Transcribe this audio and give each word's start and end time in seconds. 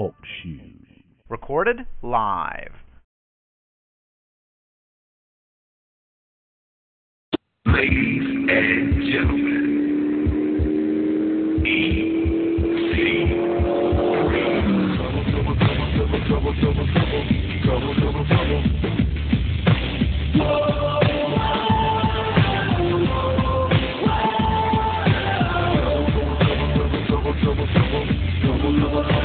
Talk 0.00 0.14
shoes. 0.42 1.04
Recorded 1.28 1.84
live. 2.02 2.72
Ladies 7.66 8.22
and 8.48 9.12
gentlemen, 9.12 9.60
I've 28.92 29.19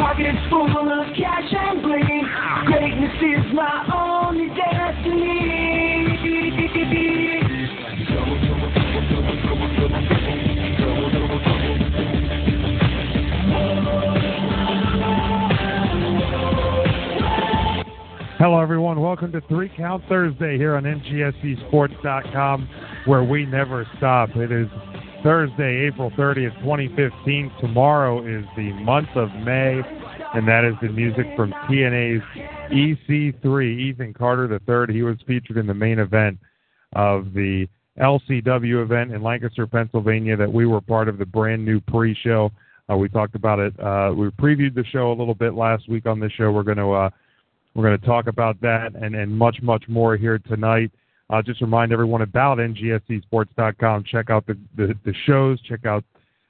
machine, 0.00 0.26
a 0.26 0.48
pocket 0.50 0.50
full 0.50 0.66
of 0.66 1.06
cash 1.16 1.52
and 1.52 1.82
bling. 1.82 2.28
Greatness 2.66 3.16
is 3.22 3.52
my 3.54 3.86
only 3.94 4.48
destiny. 4.48 5.60
Hello, 18.38 18.58
everyone. 18.58 19.02
Welcome 19.02 19.32
to 19.32 19.42
Three 19.42 19.70
Count 19.76 20.02
Thursday 20.08 20.56
here 20.56 20.74
on 20.74 20.84
NGSCSports.com, 20.84 22.68
where 23.04 23.22
we 23.22 23.44
never 23.44 23.86
stop. 23.98 24.30
It 24.34 24.50
is 24.50 24.66
Thursday, 25.22 25.86
April 25.86 26.10
30th, 26.12 26.54
2015. 26.62 27.52
Tomorrow 27.60 28.26
is 28.26 28.44
the 28.56 28.72
month 28.72 29.08
of 29.14 29.28
May, 29.44 29.80
and 30.34 30.48
that 30.48 30.64
is 30.64 30.74
the 30.80 30.88
music 30.88 31.26
from 31.36 31.52
TNA's 31.68 32.22
EC3, 32.72 33.78
Ethan 33.78 34.14
Carter 34.14 34.50
III. 34.50 34.94
He 34.94 35.02
was 35.02 35.16
featured 35.26 35.56
in 35.56 35.66
the 35.66 35.74
main 35.74 35.98
event 35.98 36.38
of 36.94 37.34
the 37.34 37.66
LCW 38.00 38.82
event 38.82 39.12
in 39.12 39.22
Lancaster, 39.22 39.66
Pennsylvania, 39.66 40.36
that 40.36 40.50
we 40.50 40.66
were 40.66 40.80
part 40.80 41.08
of 41.08 41.18
the 41.18 41.26
brand 41.26 41.64
new 41.64 41.80
pre 41.80 42.14
show. 42.14 42.50
Uh, 42.90 42.96
we 42.96 43.08
talked 43.08 43.34
about 43.34 43.58
it. 43.58 43.78
Uh, 43.78 44.12
we 44.16 44.28
previewed 44.30 44.74
the 44.74 44.84
show 44.90 45.12
a 45.12 45.16
little 45.16 45.34
bit 45.34 45.54
last 45.54 45.88
week 45.88 46.06
on 46.06 46.18
this 46.18 46.32
show. 46.32 46.50
We're 46.50 46.62
going 46.62 46.78
to. 46.78 46.92
Uh, 46.92 47.10
we're 47.74 47.84
going 47.84 48.00
to 48.00 48.06
talk 48.06 48.26
about 48.26 48.60
that 48.62 48.96
and, 48.96 49.14
and 49.14 49.30
much, 49.30 49.58
much 49.62 49.84
more 49.86 50.16
here 50.16 50.38
tonight. 50.38 50.90
Uh, 51.30 51.40
just 51.40 51.60
remind 51.60 51.92
everyone 51.92 52.22
about 52.22 52.58
ngscsports.com. 52.58 54.02
Check 54.04 54.30
out 54.30 54.44
the, 54.46 54.58
the, 54.76 54.94
the 55.04 55.14
shows, 55.26 55.60
check 55.62 55.86
out 55.86 56.02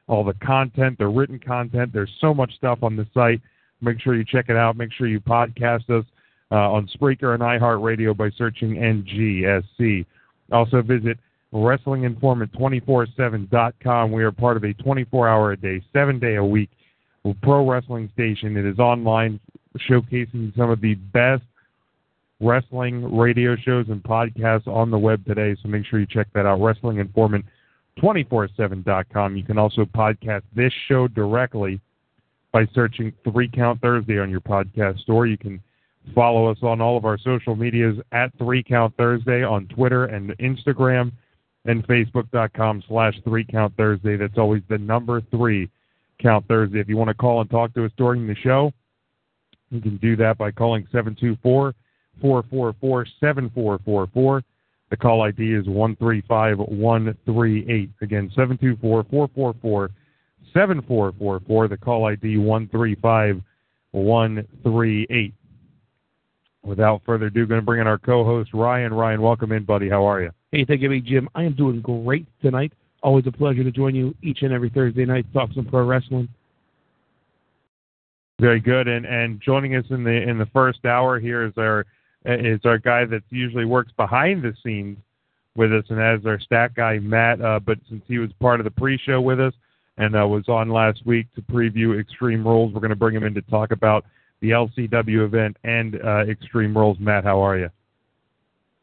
all 0.09 0.25
the 0.25 0.33
content, 0.35 0.99
the 0.99 1.07
written 1.07 1.39
content. 1.39 1.93
There's 1.93 2.11
so 2.21 2.35
much 2.35 2.53
stuff 2.57 2.83
on 2.83 2.97
the 2.97 3.07
site. 3.13 3.43
Make 3.83 4.01
sure 4.01 4.15
you 4.15 4.25
check 4.25 4.47
it 4.49 4.57
out. 4.57 4.77
Make 4.77 4.93
sure 4.93 5.07
you 5.07 5.21
podcast 5.21 5.91
us 5.91 6.07
uh, 6.51 6.73
on 6.73 6.89
Spreaker 6.89 7.35
and 7.35 7.43
iHeartRadio 7.43 8.17
by 8.17 8.31
searching 8.37 8.75
NGSC. 8.75 10.07
Also 10.51 10.83
visit 10.83 11.19
WrestlingInformant247.com. 11.53 14.13
We 14.13 14.25
are 14.25 14.33
part 14.33 14.57
of 14.57 14.65
a 14.65 14.73
24 14.75 15.29
hour 15.29 15.53
a 15.53 15.57
day, 15.57 15.81
seven 15.93 16.19
day 16.19 16.35
a 16.37 16.45
week 16.45 16.71
pro 17.43 17.69
wrestling 17.69 18.09
station. 18.13 18.57
It 18.57 18.65
is 18.65 18.79
online 18.79 19.41
showcasing 19.89 20.57
some 20.57 20.71
of 20.71 20.81
the 20.81 20.95
best 20.95 21.43
wrestling 22.41 23.17
radio 23.17 23.55
shows 23.57 23.87
and 23.89 24.03
podcasts 24.03 24.67
on 24.67 24.91
the 24.91 24.99
web 24.99 25.25
today. 25.27 25.57
So 25.63 25.69
make 25.69 25.85
sure 25.87 26.01
you 26.01 26.07
check 26.07 26.29
that 26.35 26.47
out. 26.47 26.61
Wrestling 26.61 26.99
Informant 26.99 27.45
247.com. 27.99 29.37
You 29.37 29.45
can 29.45 29.59
also 29.59 29.85
podcast 29.85 30.43
this 30.55 30.73
show 30.89 31.07
directly 31.09 31.81
by 32.53 32.67
searching 32.75 33.13
Three 33.25 33.49
Count 33.49 33.81
Thursday 33.81 34.19
on 34.19 34.31
your 34.31 34.41
podcast 34.41 35.01
store. 35.01 35.27
You 35.27 35.39
can 35.39 35.63
follow 36.15 36.51
us 36.51 36.59
on 36.63 36.81
all 36.81 36.97
of 36.97 37.05
our 37.05 37.19
social 37.19 37.55
medias 37.55 37.97
at 38.13 38.37
Three 38.39 38.63
Count 38.63 38.95
Thursday 38.97 39.43
on 39.43 39.67
Twitter 39.69 40.07
and 40.07 40.31
Instagram 40.39 41.13
and 41.67 41.87
Facebook.com 41.87 42.83
slash 42.89 43.15
Three 43.25 43.45
Count 43.45 43.77
Thursday. 43.77 44.17
That's 44.17 44.39
always 44.39 44.63
the 44.69 44.79
number 44.79 45.21
three 45.31 45.71
Count 46.21 46.47
Thursday. 46.49 46.81
If 46.81 46.89
you 46.89 46.97
want 46.97 47.09
to 47.09 47.15
call 47.15 47.41
and 47.41 47.51
talk 47.51 47.75
to 47.75 47.85
us 47.85 47.93
during 47.97 48.27
the 48.27 48.37
show, 48.37 48.73
you 49.71 49.81
can 49.81 49.99
do 49.99 50.17
that 50.17 50.39
by 50.39 50.51
calling 50.51 50.87
724 50.91 51.75
444 52.21 53.07
7444. 53.21 54.43
The 54.91 54.97
call 54.97 55.23
ID 55.23 55.55
is 55.55 55.69
135138. 55.69 57.91
Again, 58.03 58.29
724 58.31 59.05
444 59.05 59.91
7444. 60.53 61.69
The 61.69 61.77
call 61.77 62.07
ID 62.07 62.39
135138. 62.39 65.35
Without 66.63 67.01
further 67.07 67.27
ado, 67.27 67.47
going 67.47 67.61
to 67.61 67.65
bring 67.65 67.81
in 67.81 67.87
our 67.87 67.99
co 67.99 68.25
host, 68.25 68.53
Ryan. 68.53 68.93
Ryan, 68.93 69.23
welcome 69.23 69.53
in, 69.53 69.65
buddy. 69.65 69.89
How 69.89 70.05
are 70.05 70.21
you? 70.21 70.31
Hey, 70.53 70.65
thank 70.65 70.81
you, 70.83 71.01
Jim. 71.01 71.29
I 71.35 71.45
am 71.45 71.55
doing 71.55 71.81
great 71.81 72.27
tonight. 72.43 72.73
Always 73.03 73.27
a 73.27 73.33
pleasure 73.33 73.65
to 73.65 73.71
join 73.71 73.95
you 73.95 74.15
each 74.23 74.43
and 74.43 74.53
every 74.53 74.69
Thursday 74.69 75.07
night 75.07 75.25
to 75.29 75.33
talk 75.33 75.51
some 75.55 75.65
pro 75.65 75.87
wrestling. 75.87 76.29
Very 78.41 78.61
good, 78.61 78.89
and 78.89 79.07
and 79.07 79.41
joining 79.41 79.75
us 79.77 79.87
in 79.91 80.05
the 80.05 80.11
in 80.11 80.37
the 80.39 80.45
first 80.47 80.85
hour 80.85 81.19
here 81.19 81.45
is 81.45 81.53
our 81.57 81.87
is 82.25 82.61
our 82.65 82.79
guy 82.79 83.05
that 83.07 83.23
usually 83.31 83.65
works 83.65 83.93
behind 83.97 84.43
the 84.43 84.55
scenes 84.63 84.99
with 85.57 85.73
us, 85.73 85.85
and 85.89 86.01
as 86.01 86.25
our 86.27 86.39
stat 86.41 86.75
guy 86.75 86.99
Matt. 86.99 87.41
Uh, 87.41 87.61
but 87.61 87.79
since 87.89 88.03
he 88.07 88.19
was 88.19 88.31
part 88.41 88.61
of 88.61 88.65
the 88.65 88.71
pre-show 88.71 89.21
with 89.21 89.41
us 89.41 89.55
and 89.99 90.17
uh, 90.17 90.27
was 90.27 90.49
on 90.49 90.69
last 90.69 91.05
week 91.05 91.27
to 91.35 91.43
preview 91.43 92.01
Extreme 92.01 92.47
Rules, 92.47 92.73
we're 92.73 92.81
going 92.81 92.91
to 92.91 92.97
bring 92.97 93.15
him 93.15 93.25
in 93.25 93.35
to 93.35 93.43
talk 93.43 93.73
about 93.73 94.05
the 94.41 94.51
LCW 94.51 95.25
event 95.25 95.57
and 95.65 96.01
uh, 96.03 96.25
Extreme 96.29 96.77
Rules. 96.77 96.99
Matt, 97.01 97.25
how 97.25 97.41
are 97.41 97.59
you? 97.59 97.69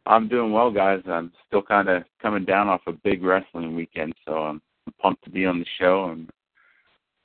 I'm 0.05 0.27
doing 0.27 0.53
well, 0.53 0.71
guys. 0.71 1.01
I'm 1.05 1.31
still 1.47 1.61
kind 1.61 1.89
of 1.89 2.03
coming 2.21 2.45
down 2.45 2.69
off 2.69 2.81
a 2.87 2.93
big 2.93 3.23
wrestling 3.23 3.75
weekend, 3.75 4.13
so 4.25 4.37
I'm 4.37 4.61
pumped 5.01 5.23
to 5.25 5.29
be 5.29 5.45
on 5.45 5.59
the 5.59 5.65
show 5.79 6.11
and 6.11 6.29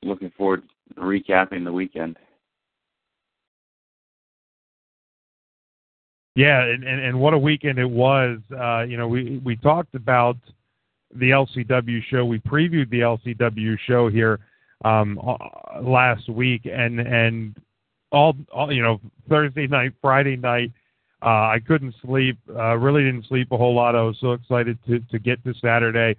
looking 0.03 0.33
forward 0.37 0.63
to 0.95 1.01
recapping 1.01 1.65
the 1.65 1.73
weekend. 1.73 2.17
Yeah, 6.35 6.63
and, 6.65 6.83
and, 6.85 7.01
and 7.01 7.21
what 7.21 7.35
a 7.35 7.39
weekend 7.39 7.79
it 7.79 7.91
was. 7.91 8.39
Uh, 8.59 8.83
you 8.83 8.97
know, 8.97 9.07
we 9.07 9.41
we 9.45 9.57
talked 9.57 9.95
about 9.95 10.37
the 11.15 11.31
LCW 11.31 12.03
show. 12.05 12.25
We 12.25 12.39
previewed 12.39 12.89
the 12.91 13.01
LCW 13.01 13.79
show 13.87 14.09
here 14.09 14.41
um, 14.85 15.21
last 15.83 16.29
week, 16.29 16.63
and 16.65 17.01
and 17.01 17.57
all, 18.11 18.35
all 18.53 18.73
you 18.73 18.83
know 18.83 19.01
Thursday 19.29 19.67
night, 19.67 19.93
Friday 20.01 20.37
night. 20.37 20.73
Uh, 21.23 21.51
I 21.55 21.59
couldn't 21.67 21.95
sleep. 22.05 22.39
Uh, 22.49 22.77
really 22.77 23.05
didn't 23.05 23.27
sleep 23.27 23.53
a 23.53 23.57
whole 23.57 23.75
lot. 23.75 23.95
I 23.95 24.03
was 24.03 24.17
so 24.21 24.33
excited 24.33 24.79
to 24.87 25.01
to 25.01 25.19
get 25.19 25.45
to 25.45 25.53
Saturday, 25.61 26.17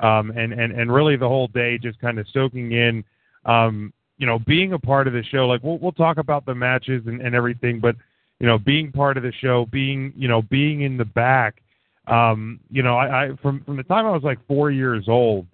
um, 0.00 0.30
and 0.30 0.52
and 0.52 0.72
and 0.72 0.92
really 0.92 1.16
the 1.16 1.28
whole 1.28 1.48
day 1.48 1.78
just 1.78 1.98
kind 2.00 2.18
of 2.18 2.26
soaking 2.32 2.72
in. 2.72 3.02
Um, 3.46 3.92
you 4.16 4.26
know, 4.26 4.38
being 4.38 4.74
a 4.74 4.78
part 4.78 5.06
of 5.06 5.12
the 5.12 5.24
show. 5.24 5.46
Like 5.46 5.62
we'll 5.62 5.78
we'll 5.78 5.92
talk 5.92 6.18
about 6.18 6.44
the 6.44 6.54
matches 6.54 7.02
and, 7.06 7.20
and 7.20 7.34
everything, 7.34 7.80
but 7.80 7.96
you 8.40 8.46
know, 8.46 8.58
being 8.58 8.92
part 8.92 9.16
of 9.16 9.22
the 9.22 9.32
show, 9.32 9.66
being 9.66 10.12
you 10.16 10.28
know, 10.28 10.42
being 10.42 10.82
in 10.82 10.96
the 10.96 11.04
back. 11.04 11.62
Um, 12.06 12.60
you 12.70 12.82
know, 12.82 12.96
I, 12.96 13.24
I 13.24 13.30
from 13.40 13.62
from 13.64 13.76
the 13.76 13.82
time 13.82 14.06
I 14.06 14.10
was 14.10 14.22
like 14.22 14.38
four 14.46 14.70
years 14.70 15.08
old, 15.08 15.46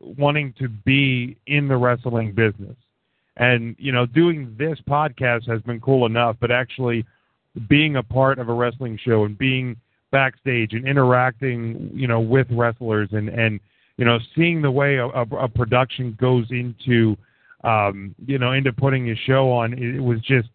wanting 0.00 0.54
to 0.58 0.68
be 0.68 1.36
in 1.46 1.68
the 1.68 1.76
wrestling 1.76 2.32
business, 2.32 2.76
and 3.36 3.76
you 3.78 3.92
know, 3.92 4.04
doing 4.04 4.54
this 4.58 4.78
podcast 4.88 5.48
has 5.48 5.62
been 5.62 5.80
cool 5.80 6.06
enough, 6.06 6.36
but 6.40 6.50
actually 6.50 7.06
being 7.68 7.96
a 7.96 8.02
part 8.02 8.38
of 8.38 8.48
a 8.48 8.52
wrestling 8.52 8.98
show 9.02 9.24
and 9.24 9.36
being 9.38 9.76
backstage 10.10 10.72
and 10.72 10.86
interacting, 10.86 11.90
you 11.94 12.06
know, 12.06 12.20
with 12.20 12.46
wrestlers 12.50 13.08
and 13.12 13.28
and 13.28 13.60
you 13.96 14.04
know 14.04 14.18
seeing 14.36 14.62
the 14.62 14.70
way 14.70 14.96
a, 14.96 15.06
a, 15.06 15.48
production 15.48 16.16
goes 16.20 16.46
into, 16.50 17.16
um, 17.64 18.14
you 18.26 18.38
know, 18.38 18.52
into 18.52 18.72
putting 18.72 19.10
a 19.10 19.16
show 19.16 19.50
on. 19.50 19.72
It, 19.72 19.96
it 19.96 20.00
was 20.00 20.20
just 20.20 20.48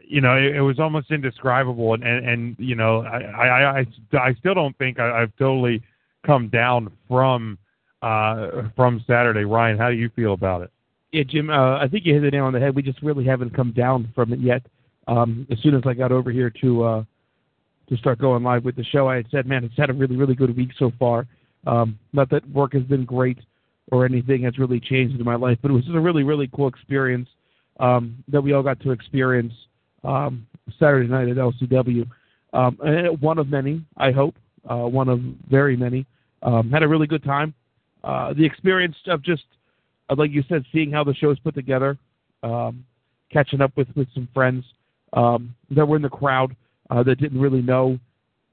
you 0.00 0.20
know, 0.20 0.36
it, 0.36 0.56
it 0.56 0.60
was 0.60 0.78
almost 0.78 1.10
indescribable, 1.10 1.94
and 1.94 2.02
and, 2.02 2.28
and 2.28 2.56
you 2.58 2.74
know, 2.74 3.02
I, 3.02 3.18
I 3.18 3.80
I 3.80 3.86
I 4.12 4.34
still 4.34 4.54
don't 4.54 4.76
think 4.78 4.98
I, 4.98 5.22
I've 5.22 5.36
totally 5.36 5.82
come 6.24 6.48
down 6.48 6.90
from 7.08 7.58
uh 8.02 8.62
from 8.74 9.04
Saturday. 9.06 9.44
Ryan, 9.44 9.78
how 9.78 9.90
do 9.90 9.96
you 9.96 10.10
feel 10.16 10.32
about 10.32 10.62
it? 10.62 10.70
Yeah, 11.12 11.22
Jim, 11.24 11.50
uh, 11.50 11.78
I 11.78 11.88
think 11.88 12.04
you 12.04 12.14
hit 12.14 12.20
the 12.20 12.30
nail 12.30 12.44
on 12.44 12.52
the 12.52 12.60
head. 12.60 12.74
We 12.74 12.82
just 12.82 13.02
really 13.02 13.24
haven't 13.24 13.54
come 13.54 13.72
down 13.72 14.10
from 14.14 14.32
it 14.32 14.40
yet. 14.40 14.62
Um, 15.08 15.46
as 15.50 15.58
soon 15.60 15.74
as 15.74 15.82
I 15.86 15.94
got 15.94 16.12
over 16.12 16.30
here 16.30 16.50
to 16.62 16.84
uh, 16.84 17.04
to 17.88 17.96
start 17.96 18.18
going 18.18 18.42
live 18.42 18.64
with 18.64 18.76
the 18.76 18.84
show, 18.84 19.08
I 19.08 19.16
had 19.16 19.26
said, 19.30 19.46
"Man, 19.46 19.64
it's 19.64 19.76
had 19.76 19.90
a 19.90 19.94
really, 19.94 20.16
really 20.16 20.34
good 20.34 20.56
week 20.56 20.70
so 20.78 20.92
far." 20.98 21.26
Um, 21.66 21.98
not 22.12 22.30
that 22.30 22.48
work 22.50 22.72
has 22.74 22.82
been 22.84 23.04
great 23.04 23.38
or 23.92 24.04
anything 24.04 24.42
has 24.42 24.58
really 24.58 24.80
changed 24.80 25.18
in 25.18 25.24
my 25.24 25.36
life, 25.36 25.58
but 25.62 25.70
it 25.70 25.74
was 25.74 25.84
a 25.92 26.00
really, 26.00 26.22
really 26.22 26.48
cool 26.54 26.68
experience 26.68 27.28
um, 27.80 28.22
that 28.28 28.40
we 28.40 28.52
all 28.52 28.62
got 28.62 28.80
to 28.80 28.90
experience 28.90 29.52
um, 30.04 30.46
Saturday 30.78 31.08
night 31.08 31.28
at 31.28 31.36
LCW. 31.36 32.08
Um, 32.52 32.78
one 33.20 33.38
of 33.38 33.48
many, 33.48 33.84
I 33.96 34.12
hope, 34.12 34.34
uh, 34.68 34.76
one 34.76 35.08
of 35.08 35.20
very 35.50 35.76
many. 35.76 36.06
Um, 36.42 36.70
had 36.70 36.82
a 36.82 36.88
really 36.88 37.06
good 37.06 37.24
time. 37.24 37.54
Uh, 38.04 38.32
the 38.34 38.44
experience 38.44 38.96
of 39.08 39.22
just, 39.22 39.44
uh, 40.10 40.14
like 40.16 40.30
you 40.30 40.42
said, 40.48 40.64
seeing 40.72 40.90
how 40.90 41.04
the 41.04 41.14
show 41.14 41.30
is 41.30 41.38
put 41.40 41.54
together, 41.54 41.98
um, 42.42 42.84
catching 43.32 43.60
up 43.60 43.72
with, 43.76 43.88
with 43.96 44.08
some 44.14 44.28
friends 44.32 44.64
um, 45.12 45.54
that 45.70 45.84
were 45.84 45.96
in 45.96 46.02
the 46.02 46.08
crowd 46.08 46.54
uh, 46.90 47.02
that 47.02 47.16
didn't 47.16 47.40
really 47.40 47.62
know 47.62 47.98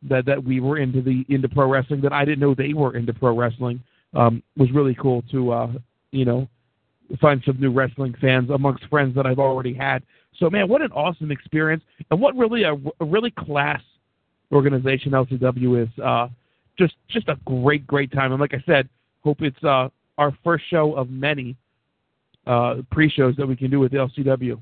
that, 0.10 0.26
that 0.26 0.44
we 0.44 0.60
were 0.60 0.78
into 0.78 1.02
the 1.02 1.26
into 1.30 1.48
pro 1.48 1.70
wrestling, 1.70 2.02
that 2.02 2.14
I 2.14 2.26
didn't 2.26 2.40
know 2.40 2.56
they 2.56 2.74
were 2.74 2.96
into 2.96 3.14
pro 3.14 3.38
wrestling, 3.38 3.82
um, 4.14 4.44
was 4.58 4.72
really 4.72 4.96
cool 4.96 5.24
to 5.32 5.52
uh, 5.52 5.72
you 6.12 6.26
know 6.26 6.48
find 7.18 7.42
some 7.46 7.60
new 7.60 7.72
wrestling 7.72 8.16
fans 8.20 8.50
amongst 8.50 8.86
friends 8.86 9.16
that 9.16 9.26
I've 9.26 9.40
already 9.40 9.74
had. 9.74 10.04
So 10.38 10.50
man, 10.50 10.68
what 10.68 10.82
an 10.82 10.92
awesome 10.92 11.32
experience, 11.32 11.84
and 12.12 12.20
what 12.20 12.36
really 12.36 12.64
a, 12.64 12.74
a 12.74 13.06
really 13.06 13.32
class 13.32 13.82
organization 14.52 15.12
LCW 15.12 15.84
is. 15.84 16.00
Uh, 16.00 16.28
just 16.78 16.96
just 17.08 17.28
a 17.30 17.38
great 17.46 17.86
great 17.86 18.12
time, 18.12 18.32
and 18.32 18.42
like 18.42 18.54
I 18.54 18.64
said, 18.66 18.90
hope 19.24 19.42
it's 19.42 19.64
uh, 19.64 19.90
our 20.18 20.36
first 20.44 20.64
show 20.70 20.94
of 20.96 21.10
many 21.10 21.56
uh, 22.48 22.76
pre-shows 22.92 23.36
that 23.38 23.48
we 23.48 23.56
can 23.56 23.70
do 23.70 23.80
with 23.80 23.92
LCW. 23.92 24.60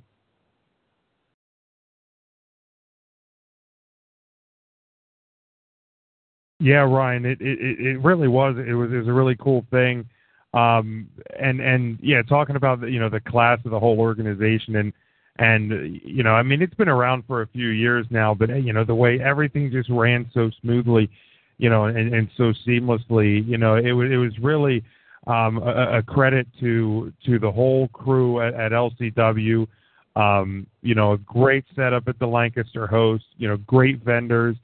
Yeah, 6.59 6.81
Ryan, 6.81 7.25
it, 7.25 7.41
it 7.41 7.79
it 7.79 7.99
really 8.01 8.27
was. 8.27 8.55
It 8.57 8.73
was 8.73 8.91
it 8.91 8.97
was 8.97 9.07
a 9.07 9.13
really 9.13 9.35
cool 9.37 9.65
thing, 9.71 10.07
um, 10.53 11.07
and 11.39 11.61
and 11.61 11.97
yeah, 12.01 12.21
talking 12.23 12.55
about 12.55 12.81
the, 12.81 12.87
you 12.87 12.99
know 12.99 13.09
the 13.09 13.21
class 13.21 13.59
of 13.65 13.71
the 13.71 13.79
whole 13.79 13.99
organization 13.99 14.75
and 14.75 14.93
and 15.37 16.01
you 16.03 16.23
know 16.23 16.31
I 16.31 16.43
mean 16.43 16.61
it's 16.61 16.73
been 16.73 16.89
around 16.89 17.23
for 17.25 17.41
a 17.41 17.47
few 17.47 17.69
years 17.69 18.05
now, 18.09 18.33
but 18.33 18.49
you 18.63 18.73
know 18.73 18.83
the 18.83 18.95
way 18.95 19.19
everything 19.19 19.71
just 19.71 19.89
ran 19.89 20.29
so 20.33 20.51
smoothly, 20.61 21.09
you 21.57 21.69
know, 21.69 21.85
and, 21.85 22.13
and 22.13 22.27
so 22.37 22.53
seamlessly, 22.67 23.47
you 23.47 23.57
know, 23.57 23.75
it 23.75 23.91
was 23.91 24.11
it 24.11 24.17
was 24.17 24.37
really 24.39 24.83
um, 25.27 25.57
a, 25.59 25.99
a 25.99 26.03
credit 26.03 26.47
to 26.59 27.13
to 27.25 27.39
the 27.39 27.51
whole 27.51 27.87
crew 27.89 28.41
at, 28.41 28.53
at 28.53 28.71
LCW. 28.71 29.67
Um, 30.15 30.67
you 30.81 30.93
know, 30.93 31.13
a 31.13 31.17
great 31.19 31.63
setup 31.75 32.09
at 32.09 32.19
the 32.19 32.27
Lancaster 32.27 32.87
host. 32.87 33.23
You 33.37 33.47
know, 33.47 33.57
great 33.57 34.03
vendors. 34.03 34.57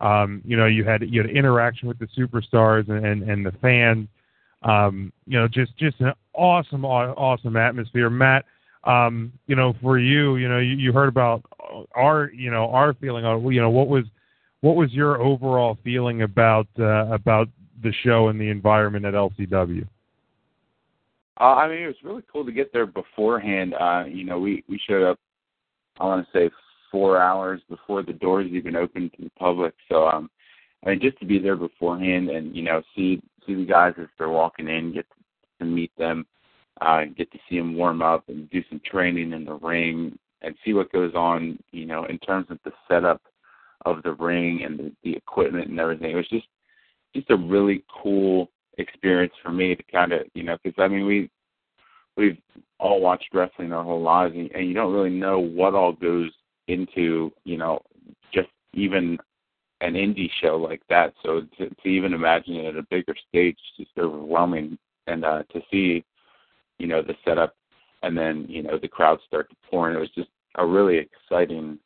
Um, 0.00 0.42
you 0.44 0.56
know, 0.56 0.66
you 0.66 0.84
had 0.84 1.02
you 1.02 1.22
had 1.22 1.30
interaction 1.30 1.88
with 1.88 1.98
the 1.98 2.06
superstars 2.16 2.88
and 2.88 3.04
and, 3.04 3.22
and 3.28 3.44
the 3.44 3.52
fans. 3.60 4.06
Um, 4.64 5.12
you 5.26 5.38
know, 5.38 5.48
just 5.48 5.76
just 5.76 6.00
an 6.00 6.12
awesome 6.34 6.84
awesome 6.84 7.56
atmosphere. 7.56 8.10
Matt, 8.10 8.44
um, 8.84 9.32
you 9.46 9.56
know, 9.56 9.74
for 9.82 9.98
you, 9.98 10.36
you 10.36 10.48
know, 10.48 10.58
you, 10.58 10.76
you 10.76 10.92
heard 10.92 11.08
about 11.08 11.42
our 11.94 12.30
you 12.32 12.50
know 12.50 12.68
our 12.70 12.94
feeling 12.94 13.24
on 13.24 13.44
you 13.52 13.60
know 13.60 13.70
what 13.70 13.88
was 13.88 14.04
what 14.60 14.76
was 14.76 14.92
your 14.92 15.20
overall 15.20 15.76
feeling 15.84 16.22
about 16.22 16.68
uh, 16.78 17.06
about 17.06 17.48
the 17.82 17.92
show 18.04 18.28
and 18.28 18.40
the 18.40 18.48
environment 18.48 19.04
at 19.04 19.14
LCW? 19.14 19.86
Uh, 21.40 21.44
I 21.44 21.68
mean, 21.68 21.82
it 21.82 21.86
was 21.86 21.96
really 22.04 22.22
cool 22.32 22.44
to 22.44 22.52
get 22.52 22.72
there 22.72 22.86
beforehand. 22.86 23.74
Uh, 23.74 24.04
you 24.06 24.24
know, 24.24 24.38
we 24.38 24.64
we 24.68 24.80
showed 24.88 25.08
up. 25.08 25.18
I 25.98 26.04
want 26.04 26.26
to 26.26 26.38
say 26.38 26.50
four 26.90 27.20
hours 27.20 27.60
before 27.68 28.02
the 28.02 28.12
doors 28.12 28.46
even 28.52 28.76
opened 28.76 29.12
to 29.14 29.22
the 29.22 29.30
public. 29.38 29.74
So, 29.88 30.06
um, 30.06 30.30
I 30.84 30.90
mean, 30.90 31.00
just 31.00 31.18
to 31.20 31.26
be 31.26 31.38
there 31.38 31.56
beforehand 31.56 32.30
and 32.30 32.54
you 32.54 32.62
know 32.62 32.82
see 32.94 33.20
see 33.46 33.54
the 33.54 33.64
guys 33.64 33.94
as 33.98 34.06
they're 34.18 34.28
walking 34.28 34.68
in, 34.68 34.94
get 34.94 35.06
to 35.60 35.64
meet 35.64 35.92
them, 35.96 36.26
uh, 36.80 37.04
get 37.16 37.30
to 37.32 37.38
see 37.48 37.58
them 37.58 37.74
warm 37.74 38.02
up 38.02 38.28
and 38.28 38.50
do 38.50 38.62
some 38.68 38.80
training 38.84 39.32
in 39.32 39.44
the 39.44 39.54
ring 39.54 40.18
and 40.42 40.54
see 40.64 40.72
what 40.72 40.92
goes 40.92 41.14
on. 41.14 41.58
You 41.70 41.86
know, 41.86 42.04
in 42.06 42.18
terms 42.18 42.46
of 42.50 42.58
the 42.64 42.72
setup 42.88 43.20
of 43.84 44.02
the 44.02 44.12
ring 44.12 44.62
and 44.64 44.78
the, 44.78 44.92
the 45.02 45.16
equipment 45.16 45.68
and 45.68 45.80
everything. 45.80 46.10
It 46.10 46.16
was 46.16 46.28
just 46.28 46.46
just 47.14 47.30
a 47.30 47.36
really 47.36 47.84
cool 48.02 48.50
experience 48.78 49.34
for 49.42 49.52
me 49.52 49.74
to 49.74 49.82
kind 49.92 50.12
of 50.12 50.22
you 50.34 50.42
know 50.42 50.56
because 50.62 50.80
I 50.82 50.88
mean 50.88 51.06
we 51.06 51.30
we've 52.16 52.38
all 52.78 53.00
watched 53.00 53.28
wrestling 53.32 53.72
our 53.72 53.84
whole 53.84 54.02
lives 54.02 54.34
and, 54.34 54.50
and 54.52 54.66
you 54.66 54.74
don't 54.74 54.92
really 54.92 55.10
know 55.10 55.38
what 55.38 55.74
all 55.74 55.92
goes 55.92 56.30
into 56.68 57.32
you 57.44 57.56
know 57.56 57.80
just 58.32 58.48
even 58.72 59.18
an 59.82 59.94
indie 59.94 60.30
show 60.40 60.56
like 60.56 60.82
that. 60.88 61.12
So 61.22 61.42
to, 61.58 61.68
to 61.68 61.88
even 61.88 62.14
imagine 62.14 62.54
it 62.56 62.66
at 62.66 62.76
a 62.76 62.86
bigger 62.90 63.14
stage 63.28 63.58
is 63.78 63.86
just 63.86 63.98
overwhelming. 63.98 64.78
And 65.06 65.24
uh, 65.24 65.42
to 65.52 65.60
see, 65.70 66.04
you 66.78 66.86
know, 66.86 67.02
the 67.02 67.14
setup 67.24 67.54
and 68.02 68.16
then 68.16 68.46
you 68.48 68.62
know 68.62 68.78
the 68.78 68.88
crowd 68.88 69.18
start 69.26 69.48
to 69.50 69.56
pour 69.70 69.90
in, 69.90 69.96
it 69.96 70.00
was 70.00 70.10
just 70.14 70.28
a 70.56 70.66
really 70.66 70.98
exciting 70.98 71.78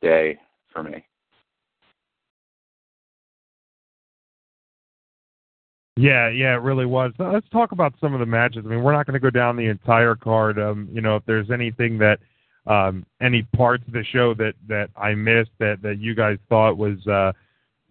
day 0.00 0.38
for 0.72 0.82
me. 0.82 1.04
Yeah, 5.96 6.28
yeah, 6.28 6.54
it 6.54 6.62
really 6.62 6.86
was. 6.86 7.12
Let's 7.18 7.48
talk 7.48 7.72
about 7.72 7.92
some 8.00 8.14
of 8.14 8.20
the 8.20 8.26
matches. 8.26 8.62
I 8.64 8.68
mean, 8.68 8.84
we're 8.84 8.92
not 8.92 9.06
going 9.06 9.14
to 9.14 9.20
go 9.20 9.30
down 9.30 9.56
the 9.56 9.66
entire 9.66 10.14
card. 10.14 10.56
Um, 10.56 10.88
you 10.92 11.00
know, 11.00 11.16
if 11.16 11.24
there's 11.26 11.50
anything 11.50 11.98
that 11.98 12.20
um, 12.68 13.06
any 13.20 13.42
parts 13.56 13.82
of 13.86 13.94
the 13.94 14.04
show 14.04 14.34
that 14.34 14.52
that 14.68 14.90
I 14.96 15.14
missed 15.14 15.50
that 15.58 15.82
that 15.82 15.98
you 15.98 16.14
guys 16.14 16.38
thought 16.48 16.76
was 16.76 17.04
uh, 17.06 17.32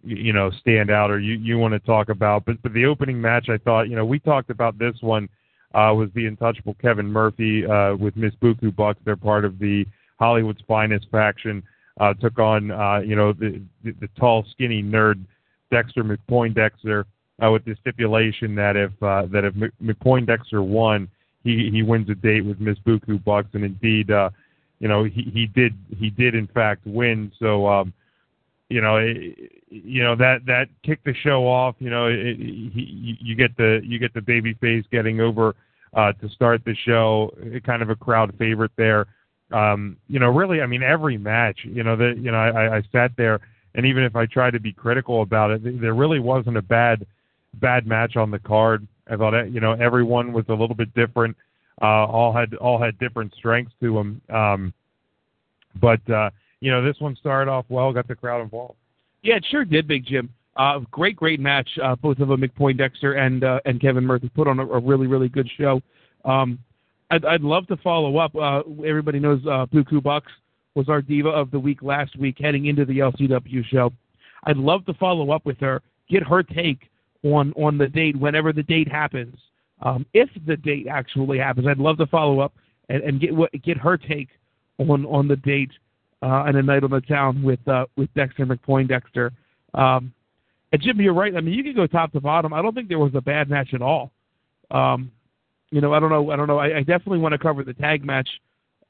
you 0.04 0.32
know 0.32 0.50
stand 0.60 0.90
out 0.90 1.10
or 1.10 1.18
you 1.18 1.34
you 1.34 1.58
want 1.58 1.72
to 1.72 1.80
talk 1.80 2.08
about. 2.08 2.44
But 2.44 2.62
but 2.62 2.72
the 2.72 2.86
opening 2.86 3.20
match, 3.20 3.48
I 3.48 3.58
thought 3.58 3.88
you 3.88 3.96
know 3.96 4.04
we 4.04 4.20
talked 4.20 4.50
about 4.50 4.78
this 4.78 4.94
one 5.00 5.28
uh, 5.74 5.92
was 5.94 6.08
the 6.14 6.26
untouchable 6.26 6.76
Kevin 6.80 7.06
Murphy 7.06 7.66
uh, 7.66 7.96
with 7.96 8.16
Miss 8.16 8.32
Buku 8.36 8.74
Bucks. 8.74 9.00
They're 9.04 9.16
part 9.16 9.44
of 9.44 9.58
the 9.58 9.84
Hollywood's 10.18 10.62
finest 10.66 11.06
faction. 11.10 11.62
Uh, 12.00 12.14
took 12.14 12.38
on 12.38 12.70
uh, 12.70 13.00
you 13.04 13.16
know 13.16 13.32
the, 13.32 13.60
the 13.82 13.90
the 14.00 14.08
tall 14.18 14.46
skinny 14.52 14.82
nerd 14.82 15.24
Dexter 15.72 16.04
McPoindexter 16.04 17.04
uh, 17.44 17.50
with 17.50 17.64
the 17.64 17.74
stipulation 17.80 18.54
that 18.54 18.76
if 18.76 18.92
uh, 19.02 19.26
that 19.32 19.44
if 19.44 19.54
McPoindexter 19.82 20.64
won, 20.64 21.08
he 21.42 21.68
he 21.72 21.82
wins 21.82 22.08
a 22.10 22.14
date 22.14 22.44
with 22.44 22.60
Miss 22.60 22.78
Buku 22.86 23.22
Bucks, 23.24 23.48
and 23.54 23.64
indeed. 23.64 24.12
Uh, 24.12 24.30
you 24.80 24.88
know 24.88 25.04
he 25.04 25.22
he 25.32 25.46
did 25.46 25.74
he 25.96 26.10
did 26.10 26.34
in 26.34 26.46
fact 26.48 26.86
win. 26.86 27.32
So 27.38 27.66
um 27.66 27.92
you 28.68 28.80
know 28.80 28.96
it, 28.96 29.52
you 29.68 30.02
know 30.02 30.16
that 30.16 30.46
that 30.46 30.68
kicked 30.84 31.04
the 31.04 31.14
show 31.14 31.46
off. 31.46 31.76
You 31.78 31.90
know 31.90 32.06
it, 32.06 32.36
he, 32.36 33.18
you 33.20 33.34
get 33.34 33.56
the 33.56 33.80
you 33.84 33.98
get 33.98 34.14
the 34.14 34.20
baby 34.20 34.54
face 34.54 34.84
getting 34.90 35.20
over 35.20 35.54
uh 35.94 36.12
to 36.12 36.28
start 36.28 36.64
the 36.64 36.74
show. 36.86 37.32
Kind 37.64 37.82
of 37.82 37.90
a 37.90 37.96
crowd 37.96 38.34
favorite 38.38 38.72
there. 38.76 39.06
Um 39.52 39.96
you 40.08 40.18
know 40.18 40.28
really 40.28 40.60
i 40.60 40.66
mean 40.66 40.82
every 40.82 41.16
match 41.16 41.60
you 41.64 41.82
know 41.82 41.96
that 41.96 42.18
you 42.18 42.30
know 42.30 42.36
i 42.36 42.76
i 42.76 42.82
sat 42.92 43.12
there 43.16 43.40
and 43.74 43.86
even 43.86 44.04
if 44.04 44.14
i 44.14 44.26
tried 44.26 44.50
to 44.50 44.60
be 44.60 44.74
critical 44.74 45.22
about 45.22 45.50
it 45.50 45.80
there 45.80 45.94
really 45.94 46.20
wasn't 46.20 46.54
a 46.54 46.60
bad 46.60 47.06
bad 47.54 47.86
match 47.86 48.16
on 48.16 48.30
the 48.30 48.38
card. 48.38 48.86
I 49.10 49.16
thought 49.16 49.50
you 49.50 49.60
know 49.60 49.72
everyone 49.72 50.32
was 50.32 50.44
a 50.48 50.52
little 50.54 50.74
bit 50.74 50.92
different 50.94 51.36
all 51.86 52.32
had 52.32 52.54
all 52.54 52.80
had 52.80 52.98
different 52.98 53.32
strengths 53.34 53.72
to 53.80 53.94
them. 53.94 54.20
Um, 54.34 54.74
but 55.80 56.00
uh, 56.10 56.30
you 56.60 56.70
know, 56.70 56.82
this 56.84 56.96
one 57.00 57.16
started 57.16 57.50
off 57.50 57.66
well, 57.68 57.92
got 57.92 58.08
the 58.08 58.14
crowd 58.14 58.42
involved. 58.42 58.76
Yeah, 59.22 59.36
it 59.36 59.46
sure 59.50 59.64
did, 59.64 59.86
Big 59.86 60.06
Jim. 60.06 60.30
Uh, 60.56 60.80
great, 60.90 61.16
great 61.16 61.38
match. 61.38 61.68
Uh, 61.82 61.94
both 61.94 62.18
of 62.18 62.28
them, 62.28 62.40
McPoindexter 62.40 63.16
and 63.18 63.44
uh, 63.44 63.60
and 63.64 63.80
Kevin 63.80 64.04
Murphy, 64.04 64.28
put 64.28 64.48
on 64.48 64.58
a, 64.58 64.66
a 64.66 64.80
really, 64.80 65.06
really 65.06 65.28
good 65.28 65.48
show. 65.56 65.80
Um, 66.24 66.58
I'd, 67.10 67.24
I'd 67.24 67.42
love 67.42 67.66
to 67.68 67.76
follow 67.78 68.18
up. 68.18 68.34
Uh, 68.34 68.62
everybody 68.84 69.18
knows 69.18 69.40
uh, 69.46 69.66
Buku 69.66 70.02
Bucks 70.02 70.32
was 70.74 70.88
our 70.88 71.00
diva 71.00 71.28
of 71.28 71.50
the 71.50 71.58
week 71.58 71.82
last 71.82 72.18
week, 72.18 72.36
heading 72.38 72.66
into 72.66 72.84
the 72.84 72.98
LCW 72.98 73.64
show. 73.66 73.92
I'd 74.44 74.56
love 74.56 74.84
to 74.86 74.94
follow 74.94 75.30
up 75.30 75.44
with 75.46 75.58
her, 75.60 75.82
get 76.08 76.22
her 76.24 76.42
take 76.42 76.90
on 77.22 77.52
on 77.54 77.78
the 77.78 77.88
date 77.88 78.16
whenever 78.16 78.52
the 78.52 78.62
date 78.62 78.88
happens. 78.88 79.36
Um, 79.82 80.06
if 80.12 80.28
the 80.46 80.56
date 80.56 80.86
actually 80.90 81.38
happens, 81.38 81.66
I'd 81.66 81.78
love 81.78 81.98
to 81.98 82.06
follow 82.06 82.40
up 82.40 82.52
and, 82.88 83.02
and 83.02 83.20
get 83.20 83.34
what, 83.34 83.50
get 83.62 83.76
her 83.78 83.96
take 83.96 84.28
on 84.78 85.04
on 85.06 85.28
the 85.28 85.36
date 85.36 85.70
uh, 86.22 86.44
and 86.46 86.56
a 86.56 86.62
night 86.62 86.84
on 86.84 86.90
the 86.90 87.00
town 87.00 87.42
with 87.42 87.66
uh, 87.68 87.86
with 87.96 88.12
Dexter 88.14 88.46
McPoindexter. 88.46 89.30
Um, 89.74 90.12
and 90.72 90.82
Jimmy, 90.82 91.04
you're 91.04 91.14
right. 91.14 91.34
I 91.34 91.40
mean, 91.40 91.54
you 91.54 91.62
can 91.62 91.74
go 91.74 91.86
top 91.86 92.12
to 92.12 92.20
bottom. 92.20 92.52
I 92.52 92.60
don't 92.60 92.74
think 92.74 92.88
there 92.88 92.98
was 92.98 93.14
a 93.14 93.20
bad 93.20 93.48
match 93.48 93.72
at 93.72 93.82
all. 93.82 94.10
Um, 94.70 95.10
you 95.70 95.80
know, 95.80 95.92
I 95.94 96.00
don't 96.00 96.10
know. 96.10 96.30
I 96.30 96.36
don't 96.36 96.46
know. 96.46 96.58
I, 96.58 96.78
I 96.78 96.80
definitely 96.80 97.18
want 97.18 97.32
to 97.32 97.38
cover 97.38 97.64
the 97.64 97.74
tag 97.74 98.04
match 98.04 98.28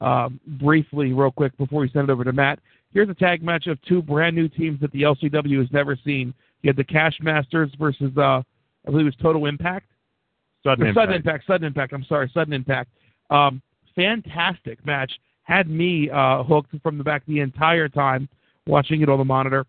um, 0.01 0.39
briefly, 0.59 1.13
real 1.13 1.31
quick, 1.31 1.55
before 1.57 1.81
we 1.81 1.89
send 1.89 2.09
it 2.09 2.11
over 2.11 2.23
to 2.23 2.33
Matt. 2.33 2.59
Here's 2.93 3.09
a 3.09 3.13
tag 3.13 3.43
match 3.43 3.67
of 3.67 3.81
two 3.83 4.01
brand 4.01 4.35
new 4.35 4.47
teams 4.47 4.79
that 4.81 4.91
the 4.91 5.03
LCW 5.03 5.59
has 5.59 5.71
never 5.71 5.97
seen. 6.03 6.33
You 6.61 6.69
had 6.69 6.77
the 6.77 6.83
Cash 6.83 7.17
Masters 7.21 7.71
versus, 7.77 8.11
uh, 8.17 8.41
I 8.41 8.43
believe 8.85 9.05
it 9.05 9.05
was 9.05 9.15
Total 9.21 9.45
Impact. 9.45 9.85
Sudden 10.63 10.87
impact. 10.87 11.05
Sudden 11.05 11.15
Impact. 11.15 11.47
Sudden 11.47 11.67
Impact. 11.67 11.93
I'm 11.93 12.03
sorry, 12.05 12.29
Sudden 12.33 12.53
Impact. 12.53 12.89
Um, 13.29 13.61
fantastic 13.95 14.85
match. 14.85 15.11
Had 15.43 15.69
me 15.69 16.09
uh, 16.09 16.43
hooked 16.43 16.75
from 16.83 16.97
the 16.97 17.03
back 17.03 17.23
the 17.27 17.39
entire 17.39 17.89
time 17.89 18.29
watching 18.67 19.01
it 19.01 19.09
on 19.09 19.17
the 19.17 19.25
monitor. 19.25 19.65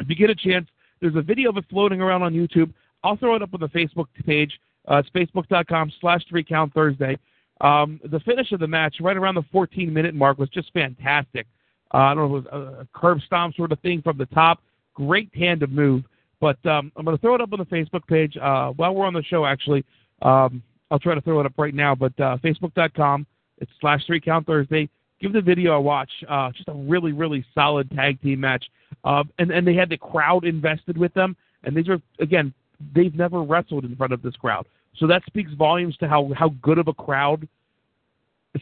If 0.00 0.08
you 0.08 0.14
get 0.14 0.30
a 0.30 0.34
chance, 0.34 0.68
there's 1.00 1.16
a 1.16 1.22
video 1.22 1.50
of 1.50 1.56
it 1.56 1.64
floating 1.68 2.00
around 2.00 2.22
on 2.22 2.34
YouTube. 2.34 2.72
I'll 3.02 3.16
throw 3.16 3.34
it 3.34 3.42
up 3.42 3.54
on 3.54 3.60
the 3.60 3.68
Facebook 3.68 4.06
page. 4.26 4.52
Uh, 4.88 4.96
it's 4.96 5.10
facebook.com 5.10 5.92
slash 6.00 6.22
three 6.28 6.44
count 6.44 6.72
Thursday. 6.72 7.18
Um, 7.60 8.00
the 8.04 8.20
finish 8.20 8.52
of 8.52 8.60
the 8.60 8.66
match, 8.66 8.96
right 9.00 9.16
around 9.16 9.34
the 9.34 9.44
14 9.52 9.92
minute 9.92 10.14
mark, 10.14 10.38
was 10.38 10.48
just 10.48 10.72
fantastic. 10.72 11.46
Uh, 11.92 11.98
I 11.98 12.14
don't 12.14 12.30
know 12.30 12.36
if 12.36 12.46
it 12.46 12.52
was 12.52 12.64
a, 12.78 12.80
a 12.82 12.88
curb 12.94 13.20
stomp 13.26 13.56
sort 13.56 13.72
of 13.72 13.80
thing 13.80 14.00
from 14.02 14.16
the 14.16 14.26
top. 14.26 14.62
Great 14.94 15.32
tandem 15.32 15.74
move. 15.74 16.04
But 16.40 16.64
um, 16.66 16.90
I'm 16.96 17.04
going 17.04 17.16
to 17.16 17.20
throw 17.20 17.34
it 17.34 17.40
up 17.40 17.52
on 17.52 17.58
the 17.58 17.66
Facebook 17.66 18.06
page 18.06 18.36
uh, 18.36 18.70
while 18.70 18.94
we're 18.94 19.06
on 19.06 19.14
the 19.14 19.22
show. 19.22 19.44
Actually, 19.44 19.84
um, 20.22 20.62
I'll 20.90 20.98
try 20.98 21.14
to 21.14 21.20
throw 21.20 21.40
it 21.40 21.46
up 21.46 21.52
right 21.58 21.74
now. 21.74 21.94
But 21.94 22.18
uh, 22.18 22.38
Facebook.com, 22.42 23.26
it's 23.58 23.70
slash 23.80 24.04
Three 24.06 24.20
Count 24.20 24.46
Thursday. 24.46 24.88
Give 25.20 25.32
the 25.32 25.42
video 25.42 25.74
a 25.74 25.80
watch. 25.80 26.10
Uh, 26.28 26.50
just 26.52 26.68
a 26.68 26.74
really, 26.74 27.12
really 27.12 27.44
solid 27.54 27.90
tag 27.90 28.20
team 28.22 28.40
match. 28.40 28.64
Um, 29.04 29.30
and 29.38 29.50
and 29.50 29.66
they 29.66 29.74
had 29.74 29.90
the 29.90 29.98
crowd 29.98 30.44
invested 30.44 30.96
with 30.96 31.12
them. 31.14 31.36
And 31.64 31.76
these 31.76 31.88
are 31.88 32.00
again, 32.18 32.54
they've 32.94 33.14
never 33.14 33.42
wrestled 33.42 33.84
in 33.84 33.94
front 33.96 34.12
of 34.12 34.22
this 34.22 34.34
crowd, 34.36 34.66
so 34.96 35.06
that 35.06 35.22
speaks 35.26 35.52
volumes 35.52 35.96
to 35.98 36.08
how 36.08 36.30
how 36.34 36.50
good 36.62 36.78
of 36.78 36.88
a 36.88 36.94
crowd 36.94 37.46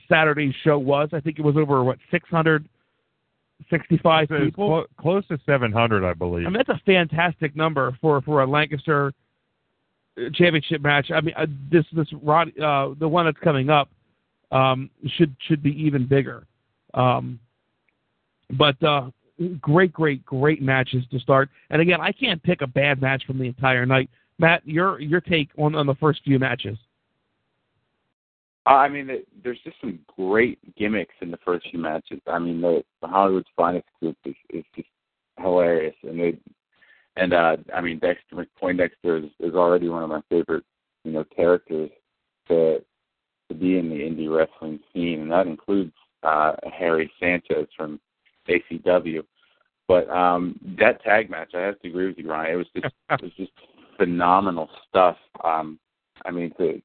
Saturday's 0.08 0.54
show 0.64 0.78
was. 0.78 1.11
I 1.12 1.20
think 1.20 1.38
it 1.38 1.42
was 1.42 1.56
over 1.56 1.82
what 1.82 1.99
600 2.11 2.68
65 3.71 4.29
it's 4.31 4.45
people. 4.45 4.67
Clo- 4.67 4.87
close 5.00 5.27
to 5.29 5.38
700, 5.45 6.05
I 6.05 6.15
believe. 6.15 6.47
I 6.47 6.50
mean, 6.50 6.62
that's 6.65 6.69
a 6.69 6.83
fantastic 6.85 7.57
number 7.57 7.97
for 8.00 8.21
for 8.23 8.43
a 8.43 8.47
Lancaster 8.47 9.12
uh, 10.19 10.23
championship 10.35 10.81
match. 10.81 11.11
I 11.11 11.21
mean, 11.21 11.35
uh, 11.37 11.47
this 11.71 11.85
this 11.93 12.09
Rod, 12.23 12.49
uh, 12.59 12.95
the 12.99 13.09
one 13.09 13.27
that's 13.27 13.38
coming 13.38 13.71
up 13.71 13.88
um, 14.50 14.91
should 15.17 15.35
should 15.47 15.62
be 15.62 15.73
even 15.83 16.07
bigger. 16.07 16.47
Um, 16.95 17.38
but 18.50 18.83
uh, 18.83 19.11
great, 19.61 19.93
great, 19.93 20.25
great 20.25 20.62
matches 20.62 21.05
to 21.11 21.19
start. 21.19 21.49
And 21.71 21.83
again, 21.83 22.00
I 22.00 22.12
can't 22.12 22.43
pick 22.43 22.62
a 22.62 22.67
bad 22.67 23.00
match 23.00 23.25
from 23.27 23.38
the 23.38 23.45
entire 23.45 23.87
night. 23.87 24.09
Matt, 24.38 24.67
your 24.67 25.00
your 25.00 25.21
take 25.21 25.50
on 25.59 25.75
on 25.75 25.87
the 25.87 25.95
first 25.97 26.21
few 26.25 26.38
matches. 26.38 26.79
I 28.75 28.89
mean, 28.89 29.11
there's 29.43 29.61
just 29.65 29.81
some 29.81 29.99
great 30.17 30.59
gimmicks 30.77 31.15
in 31.21 31.31
the 31.31 31.39
first 31.45 31.67
few 31.71 31.79
matches. 31.79 32.21
I 32.27 32.39
mean, 32.39 32.61
the, 32.61 32.83
the 33.01 33.09
Hollywood's 33.09 33.49
finest 33.57 33.87
group 34.01 34.17
is, 34.25 34.35
is 34.51 34.65
just 34.77 34.89
hilarious, 35.39 35.95
and 36.03 36.21
they, 36.21 36.39
and 37.17 37.33
uh, 37.33 37.57
I 37.75 37.81
mean, 37.81 37.99
Dexter 37.99 38.47
Poindexter 38.61 39.17
is, 39.17 39.31
is 39.41 39.55
already 39.55 39.89
one 39.89 40.03
of 40.03 40.11
my 40.11 40.21
favorite, 40.29 40.65
you 41.05 41.13
know, 41.13 41.25
characters 41.35 41.91
to 42.49 42.83
to 43.49 43.55
be 43.55 43.79
in 43.79 43.89
the 43.89 43.97
indie 43.97 44.31
wrestling 44.31 44.79
scene, 44.93 45.21
and 45.23 45.33
that 45.33 45.47
includes 45.47 45.93
uh, 46.23 46.53
Harry 46.79 47.11
Sanchez 47.19 47.67
from 47.75 47.99
ACW. 48.47 49.23
But 49.87 50.09
um, 50.11 50.61
that 50.79 51.03
tag 51.03 51.31
match, 51.31 51.53
I 51.55 51.61
have 51.61 51.81
to 51.81 51.89
agree 51.89 52.09
with 52.09 52.19
you, 52.19 52.31
Ryan. 52.31 52.53
It 52.53 52.57
was 52.57 52.67
just 52.75 52.95
it 53.11 53.23
was 53.23 53.33
just 53.37 53.53
phenomenal 53.97 54.69
stuff. 54.89 55.17
Um, 55.43 55.79
I 56.27 56.31
mean, 56.31 56.53
to 56.59 56.83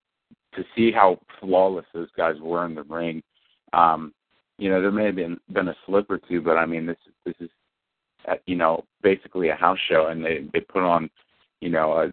to 0.56 0.64
see 0.76 0.92
how 0.92 1.20
flawless 1.40 1.86
those 1.94 2.10
guys 2.16 2.36
were 2.42 2.66
in 2.66 2.76
the 2.76 2.84
ring. 2.84 3.22
Um, 3.74 4.14
you 4.58 4.70
know, 4.70 4.82
there 4.82 4.92
may 4.92 5.06
have 5.06 5.16
been 5.16 5.38
been 5.52 5.68
a 5.70 5.76
slip 5.86 6.10
or 6.10 6.20
two, 6.20 6.42
but 6.42 6.58
I 6.58 6.66
mean, 6.66 6.86
this 6.86 6.98
this 7.26 7.36
is 7.40 7.50
uh, 8.28 8.36
you 8.46 8.56
know 8.56 8.84
basically 9.02 9.50
a 9.50 9.56
house 9.56 9.80
show, 9.90 10.08
and 10.08 10.24
they 10.24 10.46
they 10.54 10.60
put 10.60 10.84
on 10.84 11.10
you 11.62 11.70
know 11.70 11.94
a 11.94 12.12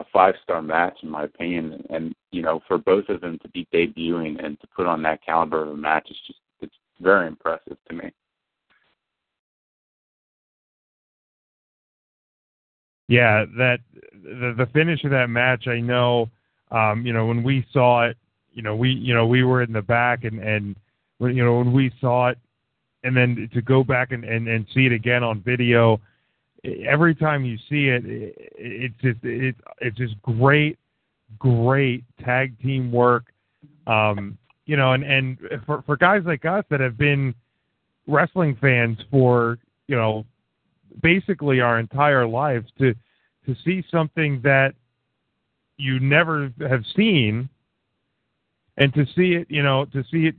a 0.00 0.04
five 0.12 0.34
star 0.42 0.62
match 0.62 0.98
in 1.02 1.10
my 1.10 1.24
opinion, 1.24 1.84
and, 1.90 2.14
you 2.32 2.42
know 2.42 2.60
for 2.66 2.78
both 2.78 3.08
of 3.08 3.20
them 3.20 3.38
to 3.40 3.48
be 3.50 3.66
debuting 3.72 4.44
and 4.44 4.60
to 4.60 4.66
put 4.74 4.86
on 4.86 5.02
that 5.02 5.24
caliber 5.24 5.62
of 5.62 5.68
a 5.68 5.76
match 5.76 6.08
is 6.10 6.16
just 6.26 6.38
it's 6.60 6.74
very 7.00 7.26
impressive 7.26 7.76
to 7.88 7.94
me. 7.94 8.10
Yeah, 13.08 13.44
that 13.58 13.80
the 14.22 14.54
the 14.56 14.66
finish 14.72 15.04
of 15.04 15.10
that 15.10 15.28
match, 15.28 15.66
I 15.68 15.80
know. 15.80 16.30
Um, 16.74 17.06
you 17.06 17.12
know, 17.12 17.26
when 17.26 17.44
we 17.44 17.64
saw 17.72 18.04
it, 18.04 18.16
you 18.52 18.62
know, 18.62 18.74
we 18.74 18.90
you 18.90 19.14
know 19.14 19.26
we 19.26 19.44
were 19.44 19.62
in 19.62 19.72
the 19.72 19.82
back, 19.82 20.24
and 20.24 20.40
and 20.40 20.74
when 21.18 21.36
you 21.36 21.44
know 21.44 21.58
when 21.58 21.72
we 21.72 21.92
saw 22.00 22.28
it, 22.28 22.38
and 23.04 23.16
then 23.16 23.48
to 23.54 23.62
go 23.62 23.84
back 23.84 24.10
and 24.10 24.24
and, 24.24 24.48
and 24.48 24.66
see 24.74 24.86
it 24.86 24.92
again 24.92 25.22
on 25.22 25.40
video, 25.40 26.00
every 26.84 27.14
time 27.14 27.44
you 27.44 27.56
see 27.68 27.88
it, 27.88 28.04
it 28.04 28.34
it's 28.56 28.94
just 29.00 29.18
it, 29.22 29.54
it's 29.80 29.96
just 29.96 30.20
great, 30.22 30.76
great 31.38 32.02
tag 32.24 32.60
team 32.60 32.90
work. 32.90 33.26
Um, 33.86 34.36
you 34.66 34.76
know, 34.76 34.94
and 34.94 35.04
and 35.04 35.38
for 35.64 35.82
for 35.82 35.96
guys 35.96 36.22
like 36.26 36.44
us 36.44 36.64
that 36.70 36.80
have 36.80 36.98
been 36.98 37.36
wrestling 38.08 38.56
fans 38.60 38.98
for 39.12 39.58
you 39.86 39.94
know 39.94 40.26
basically 41.02 41.60
our 41.60 41.78
entire 41.78 42.26
lives 42.26 42.66
to 42.78 42.94
to 43.46 43.54
see 43.64 43.84
something 43.92 44.40
that 44.42 44.74
you 45.76 46.00
never 46.00 46.52
have 46.68 46.84
seen. 46.96 47.48
And 48.76 48.92
to 48.94 49.06
see 49.14 49.34
it 49.34 49.46
you 49.48 49.62
know 49.62 49.84
to 49.92 50.02
see 50.10 50.26
it 50.26 50.34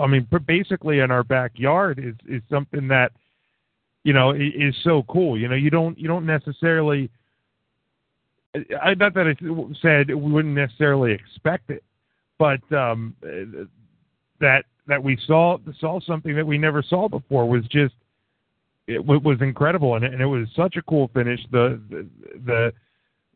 i 0.00 0.06
mean 0.06 0.26
basically 0.46 1.00
in 1.00 1.10
our 1.10 1.22
backyard 1.22 1.98
is 1.98 2.14
is 2.26 2.40
something 2.48 2.88
that 2.88 3.12
you 4.04 4.14
know 4.14 4.30
is 4.32 4.74
so 4.84 5.04
cool. 5.10 5.38
You 5.38 5.48
know 5.48 5.54
you 5.54 5.68
don't 5.68 5.98
you 5.98 6.08
don't 6.08 6.24
necessarily 6.24 7.10
I 8.54 8.94
not 8.94 9.14
that 9.14 9.26
I 9.26 9.34
said 9.82 10.08
we 10.08 10.32
wouldn't 10.32 10.54
necessarily 10.54 11.12
expect 11.12 11.70
it, 11.70 11.84
but 12.38 12.60
um, 12.72 13.14
that 14.40 14.64
that 14.86 15.02
we 15.02 15.18
saw 15.26 15.58
saw 15.78 16.00
something 16.00 16.34
that 16.34 16.46
we 16.46 16.58
never 16.58 16.82
saw 16.82 17.08
before 17.08 17.48
was 17.48 17.64
just 17.64 17.94
it 18.86 19.04
wa- 19.04 19.18
was 19.18 19.40
incredible, 19.42 19.96
and 19.96 20.04
it, 20.04 20.12
and 20.12 20.22
it 20.22 20.26
was 20.26 20.48
such 20.56 20.76
a 20.76 20.82
cool 20.82 21.10
finish. 21.12 21.40
The 21.52 21.80
the, 21.90 22.08
the 22.46 22.72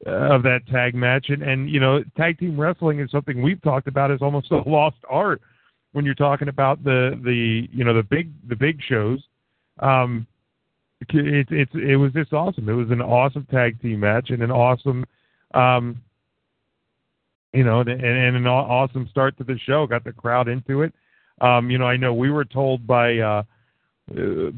of 0.06 0.42
that 0.42 0.66
tag 0.70 0.94
match, 0.94 1.26
and 1.28 1.42
and 1.42 1.70
you 1.70 1.80
know, 1.80 2.02
tag 2.16 2.38
team 2.38 2.58
wrestling 2.58 3.00
is 3.00 3.10
something 3.10 3.40
we've 3.40 3.62
talked 3.62 3.86
about 3.86 4.10
as 4.10 4.20
almost 4.20 4.50
a 4.50 4.56
lost 4.68 4.96
art 5.08 5.40
when 5.92 6.04
you're 6.04 6.14
talking 6.14 6.48
about 6.48 6.82
the 6.82 7.18
the 7.24 7.68
you 7.72 7.84
know 7.84 7.94
the 7.94 8.02
big 8.02 8.32
the 8.48 8.56
big 8.56 8.80
shows. 8.88 9.20
Um, 9.78 10.26
it 11.08 11.46
it 11.50 11.68
it 11.74 11.96
was 11.96 12.12
just 12.12 12.32
awesome. 12.32 12.68
It 12.68 12.74
was 12.74 12.90
an 12.90 13.00
awesome 13.00 13.46
tag 13.50 13.80
team 13.80 14.00
match 14.00 14.30
and 14.30 14.42
an 14.42 14.50
awesome, 14.50 15.04
um, 15.54 16.00
you 17.52 17.64
know, 17.64 17.80
and, 17.80 17.90
and 17.90 18.36
an 18.36 18.46
aw- 18.46 18.84
awesome 18.84 19.08
start 19.10 19.36
to 19.38 19.44
the 19.44 19.58
show. 19.66 19.86
Got 19.86 20.04
the 20.04 20.12
crowd 20.12 20.48
into 20.48 20.82
it. 20.82 20.92
Um, 21.40 21.70
you 21.70 21.78
know, 21.78 21.86
I 21.86 21.96
know 21.96 22.14
we 22.14 22.30
were 22.30 22.44
told 22.44 22.86
by 22.86 23.18
uh, 23.18 23.42
uh, 24.16 24.50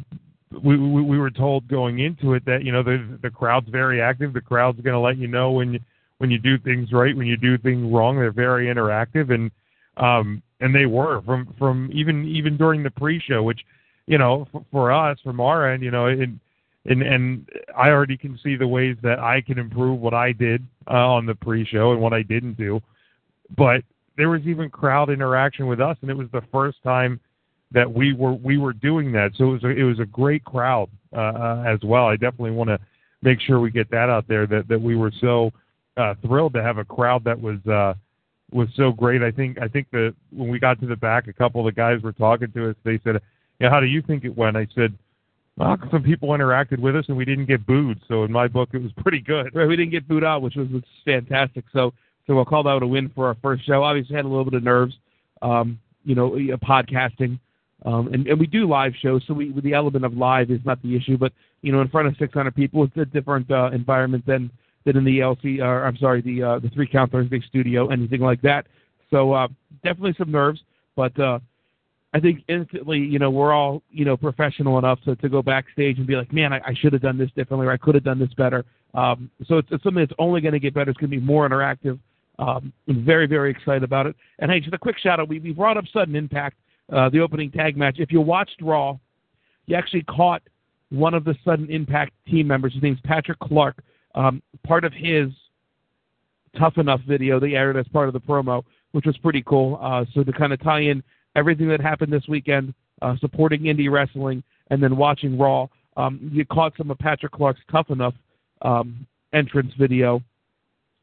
we, 0.63 0.77
we 0.77 1.03
we 1.03 1.19
were 1.19 1.31
told 1.31 1.67
going 1.69 2.01
into 2.01 2.35
it 2.35 2.45
that 2.47 2.65
you 2.65 2.73
know 2.73 2.83
the 2.83 3.19
the 3.23 3.31
crowd's 3.31 3.69
very 3.69 4.01
active. 4.01 4.33
The 4.33 4.41
crowd's 4.41 4.81
going 4.81 4.95
to 4.95 5.01
let 5.01 5.19
you 5.19 5.29
know 5.29 5.53
when 5.53 5.75
you 5.75 5.81
when 6.19 6.31
you 6.31 6.39
do 6.39 6.59
things 6.59 6.93
right, 6.93 7.17
when 7.17 7.27
you 7.27 7.37
do 7.37 7.59
things 7.59 7.93
wrong. 7.93 8.17
They're 8.17 8.33
very 8.33 8.67
interactive, 8.67 9.33
and 9.33 9.51
um, 9.97 10.43
and 10.61 10.75
they 10.75 10.87
were 10.87 11.23
from 11.23 11.55
from 11.59 11.91
even 11.93 12.27
even 12.27 12.57
during 12.57 12.83
the 12.83 12.91
pre-show, 12.91 13.43
which 13.43 13.61
you 14.07 14.19
know 14.19 14.47
for, 14.53 14.65
for 14.71 14.93
us 14.93 15.19
from 15.23 15.41
our 15.41 15.73
end, 15.73 15.83
you 15.83 15.91
know, 15.91 16.07
and 16.07 16.39
and 16.87 17.03
and 17.03 17.49
I 17.77 17.89
already 17.89 18.17
can 18.17 18.39
see 18.43 18.57
the 18.57 18.69
ways 18.69 18.97
that 19.03 19.19
I 19.19 19.41
can 19.41 19.59
improve 19.59 20.01
what 20.01 20.15
I 20.15 20.33
did 20.33 20.63
uh, 20.89 20.95
on 20.95 21.27
the 21.27 21.35
pre-show 21.35 21.93
and 21.93 22.01
what 22.01 22.13
I 22.13 22.23
didn't 22.23 22.57
do, 22.57 22.81
but 23.57 23.83
there 24.17 24.29
was 24.29 24.43
even 24.43 24.71
crowd 24.71 25.11
interaction 25.11 25.67
with 25.67 25.81
us, 25.81 25.97
and 26.01 26.11
it 26.11 26.17
was 26.17 26.29
the 26.33 26.43
first 26.53 26.83
time 26.83 27.19
that 27.75 27.93
we 27.93 28.15
were 28.15 28.33
we 28.33 28.57
were 28.57 28.73
doing 28.73 29.13
that. 29.13 29.33
So 29.37 29.51
it 29.51 29.53
was 29.53 29.65
a, 29.65 29.69
it 29.69 29.83
was 29.83 29.99
a 29.99 30.07
great 30.07 30.45
crowd 30.45 30.89
uh, 31.13 31.21
uh, 31.21 31.65
as 31.67 31.81
well. 31.83 32.07
I 32.07 32.15
definitely 32.15 32.53
want 32.53 32.69
to 32.71 32.79
make 33.21 33.41
sure 33.41 33.61
we 33.61 33.71
get 33.71 33.91
that 33.91 34.09
out 34.09 34.27
there 34.29 34.47
that 34.47 34.69
that 34.69 34.81
we 34.81 34.97
were 34.97 35.13
so 35.21 35.51
uh, 35.97 36.15
thrilled 36.23 36.55
to 36.55 36.63
have 36.63 36.79
a 36.79 36.85
crowd 36.85 37.25
that 37.25 37.39
was 37.39 37.59
uh, 37.67 37.95
was 38.53 38.69
so 38.77 38.93
great. 38.93 39.23
I 39.23 39.33
think 39.33 39.61
I 39.61 39.69
think 39.69 39.91
that 39.91 40.15
when 40.31 40.49
we 40.49 40.61
got 40.61 40.81
to 40.81 40.87
the 40.87 40.97
back, 40.97 41.27
a 41.27 41.33
couple 41.33 41.61
of 41.61 41.67
the 41.67 41.77
guys 41.77 42.01
were 42.01 42.13
talking 42.13 42.53
to 42.53 42.71
us. 42.71 42.77
They 42.85 43.01
said, 43.03 43.21
"Yeah, 43.59 43.71
how 43.71 43.81
do 43.81 43.87
you 43.87 44.01
think 44.01 44.25
it 44.25 44.37
went?" 44.37 44.57
I 44.57 44.67
said. 44.75 44.97
Well, 45.57 45.79
some 45.93 46.03
people 46.03 46.31
interacted 46.31 46.81
with 46.81 46.97
us 46.97 47.05
and 47.07 47.17
we 47.17 47.25
didn't 47.25 47.45
get 47.45 47.65
booed, 47.65 48.01
so 48.09 48.25
in 48.25 48.33
my 48.33 48.49
book 48.49 48.71
it 48.73 48.83
was 48.83 48.91
pretty 48.97 49.21
good. 49.21 49.55
Right, 49.55 49.69
we 49.69 49.77
didn't 49.77 49.93
get 49.93 50.09
booed 50.09 50.25
out, 50.25 50.43
which 50.43 50.57
was, 50.57 50.67
was 50.71 50.83
fantastic. 51.05 51.65
So, 51.73 51.93
so 52.27 52.35
we'll 52.35 52.45
call 52.45 52.65
that 52.65 52.83
a 52.83 52.87
win 52.89 53.09
for 53.15 53.29
our 53.29 53.37
first 53.41 53.65
show. 53.65 53.85
Obviously, 53.85 54.17
had 54.17 54.25
a 54.25 54.29
little 54.29 54.45
bit 54.45 54.55
of 54.55 54.65
nerves, 54.65 54.97
um, 55.43 55.79
you 56.03 56.17
know, 56.17 56.35
uh, 56.35 56.57
podcasting 56.57 57.39
Um, 57.85 58.09
and, 58.13 58.27
and 58.27 58.41
we 58.41 58.47
do 58.47 58.67
live 58.69 58.93
shows, 59.01 59.23
so 59.27 59.35
we 59.35 59.53
the 59.61 59.75
element 59.75 60.05
of 60.05 60.15
live 60.15 60.51
is 60.51 60.61
not 60.65 60.81
the 60.83 60.97
issue. 60.97 61.19
But 61.19 61.33
you 61.63 61.73
know, 61.73 61.81
in 61.81 61.89
front 61.89 62.09
of 62.09 62.15
600 62.19 62.55
people, 62.55 62.85
it's 62.85 62.97
a 62.97 63.05
different 63.05 63.51
uh, 63.51 63.71
environment 63.73 64.25
than 64.27 64.51
than 64.85 64.97
in 64.97 65.05
the 65.05 65.19
LC. 65.19 65.61
Or 65.61 65.85
I'm 65.85 65.97
sorry, 65.99 66.23
the 66.23 66.43
uh, 66.43 66.59
the 66.61 66.71
three 66.71 66.87
count 66.87 67.13
Thursday 67.13 67.41
studio, 67.47 67.89
anything 67.89 68.21
like 68.21 68.41
that. 68.43 68.67
So 69.11 69.33
uh, 69.33 69.49
definitely 69.83 70.15
some 70.19 70.31
nerves, 70.31 70.61
but 70.97 71.19
uh, 71.21 71.39
I 72.15 72.21
think 72.21 72.43
instantly, 72.49 72.99
you 72.99 73.19
know, 73.19 73.31
we're 73.31 73.53
all 73.53 73.83
you 73.91 74.05
know 74.05 74.17
professional 74.17 74.79
enough 74.79 75.01
to, 75.03 75.17
to 75.17 75.29
go 75.29 75.43
backstage 75.43 75.99
and 75.99 76.07
be 76.07 76.17
like, 76.17 76.33
man, 76.33 76.53
I, 76.53 76.61
I 76.67 76.75
should 76.75 76.93
have 76.93 77.03
done 77.03 77.19
this 77.19 77.31
differently, 77.37 77.67
or 77.67 77.73
I 77.73 77.77
could 77.77 77.95
have 77.97 78.05
done 78.05 78.19
this 78.19 78.33
better. 78.35 78.65
Um, 78.95 79.31
so 79.47 79.59
it's, 79.59 79.69
it's 79.73 79.83
something 79.83 80.03
that's 80.03 80.17
only 80.19 80.41
going 80.41 80.53
to 80.53 80.61
get 80.61 80.73
better. 80.73 80.91
It's 80.91 80.99
going 80.99 81.11
to 81.11 81.17
be 81.17 81.23
more 81.25 81.49
interactive. 81.49 81.99
Um, 82.39 82.73
I'm 82.89 83.05
very, 83.05 83.27
very 83.27 83.51
excited 83.51 83.83
about 83.83 84.07
it. 84.07 84.17
And 84.39 84.51
hey, 84.51 84.61
just 84.61 84.75
a 84.75 84.79
quick 84.79 84.99
shout 84.99 85.21
out. 85.21 85.29
We, 85.29 85.41
we 85.41 85.53
brought 85.53 85.77
up 85.77 85.85
Sudden 85.93 86.17
Impact, 86.17 86.57
uh, 86.93 87.09
the 87.09 87.21
opening 87.21 87.51
tag 87.51 87.77
match. 87.77 87.97
If 87.99 88.13
you 88.13 88.21
watched 88.21 88.61
Raw, 88.61 88.99
you 89.67 89.77
actually 89.77 90.03
caught 90.05 90.43
one 90.91 91.15
of 91.15 91.25
the 91.25 91.35
Sudden 91.45 91.71
Impact 91.71 92.13
team 92.29 92.47
members. 92.47 92.75
His 92.75 92.83
name's 92.83 93.01
Patrick 93.05 93.39
Clark. 93.41 93.83
Um, 94.15 94.43
part 94.65 94.85
of 94.85 94.93
his 94.93 95.29
Tough 96.59 96.79
Enough 96.79 97.01
video 97.09 97.41
they 97.41 97.55
aired 97.55 97.77
as 97.77 97.87
part 97.89 98.09
of 98.09 98.13
the 98.13 98.21
promo, 98.21 98.63
which 98.93 99.07
was 99.07 99.17
pretty 99.19 99.43
cool. 99.43 99.79
Uh, 99.83 100.05
so 100.15 100.23
to 100.23 100.33
kind 100.33 100.53
of 100.53 100.63
tie 100.63 100.81
in 100.83 101.03
everything 101.35 101.69
that 101.69 101.81
happened 101.81 102.13
this 102.13 102.29
weekend, 102.29 102.75
uh, 103.03 103.17
supporting 103.21 103.63
indie 103.63 103.91
wrestling, 103.91 104.43
and 104.71 104.83
then 104.83 104.97
watching 104.97 105.37
Raw, 105.37 105.67
um, 105.97 106.31
you 106.33 106.45
caught 106.45 106.75
some 106.77 106.91
of 106.91 106.99
Patrick 106.99 107.33
Clark's 107.33 107.61
Tough 107.71 107.91
Enough 107.91 108.15
um, 108.63 109.07
entrance 109.33 109.73
video 109.79 110.23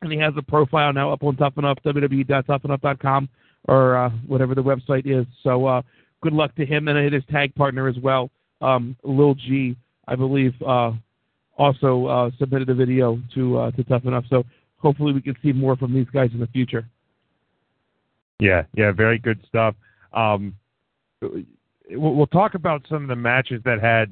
and 0.02 0.12
he 0.12 0.18
has 0.18 0.34
a 0.38 0.42
profile 0.42 0.92
now 0.94 1.12
up 1.12 1.24
on 1.24 1.36
Tough 1.36 1.58
Enough, 1.58 1.78
www.toughenough.com 1.86 3.30
or 3.68 3.96
uh, 3.96 4.10
whatever 4.28 4.56
the 4.56 4.64
website 4.64 5.06
is. 5.06 5.26
So 5.44 5.66
uh, 5.66 5.82
good 6.22 6.34
luck 6.34 6.56
to 6.56 6.66
him 6.66 6.88
and 6.88 7.14
his 7.14 7.24
tag 7.32 7.54
partner 7.56 7.88
as 7.88 7.98
well, 8.02 8.30
um, 8.62 8.96
Lil 9.04 9.36
G, 9.36 9.76
I 10.08 10.16
believe, 10.16 10.54
uh, 10.66 10.92
also 11.58 12.06
uh, 12.08 12.32
submitted 12.40 12.70
a 12.70 12.76
video 12.76 13.20
to 13.36 13.58
uh, 13.58 13.72
to 13.72 13.84
Tough 13.84 14.06
Enough. 14.06 14.26
So 14.30 14.44
hopefully 14.78 15.14
we 15.14 15.22
can 15.22 15.36
see 15.44 15.52
more 15.52 15.76
from 15.76 15.94
these 15.94 16.08
guys 16.14 16.30
in 16.34 16.40
the 16.40 16.48
future. 16.48 16.88
Yeah, 18.40 18.64
yeah, 18.76 18.92
very 18.92 19.20
good 19.20 19.40
stuff. 19.48 19.76
Um, 20.14 20.56
we'll 21.92 22.28
talk 22.28 22.56
about 22.56 22.86
some 22.90 23.04
of 23.04 23.08
the 23.08 23.16
matches 23.16 23.62
that 23.66 23.80
had, 23.80 24.12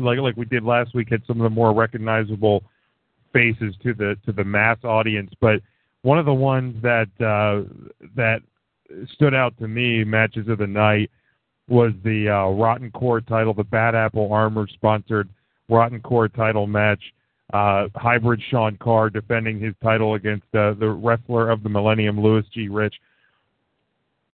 like 0.00 0.18
like 0.18 0.36
we 0.36 0.44
did 0.44 0.62
last 0.62 0.94
week, 0.94 1.08
had 1.10 1.22
some 1.26 1.40
of 1.40 1.44
the 1.44 1.54
more 1.54 1.74
recognizable 1.74 2.62
faces 3.32 3.74
to 3.82 3.94
the 3.94 4.16
to 4.24 4.32
the 4.32 4.44
mass 4.44 4.78
audience. 4.84 5.32
But 5.40 5.60
one 6.08 6.18
of 6.18 6.24
the 6.24 6.32
ones 6.32 6.74
that 6.82 7.10
uh, 7.20 7.68
that 8.16 8.40
stood 9.12 9.34
out 9.34 9.54
to 9.58 9.68
me 9.68 10.04
matches 10.04 10.48
of 10.48 10.56
the 10.56 10.66
night 10.66 11.10
was 11.68 11.92
the 12.02 12.30
uh, 12.30 12.48
Rotten 12.48 12.90
Core 12.92 13.20
title, 13.20 13.52
the 13.52 13.62
Bad 13.62 13.94
Apple 13.94 14.32
Armor 14.32 14.66
sponsored 14.72 15.28
Rotten 15.68 16.00
Core 16.00 16.28
title 16.28 16.66
match. 16.66 17.02
Uh, 17.52 17.88
hybrid 17.94 18.40
Sean 18.50 18.78
Carr 18.78 19.10
defending 19.10 19.60
his 19.60 19.74
title 19.82 20.14
against 20.14 20.46
uh, 20.54 20.72
the 20.80 20.88
wrestler 20.88 21.50
of 21.50 21.62
the 21.62 21.68
Millennium, 21.68 22.18
Louis 22.18 22.44
G. 22.54 22.68
Rich. 22.68 22.94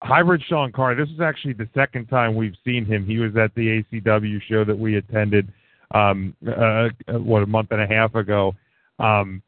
Hybrid 0.03 0.43
Sean 0.47 0.71
Carr, 0.71 0.93
this 0.93 1.09
is 1.09 1.21
actually 1.21 1.53
the 1.53 1.69
second 1.73 2.05
time 2.05 2.35
we've 2.35 2.57
seen 2.63 2.85
him. 2.85 3.03
He 3.03 3.17
was 3.17 3.35
at 3.35 3.53
the 3.55 3.83
ACW 3.91 4.39
show 4.47 4.63
that 4.63 4.77
we 4.77 4.97
attended, 4.97 5.51
um, 5.89 6.35
uh, 6.47 6.89
what, 7.07 7.41
a 7.41 7.47
month 7.47 7.69
and 7.71 7.81
a 7.81 7.87
half 7.87 8.13
ago. 8.13 8.53
Um, 8.99 9.41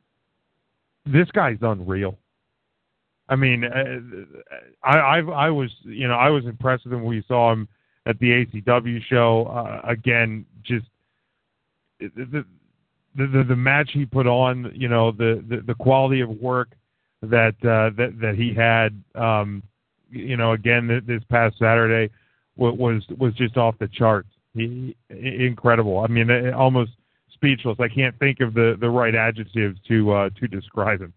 this 1.05 1.29
guy's 1.31 1.57
unreal. 1.61 2.17
I 3.27 3.35
mean, 3.35 3.63
uh, 3.63 4.37
I, 4.83 4.97
I 4.97 5.19
I 5.19 5.49
was 5.49 5.71
you 5.83 6.07
know 6.07 6.15
I 6.15 6.29
was 6.29 6.45
impressed 6.45 6.85
with 6.85 6.93
him 6.93 7.01
when 7.01 7.09
we 7.09 7.23
saw 7.27 7.51
him 7.51 7.67
at 8.05 8.19
the 8.19 8.45
ACW 8.45 9.01
show. 9.03 9.45
Uh, 9.45 9.81
again, 9.87 10.45
just 10.63 10.85
the, 11.99 12.09
the 12.15 12.45
the 13.15 13.43
the 13.43 13.55
match 13.55 13.91
he 13.93 14.05
put 14.05 14.27
on, 14.27 14.71
you 14.75 14.87
know, 14.87 15.11
the 15.11 15.43
the, 15.47 15.61
the 15.61 15.73
quality 15.75 16.21
of 16.21 16.29
work 16.29 16.69
that 17.21 17.55
uh, 17.63 17.95
that 17.97 18.19
that 18.21 18.35
he 18.35 18.53
had, 18.53 19.01
um, 19.15 19.63
you 20.09 20.37
know, 20.37 20.51
again 20.51 21.03
this 21.07 21.23
past 21.29 21.57
Saturday 21.57 22.11
was 22.55 23.03
was 23.17 23.33
just 23.33 23.57
off 23.57 23.75
the 23.79 23.87
charts. 23.87 24.29
He 24.53 24.95
incredible. 25.09 25.99
I 25.99 26.07
mean, 26.07 26.29
almost 26.53 26.91
speechless. 27.45 27.77
I 27.79 27.87
can't 27.87 28.17
think 28.19 28.39
of 28.39 28.53
the 28.53 28.77
the 28.79 28.89
right 28.89 29.15
adjectives 29.15 29.79
to 29.87 30.11
uh, 30.11 30.29
to 30.39 30.47
describe 30.47 31.01
him. 31.01 31.13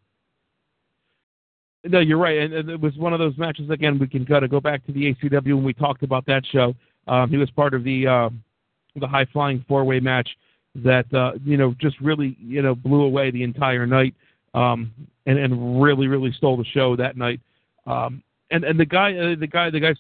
No, 1.85 2.01
you're 2.01 2.19
right, 2.19 2.38
and 2.38 2.69
it 2.69 2.81
was 2.81 2.97
one 2.97 3.12
of 3.12 3.19
those 3.19 3.37
matches. 3.38 3.71
Again, 3.71 3.99
we 3.99 4.09
can 4.09 4.27
kind 4.27 4.45
of 4.45 4.51
go 4.51 4.61
back 4.61 4.85
to 4.87 4.93
the 4.93 5.14
ACW 5.14 5.55
when 5.55 5.64
we 5.64 5.73
talked 5.73 6.03
about 6.03 6.27
that 6.27 6.43
show. 6.51 6.75
Um, 7.07 7.31
he 7.31 7.37
was 7.37 7.51
part 7.51 7.73
of 7.73 7.85
the 7.85 8.07
uh, 8.07 8.31
the 8.97 9.07
high 9.07 9.27
flying 9.27 9.64
four 9.69 9.85
way 9.85 10.01
match 10.01 10.29
that 10.75 11.12
uh, 11.14 11.33
you 11.45 11.57
know 11.57 11.75
just 11.81 11.99
really 12.01 12.37
you 12.41 12.62
know 12.62 12.75
blew 12.75 13.03
away 13.03 13.31
the 13.31 13.43
entire 13.43 13.87
night, 13.87 14.14
um, 14.55 14.93
and 15.27 15.38
and 15.38 15.81
really 15.81 16.09
really 16.09 16.33
stole 16.33 16.57
the 16.57 16.64
show 16.64 16.97
that 16.97 17.17
night. 17.17 17.41
Um, 17.87 18.23
and 18.51 18.64
and 18.64 18.79
the 18.79 18.87
guy 18.87 19.17
uh, 19.17 19.37
the 19.38 19.47
guy 19.47 19.71
the 19.71 19.81
guy's 19.81 19.97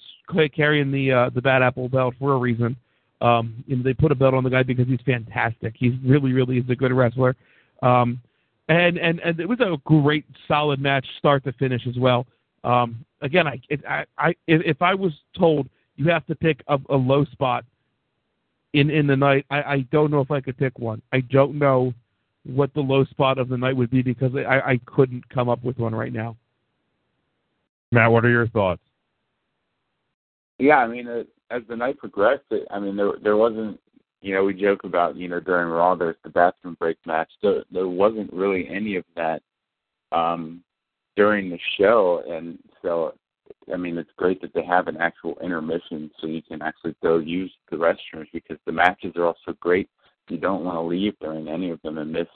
carrying 0.54 0.90
the 0.90 1.12
uh, 1.12 1.30
the 1.30 1.42
Bad 1.42 1.62
Apple 1.62 1.88
belt 1.88 2.14
for 2.18 2.32
a 2.32 2.38
reason. 2.38 2.76
Um, 3.20 3.64
you 3.66 3.76
know, 3.76 3.82
they 3.82 3.94
put 3.94 4.12
a 4.12 4.14
belt 4.14 4.34
on 4.34 4.44
the 4.44 4.50
guy 4.50 4.62
because 4.62 4.86
he's 4.86 5.00
fantastic. 5.04 5.74
He's 5.76 5.94
really, 6.04 6.32
really 6.32 6.58
is 6.58 6.70
a 6.70 6.76
good 6.76 6.92
wrestler. 6.92 7.34
Um, 7.82 8.20
and, 8.68 8.98
and, 8.98 9.20
and 9.20 9.40
it 9.40 9.48
was 9.48 9.60
a 9.60 9.76
great, 9.84 10.24
solid 10.46 10.80
match, 10.80 11.06
start 11.18 11.44
to 11.44 11.52
finish 11.52 11.86
as 11.88 11.96
well. 11.98 12.26
Um, 12.64 13.04
again, 13.22 13.46
I, 13.46 13.60
it, 13.68 13.84
I, 13.88 14.04
I, 14.18 14.34
if 14.46 14.82
I 14.82 14.94
was 14.94 15.12
told 15.36 15.68
you 15.96 16.08
have 16.10 16.26
to 16.26 16.34
pick 16.34 16.62
a, 16.68 16.78
a 16.90 16.96
low 16.96 17.24
spot 17.26 17.64
in, 18.72 18.90
in 18.90 19.06
the 19.06 19.16
night, 19.16 19.46
I, 19.50 19.62
I 19.62 19.80
don't 19.90 20.10
know 20.10 20.20
if 20.20 20.30
I 20.30 20.40
could 20.40 20.58
pick 20.58 20.78
one. 20.78 21.02
I 21.12 21.20
don't 21.20 21.58
know 21.58 21.94
what 22.44 22.72
the 22.74 22.80
low 22.80 23.04
spot 23.06 23.38
of 23.38 23.48
the 23.48 23.56
night 23.56 23.76
would 23.76 23.90
be 23.90 24.02
because 24.02 24.32
I, 24.36 24.60
I 24.60 24.80
couldn't 24.86 25.28
come 25.28 25.48
up 25.48 25.64
with 25.64 25.78
one 25.78 25.94
right 25.94 26.12
now. 26.12 26.36
Matt, 27.90 28.12
what 28.12 28.24
are 28.24 28.30
your 28.30 28.48
thoughts? 28.48 28.82
Yeah, 30.58 30.78
I 30.78 30.88
mean, 30.88 31.08
uh, 31.08 31.22
as 31.50 31.62
the 31.68 31.76
night 31.76 31.98
progressed, 31.98 32.44
it, 32.50 32.66
I 32.70 32.78
mean, 32.78 32.96
there 32.96 33.12
there 33.22 33.36
wasn't, 33.36 33.80
you 34.20 34.34
know, 34.34 34.44
we 34.44 34.54
joke 34.54 34.84
about, 34.84 35.16
you 35.16 35.28
know, 35.28 35.40
during 35.40 35.68
Raw 35.68 35.94
there's 35.94 36.16
the 36.24 36.30
bathroom 36.30 36.76
break 36.78 36.98
match. 37.06 37.30
So 37.40 37.62
there 37.70 37.88
wasn't 37.88 38.32
really 38.32 38.68
any 38.68 38.96
of 38.96 39.04
that 39.16 39.42
um, 40.12 40.62
during 41.16 41.50
the 41.50 41.58
show, 41.78 42.22
and 42.28 42.58
so 42.82 43.14
I 43.72 43.76
mean, 43.76 43.98
it's 43.98 44.10
great 44.16 44.40
that 44.42 44.54
they 44.54 44.64
have 44.64 44.88
an 44.88 44.96
actual 44.98 45.36
intermission 45.42 46.10
so 46.20 46.26
you 46.26 46.42
can 46.42 46.62
actually 46.62 46.96
go 47.02 47.18
use 47.18 47.52
the 47.70 47.76
restrooms 47.76 48.30
because 48.32 48.58
the 48.66 48.72
matches 48.72 49.12
are 49.16 49.26
also 49.26 49.52
great. 49.60 49.88
You 50.28 50.38
don't 50.38 50.64
want 50.64 50.76
to 50.76 50.82
leave 50.82 51.18
during 51.20 51.48
any 51.48 51.70
of 51.70 51.80
them 51.82 51.98
and 51.98 52.12
miss 52.12 52.28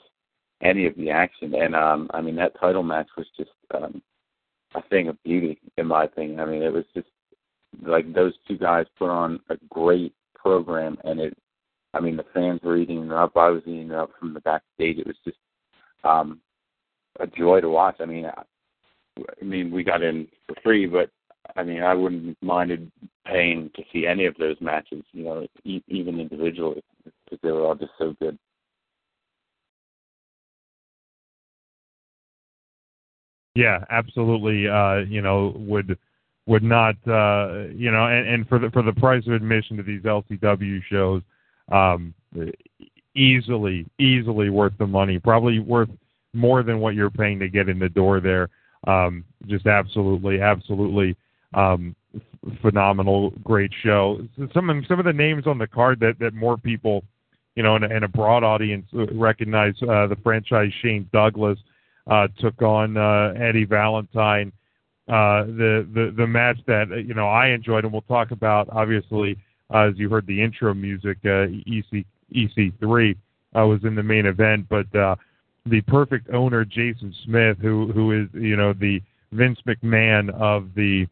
any 0.61 0.87
of 0.87 0.95
the 0.95 1.09
action. 1.09 1.53
And 1.55 1.75
um, 1.75 2.09
I 2.13 2.21
mean, 2.21 2.35
that 2.37 2.59
title 2.59 2.83
match 2.83 3.07
was 3.17 3.27
just 3.37 3.51
um, 3.73 4.01
a 4.75 4.81
thing 4.83 5.07
of 5.07 5.21
beauty, 5.23 5.59
in 5.77 5.87
my 5.87 6.05
opinion. 6.05 6.39
I 6.39 6.45
mean, 6.45 6.63
it 6.63 6.73
was 6.73 6.85
just 6.93 7.07
like 7.81 8.13
those 8.13 8.33
two 8.47 8.57
guys 8.57 8.85
put 8.97 9.09
on 9.09 9.39
a 9.49 9.57
great 9.69 10.13
program, 10.35 10.97
and 11.03 11.19
it. 11.19 11.37
I 11.95 11.99
mean, 11.99 12.17
the 12.17 12.25
fans 12.33 12.59
were 12.63 12.77
eating 12.77 13.05
it 13.05 13.11
up. 13.11 13.37
I 13.37 13.49
was 13.49 13.61
eating 13.67 13.91
it 13.91 13.95
up 13.95 14.09
from 14.19 14.33
the 14.33 14.39
backstage. 14.39 14.97
It 14.97 15.05
was 15.05 15.15
just 15.23 15.37
um, 16.03 16.41
a 17.19 17.27
joy 17.27 17.61
to 17.61 17.69
watch. 17.69 17.97
I 17.99 18.05
mean, 18.05 18.25
I, 18.25 18.41
I 19.19 19.45
mean, 19.45 19.71
we 19.71 19.83
got 19.83 20.01
in 20.01 20.27
for 20.47 20.55
free, 20.63 20.87
but 20.87 21.11
I 21.55 21.63
mean, 21.63 21.83
I 21.83 21.93
wouldn't 21.93 22.37
minded 22.41 22.91
paying 23.25 23.69
to 23.75 23.83
see 23.91 24.07
any 24.07 24.25
of 24.25 24.35
those 24.37 24.55
matches. 24.59 25.03
You 25.11 25.23
know, 25.23 25.47
e- 25.63 25.83
even 25.87 26.19
individually, 26.19 26.83
because 27.03 27.39
they 27.43 27.51
were 27.51 27.65
all 27.65 27.75
just 27.75 27.91
so 27.99 28.15
good. 28.19 28.37
Yeah, 33.55 33.83
absolutely. 33.91 34.67
Uh, 34.67 34.99
you 35.07 35.21
know, 35.21 35.53
would 35.57 35.97
would 36.45 36.63
not 36.63 36.95
uh 37.07 37.67
you 37.73 37.91
know 37.91 38.05
and, 38.05 38.27
and 38.27 38.47
for 38.47 38.59
the 38.59 38.69
for 38.71 38.81
the 38.81 38.93
price 38.93 39.25
of 39.27 39.33
admission 39.33 39.77
to 39.77 39.83
these 39.83 40.01
LCW 40.01 40.81
shows 40.89 41.21
um 41.71 42.13
easily 43.15 43.85
easily 43.99 44.49
worth 44.49 44.73
the 44.77 44.87
money 44.87 45.19
probably 45.19 45.59
worth 45.59 45.89
more 46.33 46.63
than 46.63 46.79
what 46.79 46.95
you're 46.95 47.11
paying 47.11 47.39
to 47.39 47.47
get 47.47 47.69
in 47.69 47.79
the 47.79 47.89
door 47.89 48.19
there. 48.19 48.49
Um 48.87 49.23
just 49.47 49.67
absolutely 49.67 50.41
absolutely 50.41 51.15
um 51.53 51.95
phenomenal 52.61 53.31
great 53.43 53.71
show. 53.81 54.19
Some 54.53 54.69
of 54.69 54.85
some 54.87 54.99
of 54.99 55.05
the 55.05 55.13
names 55.13 55.47
on 55.47 55.57
the 55.57 55.67
card 55.67 55.99
that 56.01 56.19
that 56.19 56.33
more 56.33 56.57
people 56.57 57.05
you 57.55 57.63
know 57.63 57.75
and, 57.75 57.85
and 57.85 58.03
a 58.03 58.09
broad 58.09 58.43
audience 58.43 58.87
recognize 59.13 59.75
uh 59.83 60.07
the 60.07 60.17
franchise 60.23 60.71
Shane 60.81 61.07
Douglas 61.13 61.59
uh 62.07 62.27
took 62.39 62.61
on 62.61 62.97
uh 62.97 63.33
Eddie 63.37 63.65
Valentine 63.65 64.51
uh, 65.07 65.43
the 65.43 65.87
the 65.93 66.13
the 66.15 66.27
match 66.27 66.57
that 66.65 66.91
uh, 66.91 66.95
you 66.95 67.13
know 67.13 67.27
I 67.27 67.49
enjoyed, 67.49 67.83
and 67.83 67.91
we'll 67.91 68.03
talk 68.03 68.31
about 68.31 68.69
obviously 68.71 69.37
uh, 69.73 69.89
as 69.89 69.93
you 69.97 70.09
heard 70.09 70.25
the 70.27 70.41
intro 70.41 70.73
music. 70.73 71.17
Uh, 71.25 71.47
EC 71.67 72.05
EC3 72.33 73.15
uh, 73.55 73.65
was 73.65 73.83
in 73.83 73.95
the 73.95 74.03
main 74.03 74.25
event, 74.25 74.65
but 74.69 74.93
uh, 74.95 75.15
the 75.65 75.81
perfect 75.81 76.29
owner 76.29 76.65
Jason 76.65 77.13
Smith, 77.25 77.57
who 77.59 77.91
who 77.91 78.23
is 78.23 78.27
you 78.33 78.55
know 78.55 78.73
the 78.73 79.01
Vince 79.33 79.59
McMahon 79.67 80.29
of 80.39 80.69
the 80.75 81.05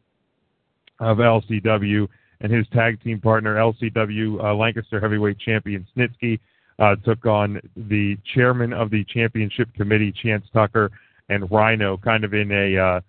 of 0.99 1.17
LCW, 1.17 2.07
and 2.39 2.51
his 2.51 2.65
tag 2.73 3.01
team 3.03 3.19
partner 3.19 3.55
LCW 3.55 4.43
uh, 4.43 4.55
Lancaster 4.55 4.99
Heavyweight 4.99 5.39
Champion 5.39 5.85
Snitsky 5.95 6.39
uh, 6.79 6.95
took 7.03 7.25
on 7.25 7.59
the 7.75 8.17
chairman 8.33 8.73
of 8.73 8.89
the 8.89 9.03
championship 9.05 9.73
committee, 9.73 10.13
Chance 10.23 10.45
Tucker, 10.53 10.91
and 11.29 11.49
Rhino, 11.51 11.97
kind 11.97 12.23
of 12.23 12.33
in 12.33 12.51
a 12.51 12.77
uh, 12.77 13.01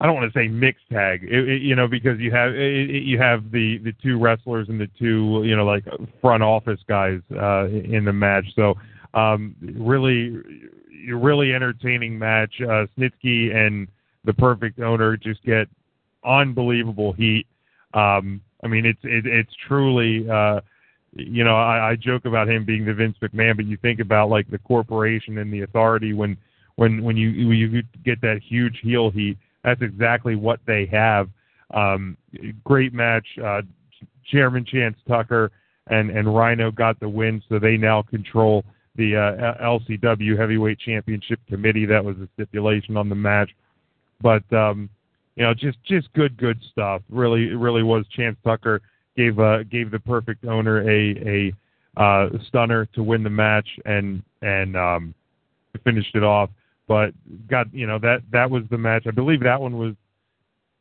I 0.00 0.06
don't 0.06 0.14
want 0.14 0.32
to 0.32 0.38
say 0.38 0.46
mixed 0.46 0.88
tag, 0.92 1.24
it, 1.24 1.48
it, 1.48 1.62
you 1.62 1.74
know, 1.74 1.88
because 1.88 2.20
you 2.20 2.30
have 2.30 2.54
it, 2.54 2.90
you 2.90 3.18
have 3.18 3.50
the 3.50 3.78
the 3.78 3.92
two 4.00 4.18
wrestlers 4.18 4.68
and 4.68 4.80
the 4.80 4.88
two 4.98 5.42
you 5.44 5.56
know 5.56 5.64
like 5.64 5.84
front 6.20 6.42
office 6.42 6.80
guys 6.88 7.20
uh, 7.32 7.66
in 7.66 8.04
the 8.04 8.12
match. 8.12 8.44
So 8.54 8.74
um, 9.14 9.56
really, 9.60 10.36
really 11.12 11.52
entertaining 11.52 12.18
match. 12.18 12.52
Uh, 12.60 12.86
Snitsky 12.96 13.54
and 13.54 13.88
the 14.24 14.32
Perfect 14.34 14.78
Owner 14.78 15.16
just 15.16 15.42
get 15.42 15.68
unbelievable 16.24 17.12
heat. 17.12 17.46
Um, 17.94 18.40
I 18.62 18.68
mean, 18.68 18.86
it's 18.86 19.00
it, 19.02 19.26
it's 19.26 19.52
truly. 19.66 20.28
Uh, 20.30 20.60
you 21.12 21.42
know, 21.42 21.56
I, 21.56 21.90
I 21.90 21.96
joke 21.96 22.26
about 22.26 22.48
him 22.48 22.64
being 22.64 22.84
the 22.84 22.94
Vince 22.94 23.16
McMahon, 23.20 23.56
but 23.56 23.64
you 23.64 23.78
think 23.78 23.98
about 23.98 24.28
like 24.28 24.48
the 24.50 24.58
corporation 24.58 25.38
and 25.38 25.52
the 25.52 25.62
authority 25.62 26.12
when 26.12 26.36
when 26.76 27.02
when 27.02 27.16
you 27.16 27.48
when 27.48 27.56
you 27.56 27.82
get 28.04 28.20
that 28.20 28.40
huge 28.46 28.78
heel 28.82 29.10
heat 29.10 29.38
that's 29.68 29.82
exactly 29.82 30.34
what 30.34 30.60
they 30.66 30.86
have. 30.86 31.28
Um, 31.74 32.16
great 32.64 32.94
match. 32.94 33.26
Uh, 33.42 33.62
Chairman 34.30 34.64
Chance 34.64 34.96
Tucker 35.06 35.50
and, 35.88 36.10
and 36.10 36.34
Rhino 36.34 36.70
got 36.70 36.98
the 37.00 37.08
win, 37.08 37.42
so 37.48 37.58
they 37.58 37.76
now 37.76 38.02
control 38.02 38.64
the 38.96 39.16
uh, 39.16 39.62
LCW 39.62 40.38
Heavyweight 40.38 40.78
Championship 40.78 41.38
Committee. 41.48 41.86
That 41.86 42.04
was 42.04 42.16
a 42.16 42.28
stipulation 42.34 42.96
on 42.96 43.08
the 43.08 43.14
match, 43.14 43.50
but 44.20 44.42
um, 44.52 44.88
you 45.36 45.44
know, 45.44 45.54
just 45.54 45.78
just 45.84 46.12
good 46.14 46.36
good 46.36 46.58
stuff. 46.72 47.02
Really, 47.08 47.54
really 47.54 47.82
was. 47.82 48.04
Chance 48.08 48.36
Tucker 48.42 48.80
gave 49.16 49.38
uh, 49.38 49.62
gave 49.64 49.90
the 49.90 50.00
perfect 50.00 50.44
owner 50.46 50.80
a 50.80 51.52
a 51.96 52.00
uh, 52.00 52.28
stunner 52.48 52.86
to 52.86 53.02
win 53.02 53.22
the 53.22 53.30
match 53.30 53.68
and 53.84 54.22
and 54.42 54.76
um, 54.76 55.14
finished 55.84 56.14
it 56.14 56.24
off 56.24 56.50
but 56.88 57.12
got 57.48 57.72
you 57.72 57.86
know 57.86 57.98
that 58.00 58.22
that 58.32 58.50
was 58.50 58.64
the 58.70 58.78
match. 58.78 59.04
I 59.06 59.12
believe 59.12 59.40
that 59.42 59.60
one 59.60 59.78
was 59.78 59.94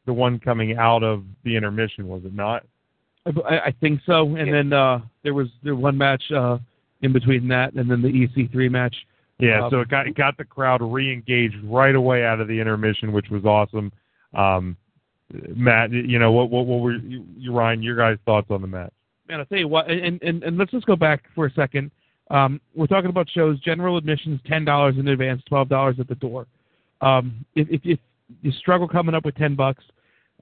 the 0.07 0.13
one 0.13 0.39
coming 0.39 0.77
out 0.77 1.03
of 1.03 1.23
the 1.43 1.55
intermission, 1.55 2.07
was 2.07 2.23
it 2.25 2.33
not? 2.33 2.63
I, 3.27 3.59
I 3.59 3.75
think 3.79 3.99
so. 4.05 4.35
And 4.35 4.47
yeah. 4.47 4.53
then 4.53 4.73
uh, 4.73 4.99
there 5.21 5.33
was 5.33 5.47
the 5.63 5.75
one 5.75 5.97
match 5.97 6.23
uh, 6.31 6.57
in 7.01 7.13
between 7.13 7.47
that, 7.49 7.73
and 7.73 7.91
then 7.91 8.01
the 8.01 8.07
EC3 8.07 8.71
match. 8.71 8.95
Yeah, 9.39 9.65
um, 9.65 9.69
so 9.69 9.81
it 9.81 9.89
got 9.89 10.07
it 10.07 10.15
got 10.15 10.37
the 10.37 10.45
crowd 10.45 10.81
re-engaged 10.81 11.57
right 11.65 11.93
away 11.93 12.25
out 12.25 12.39
of 12.39 12.47
the 12.47 12.59
intermission, 12.59 13.11
which 13.11 13.29
was 13.29 13.45
awesome. 13.45 13.91
Um, 14.33 14.75
Matt, 15.55 15.91
you 15.91 16.17
know 16.17 16.31
what? 16.31 16.49
What, 16.49 16.65
what 16.65 16.79
were 16.79 16.95
you, 16.95 17.51
Ryan? 17.51 17.83
Your 17.83 17.95
guys' 17.97 18.17
thoughts 18.25 18.47
on 18.49 18.61
the 18.61 18.67
match? 18.67 18.93
Man, 19.27 19.39
I'll 19.39 19.45
tell 19.45 19.59
you 19.59 19.67
what, 19.67 19.91
and, 19.91 20.19
and 20.23 20.41
and 20.41 20.57
let's 20.57 20.71
just 20.71 20.87
go 20.87 20.95
back 20.95 21.25
for 21.35 21.45
a 21.45 21.53
second. 21.53 21.91
Um, 22.29 22.59
we're 22.75 22.87
talking 22.87 23.09
about 23.09 23.29
shows. 23.29 23.59
General 23.59 23.97
admissions 23.97 24.39
ten 24.45 24.65
dollars 24.65 24.95
in 24.97 25.07
advance, 25.07 25.41
twelve 25.47 25.69
dollars 25.69 25.95
at 25.99 26.07
the 26.07 26.15
door. 26.15 26.45
Um, 27.01 27.45
if, 27.55 27.67
if, 27.69 27.81
if, 27.83 27.99
you 28.41 28.51
struggle 28.51 28.87
coming 28.87 29.15
up 29.15 29.23
with 29.23 29.35
ten 29.35 29.55
bucks, 29.55 29.83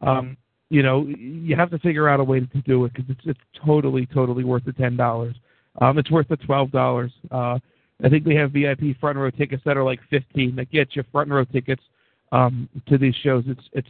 um, 0.02 0.36
you 0.70 0.82
know 0.82 1.06
you 1.06 1.56
have 1.56 1.70
to 1.70 1.80
figure 1.80 2.10
out 2.10 2.20
a 2.20 2.24
way 2.24 2.40
to 2.40 2.62
do 2.66 2.86
it 2.86 2.94
because 2.94 3.10
it's 3.10 3.22
it's 3.26 3.40
totally 3.66 4.08
totally 4.08 4.44
worth 4.44 4.66
the 4.66 4.74
ten 4.74 4.98
dollars. 4.98 5.36
Um, 5.82 5.98
it's 6.00 6.10
worth 6.10 6.28
the 6.28 6.38
twelve 6.38 6.72
dollars. 6.72 7.12
Uh, 7.30 7.60
I 8.04 8.10
think 8.10 8.26
they 8.26 8.36
have 8.36 8.52
VIP 8.52 9.00
front 9.00 9.18
row 9.18 9.30
tickets 9.30 9.62
that 9.66 9.78
are 9.78 9.84
like 9.84 10.00
fifteen 10.10 10.56
that 10.56 10.72
get 10.72 10.96
you 10.96 11.04
front 11.12 11.30
row 11.30 11.46
tickets 11.46 11.84
um, 12.32 12.68
to 12.88 12.98
these 12.98 13.16
shows. 13.24 13.44
It's 13.48 13.64
it's 13.74 13.88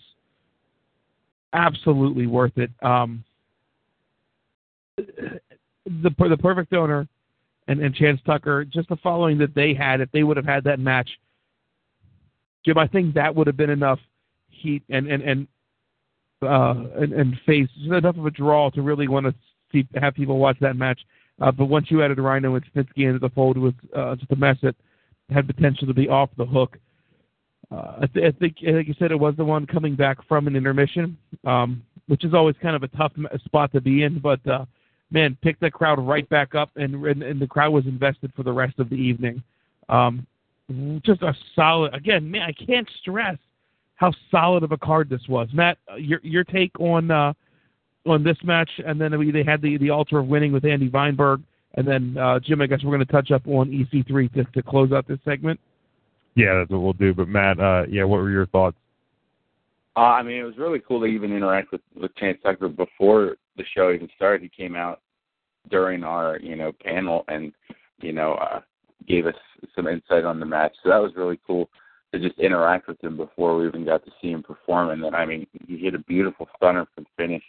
absolutely 1.54 2.28
worth 2.28 2.58
it. 2.58 2.72
Um, 2.82 3.24
the 4.98 5.40
the 5.86 6.38
perfect 6.38 6.74
owner 6.74 7.08
and, 7.68 7.80
and 7.80 7.96
Chance 7.96 8.22
Tucker, 8.26 8.66
just 8.66 8.90
the 8.90 8.96
following 8.98 9.38
that 9.40 9.56
they 9.56 9.74
had, 9.74 10.02
if 10.02 10.12
they 10.12 10.24
would 10.24 10.38
have 10.38 10.46
had 10.46 10.64
that 10.66 10.80
match, 10.80 11.10
Jim, 12.66 12.78
I 12.78 12.88
think 12.88 13.14
that 13.14 13.36
would 13.36 13.48
have 13.48 13.58
been 13.58 13.70
enough 13.70 14.00
heat 14.50 14.84
and 14.90 15.08
and 15.08 15.24
and 15.24 15.48
uh, 16.42 16.76
and, 16.98 17.14
and 17.14 17.40
face 17.46 17.70
enough 17.86 18.18
of 18.18 18.26
a 18.26 18.32
draw 18.32 18.70
to 18.72 18.82
really 18.82 19.08
want 19.08 19.26
to 19.26 19.34
see 19.72 19.88
have 20.00 20.16
people 20.16 20.38
watch 20.38 20.58
that 20.62 20.76
match. 20.76 21.00
Uh, 21.42 21.52
but 21.52 21.66
once 21.66 21.92
you 21.92 22.02
added 22.04 22.18
Rhino 22.18 22.56
and 22.56 22.66
Snitsky 22.74 23.08
into 23.08 23.20
the 23.20 23.30
fold, 23.30 23.58
it 23.58 23.60
was 23.60 23.74
uh, 23.96 24.16
just 24.16 24.32
a 24.32 24.36
mess 24.36 24.58
that 24.64 24.76
had 25.30 25.48
potential 25.48 25.88
to 25.88 25.94
be 25.94 26.08
off 26.08 26.30
the 26.38 26.46
hook. 26.46 26.78
Uh, 27.72 27.98
I, 28.02 28.08
th- 28.08 28.34
I 28.34 28.40
think, 28.40 28.58
like 28.62 28.88
you 28.88 28.94
said, 28.98 29.12
it 29.12 29.20
was 29.20 29.36
the 29.36 29.44
one 29.44 29.66
coming 29.66 29.96
back 29.96 30.26
from 30.28 30.48
an 30.48 30.56
intermission, 30.56 31.18
um, 31.46 31.84
which 32.08 32.24
is 32.24 32.34
always 32.34 32.56
kind 32.62 32.76
of 32.76 32.84
a 32.84 32.88
tough 32.90 33.12
spot 33.44 33.72
to 33.74 33.82
be 33.82 34.04
in. 34.04 34.20
But 34.20 34.46
uh, 34.48 34.66
man, 35.12 35.38
picked 35.42 35.62
the 35.62 35.72
crowd 35.72 36.00
right 36.00 36.28
back 36.30 36.56
up, 36.56 36.72
and, 36.76 36.96
and, 37.06 37.24
and 37.24 37.42
the 37.42 37.48
crowd 37.48 37.72
was 37.72 37.86
invested 37.86 38.32
for 38.36 38.44
the 38.44 38.52
rest 38.52 38.80
of 38.80 38.90
the 38.90 38.96
evening. 38.96 39.42
Um, 39.90 40.26
just 41.04 41.22
a 41.22 41.34
solid. 41.56 41.94
Again, 41.94 42.30
man, 42.30 42.42
I 42.42 42.52
can't 42.52 42.90
stress 43.02 43.38
how 43.96 44.12
solid 44.32 44.64
of 44.64 44.72
a 44.72 44.78
card 44.78 45.10
this 45.10 45.22
was. 45.30 45.48
Matt, 45.54 45.78
uh, 45.92 45.96
your 45.96 46.20
your 46.24 46.44
take 46.44 46.72
on 46.80 47.12
uh, 47.12 47.34
on 48.06 48.24
this 48.24 48.38
match, 48.44 48.70
and 48.86 49.00
then 49.00 49.12
they 49.32 49.44
had 49.44 49.62
the 49.62 49.78
the 49.78 49.90
altar 49.90 50.20
of 50.20 50.28
winning 50.28 50.52
with 50.52 50.66
Andy 50.66 50.90
Weinberg, 50.90 51.42
and 51.76 51.88
then 51.88 52.18
uh, 52.18 52.40
Jim. 52.40 52.62
I 52.62 52.68
guess 52.68 52.80
we're 52.84 52.96
going 52.96 53.06
to 53.06 53.12
touch 53.12 53.32
up 53.32 53.48
on 53.48 53.70
EC3 53.70 54.34
to 54.34 54.44
to 54.44 54.64
close 54.64 54.92
out 54.92 55.08
this 55.08 55.20
segment. 55.24 55.60
Yeah, 56.36 56.56
that's 56.56 56.72
what 56.72 56.82
we'll 56.82 56.94
do. 56.94 57.14
But 57.14 57.28
Matt, 57.28 57.60
uh, 57.60 57.84
yeah, 57.90 58.04
what 58.04 58.18
were 58.18 58.32
your 58.32 58.48
thoughts? 58.48 58.78
Uh, 59.96 60.00
I 60.00 60.24
mean, 60.24 60.38
it 60.38 60.44
was 60.44 60.58
really 60.58 60.82
cool 60.86 61.00
to 61.02 61.06
even 61.06 61.32
interact 61.32 61.72
with 61.72 61.82
with 61.96 62.16
Chance 62.16 62.40
Tucker 62.44 62.70
before 62.70 63.38
the 63.58 63.64
show 63.76 63.92
even 63.92 64.10
started. 64.16 64.42
He 64.42 64.50
came 64.50 64.76
out 64.76 65.02
during 65.70 66.04
our 66.04 66.40
you 66.40 66.56
know 66.56 66.72
panel 66.84 67.26
and 67.28 67.52
you 68.02 68.12
know 68.12 68.34
uh, 68.34 68.62
gave 69.08 69.26
us 69.26 69.36
some 69.76 69.88
insight 69.88 70.26
on 70.26 70.40
the 70.40 70.46
match. 70.46 70.74
So 70.84 70.90
that 70.90 71.02
was 71.02 71.12
really 71.16 71.40
cool 71.46 71.70
to 72.14 72.20
just 72.20 72.40
interact 72.40 72.88
with 72.88 73.04
him 73.04 73.18
before 73.18 73.58
we 73.58 73.68
even 73.68 73.86
got 73.86 74.06
to 74.06 74.12
see 74.22 74.32
him 74.32 74.44
perform. 74.44 74.90
And 74.90 75.04
then 75.04 75.16
I 75.16 75.26
mean, 75.26 75.48
he 75.68 75.78
hit 75.78 75.96
a 75.96 76.00
beautiful 76.00 76.48
stunner 76.56 76.86
from 76.96 77.06
finish. 77.18 77.44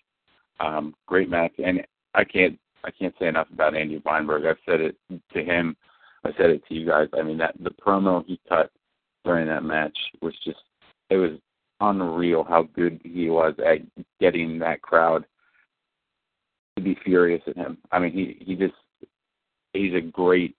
Um, 0.59 0.95
great 1.07 1.29
match, 1.29 1.53
and 1.63 1.87
I 2.15 2.25
can't 2.25 2.59
I 2.85 2.91
can't 2.91 3.15
say 3.19 3.27
enough 3.27 3.49
about 3.53 3.77
Andy 3.77 4.01
Weinberg. 4.05 4.47
I've 4.47 4.57
said 4.65 4.81
it 4.81 4.97
to 5.11 5.45
him. 5.45 5.77
I 6.25 6.31
said 6.37 6.51
it 6.51 6.63
to 6.69 6.75
you 6.75 6.87
guys. 6.87 7.09
I 7.19 7.23
mean 7.23 7.39
that 7.39 7.55
the 7.61 7.71
promo 7.71 8.25
he 8.27 8.41
cut 8.49 8.71
during 9.25 9.47
that 9.49 9.65
match 9.65 9.97
was 10.23 10.35
just 10.45 10.61
it 11.11 11.17
was 11.17 11.33
unreal 11.81 12.43
how 12.43 12.63
good 12.75 13.01
he 13.05 13.29
was 13.29 13.55
at 13.59 13.79
getting 14.19 14.59
that 14.59 14.81
crowd 14.81 15.27
to 16.77 16.83
be 16.83 16.97
furious 17.05 17.43
at 17.47 17.57
him. 17.57 17.79
I 17.91 17.99
mean, 17.99 18.13
he 18.13 18.45
he 18.45 18.55
just 18.55 18.75
he's 19.73 19.95
a 19.95 20.01
great, 20.01 20.55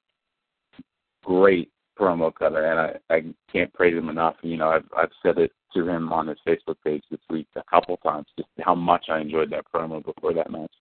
great 1.24 1.72
promo 1.98 2.34
cutter, 2.34 2.66
and 2.66 2.80
I 2.80 3.16
I 3.16 3.24
can't 3.52 3.74
praise 3.74 3.98
him 3.98 4.10
enough. 4.10 4.36
You 4.42 4.58
know, 4.58 4.70
I've 4.70 4.88
I've 4.98 5.12
said 5.24 5.38
it 5.38 5.52
to 5.74 5.88
him 5.88 6.12
on 6.12 6.28
his 6.28 6.38
Facebook 6.48 6.78
page 6.84 7.04
this 7.12 7.20
week 7.30 7.48
a 7.56 7.64
couple 7.70 7.98
times, 7.98 8.28
just 8.38 8.50
how 8.60 8.76
much 8.76 9.06
I 9.10 9.20
enjoyed 9.20 9.52
that 9.52 9.66
promo 9.74 10.04
before 10.04 10.34
that 10.34 10.52
match. 10.52 10.72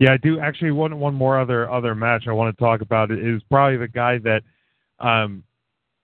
Yeah, 0.00 0.12
I 0.12 0.16
do 0.16 0.38
actually 0.38 0.70
one 0.70 0.98
one 0.98 1.14
more 1.14 1.38
other 1.38 1.70
other 1.70 1.94
match 1.94 2.24
I 2.28 2.32
want 2.32 2.56
to 2.56 2.60
talk 2.62 2.80
about 2.80 3.10
is 3.10 3.42
probably 3.50 3.78
the 3.78 3.88
guy 3.88 4.18
that 4.18 4.42
um 5.00 5.42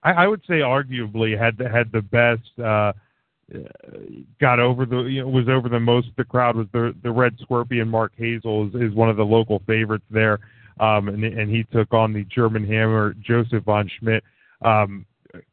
I, 0.03 0.11
I 0.11 0.27
would 0.27 0.41
say 0.47 0.55
arguably 0.55 1.37
had 1.37 1.57
the, 1.57 1.69
had 1.69 1.91
the 1.91 2.01
best 2.01 2.59
uh 2.59 2.91
got 4.39 4.59
over 4.59 4.85
the 4.85 5.03
you 5.03 5.21
know, 5.21 5.27
was 5.27 5.47
over 5.47 5.69
the 5.69 5.79
most 5.79 6.07
of 6.07 6.15
the 6.15 6.23
crowd 6.23 6.55
was 6.55 6.67
the 6.73 6.95
the 7.03 7.11
Red 7.11 7.37
Scorpion. 7.41 7.87
Mark 7.87 8.13
Hazel 8.17 8.67
is, 8.67 8.75
is 8.75 8.93
one 8.95 9.09
of 9.09 9.17
the 9.17 9.25
local 9.25 9.61
favorites 9.67 10.05
there, 10.09 10.39
um, 10.79 11.09
and 11.09 11.23
and 11.23 11.49
he 11.49 11.63
took 11.71 11.93
on 11.93 12.11
the 12.11 12.23
German 12.23 12.65
Hammer 12.65 13.13
Joseph 13.21 13.63
von 13.63 13.89
Schmidt. 13.99 14.23
Um, 14.63 15.05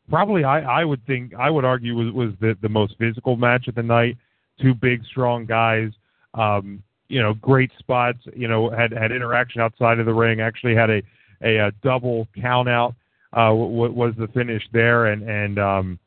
probably 0.08 0.44
I 0.44 0.80
I 0.80 0.84
would 0.84 1.04
think 1.06 1.34
I 1.34 1.50
would 1.50 1.64
argue 1.64 1.94
was 1.94 2.12
was 2.14 2.32
the 2.40 2.56
the 2.62 2.68
most 2.68 2.96
physical 2.98 3.36
match 3.36 3.68
of 3.68 3.74
the 3.74 3.82
night. 3.82 4.16
Two 4.60 4.74
big 4.74 5.04
strong 5.04 5.44
guys. 5.44 5.90
Um, 6.34 6.82
you 7.08 7.20
know, 7.20 7.34
great 7.34 7.70
spots. 7.78 8.18
You 8.34 8.48
know, 8.48 8.70
had 8.70 8.92
had 8.92 9.12
interaction 9.12 9.60
outside 9.60 9.98
of 9.98 10.06
the 10.06 10.14
ring. 10.14 10.40
Actually 10.40 10.74
had 10.74 10.88
a 10.88 11.02
a, 11.42 11.56
a 11.58 11.72
double 11.82 12.26
count 12.40 12.70
out. 12.70 12.94
Uh, 13.34 13.48
w- 13.48 13.92
was 13.92 14.14
the 14.16 14.28
finish 14.28 14.62
there, 14.72 15.06
and 15.06 15.22
and 15.28 15.58
um, 15.58 15.98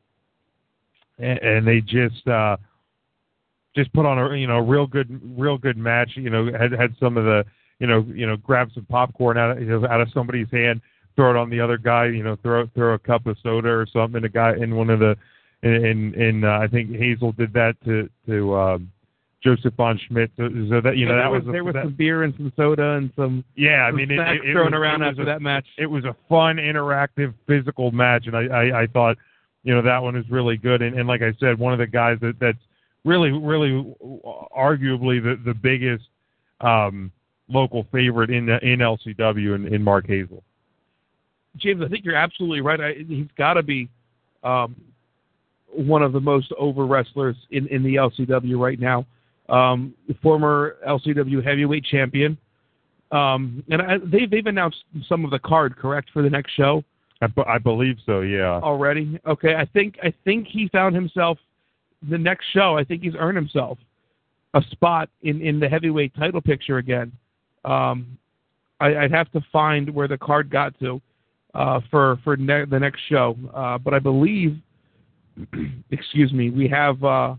and, 1.19 1.39
and 1.39 1.67
they 1.67 1.81
just 1.81 2.27
uh, 2.27 2.57
just 3.75 3.91
put 3.93 4.05
on 4.05 4.19
a 4.19 4.35
you 4.35 4.47
know 4.47 4.59
real 4.59 4.87
good 4.87 5.19
real 5.37 5.57
good 5.57 5.77
match. 5.77 6.11
You 6.15 6.29
know, 6.29 6.51
had 6.51 6.71
had 6.71 6.95
some 6.99 7.17
of 7.17 7.25
the 7.25 7.45
you 7.79 7.87
know 7.87 8.05
you 8.13 8.25
know 8.25 8.37
grab 8.37 8.69
some 8.73 8.85
popcorn 8.85 9.37
out 9.37 9.51
of 9.51 9.61
you 9.61 9.67
know, 9.67 9.87
out 9.87 10.01
of 10.01 10.09
somebody's 10.13 10.49
hand, 10.51 10.81
throw 11.15 11.31
it 11.31 11.37
on 11.37 11.49
the 11.49 11.59
other 11.59 11.77
guy. 11.77 12.05
You 12.07 12.23
know, 12.23 12.35
throw 12.41 12.67
throw 12.75 12.93
a 12.93 12.99
cup 12.99 13.27
of 13.27 13.37
soda 13.43 13.69
or 13.69 13.85
something. 13.91 14.23
A 14.23 14.29
guy 14.29 14.53
in 14.55 14.75
one 14.75 14.89
of 14.89 14.99
the 14.99 15.15
in 15.63 16.13
in 16.15 16.43
uh, 16.43 16.59
I 16.59 16.67
think 16.67 16.95
Hazel 16.95 17.31
did 17.33 17.53
that 17.53 17.75
to 17.85 18.09
to 18.27 18.55
um, 18.55 18.91
Joseph 19.43 19.73
von 19.75 19.99
Schmidt. 20.07 20.31
So, 20.37 20.49
so 20.69 20.81
that 20.81 20.97
you 20.97 21.05
know 21.05 21.15
that 21.15 21.31
was, 21.31 21.43
was, 21.43 21.51
there 21.51 21.63
was 21.63 21.73
that, 21.73 21.85
some 21.85 21.93
beer 21.93 22.23
and 22.23 22.33
some 22.35 22.51
soda 22.55 22.93
and 22.93 23.11
some 23.15 23.43
yeah. 23.55 23.83
I 23.85 23.89
some 23.89 23.97
mean, 23.97 24.11
it, 24.11 24.19
it, 24.19 24.45
it 24.45 24.53
thrown 24.53 24.71
was, 24.71 24.79
around 24.79 25.01
it 25.01 25.07
after 25.07 25.21
a, 25.23 25.25
that 25.25 25.41
match. 25.41 25.65
It 25.77 25.87
was 25.87 26.03
a 26.05 26.15
fun, 26.29 26.57
interactive, 26.57 27.33
physical 27.47 27.91
match, 27.91 28.27
and 28.27 28.35
I 28.35 28.45
I, 28.45 28.81
I 28.81 28.87
thought 28.87 29.17
you 29.65 29.73
know 29.73 29.81
that 29.81 30.01
one 30.01 30.15
is 30.15 30.29
really 30.29 30.55
good. 30.55 30.81
And, 30.81 30.97
and 30.97 31.07
like 31.07 31.21
I 31.21 31.33
said, 31.39 31.59
one 31.59 31.73
of 31.73 31.79
the 31.79 31.87
guys 31.87 32.17
that 32.21 32.35
that's 32.39 32.57
really 33.03 33.31
really 33.31 33.93
arguably 34.55 35.21
the 35.21 35.37
the 35.43 35.53
biggest 35.53 36.05
um, 36.61 37.11
local 37.49 37.85
favorite 37.91 38.29
in 38.29 38.47
in 38.47 38.79
LCW 38.79 39.55
in, 39.55 39.73
in 39.73 39.83
Mark 39.83 40.07
Hazel. 40.07 40.43
James, 41.57 41.81
I 41.83 41.87
think 41.87 42.05
you're 42.05 42.15
absolutely 42.15 42.61
right. 42.61 42.79
I, 42.79 42.93
he's 43.07 43.27
got 43.37 43.55
to 43.55 43.63
be 43.63 43.89
um, 44.43 44.75
one 45.73 46.03
of 46.03 46.13
the 46.13 46.19
most 46.19 46.51
over 46.59 46.85
wrestlers 46.85 47.35
in, 47.51 47.67
in 47.67 47.81
the 47.81 47.95
LCW 47.95 48.59
right 48.59 48.79
now. 48.79 49.05
Um, 49.47 49.93
former 50.21 50.77
LCW 50.87 51.43
heavyweight 51.43 51.85
champion. 51.85 52.37
Um, 53.11 53.63
and 53.69 53.81
I, 53.81 53.97
they, 54.03 54.25
they've 54.25 54.45
announced 54.45 54.83
some 55.07 55.23
of 55.23 55.31
the 55.31 55.39
card, 55.39 55.77
correct, 55.77 56.09
for 56.11 56.21
the 56.21 56.29
next 56.29 56.51
show? 56.55 56.83
I, 57.47 57.57
believe 57.57 57.97
so. 58.05 58.21
Yeah. 58.21 58.59
Already. 58.61 59.19
Okay. 59.27 59.55
I 59.55 59.65
think 59.65 59.97
I 60.03 60.13
think 60.23 60.47
he 60.47 60.67
found 60.69 60.95
himself 60.95 61.37
the 62.09 62.17
next 62.17 62.45
show. 62.53 62.77
I 62.77 62.83
think 62.83 63.03
he's 63.03 63.15
earned 63.17 63.37
himself 63.37 63.77
a 64.53 64.61
spot 64.71 65.09
in 65.21 65.41
in 65.41 65.59
the 65.59 65.67
heavyweight 65.67 66.15
title 66.15 66.41
picture 66.41 66.77
again. 66.77 67.11
Um, 67.63 68.17
I, 68.79 68.95
I'd 68.95 69.11
have 69.11 69.31
to 69.31 69.41
find 69.51 69.89
where 69.89 70.07
the 70.07 70.17
card 70.17 70.49
got 70.49 70.77
to 70.79 71.01
uh, 71.53 71.81
for 71.91 72.17
for 72.23 72.37
ne- 72.37 72.65
the 72.65 72.79
next 72.79 73.01
show, 73.09 73.37
uh, 73.53 73.77
but 73.77 73.93
I 73.93 73.99
believe, 73.99 74.57
excuse 75.91 76.33
me, 76.33 76.49
we 76.49 76.67
have. 76.67 77.03
Uh, 77.03 77.35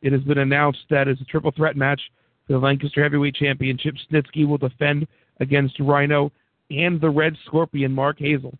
it 0.00 0.12
has 0.12 0.22
been 0.22 0.38
announced 0.38 0.78
that 0.90 1.08
it's 1.08 1.20
a 1.20 1.24
triple 1.24 1.50
threat 1.50 1.76
match 1.76 2.00
for 2.46 2.52
the 2.52 2.58
Lancaster 2.58 3.02
Heavyweight 3.02 3.34
Championship. 3.34 3.96
Snitsky 4.10 4.46
will 4.46 4.58
defend 4.58 5.08
against 5.40 5.78
Rhino 5.80 6.30
and 6.70 7.00
the 7.00 7.10
Red 7.10 7.36
Scorpion, 7.46 7.92
Mark 7.92 8.18
Hazel. 8.18 8.56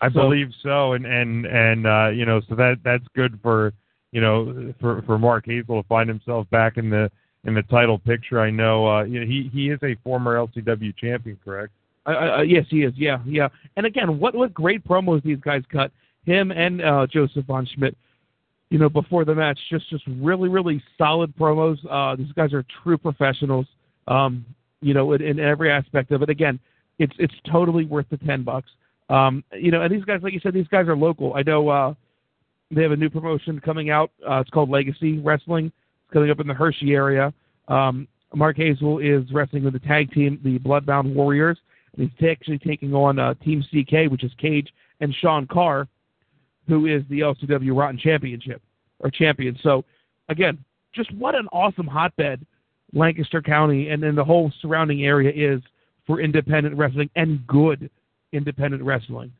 I 0.00 0.08
So- 0.08 0.20
believe 0.20 0.50
so, 0.62 0.92
and 0.92 1.06
and 1.06 1.46
and 1.46 1.86
uh, 1.86 2.10
you 2.14 2.24
know, 2.24 2.40
so 2.48 2.54
that 2.54 2.78
that's 2.84 3.04
good 3.14 3.38
for 3.42 3.72
you 4.12 4.20
know 4.20 4.72
for 4.80 5.02
for 5.02 5.18
Mark 5.18 5.46
Hazel 5.46 5.82
to 5.82 5.88
find 5.88 6.08
himself 6.08 6.48
back 6.50 6.76
in 6.76 6.90
the 6.90 7.10
in 7.44 7.54
the 7.54 7.62
title 7.64 7.98
picture. 7.98 8.40
I 8.40 8.50
know, 8.50 8.86
uh, 8.88 9.04
you 9.04 9.20
know 9.20 9.26
he 9.26 9.50
he 9.52 9.70
is 9.70 9.78
a 9.82 9.96
former 10.04 10.36
LCW 10.36 10.96
champion, 10.96 11.38
correct? 11.44 11.72
Uh, 12.06 12.38
uh, 12.38 12.42
yes, 12.42 12.64
he 12.70 12.82
is. 12.84 12.92
Yeah, 12.96 13.18
yeah. 13.26 13.48
And 13.76 13.86
again, 13.86 14.18
what 14.18 14.34
what 14.34 14.54
great 14.54 14.84
promos 14.86 15.22
these 15.22 15.40
guys 15.40 15.62
cut. 15.70 15.90
Him 16.26 16.50
and 16.50 16.82
uh, 16.82 17.06
Joseph 17.10 17.46
von 17.46 17.66
Schmidt. 17.74 17.96
You 18.70 18.78
know, 18.78 18.90
before 18.90 19.24
the 19.24 19.34
match, 19.34 19.58
just 19.70 19.88
just 19.88 20.04
really 20.06 20.48
really 20.48 20.82
solid 20.98 21.34
promos. 21.36 21.78
Uh, 21.90 22.16
these 22.16 22.32
guys 22.32 22.52
are 22.52 22.64
true 22.82 22.98
professionals. 22.98 23.66
Um, 24.08 24.44
you 24.80 24.94
know, 24.94 25.12
in, 25.12 25.22
in 25.22 25.40
every 25.40 25.70
aspect 25.70 26.12
of 26.12 26.22
it. 26.22 26.28
Again, 26.30 26.60
it's 26.98 27.14
it's 27.18 27.34
totally 27.50 27.84
worth 27.84 28.06
the 28.10 28.18
ten 28.18 28.42
bucks. 28.42 28.70
Um, 29.08 29.42
you 29.52 29.70
know, 29.70 29.82
and 29.82 29.92
these 29.92 30.04
guys, 30.04 30.20
like 30.22 30.32
you 30.32 30.40
said, 30.40 30.54
these 30.54 30.68
guys 30.68 30.86
are 30.86 30.96
local. 30.96 31.34
I 31.34 31.42
know 31.42 31.68
uh, 31.68 31.94
they 32.70 32.82
have 32.82 32.92
a 32.92 32.96
new 32.96 33.10
promotion 33.10 33.60
coming 33.60 33.90
out. 33.90 34.10
Uh, 34.28 34.40
it's 34.40 34.50
called 34.50 34.70
Legacy 34.70 35.18
Wrestling. 35.18 35.66
It's 35.66 36.12
coming 36.12 36.30
up 36.30 36.40
in 36.40 36.46
the 36.46 36.54
Hershey 36.54 36.92
area. 36.92 37.32
Um, 37.68 38.06
Mark 38.34 38.56
Hazel 38.56 38.98
is 38.98 39.24
wrestling 39.32 39.64
with 39.64 39.72
the 39.72 39.78
tag 39.78 40.12
team, 40.12 40.38
the 40.44 40.58
Bloodbound 40.58 41.14
Warriors. 41.14 41.58
And 41.96 42.08
he's 42.08 42.28
actually 42.28 42.58
taking 42.58 42.94
on 42.94 43.18
uh, 43.18 43.34
Team 43.34 43.62
CK, 43.62 44.10
which 44.10 44.24
is 44.24 44.32
Cage 44.38 44.68
and 45.00 45.14
Sean 45.14 45.46
Carr, 45.46 45.88
who 46.66 46.86
is 46.86 47.02
the 47.08 47.20
LCW 47.20 47.76
Rotten 47.76 47.98
Championship 47.98 48.60
or 49.00 49.10
champion. 49.10 49.58
So, 49.62 49.84
again, 50.28 50.62
just 50.94 51.12
what 51.14 51.34
an 51.34 51.48
awesome 51.52 51.86
hotbed 51.86 52.44
Lancaster 52.92 53.40
County 53.40 53.90
and 53.90 54.02
then 54.02 54.14
the 54.14 54.24
whole 54.24 54.52
surrounding 54.60 55.04
area 55.04 55.32
is 55.34 55.62
for 56.06 56.20
independent 56.20 56.76
wrestling 56.76 57.10
and 57.16 57.46
good 57.46 57.90
independent 58.32 58.82
wrestling. 58.82 59.32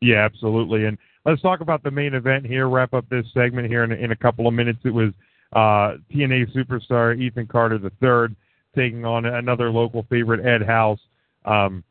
Yeah, 0.00 0.24
absolutely. 0.24 0.86
And 0.86 0.96
let's 1.24 1.42
talk 1.42 1.60
about 1.60 1.82
the 1.82 1.90
main 1.90 2.14
event 2.14 2.46
here. 2.46 2.68
Wrap 2.68 2.94
up 2.94 3.08
this 3.08 3.26
segment 3.34 3.68
here 3.68 3.84
in, 3.84 3.92
in 3.92 4.12
a 4.12 4.16
couple 4.16 4.46
of 4.46 4.54
minutes. 4.54 4.78
It 4.84 4.94
was 4.94 5.12
uh, 5.52 5.98
TNA 6.12 6.54
superstar 6.54 7.18
Ethan 7.20 7.46
Carter 7.46 7.76
III 7.76 8.34
taking 8.74 9.04
on 9.04 9.26
another 9.26 9.70
local 9.70 10.06
favorite, 10.08 10.44
Ed 10.44 10.66
House. 10.66 11.00
Um, 11.44 11.84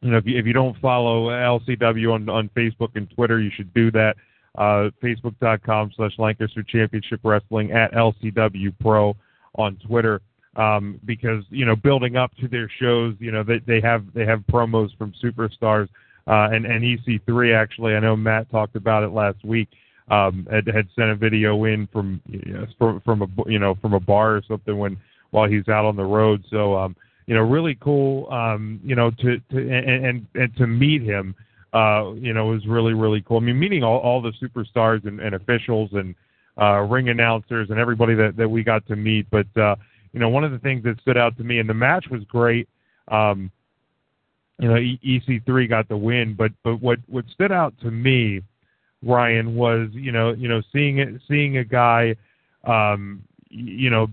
you 0.00 0.10
know, 0.10 0.18
if 0.18 0.26
you, 0.26 0.38
if 0.38 0.46
you 0.46 0.52
don't 0.52 0.76
follow 0.80 1.28
LCW 1.28 2.12
on, 2.14 2.28
on 2.28 2.48
Facebook 2.50 2.90
and 2.94 3.08
Twitter, 3.10 3.40
you 3.40 3.50
should 3.54 3.72
do 3.74 3.90
that. 3.92 4.16
Uh, 4.56 4.90
Facebook.com 5.02 5.92
slash 5.96 6.12
Lancaster 6.18 6.62
Championship 6.62 7.20
Wrestling 7.22 7.70
at 7.70 7.92
LCW 7.92 8.74
Pro 8.80 9.14
on 9.54 9.76
Twitter. 9.86 10.20
Um, 10.56 11.00
because 11.04 11.44
you 11.50 11.64
know, 11.64 11.76
building 11.76 12.16
up 12.16 12.34
to 12.40 12.48
their 12.48 12.68
shows, 12.80 13.14
you 13.20 13.30
know, 13.30 13.44
they 13.44 13.60
they 13.60 13.80
have 13.80 14.12
they 14.12 14.26
have 14.26 14.40
promos 14.50 14.96
from 14.98 15.12
superstars 15.22 15.88
uh, 16.26 16.48
and 16.52 16.64
and 16.64 16.82
EC3 16.82 17.54
actually. 17.54 17.94
I 17.94 18.00
know 18.00 18.16
Matt 18.16 18.50
talked 18.50 18.76
about 18.76 19.02
it 19.02 19.08
last 19.08 19.44
week. 19.44 19.68
Um, 20.10 20.46
had 20.50 20.66
had 20.66 20.88
sent 20.96 21.10
a 21.10 21.14
video 21.14 21.64
in 21.64 21.86
from 21.92 22.20
you 22.28 22.52
know, 22.52 22.66
from 22.78 23.00
from 23.00 23.22
a 23.22 23.28
you 23.50 23.58
know 23.58 23.76
from 23.76 23.94
a 23.94 24.00
bar 24.00 24.36
or 24.36 24.42
something 24.46 24.76
when 24.76 24.96
while 25.30 25.48
he's 25.48 25.68
out 25.68 25.84
on 25.84 25.96
the 25.96 26.04
road. 26.04 26.44
So 26.50 26.76
um, 26.76 26.96
you 27.26 27.34
know, 27.34 27.42
really 27.42 27.76
cool. 27.80 28.30
Um, 28.32 28.80
you 28.84 28.96
know, 28.96 29.10
to 29.10 29.38
to 29.38 29.56
and 29.56 30.04
and, 30.06 30.26
and 30.34 30.56
to 30.56 30.66
meet 30.66 31.02
him. 31.02 31.34
Uh, 31.72 32.14
you 32.14 32.32
know, 32.32 32.46
was 32.46 32.66
really 32.66 32.94
really 32.94 33.22
cool. 33.22 33.36
I 33.36 33.40
mean, 33.40 33.58
meeting 33.58 33.84
all 33.84 33.98
all 33.98 34.20
the 34.20 34.32
superstars 34.42 35.06
and, 35.06 35.20
and 35.20 35.36
officials 35.36 35.90
and 35.92 36.16
uh, 36.60 36.80
ring 36.80 37.08
announcers 37.08 37.70
and 37.70 37.78
everybody 37.78 38.14
that 38.14 38.36
that 38.36 38.48
we 38.48 38.64
got 38.64 38.84
to 38.88 38.96
meet. 38.96 39.28
But 39.30 39.46
uh, 39.56 39.76
you 40.12 40.20
know, 40.20 40.28
one 40.28 40.44
of 40.44 40.52
the 40.52 40.58
things 40.58 40.82
that 40.84 41.00
stood 41.00 41.16
out 41.16 41.36
to 41.38 41.44
me, 41.44 41.58
and 41.58 41.68
the 41.68 41.74
match 41.74 42.06
was 42.10 42.22
great. 42.24 42.68
Um, 43.08 43.50
you 44.58 44.68
know, 44.68 44.76
E- 44.76 45.00
EC3 45.04 45.68
got 45.68 45.88
the 45.88 45.96
win, 45.96 46.34
but 46.34 46.52
but 46.62 46.76
what 46.80 46.98
what 47.08 47.24
stood 47.32 47.52
out 47.52 47.74
to 47.80 47.90
me, 47.90 48.42
Ryan, 49.02 49.54
was 49.54 49.88
you 49.92 50.12
know 50.12 50.32
you 50.32 50.48
know 50.48 50.60
seeing 50.72 50.98
it 50.98 51.20
seeing 51.28 51.56
a 51.58 51.64
guy, 51.64 52.14
um, 52.64 53.22
you 53.48 53.90
know, 53.90 54.06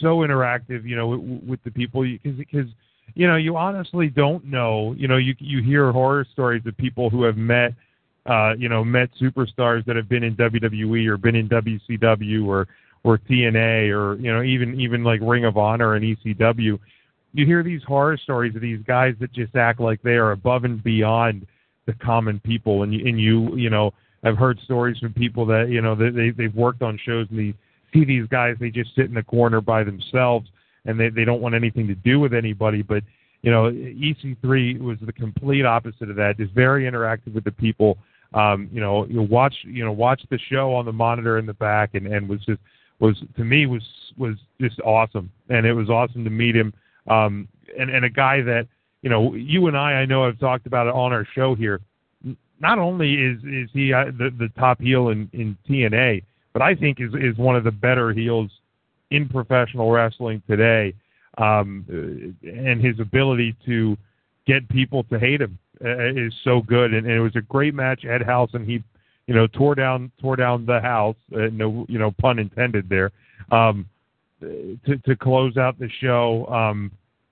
so 0.00 0.18
interactive, 0.18 0.84
you 0.84 0.96
know, 0.96 1.08
with, 1.08 1.42
with 1.42 1.64
the 1.64 1.70
people 1.70 2.02
because 2.02 2.38
because 2.38 2.66
you 3.14 3.26
know 3.26 3.36
you 3.36 3.56
honestly 3.56 4.08
don't 4.08 4.44
know, 4.44 4.94
you 4.96 5.08
know, 5.08 5.18
you 5.18 5.34
you 5.38 5.62
hear 5.62 5.92
horror 5.92 6.26
stories 6.32 6.62
of 6.66 6.76
people 6.76 7.10
who 7.10 7.22
have 7.24 7.36
met. 7.36 7.74
Uh, 8.24 8.54
you 8.58 8.68
know, 8.68 8.84
met 8.84 9.08
superstars 9.22 9.84
that 9.84 9.94
have 9.94 10.08
been 10.08 10.24
in 10.24 10.34
WWE 10.34 11.06
or 11.06 11.16
been 11.16 11.36
in 11.36 11.48
WCW 11.48 12.44
or 12.44 12.66
or 13.06 13.18
TNA 13.18 13.90
or 13.96 14.16
you 14.20 14.32
know 14.32 14.42
even 14.42 14.80
even 14.80 15.04
like 15.04 15.20
Ring 15.22 15.44
of 15.44 15.56
Honor 15.56 15.94
and 15.94 16.04
ECW 16.04 16.78
you 17.36 17.44
hear 17.44 17.62
these 17.62 17.82
horror 17.86 18.16
stories 18.16 18.54
of 18.54 18.62
these 18.62 18.80
guys 18.86 19.14
that 19.20 19.30
just 19.32 19.54
act 19.56 19.78
like 19.78 20.00
they 20.02 20.14
are 20.14 20.32
above 20.32 20.64
and 20.64 20.82
beyond 20.82 21.46
the 21.84 21.92
common 21.92 22.40
people. 22.40 22.82
And 22.82 22.94
you 22.94 23.06
and 23.06 23.20
you 23.20 23.54
you 23.56 23.68
know 23.68 23.92
I've 24.24 24.38
heard 24.38 24.58
stories 24.64 24.98
from 24.98 25.12
people 25.12 25.44
that 25.46 25.68
you 25.68 25.82
know 25.82 25.94
they 25.94 26.08
they 26.08 26.30
they've 26.30 26.54
worked 26.54 26.82
on 26.82 26.98
shows 27.04 27.26
and 27.30 27.38
they 27.38 27.54
see 27.92 28.06
these 28.06 28.26
guys 28.28 28.56
they 28.58 28.70
just 28.70 28.94
sit 28.94 29.04
in 29.04 29.14
the 29.14 29.22
corner 29.22 29.60
by 29.60 29.84
themselves 29.84 30.48
and 30.86 30.98
they 30.98 31.10
they 31.10 31.26
don't 31.26 31.42
want 31.42 31.54
anything 31.54 31.86
to 31.88 31.94
do 31.94 32.18
with 32.18 32.32
anybody. 32.32 32.80
But 32.80 33.02
you 33.42 33.50
know 33.50 33.70
EC3 33.70 34.80
was 34.80 34.96
the 35.02 35.12
complete 35.12 35.66
opposite 35.66 36.08
of 36.08 36.16
that 36.16 36.38
just 36.38 36.54
very 36.54 36.90
interactive 36.90 37.34
with 37.34 37.44
the 37.44 37.52
people. 37.52 37.98
Um 38.32 38.70
you 38.72 38.80
know 38.80 39.06
you 39.08 39.20
watch 39.20 39.54
you 39.64 39.84
know 39.84 39.92
watch 39.92 40.22
the 40.30 40.38
show 40.50 40.74
on 40.74 40.86
the 40.86 40.92
monitor 40.92 41.36
in 41.36 41.44
the 41.44 41.54
back 41.54 41.90
and 41.94 42.06
and 42.06 42.26
was 42.26 42.40
just 42.46 42.60
was 42.98 43.22
to 43.36 43.44
me 43.44 43.66
was 43.66 43.82
was 44.16 44.36
just 44.60 44.80
awesome 44.80 45.30
and 45.48 45.66
it 45.66 45.74
was 45.74 45.90
awesome 45.90 46.24
to 46.24 46.30
meet 46.30 46.56
him 46.56 46.72
um, 47.08 47.48
and, 47.78 47.90
and 47.90 48.04
a 48.04 48.10
guy 48.10 48.42
that 48.42 48.66
you 49.02 49.10
know 49.10 49.34
you 49.34 49.66
and 49.66 49.76
I 49.76 49.92
I 49.92 50.06
know 50.06 50.24
have 50.24 50.38
talked 50.38 50.66
about 50.66 50.86
it 50.86 50.94
on 50.94 51.12
our 51.12 51.26
show 51.34 51.54
here. 51.54 51.80
Not 52.58 52.78
only 52.78 53.14
is 53.14 53.38
is 53.44 53.70
he 53.72 53.92
uh, 53.92 54.06
the 54.06 54.30
the 54.38 54.48
top 54.58 54.80
heel 54.80 55.10
in 55.10 55.28
in 55.32 55.56
TNA, 55.68 56.22
but 56.52 56.62
I 56.62 56.74
think 56.74 57.00
is 57.00 57.12
is 57.14 57.36
one 57.36 57.56
of 57.56 57.64
the 57.64 57.70
better 57.70 58.12
heels 58.12 58.50
in 59.10 59.28
professional 59.28 59.90
wrestling 59.90 60.42
today. 60.48 60.94
Um, 61.38 62.34
and 62.42 62.82
his 62.82 62.98
ability 62.98 63.54
to 63.66 63.94
get 64.46 64.66
people 64.70 65.04
to 65.04 65.18
hate 65.18 65.42
him 65.42 65.58
uh, 65.84 66.08
is 66.08 66.32
so 66.44 66.62
good, 66.62 66.94
and, 66.94 67.06
and 67.06 67.14
it 67.14 67.20
was 67.20 67.36
a 67.36 67.42
great 67.42 67.74
match. 67.74 68.06
Ed 68.06 68.22
House 68.22 68.48
and 68.54 68.66
he, 68.66 68.82
you 69.26 69.34
know, 69.34 69.46
tore 69.46 69.74
down 69.74 70.10
tore 70.20 70.36
down 70.36 70.66
the 70.66 70.80
house. 70.80 71.16
Uh, 71.34 71.48
no, 71.52 71.86
you 71.88 71.98
know, 71.98 72.12
pun 72.20 72.38
intended 72.38 72.88
there. 72.88 73.12
Um, 73.50 73.86
to 74.40 74.98
to 75.04 75.16
close 75.16 75.56
out 75.56 75.78
the 75.78 75.88
show. 76.00 76.46
Um, 76.46 76.90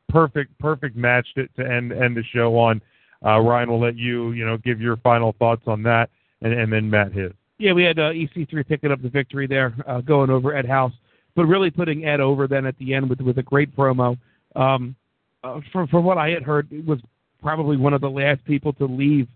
perfect 0.08 0.58
perfect 0.58 0.96
match 0.96 1.26
to, 1.34 1.46
to 1.56 1.70
end 1.70 1.92
end 1.92 2.16
the 2.16 2.24
show 2.32 2.56
on. 2.58 2.80
Uh, 3.24 3.40
Ryan 3.40 3.70
will 3.70 3.80
let 3.80 3.96
you 3.96 4.32
you 4.32 4.44
know 4.44 4.56
give 4.56 4.80
your 4.80 4.96
final 4.98 5.34
thoughts 5.38 5.62
on 5.66 5.82
that, 5.84 6.10
and, 6.42 6.52
and 6.52 6.72
then 6.72 6.88
Matt 6.88 7.12
his. 7.12 7.32
Yeah, 7.58 7.72
we 7.72 7.84
had 7.84 7.98
uh, 7.98 8.10
EC3 8.10 8.66
picking 8.66 8.90
up 8.90 9.00
the 9.00 9.08
victory 9.08 9.46
there, 9.46 9.74
uh, 9.86 10.00
going 10.00 10.28
over 10.28 10.56
Ed 10.56 10.66
House, 10.66 10.92
but 11.36 11.44
really 11.44 11.70
putting 11.70 12.04
Ed 12.04 12.20
over 12.20 12.48
then 12.48 12.66
at 12.66 12.76
the 12.78 12.94
end 12.94 13.08
with 13.08 13.20
with 13.20 13.38
a 13.38 13.42
great 13.42 13.74
promo. 13.76 14.18
Um, 14.56 14.94
uh, 15.42 15.60
from 15.72 15.86
from 15.88 16.04
what 16.04 16.18
I 16.18 16.30
had 16.30 16.42
heard, 16.42 16.68
it 16.72 16.84
was 16.84 16.98
probably 17.42 17.76
one 17.76 17.92
of 17.92 18.00
the 18.00 18.10
last 18.10 18.44
people 18.44 18.72
to 18.74 18.86
leave 18.86 19.28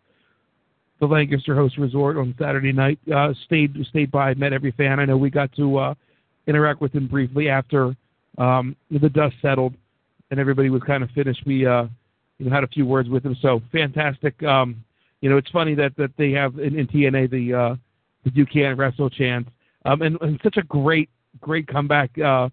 the 1.00 1.06
Lancaster 1.06 1.54
Host 1.54 1.78
Resort 1.78 2.16
on 2.16 2.34
Saturday 2.38 2.72
night. 2.72 2.98
Uh, 3.12 3.32
stayed 3.46 3.76
stayed 3.88 4.10
by, 4.10 4.34
met 4.34 4.52
every 4.52 4.72
fan. 4.72 5.00
I 5.00 5.04
know 5.04 5.16
we 5.16 5.30
got 5.30 5.52
to 5.56 5.78
uh, 5.78 5.94
interact 6.46 6.80
with 6.80 6.92
him 6.92 7.06
briefly 7.06 7.48
after 7.48 7.94
um, 8.38 8.76
the 8.90 9.08
dust 9.08 9.36
settled 9.40 9.74
and 10.30 10.40
everybody 10.40 10.70
was 10.70 10.82
kind 10.86 11.02
of 11.02 11.10
finished. 11.10 11.42
We 11.46 11.66
uh, 11.66 11.86
you 12.38 12.46
know 12.46 12.54
had 12.54 12.64
a 12.64 12.68
few 12.68 12.86
words 12.86 13.08
with 13.08 13.24
him. 13.24 13.36
So 13.40 13.60
fantastic. 13.72 14.42
Um, 14.42 14.84
you 15.20 15.30
know, 15.30 15.36
it's 15.36 15.50
funny 15.50 15.74
that 15.74 15.96
that 15.96 16.10
they 16.16 16.30
have 16.32 16.58
in, 16.58 16.78
in 16.78 16.86
TNA 16.86 17.30
the 17.30 17.54
uh, 17.54 17.76
the 18.24 18.46
Can't 18.46 18.78
Wrestle 18.78 19.10
chance, 19.10 19.48
um, 19.84 20.02
and, 20.02 20.18
and 20.20 20.38
such 20.42 20.56
a 20.56 20.62
great, 20.62 21.08
great 21.40 21.66
comeback 21.66 22.10
uh, 22.18 22.48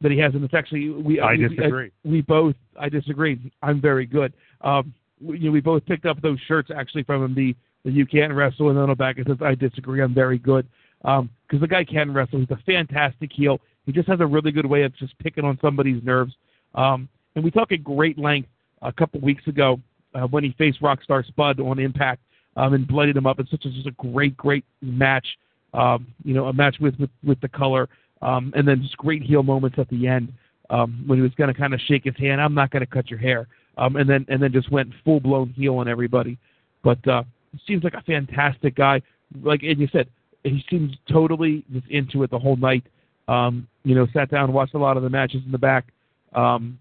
that 0.00 0.10
he 0.10 0.18
has. 0.18 0.34
And 0.34 0.44
it's 0.44 0.54
actually 0.54 0.90
we 0.90 1.20
I 1.20 1.32
we, 1.32 1.48
disagree. 1.48 1.90
We, 2.04 2.10
we 2.10 2.20
both 2.22 2.54
I 2.78 2.88
disagree. 2.88 3.52
I'm 3.62 3.80
very 3.80 4.06
good. 4.06 4.32
Um, 4.60 4.92
we, 5.20 5.38
you 5.38 5.46
know, 5.46 5.52
we 5.52 5.60
both 5.60 5.84
picked 5.86 6.06
up 6.06 6.20
those 6.20 6.38
shirts 6.46 6.70
actually 6.74 7.04
from 7.04 7.24
him. 7.24 7.34
The 7.34 7.54
the 7.84 7.90
You 7.90 8.06
Can't 8.06 8.32
Wrestle, 8.32 8.70
and 8.70 8.78
then 8.78 8.90
it 8.90 9.26
says 9.26 9.36
I 9.40 9.54
disagree. 9.54 10.02
I'm 10.02 10.14
very 10.14 10.38
good 10.38 10.66
because 11.02 11.60
the 11.60 11.68
guy 11.68 11.84
can 11.84 12.12
wrestle. 12.12 12.40
He's 12.40 12.50
a 12.50 12.58
fantastic 12.66 13.30
heel. 13.32 13.58
He 13.86 13.92
just 13.92 14.08
has 14.08 14.20
a 14.20 14.26
really 14.26 14.52
good 14.52 14.66
way 14.66 14.82
of 14.82 14.94
just 14.96 15.18
picking 15.18 15.44
on 15.44 15.58
somebody's 15.60 16.02
nerves. 16.04 16.34
Um, 16.74 17.08
and 17.34 17.44
we 17.44 17.50
talked 17.50 17.72
at 17.72 17.82
great 17.82 18.18
length 18.18 18.48
a 18.82 18.92
couple 18.92 19.20
weeks 19.20 19.46
ago 19.46 19.80
uh, 20.14 20.26
when 20.26 20.44
he 20.44 20.54
faced 20.58 20.80
Rockstar 20.82 21.26
Spud 21.26 21.60
on 21.60 21.78
Impact 21.78 22.20
um, 22.56 22.74
and 22.74 22.86
bloodied 22.86 23.16
him 23.16 23.26
up. 23.26 23.40
It's 23.40 23.50
such 23.50 23.64
a, 23.64 23.70
just 23.70 23.86
a 23.86 23.92
great, 23.92 24.36
great 24.36 24.64
match. 24.82 25.26
Um, 25.72 26.08
you 26.24 26.34
know, 26.34 26.46
a 26.46 26.52
match 26.52 26.76
with 26.80 26.98
with, 26.98 27.10
with 27.22 27.40
the 27.40 27.48
color, 27.48 27.88
um, 28.22 28.52
and 28.56 28.66
then 28.66 28.82
just 28.82 28.96
great 28.96 29.22
heel 29.22 29.44
moments 29.44 29.78
at 29.78 29.88
the 29.88 30.08
end 30.08 30.32
um, 30.68 31.04
when 31.06 31.16
he 31.16 31.22
was 31.22 31.32
going 31.36 31.52
to 31.52 31.58
kind 31.58 31.72
of 31.74 31.80
shake 31.86 32.04
his 32.04 32.16
hand. 32.16 32.40
I'm 32.40 32.54
not 32.54 32.70
going 32.70 32.80
to 32.80 32.90
cut 32.90 33.08
your 33.08 33.20
hair, 33.20 33.46
um, 33.78 33.94
and 33.94 34.10
then 34.10 34.26
and 34.28 34.42
then 34.42 34.52
just 34.52 34.70
went 34.72 34.92
full 35.04 35.20
blown 35.20 35.50
heel 35.50 35.76
on 35.76 35.86
everybody. 35.86 36.38
But 36.82 37.06
uh, 37.06 37.22
seems 37.66 37.84
like 37.84 37.94
a 37.94 38.02
fantastic 38.02 38.74
guy. 38.74 39.02
Like 39.42 39.62
and 39.62 39.78
you 39.78 39.88
said, 39.92 40.08
he 40.44 40.64
seems 40.70 40.92
totally 41.10 41.64
just 41.72 41.86
into 41.88 42.22
it 42.22 42.30
the 42.30 42.38
whole 42.38 42.56
night. 42.56 42.84
Um, 43.28 43.68
you 43.84 43.94
know, 43.94 44.06
sat 44.12 44.30
down 44.30 44.52
watched 44.52 44.74
a 44.74 44.78
lot 44.78 44.96
of 44.96 45.02
the 45.02 45.10
matches 45.10 45.42
in 45.44 45.52
the 45.52 45.58
back. 45.58 45.86
Um, 46.34 46.78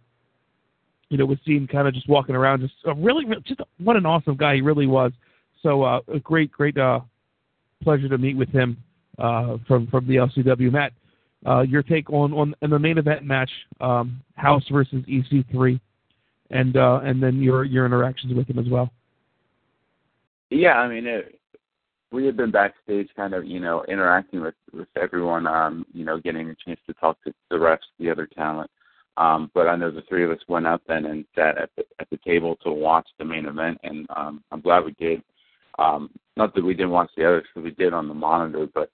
you 1.09 1.17
know, 1.17 1.25
was 1.25 1.39
seen 1.45 1.67
kind 1.67 1.87
of 1.87 1.93
just 1.93 2.07
walking 2.07 2.35
around, 2.35 2.61
just 2.61 2.73
a 2.85 2.93
really, 2.93 3.25
really 3.25 3.41
just 3.41 3.59
a, 3.59 3.65
what 3.77 3.95
an 3.95 4.05
awesome 4.05 4.37
guy 4.37 4.55
he 4.55 4.61
really 4.61 4.87
was. 4.87 5.11
So 5.63 5.83
uh, 5.83 6.01
a 6.13 6.19
great, 6.19 6.51
great 6.51 6.77
uh, 6.77 7.01
pleasure 7.83 8.07
to 8.09 8.17
meet 8.17 8.37
with 8.37 8.49
him 8.49 8.77
uh, 9.17 9.57
from 9.67 9.87
from 9.87 10.07
the 10.07 10.15
LCW. 10.15 10.71
Matt, 10.71 10.93
uh, 11.45 11.61
your 11.61 11.83
take 11.83 12.09
on 12.11 12.33
on 12.33 12.55
in 12.61 12.69
the 12.69 12.79
main 12.79 12.97
event 12.97 13.23
match, 13.23 13.51
um, 13.81 14.21
House 14.35 14.63
versus 14.71 15.03
EC3, 15.07 15.79
and 16.51 16.77
uh, 16.77 17.01
and 17.03 17.21
then 17.21 17.41
your 17.41 17.63
your 17.63 17.85
interactions 17.85 18.33
with 18.33 18.49
him 18.49 18.59
as 18.59 18.69
well. 18.69 18.91
Yeah, 20.49 20.73
I 20.73 20.87
mean, 20.87 21.05
it, 21.05 21.39
we 22.11 22.25
had 22.25 22.37
been 22.37 22.51
backstage, 22.51 23.09
kind 23.15 23.33
of, 23.33 23.45
you 23.45 23.59
know, 23.59 23.83
interacting 23.87 24.41
with 24.41 24.55
with 24.73 24.87
everyone, 24.99 25.45
um, 25.45 25.85
you 25.93 26.03
know, 26.05 26.19
getting 26.19 26.49
a 26.49 26.55
chance 26.65 26.79
to 26.87 26.93
talk 26.93 27.21
to 27.23 27.33
the 27.49 27.57
refs, 27.57 27.79
the 27.99 28.09
other 28.09 28.27
talent. 28.27 28.69
Um, 29.17 29.51
but 29.53 29.67
I 29.67 29.75
know 29.75 29.91
the 29.91 30.01
three 30.07 30.23
of 30.23 30.31
us 30.31 30.39
went 30.47 30.65
out 30.65 30.81
then 30.87 31.05
and 31.05 31.25
sat 31.35 31.57
at 31.57 31.69
the 31.75 31.83
at 31.99 32.09
the 32.09 32.17
table 32.25 32.55
to 32.63 32.71
watch 32.71 33.07
the 33.19 33.25
main 33.25 33.45
event, 33.45 33.77
and 33.83 34.07
um, 34.15 34.43
I'm 34.51 34.61
glad 34.61 34.85
we 34.85 34.93
did. 34.93 35.21
Um, 35.77 36.09
not 36.35 36.55
that 36.55 36.63
we 36.63 36.73
didn't 36.73 36.91
watch 36.91 37.09
the 37.15 37.27
others, 37.27 37.45
because 37.53 37.65
we 37.65 37.71
did 37.71 37.93
on 37.93 38.07
the 38.07 38.13
monitor, 38.13 38.67
but 38.73 38.89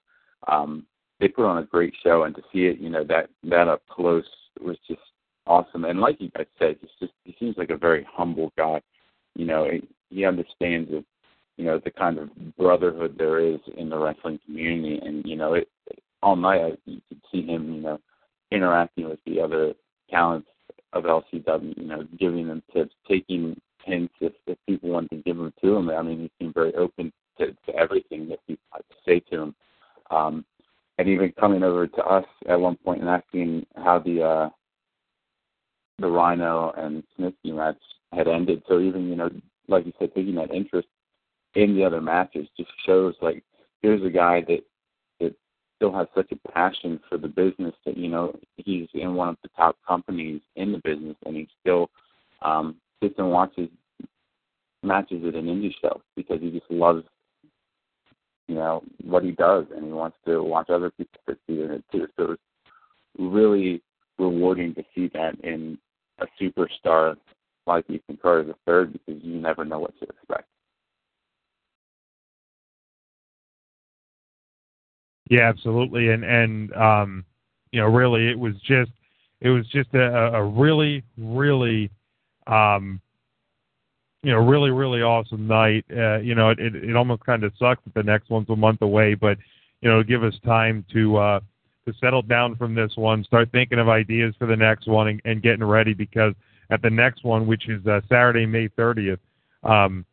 um, 0.48 0.84
they 1.20 1.28
put 1.28 1.46
on 1.46 1.58
a 1.58 1.64
great 1.66 1.94
show, 2.02 2.24
and 2.24 2.34
to 2.34 2.42
see 2.52 2.66
it, 2.66 2.78
you 2.78 2.90
know, 2.90 3.04
that 3.04 3.30
that 3.44 3.68
up 3.68 3.82
close 3.88 4.24
was 4.60 4.76
just 4.86 5.00
awesome. 5.46 5.84
And 5.84 6.00
like 6.00 6.20
you 6.20 6.30
guys 6.36 6.46
said, 6.58 6.76
he's 6.80 6.90
just 7.00 7.12
he 7.24 7.34
seems 7.38 7.56
like 7.56 7.70
a 7.70 7.76
very 7.76 8.06
humble 8.10 8.52
guy. 8.58 8.82
You 9.34 9.46
know, 9.46 9.70
he, 10.10 10.24
understands 10.24 10.90
the, 10.90 11.04
you 11.56 11.64
know, 11.64 11.80
the 11.82 11.90
kind 11.90 12.18
of 12.18 12.28
brotherhood 12.56 13.16
there 13.18 13.38
is 13.38 13.60
in 13.76 13.88
the 13.88 13.98
wrestling 13.98 14.38
community, 14.44 15.00
and 15.02 15.24
you 15.24 15.36
know, 15.36 15.54
it 15.54 15.68
all 16.22 16.36
night 16.36 16.78
you 16.84 17.00
could 17.08 17.20
see 17.32 17.46
him, 17.46 17.74
you 17.74 17.80
know, 17.80 17.98
interacting 18.50 19.08
with 19.08 19.18
the 19.26 19.40
other 19.40 19.74
talents 20.10 20.48
of 20.92 21.04
LCW, 21.04 21.76
you 21.76 21.86
know, 21.86 22.04
giving 22.18 22.48
them 22.48 22.62
tips, 22.72 22.94
taking 23.08 23.58
hints 23.84 24.14
if, 24.20 24.32
if 24.46 24.58
people 24.66 24.90
want 24.90 25.08
to 25.10 25.16
give 25.16 25.36
them 25.36 25.52
to 25.62 25.76
him. 25.76 25.90
I 25.90 26.02
mean, 26.02 26.20
he 26.20 26.30
seemed 26.38 26.54
very 26.54 26.74
open 26.74 27.12
to, 27.38 27.46
to 27.46 27.74
everything 27.76 28.28
that 28.28 28.44
people 28.46 28.64
had 28.72 28.82
to 28.90 28.96
say 29.04 29.20
to 29.30 29.42
him. 29.42 29.54
Um, 30.10 30.44
and 30.98 31.08
even 31.08 31.32
coming 31.38 31.62
over 31.62 31.86
to 31.86 32.02
us 32.04 32.24
at 32.48 32.58
one 32.58 32.76
point 32.76 33.00
and 33.00 33.10
asking 33.10 33.66
how 33.76 33.98
the 33.98 34.22
uh, 34.22 34.48
the 35.98 36.08
Rhino 36.08 36.72
and 36.76 37.02
Snitsky 37.18 37.54
match 37.54 37.76
had 38.12 38.28
ended. 38.28 38.62
So 38.68 38.80
even 38.80 39.08
you 39.08 39.16
know, 39.16 39.30
like 39.68 39.84
you 39.86 39.92
said, 39.98 40.14
taking 40.14 40.36
that 40.36 40.54
interest 40.54 40.88
in 41.56 41.74
the 41.74 41.84
other 41.84 42.00
matches 42.00 42.46
just 42.56 42.70
shows 42.86 43.14
like 43.20 43.42
here's 43.82 44.04
a 44.04 44.10
guy 44.10 44.40
that 44.42 44.60
that 45.18 45.34
still 45.76 45.92
has 45.92 46.06
such 46.14 46.30
a 46.30 46.48
passion 46.50 47.00
for 47.08 47.18
the 47.18 47.28
business 47.28 47.74
that 47.84 47.96
you 47.96 48.08
know 48.08 48.32
he's 48.56 48.88
in 48.94 49.14
one 49.14 49.30
of 49.30 49.36
the 49.42 49.48
top 49.56 49.76
companies 49.86 50.40
in 50.54 50.70
the 50.70 50.80
business 50.84 51.16
and 51.26 51.34
he 51.34 51.48
still 51.60 51.90
um 52.42 52.76
sits 53.02 53.14
and 53.18 53.30
watches 53.30 53.68
matches 54.82 55.24
at 55.26 55.34
an 55.34 55.46
indie 55.46 55.74
show 55.82 56.00
because 56.14 56.40
he 56.40 56.50
just 56.50 56.70
loves 56.70 57.02
you 58.48 58.54
know 58.54 58.82
what 59.04 59.24
he 59.24 59.32
does 59.32 59.64
and 59.74 59.86
he 59.86 59.92
wants 59.92 60.16
to 60.24 60.42
watch 60.42 60.70
other 60.70 60.90
people 60.90 61.20
succeed 61.28 61.60
in 61.60 61.70
it 61.72 61.84
too. 61.90 62.06
So 62.16 62.32
it's 62.32 62.42
really 63.18 63.82
rewarding 64.18 64.74
to 64.74 64.84
see 64.94 65.10
that 65.14 65.38
in 65.42 65.78
a 66.20 66.26
superstar 66.40 67.16
like 67.66 67.84
Ethan 67.90 68.18
Carter 68.22 68.44
the 68.44 68.54
third 68.64 68.92
because 68.92 69.22
you 69.22 69.40
never 69.40 69.64
know 69.64 69.80
what 69.80 69.98
to 69.98 70.06
expect. 70.06 70.48
Yeah, 75.28 75.48
absolutely, 75.48 76.10
and 76.10 76.24
and 76.24 76.72
um, 76.74 77.24
you 77.72 77.80
know, 77.80 77.88
really, 77.88 78.28
it 78.28 78.38
was 78.38 78.54
just 78.66 78.90
it 79.40 79.50
was 79.50 79.66
just 79.68 79.92
a, 79.94 80.34
a 80.34 80.44
really, 80.44 81.02
really, 81.18 81.90
um, 82.46 83.00
you 84.22 84.32
know, 84.32 84.38
really, 84.38 84.70
really 84.70 85.02
awesome 85.02 85.46
night. 85.46 85.84
Uh, 85.90 86.18
you 86.18 86.34
know, 86.34 86.50
it 86.50 86.58
it, 86.58 86.74
it 86.76 86.96
almost 86.96 87.24
kind 87.24 87.44
of 87.44 87.52
sucks 87.58 87.82
that 87.84 87.94
the 87.94 88.02
next 88.02 88.30
one's 88.30 88.48
a 88.50 88.56
month 88.56 88.82
away, 88.82 89.14
but 89.14 89.36
you 89.80 89.90
know, 89.90 90.02
give 90.02 90.22
us 90.22 90.34
time 90.44 90.84
to 90.92 91.16
uh, 91.16 91.40
to 91.86 91.94
settle 92.00 92.22
down 92.22 92.56
from 92.56 92.74
this 92.74 92.92
one, 92.96 93.24
start 93.24 93.50
thinking 93.52 93.78
of 93.78 93.88
ideas 93.88 94.34
for 94.38 94.46
the 94.46 94.56
next 94.56 94.86
one, 94.86 95.08
and, 95.08 95.20
and 95.24 95.42
getting 95.42 95.64
ready 95.64 95.92
because 95.92 96.34
at 96.70 96.82
the 96.82 96.90
next 96.90 97.24
one, 97.24 97.46
which 97.46 97.68
is 97.68 97.84
uh, 97.86 98.00
Saturday, 98.08 98.46
May 98.46 98.68
30th. 98.68 99.18
Um, 99.62 100.04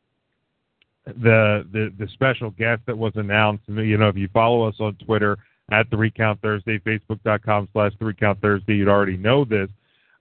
the 1.05 1.67
the 1.71 1.93
the 1.97 2.07
special 2.13 2.51
guest 2.51 2.81
that 2.87 2.97
was 2.97 3.13
announced. 3.15 3.63
You 3.67 3.97
know, 3.97 4.07
if 4.07 4.15
you 4.15 4.29
follow 4.33 4.67
us 4.67 4.75
on 4.79 4.95
Twitter 4.95 5.37
at 5.71 5.89
Three 5.89 6.11
Count 6.11 6.41
Thursday, 6.41 6.79
Facebook.com 6.79 7.69
slash 7.73 7.91
Three 7.99 8.13
Count 8.13 8.41
Thursday, 8.41 8.75
you'd 8.75 8.87
already 8.87 9.17
know 9.17 9.45
this. 9.45 9.69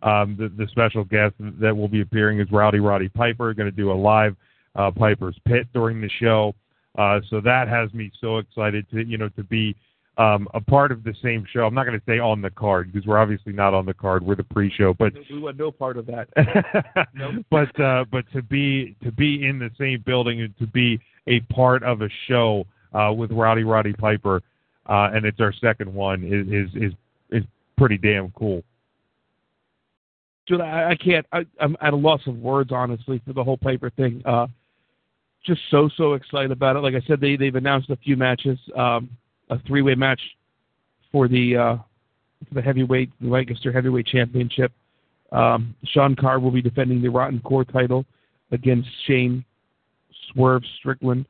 Um, 0.02 0.36
the, 0.36 0.48
the 0.48 0.68
special 0.70 1.04
guest 1.04 1.34
that 1.38 1.76
will 1.76 1.88
be 1.88 2.00
appearing 2.00 2.40
is 2.40 2.50
Rowdy 2.50 2.80
Roddy 2.80 3.08
Piper. 3.08 3.54
Going 3.54 3.70
to 3.70 3.76
do 3.76 3.92
a 3.92 3.94
live 3.94 4.36
uh, 4.74 4.90
Piper's 4.90 5.38
Pit 5.46 5.68
during 5.72 6.00
the 6.00 6.10
show. 6.20 6.54
Uh, 6.98 7.20
so 7.30 7.40
that 7.40 7.68
has 7.68 7.92
me 7.94 8.10
so 8.20 8.38
excited 8.38 8.86
to 8.90 9.04
you 9.06 9.18
know 9.18 9.28
to 9.30 9.44
be 9.44 9.76
um, 10.18 10.46
a 10.52 10.60
part 10.60 10.92
of 10.92 11.04
the 11.04 11.14
same 11.22 11.46
show. 11.50 11.60
I'm 11.60 11.74
not 11.74 11.86
going 11.86 11.98
to 11.98 12.04
say 12.06 12.18
on 12.18 12.42
the 12.42 12.50
card 12.50 12.92
because 12.92 13.06
we're 13.06 13.18
obviously 13.18 13.52
not 13.52 13.72
on 13.72 13.86
the 13.86 13.94
card. 13.94 14.24
We're 14.24 14.34
the 14.34 14.44
pre-show, 14.44 14.94
but 14.94 15.12
we 15.30 15.38
want 15.38 15.56
no 15.56 15.70
part 15.70 15.96
of 15.96 16.06
that. 16.06 16.28
But 17.50 17.80
uh, 17.80 18.04
but 18.10 18.24
to 18.32 18.42
be 18.42 18.96
to 19.02 19.12
be 19.12 19.46
in 19.46 19.58
the 19.58 19.70
same 19.78 20.02
building 20.04 20.42
and 20.42 20.56
to 20.58 20.66
be 20.66 21.00
a 21.26 21.40
part 21.52 21.82
of 21.82 22.02
a 22.02 22.08
show 22.26 22.66
uh, 22.92 23.12
with 23.12 23.30
Rowdy 23.30 23.64
Roddy 23.64 23.92
Piper, 23.92 24.42
uh, 24.86 25.10
and 25.12 25.24
it's 25.24 25.40
our 25.40 25.52
second 25.52 25.92
one 25.92 26.24
is 26.24 26.46
is 26.48 26.82
is, 26.82 26.92
is 27.30 27.44
pretty 27.76 27.98
damn 27.98 28.30
cool. 28.32 28.62
Dude, 30.46 30.60
I, 30.60 30.90
I 30.90 30.96
can't. 30.96 31.26
I, 31.32 31.46
I'm 31.60 31.76
at 31.80 31.92
a 31.92 31.96
loss 31.96 32.20
of 32.26 32.36
words, 32.38 32.70
honestly, 32.72 33.20
for 33.26 33.32
the 33.32 33.44
whole 33.44 33.56
Piper 33.58 33.90
thing. 33.90 34.22
Uh, 34.24 34.46
just 35.44 35.60
so 35.70 35.88
so 35.96 36.14
excited 36.14 36.50
about 36.50 36.76
it. 36.76 36.80
Like 36.80 36.94
I 36.94 37.06
said, 37.06 37.20
they 37.20 37.36
they've 37.36 37.54
announced 37.54 37.90
a 37.90 37.96
few 37.96 38.16
matches. 38.16 38.58
Um, 38.76 39.10
a 39.52 39.58
three 39.66 39.82
way 39.82 39.94
match 39.94 40.20
for 41.10 41.28
the 41.28 41.56
uh, 41.56 41.76
for 42.48 42.54
the 42.54 42.62
heavyweight 42.62 43.10
the 43.20 43.28
Lancaster 43.28 43.72
Heavyweight 43.72 44.06
Championship. 44.06 44.72
Um, 45.30 45.74
Sean 45.84 46.14
Carr 46.14 46.40
will 46.40 46.50
be 46.50 46.62
defending 46.62 47.00
the 47.00 47.08
Rotten 47.08 47.40
Core 47.40 47.64
title 47.64 48.04
against 48.50 48.88
Shane 49.06 49.44
Swerve 50.32 50.62
Strickland. 50.78 51.26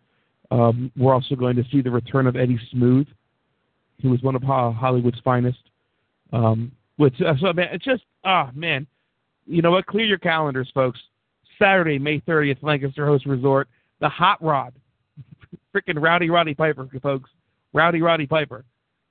Um, 0.50 0.90
we're 0.96 1.14
also 1.14 1.34
going 1.34 1.56
to 1.56 1.64
see 1.70 1.80
the 1.80 1.90
return 1.90 2.26
of 2.26 2.36
Eddie 2.36 2.60
Smooth, 2.70 3.06
who 4.02 4.10
was 4.10 4.22
one 4.22 4.34
of 4.34 4.42
Hollywood's 4.42 5.20
finest. 5.24 5.60
Um, 6.32 6.72
which 6.96 7.14
uh, 7.20 7.34
so 7.40 7.52
man, 7.52 7.68
it's 7.72 7.84
just 7.84 8.04
ah 8.24 8.50
man, 8.54 8.86
you 9.46 9.62
know 9.62 9.70
what? 9.70 9.86
Clear 9.86 10.04
your 10.04 10.18
calendars, 10.18 10.70
folks. 10.74 11.00
Saturday, 11.58 11.98
May 11.98 12.18
30th, 12.20 12.62
Lancaster 12.62 13.06
Host 13.06 13.24
Resort, 13.26 13.68
the 14.00 14.08
Hot 14.08 14.42
Rod, 14.42 14.72
freaking 15.74 16.00
Rowdy 16.00 16.28
Roddy 16.28 16.54
Piper, 16.54 16.88
folks. 17.02 17.30
Rowdy 17.72 18.02
Roddy 18.02 18.26
Piper. 18.26 18.64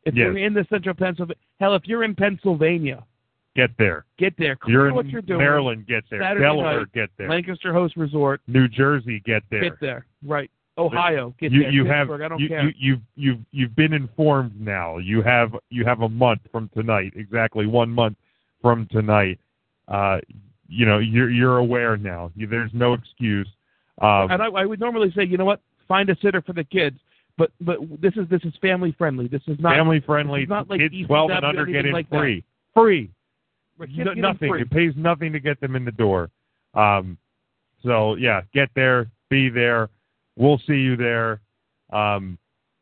If 0.06 0.16
Yes. 0.16 0.26
you're 0.26 0.38
in 0.38 0.54
the 0.54 0.66
central 0.70 0.96
Pennsylvania, 0.96 1.36
hell, 1.60 1.76
if 1.76 1.88
you're 1.88 2.04
in 2.04 2.16
Pennsylvania, 2.16 3.04
Get 3.56 3.72
there. 3.78 4.06
get 4.18 4.34
there. 4.38 4.56
Clear 4.56 4.74
You're 4.80 4.88
in 4.90 4.96
what 4.96 5.08
you're 5.08 5.22
doing. 5.22 5.40
Maryland. 5.40 5.86
Get 5.86 6.04
there. 6.10 6.22
Saturday 6.22 6.44
Delaware. 6.44 6.80
night, 6.80 6.92
Get 6.94 7.10
there. 7.18 7.30
Lancaster 7.30 7.74
Host 7.74 7.96
Resort, 7.98 8.42
New 8.48 8.68
Jersey. 8.68 9.20
Get 9.26 9.44
there. 9.52 9.62
get 9.62 9.80
there. 9.80 10.06
Right. 10.26 10.50
Ohio, 10.78 11.36
get 11.38 11.52
you 11.52 11.64
there. 11.64 11.72
you 11.72 11.86
have 11.86 12.08
Pittsburgh, 12.08 12.22
I 12.22 12.28
don't 12.30 12.40
you, 12.40 12.48
care. 12.48 12.64
you 12.64 12.72
you've 12.78 13.00
you've 13.16 13.40
you've 13.52 13.76
been 13.76 13.92
informed 13.94 14.60
now. 14.60 14.98
You 14.98 15.22
have 15.22 15.54
you 15.70 15.84
have 15.86 16.02
a 16.02 16.10
month 16.10 16.42
from 16.52 16.70
tonight, 16.74 17.12
exactly 17.18 17.66
one 17.68 17.90
month 17.90 18.16
from 18.62 18.88
tonight. 18.90 19.38
Uh, 19.90 20.20
you 20.70 20.86
know 20.86 21.00
you're 21.00 21.30
you're 21.30 21.58
aware 21.58 21.98
now. 21.98 22.32
You, 22.36 22.48
there's 22.48 22.72
no 22.74 22.94
excuse. 22.94 23.50
Um, 24.02 24.32
and 24.32 24.42
I, 24.42 24.48
I 24.48 24.66
would 24.66 24.80
normally 24.80 25.12
say, 25.16 25.26
you 25.26 25.38
know 25.38 25.46
what, 25.46 25.60
find 25.90 26.10
a 26.10 26.16
sitter 26.22 26.42
for 26.42 26.54
the 26.54 26.64
kids. 26.64 26.98
But 27.42 27.52
but 27.60 28.02
this 28.02 28.14
is 28.18 28.30
this 28.30 28.42
is 28.44 28.54
family 28.62 28.94
friendly. 28.98 29.28
This 29.28 29.42
is 29.48 29.58
not 29.60 29.76
family 29.76 30.00
friendly. 30.00 30.46
Not 30.46 30.70
like 30.70 30.80
kids 30.80 30.94
ECW 30.94 31.08
12 31.08 31.32
and 31.32 31.46
under 31.46 31.66
get 31.66 31.86
in 31.88 31.92
like 31.92 32.08
that. 32.12 32.20
free. 32.20 32.44
Free. 32.76 33.12
No- 33.80 34.14
nothing. 34.14 34.50
free. 34.50 34.62
It 34.62 34.70
pays 34.70 34.94
nothing 34.96 35.34
to 35.34 35.40
get 35.40 35.60
them 35.60 35.76
in 35.76 35.84
the 35.84 35.92
door. 35.92 36.30
Um, 36.76 37.18
so 37.84 38.16
yeah, 38.16 38.42
get 38.54 38.70
there, 38.76 39.10
be 39.30 39.50
there. 39.50 39.90
We'll 40.36 40.60
see 40.68 40.76
you 40.76 40.96
there. 40.96 41.42
Um, 41.92 42.38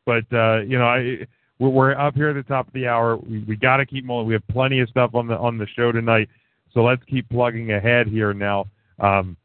but 0.05 0.25
uh, 0.33 0.59
you 0.59 0.77
know, 0.77 0.87
I, 0.87 1.25
we're, 1.59 1.69
we're 1.69 1.91
up 1.93 2.15
here 2.15 2.29
at 2.29 2.35
the 2.35 2.43
top 2.43 2.67
of 2.67 2.73
the 2.73 2.85
hour. 2.85 3.15
We, 3.15 3.39
we 3.47 3.55
got 3.55 3.77
to 3.77 3.85
keep 3.85 4.07
rolling. 4.09 4.27
We 4.27 4.33
have 4.33 4.47
plenty 4.49 4.81
of 4.81 4.89
stuff 4.89 5.11
on 5.13 5.27
the 5.27 5.37
on 5.37 5.57
the 5.57 5.67
show 5.73 5.93
tonight. 5.93 6.27
So 6.73 6.83
let's 6.83 7.01
keep 7.05 7.29
plugging 7.29 7.71
ahead 7.71 8.07
here 8.07 8.33
now. 8.33 8.65
Um, 8.99 9.37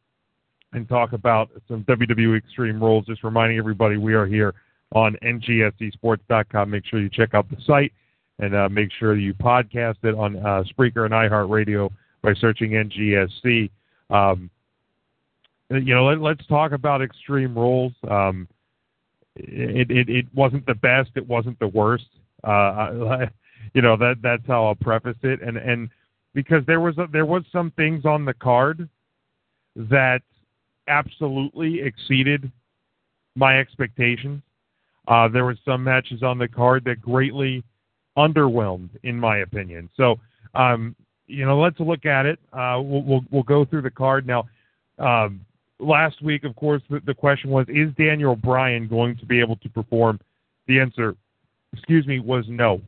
and 0.72 0.88
talk 0.88 1.12
about 1.12 1.50
some 1.68 1.84
WWE 1.84 2.36
Extreme 2.36 2.82
Rules. 2.82 3.06
Just 3.06 3.22
reminding 3.22 3.58
everybody 3.58 3.96
we 3.96 4.14
are 4.14 4.26
here 4.26 4.54
on 4.94 5.16
ngscsports.com. 5.22 6.70
Make 6.70 6.86
sure 6.86 7.00
you 7.00 7.10
check 7.10 7.34
out 7.34 7.48
the 7.50 7.56
site 7.66 7.92
and 8.38 8.54
uh, 8.54 8.68
make 8.68 8.90
sure 8.98 9.16
you 9.16 9.34
podcast 9.34 9.96
it 10.02 10.14
on 10.14 10.36
uh, 10.36 10.64
Spreaker 10.72 11.04
and 11.04 11.12
iHeartRadio 11.12 11.90
by 12.22 12.34
searching 12.34 12.70
NGSC. 12.70 13.70
Um, 14.10 14.50
you 15.70 15.94
know, 15.94 16.06
let, 16.06 16.38
us 16.40 16.46
talk 16.46 16.72
about 16.72 17.02
Extreme 17.02 17.56
Rules. 17.56 17.92
Um, 18.08 18.48
it, 19.36 19.90
it 19.90 20.08
it 20.08 20.26
wasn't 20.34 20.64
the 20.66 20.74
best. 20.74 21.10
It 21.16 21.26
wasn't 21.26 21.58
the 21.58 21.68
worst. 21.68 22.06
Uh, 22.46 22.50
I, 22.50 23.30
you 23.72 23.82
know 23.82 23.96
that 23.96 24.16
that's 24.22 24.46
how 24.46 24.66
I'll 24.66 24.74
preface 24.74 25.16
it. 25.22 25.42
And 25.42 25.56
and 25.56 25.88
because 26.34 26.64
there 26.66 26.80
was 26.80 26.96
a, 26.98 27.06
there 27.10 27.26
was 27.26 27.42
some 27.50 27.72
things 27.72 28.04
on 28.04 28.24
the 28.24 28.34
card 28.34 28.88
that 29.74 30.22
absolutely 30.86 31.80
exceeded 31.80 32.52
my 33.34 33.58
expectations. 33.58 34.42
Uh, 35.06 35.28
there 35.28 35.44
were 35.44 35.56
some 35.64 35.84
matches 35.84 36.22
on 36.22 36.38
the 36.38 36.48
card 36.48 36.84
that 36.84 37.00
greatly 37.00 37.62
underwhelmed, 38.16 38.90
in 39.02 39.18
my 39.18 39.38
opinion. 39.38 39.90
So, 39.96 40.18
um, 40.54 40.94
you 41.26 41.44
know, 41.44 41.58
let's 41.58 41.78
look 41.80 42.06
at 42.06 42.26
it. 42.26 42.38
Uh, 42.52 42.80
we'll, 42.82 43.02
we'll, 43.02 43.24
we'll 43.30 43.42
go 43.42 43.64
through 43.64 43.82
the 43.82 43.90
card 43.90 44.26
now. 44.26 44.46
Um, 44.98 45.40
last 45.78 46.22
week, 46.22 46.44
of 46.44 46.54
course, 46.56 46.82
the, 46.88 47.00
the 47.06 47.14
question 47.14 47.50
was: 47.50 47.66
Is 47.68 47.92
Daniel 47.96 48.36
Bryan 48.36 48.88
going 48.88 49.16
to 49.18 49.26
be 49.26 49.40
able 49.40 49.56
to 49.56 49.68
perform? 49.68 50.20
The 50.66 50.80
answer, 50.80 51.16
excuse 51.72 52.06
me, 52.06 52.20
was 52.20 52.44
no. 52.48 52.80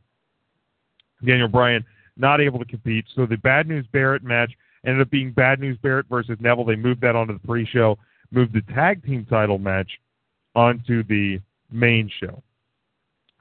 Daniel 1.24 1.48
Bryan 1.48 1.84
not 2.16 2.40
able 2.40 2.58
to 2.58 2.64
compete. 2.64 3.04
So 3.14 3.26
the 3.26 3.36
Bad 3.36 3.68
News 3.68 3.86
Barrett 3.92 4.22
match 4.22 4.52
ended 4.86 5.02
up 5.02 5.10
being 5.10 5.32
Bad 5.32 5.60
News 5.60 5.78
Barrett 5.82 6.06
versus 6.08 6.36
Neville. 6.40 6.64
They 6.64 6.76
moved 6.76 7.00
that 7.02 7.16
onto 7.16 7.32
the 7.32 7.46
pre-show, 7.46 7.98
moved 8.30 8.54
the 8.54 8.62
tag 8.72 9.04
team 9.04 9.26
title 9.28 9.58
match 9.58 9.90
onto 10.54 11.02
the 11.02 11.40
main 11.70 12.10
show. 12.20 12.42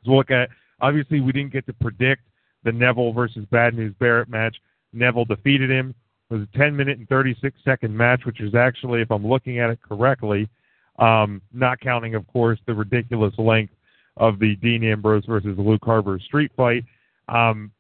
So 0.04 0.12
we 0.12 0.18
look 0.18 0.32
at 0.32 0.50
obviously 0.82 1.22
we 1.22 1.32
didn't 1.32 1.54
get 1.54 1.66
to 1.68 1.74
predict 1.74 2.24
the 2.64 2.72
Neville 2.72 3.14
versus 3.14 3.46
Bad 3.52 3.76
News 3.76 3.94
Barrett 4.00 4.30
match. 4.30 4.56
Neville 4.94 5.26
defeated 5.26 5.70
him. 5.70 5.94
It 6.30 6.34
was 6.34 6.48
a 6.54 6.58
10 6.58 6.76
minute 6.76 6.98
and 6.98 7.08
36 7.08 7.56
second 7.64 7.96
match, 7.96 8.22
which 8.26 8.42
is 8.42 8.56
actually, 8.56 9.02
if 9.02 9.12
I'm 9.12 9.26
looking 9.26 9.60
at 9.60 9.70
it 9.70 9.80
correctly, 9.82 10.50
um, 10.98 11.42
not 11.54 11.80
counting, 11.80 12.16
of 12.16 12.26
course, 12.28 12.60
the 12.66 12.74
ridiculous 12.74 13.34
length 13.38 13.74
of 14.18 14.40
the 14.40 14.56
Dean 14.56 14.84
Ambrose 14.84 15.26
versus 15.26 15.56
Luke 15.58 15.84
Harper 15.84 16.20
street 16.20 16.52
fight. 16.56 16.84
Um, 17.28 17.72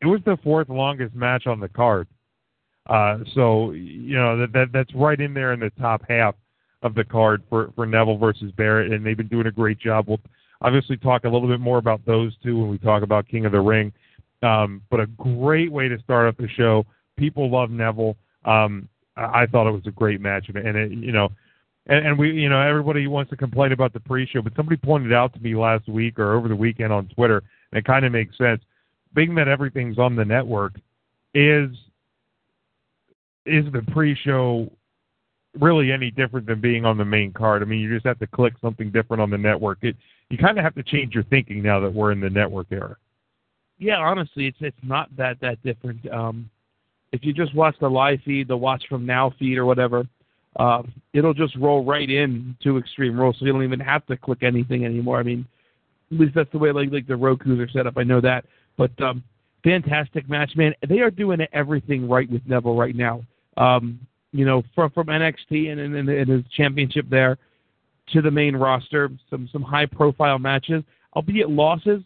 it 0.00 0.06
was 0.06 0.20
the 0.24 0.38
fourth 0.42 0.68
longest 0.68 1.14
match 1.14 1.46
on 1.46 1.60
the 1.60 1.68
card. 1.68 2.06
Uh, 2.88 3.18
so 3.34 3.72
you 3.72 4.16
know 4.16 4.38
that, 4.38 4.52
that 4.52 4.72
that's 4.72 4.94
right 4.94 5.20
in 5.20 5.34
there 5.34 5.52
in 5.52 5.60
the 5.60 5.70
top 5.78 6.02
half 6.08 6.34
of 6.82 6.94
the 6.94 7.04
card 7.04 7.42
for 7.48 7.72
for 7.74 7.86
Neville 7.86 8.18
versus 8.18 8.52
Barrett, 8.52 8.92
and 8.92 9.04
they've 9.04 9.16
been 9.16 9.28
doing 9.28 9.46
a 9.46 9.52
great 9.52 9.78
job. 9.78 10.06
We'll 10.08 10.20
obviously 10.62 10.96
talk 10.96 11.24
a 11.24 11.28
little 11.28 11.48
bit 11.48 11.60
more 11.60 11.78
about 11.78 12.04
those 12.06 12.32
two 12.42 12.58
when 12.58 12.70
we 12.70 12.78
talk 12.78 13.02
about 13.02 13.28
King 13.28 13.46
of 13.46 13.52
the 13.52 13.60
Ring. 13.60 13.92
Um, 14.42 14.82
but 14.90 15.00
a 15.00 15.06
great 15.06 15.70
way 15.70 15.88
to 15.88 15.98
start 16.00 16.28
up 16.28 16.36
the 16.38 16.48
show. 16.48 16.86
People 17.18 17.50
love 17.50 17.70
Neville. 17.70 18.16
Um, 18.44 18.88
I 19.16 19.42
I 19.42 19.46
thought 19.46 19.68
it 19.68 19.72
was 19.72 19.86
a 19.86 19.90
great 19.90 20.20
match, 20.20 20.48
and, 20.48 20.76
it, 20.76 20.92
you 20.92 21.12
know, 21.12 21.28
and, 21.86 22.06
and 22.06 22.18
we, 22.18 22.30
you 22.32 22.48
know, 22.48 22.60
everybody 22.60 23.06
wants 23.06 23.30
to 23.30 23.36
complain 23.36 23.72
about 23.72 23.92
the 23.92 24.00
pre-show, 24.00 24.40
but 24.40 24.54
somebody 24.56 24.76
pointed 24.76 25.12
out 25.12 25.34
to 25.34 25.40
me 25.40 25.54
last 25.54 25.88
week 25.88 26.18
or 26.18 26.34
over 26.34 26.48
the 26.48 26.56
weekend 26.56 26.92
on 26.92 27.08
Twitter, 27.08 27.42
and 27.72 27.78
it 27.78 27.84
kind 27.84 28.04
of 28.04 28.12
makes 28.12 28.36
sense. 28.38 28.62
Being 29.12 29.34
that 29.34 29.48
everything's 29.48 29.98
on 29.98 30.16
the 30.16 30.24
network, 30.24 30.74
is 31.34 31.70
is 33.46 33.64
the 33.72 33.82
pre-show 33.92 34.70
really 35.58 35.92
any 35.92 36.10
different 36.10 36.46
than 36.46 36.60
being 36.60 36.84
on 36.84 36.96
the 36.96 37.04
main 37.04 37.32
card? 37.32 37.62
I 37.62 37.64
mean, 37.64 37.80
you 37.80 37.92
just 37.92 38.06
have 38.06 38.18
to 38.20 38.26
click 38.26 38.54
something 38.60 38.90
different 38.90 39.20
on 39.20 39.30
the 39.30 39.38
network. 39.38 39.78
It 39.82 39.96
you 40.28 40.38
kind 40.38 40.58
of 40.58 40.64
have 40.64 40.74
to 40.76 40.82
change 40.82 41.14
your 41.14 41.24
thinking 41.24 41.62
now 41.62 41.80
that 41.80 41.92
we're 41.92 42.12
in 42.12 42.20
the 42.20 42.30
network 42.30 42.68
era. 42.70 42.96
Yeah, 43.78 43.96
honestly, 43.96 44.46
it's 44.46 44.58
it's 44.60 44.76
not 44.82 45.14
that 45.16 45.40
that 45.40 45.62
different. 45.62 46.08
Um, 46.10 46.50
if 47.12 47.24
you 47.24 47.32
just 47.32 47.54
watch 47.54 47.74
the 47.80 47.88
live 47.88 48.20
feed, 48.24 48.46
the 48.48 48.56
Watch 48.56 48.84
from 48.88 49.04
Now 49.04 49.32
feed, 49.38 49.58
or 49.58 49.64
whatever, 49.64 50.06
uh, 50.56 50.82
it'll 51.12 51.34
just 51.34 51.56
roll 51.56 51.84
right 51.84 52.08
in 52.08 52.56
to 52.62 52.78
Extreme 52.78 53.18
Rules, 53.18 53.36
so 53.38 53.46
you 53.46 53.52
don't 53.52 53.64
even 53.64 53.80
have 53.80 54.06
to 54.06 54.16
click 54.16 54.42
anything 54.42 54.84
anymore. 54.84 55.18
I 55.18 55.22
mean, 55.22 55.46
at 56.12 56.20
least 56.20 56.34
that's 56.34 56.50
the 56.52 56.58
way 56.58 56.72
like 56.72 56.92
like 56.92 57.06
the 57.06 57.16
Roku's 57.16 57.58
are 57.58 57.68
set 57.70 57.86
up. 57.86 57.94
I 57.96 58.02
know 58.02 58.20
that, 58.20 58.44
but 58.76 58.90
um, 59.02 59.24
fantastic 59.64 60.28
match, 60.28 60.52
man. 60.56 60.74
They 60.88 61.00
are 61.00 61.10
doing 61.10 61.40
everything 61.52 62.08
right 62.08 62.30
with 62.30 62.46
Neville 62.46 62.76
right 62.76 62.94
now. 62.94 63.22
Um, 63.56 63.98
you 64.32 64.44
know, 64.44 64.62
from 64.74 64.90
from 64.90 65.08
NXT 65.08 65.72
and, 65.72 65.80
and, 65.80 66.08
and 66.08 66.28
his 66.28 66.44
championship 66.56 67.06
there 67.08 67.38
to 68.12 68.22
the 68.22 68.30
main 68.30 68.56
roster, 68.56 69.10
some 69.28 69.48
some 69.52 69.62
high 69.62 69.86
profile 69.86 70.38
matches, 70.38 70.82
albeit 71.14 71.50
losses, 71.50 72.02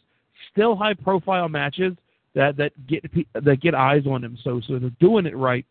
still 0.52 0.76
high 0.76 0.94
profile 0.94 1.48
matches 1.48 1.94
that 2.34 2.56
that 2.56 2.72
get 2.86 3.04
that 3.34 3.60
get 3.60 3.74
eyes 3.74 4.06
on 4.06 4.24
him. 4.24 4.38
So 4.42 4.60
so 4.66 4.78
they're 4.78 4.90
doing 5.00 5.26
it 5.26 5.36
right. 5.36 5.66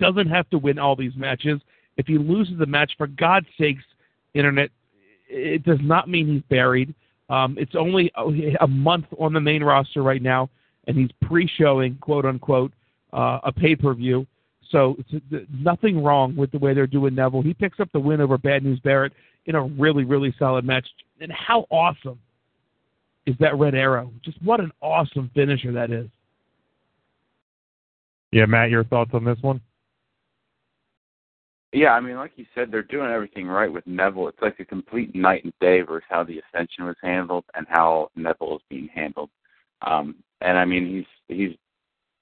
Doesn't 0.00 0.28
have 0.28 0.48
to 0.50 0.58
win 0.58 0.78
all 0.78 0.96
these 0.96 1.16
matches. 1.16 1.60
If 1.96 2.06
he 2.06 2.18
loses 2.18 2.58
the 2.58 2.66
match, 2.66 2.92
for 2.96 3.08
God's 3.08 3.46
sakes, 3.58 3.82
internet, 4.34 4.70
it 5.28 5.64
does 5.64 5.80
not 5.82 6.08
mean 6.08 6.28
he's 6.28 6.42
buried. 6.48 6.94
Um, 7.28 7.56
it's 7.58 7.74
only 7.74 8.10
a, 8.16 8.56
a 8.60 8.66
month 8.68 9.06
on 9.18 9.32
the 9.32 9.40
main 9.40 9.62
roster 9.62 10.02
right 10.02 10.22
now, 10.22 10.48
and 10.86 10.96
he's 10.96 11.10
pre-showing, 11.22 11.96
quote 11.96 12.24
unquote, 12.24 12.72
uh, 13.12 13.40
a 13.42 13.52
pay-per-view. 13.52 14.26
So 14.70 14.96
it's, 14.98 15.46
nothing 15.50 16.02
wrong 16.02 16.36
with 16.36 16.50
the 16.50 16.58
way 16.58 16.74
they're 16.74 16.86
doing 16.86 17.14
Neville. 17.14 17.42
He 17.42 17.54
picks 17.54 17.80
up 17.80 17.90
the 17.92 18.00
win 18.00 18.20
over 18.20 18.36
Bad 18.36 18.64
News 18.64 18.80
Barrett 18.80 19.12
in 19.46 19.54
a 19.54 19.62
really, 19.62 20.04
really 20.04 20.34
solid 20.38 20.64
match. 20.64 20.86
And 21.20 21.32
how 21.32 21.66
awesome 21.70 22.18
is 23.26 23.34
that 23.40 23.58
Red 23.58 23.74
Arrow? 23.74 24.12
Just 24.24 24.42
what 24.42 24.60
an 24.60 24.72
awesome 24.80 25.30
finisher 25.34 25.72
that 25.72 25.90
is. 25.90 26.08
Yeah, 28.30 28.46
Matt, 28.46 28.70
your 28.70 28.84
thoughts 28.84 29.10
on 29.14 29.24
this 29.24 29.38
one? 29.40 29.60
Yeah, 31.72 31.90
I 31.90 32.00
mean, 32.00 32.16
like 32.16 32.32
you 32.36 32.46
said, 32.54 32.70
they're 32.70 32.82
doing 32.82 33.10
everything 33.10 33.46
right 33.46 33.70
with 33.70 33.86
Neville. 33.86 34.28
It's 34.28 34.40
like 34.40 34.58
a 34.58 34.64
complete 34.64 35.14
night 35.14 35.44
and 35.44 35.52
day 35.60 35.82
versus 35.82 36.06
how 36.08 36.24
the 36.24 36.40
Ascension 36.40 36.84
was 36.84 36.96
handled 37.02 37.44
and 37.54 37.66
how 37.68 38.10
Neville 38.16 38.56
is 38.56 38.62
being 38.70 38.88
handled. 38.94 39.30
Um, 39.82 40.16
and 40.40 40.56
I 40.58 40.64
mean, 40.64 41.04
he's 41.28 41.36
he's 41.36 41.56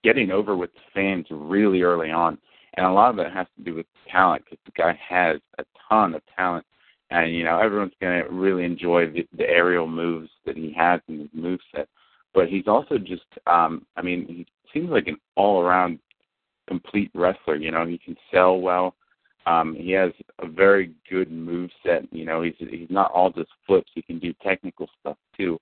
getting 0.07 0.31
over 0.31 0.57
with 0.57 0.71
fans 0.95 1.27
really 1.31 1.83
early 1.83 2.13
on, 2.13 2.39
and 2.77 2.87
a 2.87 2.93
lot 2.93 3.11
of 3.11 3.19
it 3.19 3.33
has 3.33 3.49
to 3.57 3.65
do 3.65 3.75
with 3.75 3.87
talent 4.09 4.45
because 4.45 4.63
the 4.65 4.71
guy 4.81 4.97
has 5.09 5.39
a 5.59 5.65
ton 5.89 6.15
of 6.15 6.23
talent, 6.37 6.65
and 7.11 7.35
you 7.35 7.43
know 7.43 7.59
everyone's 7.59 7.93
going 8.01 8.23
to 8.23 8.29
really 8.31 8.65
enjoy 8.65 9.11
the, 9.11 9.27
the 9.37 9.43
aerial 9.43 9.89
moves 9.89 10.31
that 10.45 10.57
he 10.57 10.73
has 10.79 11.01
in 11.09 11.19
his 11.19 11.29
move 11.35 11.59
set. 11.75 11.89
But 12.35 12.49
he's 12.49 12.69
also 12.69 12.99
just, 12.99 13.25
um, 13.49 13.85
I 13.97 14.03
mean, 14.03 14.27
he 14.29 14.47
seems 14.73 14.91
like 14.91 15.09
an 15.09 15.17
all-around 15.37 15.99
complete 16.69 17.11
wrestler. 17.13 17.57
You 17.57 17.73
know, 17.73 17.85
he 17.85 17.99
can 17.99 18.15
sell 18.31 18.61
well. 18.61 18.95
Um, 19.47 19.75
he 19.75 19.91
has 19.93 20.13
a 20.41 20.47
very 20.47 20.93
good 21.11 21.33
move 21.33 21.71
set. 21.85 22.03
You 22.13 22.27
know, 22.27 22.43
he's 22.43 22.55
he's 22.59 22.91
not 22.91 23.11
all 23.11 23.31
just 23.31 23.51
flips. 23.67 23.91
He 23.93 24.03
can 24.03 24.21
do 24.21 24.33
technical 24.41 24.89
stuff 25.01 25.17
too. 25.37 25.59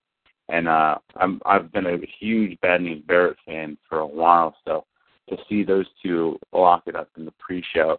And 0.48 0.68
uh, 0.68 0.96
I'm 1.16 1.40
I've 1.46 1.72
been 1.72 1.86
a 1.86 1.98
huge 2.20 2.60
Bad 2.60 2.82
News 2.82 3.02
Barrett 3.06 3.38
fan 3.46 3.78
for 3.88 4.00
a 4.00 4.06
while. 4.06 4.54
So 4.64 4.84
to 5.28 5.36
see 5.48 5.64
those 5.64 5.86
two 6.02 6.38
lock 6.52 6.82
it 6.86 6.96
up 6.96 7.08
in 7.16 7.24
the 7.24 7.32
pre-show, 7.38 7.98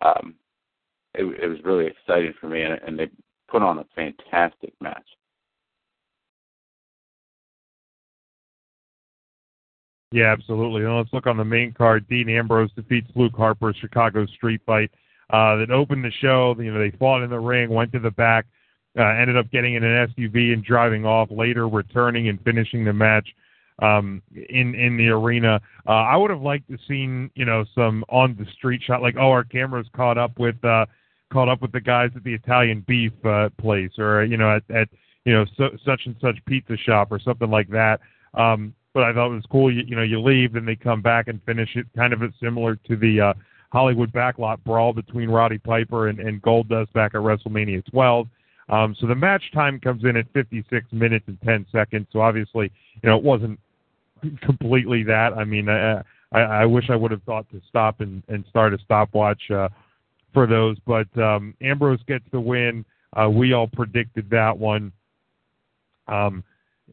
um, 0.00 0.34
it, 1.14 1.24
it 1.24 1.46
was 1.46 1.58
really 1.64 1.86
exciting 1.86 2.32
for 2.40 2.48
me, 2.48 2.62
and, 2.62 2.80
and 2.86 2.98
they 2.98 3.10
put 3.48 3.62
on 3.62 3.78
a 3.78 3.86
fantastic 3.94 4.72
match. 4.80 5.06
Yeah, 10.12 10.32
absolutely. 10.32 10.82
Let's 10.82 11.12
look 11.12 11.26
on 11.26 11.38
the 11.38 11.44
main 11.44 11.72
card. 11.72 12.06
Dean 12.08 12.28
Ambrose 12.28 12.70
defeats 12.72 13.10
Luke 13.14 13.34
Harper, 13.34 13.74
Chicago 13.80 14.26
Street 14.26 14.60
Fight. 14.66 14.90
Uh, 15.30 15.56
that 15.56 15.70
opened 15.70 16.04
the 16.04 16.12
show. 16.20 16.54
You 16.58 16.72
know, 16.72 16.78
they 16.78 16.94
fought 16.98 17.22
in 17.22 17.30
the 17.30 17.38
ring, 17.38 17.70
went 17.70 17.92
to 17.92 17.98
the 17.98 18.10
back, 18.10 18.44
uh, 18.98 19.02
ended 19.02 19.36
up 19.36 19.50
getting 19.50 19.74
in 19.74 19.84
an 19.84 20.08
SUV 20.08 20.52
and 20.52 20.64
driving 20.64 21.04
off. 21.04 21.30
Later, 21.30 21.68
returning 21.68 22.28
and 22.28 22.40
finishing 22.42 22.84
the 22.84 22.92
match 22.92 23.28
um, 23.80 24.22
in 24.34 24.74
in 24.74 24.96
the 24.96 25.08
arena. 25.08 25.60
Uh, 25.86 25.90
I 25.90 26.16
would 26.16 26.30
have 26.30 26.42
liked 26.42 26.68
to 26.70 26.78
seen 26.88 27.30
you 27.34 27.44
know 27.44 27.64
some 27.74 28.04
on 28.08 28.36
the 28.38 28.46
street 28.52 28.82
shot, 28.82 29.02
like 29.02 29.16
oh 29.18 29.30
our 29.30 29.44
cameras 29.44 29.86
caught 29.94 30.18
up 30.18 30.38
with 30.38 30.62
uh, 30.64 30.86
caught 31.32 31.48
up 31.48 31.62
with 31.62 31.72
the 31.72 31.80
guys 31.80 32.10
at 32.14 32.24
the 32.24 32.34
Italian 32.34 32.84
Beef 32.86 33.12
uh, 33.24 33.48
place, 33.58 33.92
or 33.98 34.24
you 34.24 34.36
know 34.36 34.56
at, 34.56 34.62
at 34.74 34.88
you 35.24 35.32
know, 35.32 35.44
so, 35.56 35.70
such 35.84 36.02
and 36.06 36.16
such 36.20 36.36
pizza 36.46 36.76
shop 36.76 37.08
or 37.10 37.18
something 37.18 37.50
like 37.50 37.68
that. 37.68 38.00
Um, 38.34 38.74
but 38.94 39.04
I 39.04 39.12
thought 39.12 39.30
it 39.30 39.34
was 39.34 39.44
cool. 39.50 39.72
You, 39.72 39.84
you 39.86 39.96
know, 39.96 40.02
you 40.02 40.20
leave, 40.20 40.52
then 40.52 40.64
they 40.64 40.76
come 40.76 41.00
back 41.00 41.28
and 41.28 41.40
finish 41.44 41.70
it, 41.76 41.86
kind 41.96 42.12
of 42.12 42.20
similar 42.40 42.76
to 42.76 42.96
the 42.96 43.20
uh, 43.20 43.34
Hollywood 43.70 44.12
backlot 44.12 44.62
brawl 44.64 44.92
between 44.92 45.30
Roddy 45.30 45.58
Piper 45.58 46.08
and, 46.08 46.18
and 46.18 46.42
Goldust 46.42 46.92
back 46.92 47.14
at 47.14 47.20
WrestleMania 47.20 47.84
12. 47.90 48.28
Um, 48.68 48.94
so 48.98 49.06
the 49.06 49.14
match 49.14 49.42
time 49.52 49.80
comes 49.80 50.04
in 50.04 50.16
at 50.16 50.26
56 50.32 50.86
minutes 50.92 51.24
and 51.28 51.40
10 51.42 51.66
seconds. 51.72 52.06
So 52.12 52.20
obviously, 52.20 52.70
you 53.02 53.10
know, 53.10 53.16
it 53.16 53.22
wasn't 53.22 53.58
completely 54.42 55.02
that. 55.04 55.32
I 55.36 55.44
mean, 55.44 55.68
I, 55.68 56.02
I, 56.32 56.40
I 56.40 56.66
wish 56.66 56.90
I 56.90 56.96
would 56.96 57.10
have 57.10 57.22
thought 57.24 57.50
to 57.50 57.60
stop 57.68 58.00
and, 58.00 58.22
and 58.28 58.44
start 58.48 58.72
a 58.74 58.78
stopwatch 58.78 59.50
uh, 59.50 59.68
for 60.32 60.46
those. 60.46 60.76
But 60.86 61.08
um, 61.20 61.54
Ambrose 61.60 62.02
gets 62.06 62.24
the 62.32 62.40
win. 62.40 62.84
Uh, 63.14 63.28
we 63.28 63.52
all 63.52 63.66
predicted 63.66 64.30
that 64.30 64.56
one. 64.56 64.92
Um, 66.08 66.42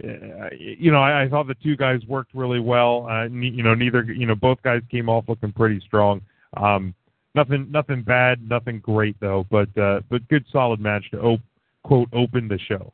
uh, 0.03 0.49
you 0.57 0.91
know, 0.91 1.01
I, 1.01 1.23
I 1.23 1.29
thought 1.29 1.47
the 1.47 1.55
two 1.55 1.75
guys 1.75 1.99
worked 2.07 2.33
really 2.33 2.59
well. 2.59 3.07
Uh, 3.09 3.27
ne- 3.29 3.49
you 3.49 3.63
know, 3.63 3.73
neither, 3.73 4.03
you 4.03 4.25
know, 4.25 4.35
both 4.35 4.61
guys 4.63 4.81
came 4.89 5.09
off 5.09 5.25
looking 5.27 5.51
pretty 5.51 5.81
strong. 5.85 6.21
Um, 6.55 6.93
nothing, 7.35 7.67
nothing 7.69 8.03
bad, 8.03 8.47
nothing 8.47 8.79
great 8.79 9.19
though, 9.19 9.45
but 9.49 9.75
uh, 9.77 10.01
but 10.09 10.27
good, 10.29 10.45
solid 10.51 10.79
match 10.79 11.09
to 11.11 11.19
op- 11.19 11.41
quote 11.83 12.09
open 12.13 12.47
the 12.47 12.59
show. 12.59 12.93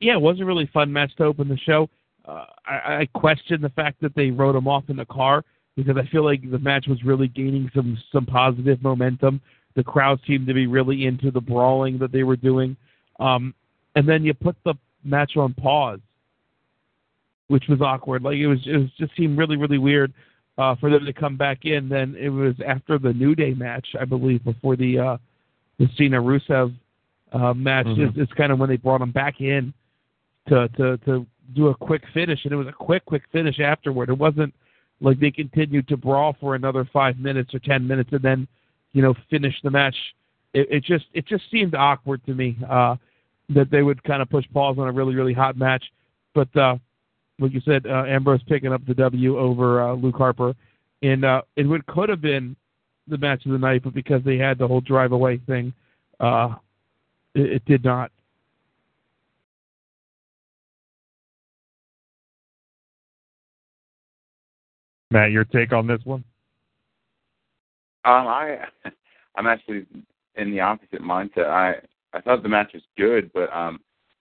Yeah, 0.00 0.14
it 0.14 0.20
was 0.20 0.40
a 0.40 0.44
really 0.44 0.68
fun 0.72 0.92
match 0.92 1.14
to 1.16 1.24
open 1.24 1.48
the 1.48 1.58
show. 1.58 1.88
Uh, 2.26 2.44
I, 2.66 3.00
I 3.00 3.08
question 3.14 3.60
the 3.60 3.70
fact 3.70 4.00
that 4.02 4.14
they 4.14 4.30
wrote 4.30 4.56
him 4.56 4.68
off 4.68 4.84
in 4.88 4.96
the 4.96 5.06
car 5.06 5.44
because 5.76 5.96
I 5.96 6.06
feel 6.10 6.24
like 6.24 6.50
the 6.50 6.58
match 6.58 6.86
was 6.88 7.02
really 7.04 7.28
gaining 7.28 7.70
some 7.74 7.98
some 8.12 8.26
positive 8.26 8.82
momentum. 8.82 9.40
The 9.74 9.84
crowd 9.84 10.20
seemed 10.26 10.46
to 10.46 10.54
be 10.54 10.66
really 10.66 11.06
into 11.06 11.30
the 11.30 11.40
brawling 11.40 11.98
that 11.98 12.12
they 12.12 12.22
were 12.22 12.36
doing, 12.36 12.76
um, 13.20 13.54
and 13.94 14.08
then 14.08 14.24
you 14.24 14.34
put 14.34 14.56
the 14.64 14.74
match 15.04 15.36
on 15.36 15.54
pause, 15.54 16.00
which 17.48 17.64
was 17.68 17.80
awkward. 17.80 18.22
Like 18.22 18.36
it 18.36 18.46
was, 18.46 18.58
it 18.66 18.76
was 18.76 18.90
just 18.98 19.14
seemed 19.16 19.38
really 19.38 19.56
really 19.56 19.78
weird 19.78 20.12
uh, 20.58 20.74
for 20.76 20.90
them 20.90 21.04
to 21.04 21.12
come 21.12 21.36
back 21.36 21.64
in. 21.64 21.88
Then 21.88 22.16
it 22.18 22.30
was 22.30 22.54
after 22.66 22.98
the 22.98 23.12
New 23.12 23.34
Day 23.34 23.52
match, 23.54 23.86
I 24.00 24.04
believe, 24.04 24.42
before 24.44 24.76
the 24.76 24.98
uh, 24.98 25.16
the 25.78 25.88
Cena 25.96 26.20
Rusev 26.20 26.74
uh, 27.32 27.54
match. 27.54 27.86
Mhm. 27.86 28.08
It's, 28.08 28.18
it's 28.18 28.32
kind 28.32 28.52
of 28.52 28.58
when 28.58 28.68
they 28.68 28.76
brought 28.76 29.00
him 29.00 29.12
back 29.12 29.40
in 29.40 29.72
to 30.48 30.68
to 30.76 30.96
to 30.98 31.26
do 31.54 31.68
a 31.68 31.74
quick 31.74 32.02
finish, 32.12 32.44
and 32.44 32.52
it 32.52 32.56
was 32.56 32.66
a 32.66 32.72
quick 32.72 33.04
quick 33.04 33.22
finish 33.32 33.60
afterward. 33.60 34.08
It 34.08 34.18
wasn't 34.18 34.54
like 35.00 35.20
they 35.20 35.30
continued 35.30 35.88
to 35.88 35.96
brawl 35.96 36.36
for 36.40 36.54
another 36.54 36.88
five 36.92 37.18
minutes 37.18 37.54
or 37.54 37.58
ten 37.58 37.86
minutes 37.86 38.10
and 38.12 38.22
then 38.22 38.48
you 38.92 39.02
know 39.02 39.14
finish 39.30 39.54
the 39.62 39.70
match. 39.70 39.96
It, 40.54 40.68
it 40.70 40.84
just 40.84 41.06
it 41.12 41.26
just 41.26 41.44
seemed 41.50 41.74
awkward 41.74 42.24
to 42.26 42.34
me 42.34 42.56
uh, 42.68 42.96
that 43.50 43.70
they 43.70 43.82
would 43.82 44.02
kind 44.04 44.22
of 44.22 44.30
push 44.30 44.44
pause 44.52 44.76
on 44.78 44.88
a 44.88 44.92
really 44.92 45.14
really 45.14 45.34
hot 45.34 45.56
match, 45.56 45.84
but. 46.34 46.54
uh 46.56 46.76
like 47.38 47.52
you 47.52 47.60
said, 47.64 47.86
uh, 47.86 48.04
Ambrose 48.06 48.42
picking 48.48 48.72
up 48.72 48.84
the 48.86 48.94
W 48.94 49.38
over 49.38 49.82
uh, 49.82 49.92
Luke 49.94 50.16
Harper, 50.16 50.54
and 51.02 51.24
uh, 51.24 51.42
it 51.56 51.64
would 51.64 51.84
could 51.86 52.08
have 52.08 52.20
been 52.22 52.56
the 53.08 53.18
match 53.18 53.44
of 53.44 53.52
the 53.52 53.58
night, 53.58 53.82
but 53.84 53.94
because 53.94 54.22
they 54.24 54.38
had 54.38 54.58
the 54.58 54.66
whole 54.66 54.80
drive 54.80 55.12
away 55.12 55.38
thing, 55.46 55.72
uh, 56.18 56.54
it, 57.36 57.52
it 57.52 57.64
did 57.66 57.84
not. 57.84 58.10
Matt, 65.10 65.30
your 65.30 65.44
take 65.44 65.72
on 65.72 65.86
this 65.86 66.00
one? 66.04 66.24
Um, 68.04 68.26
I, 68.26 68.58
I'm 69.36 69.46
actually 69.46 69.86
in 70.34 70.50
the 70.50 70.60
opposite 70.60 71.00
mindset. 71.00 71.46
I 71.46 71.74
I 72.12 72.20
thought 72.20 72.42
the 72.42 72.48
match 72.48 72.72
was 72.72 72.82
good, 72.96 73.30
but 73.34 73.54
um, 73.54 73.80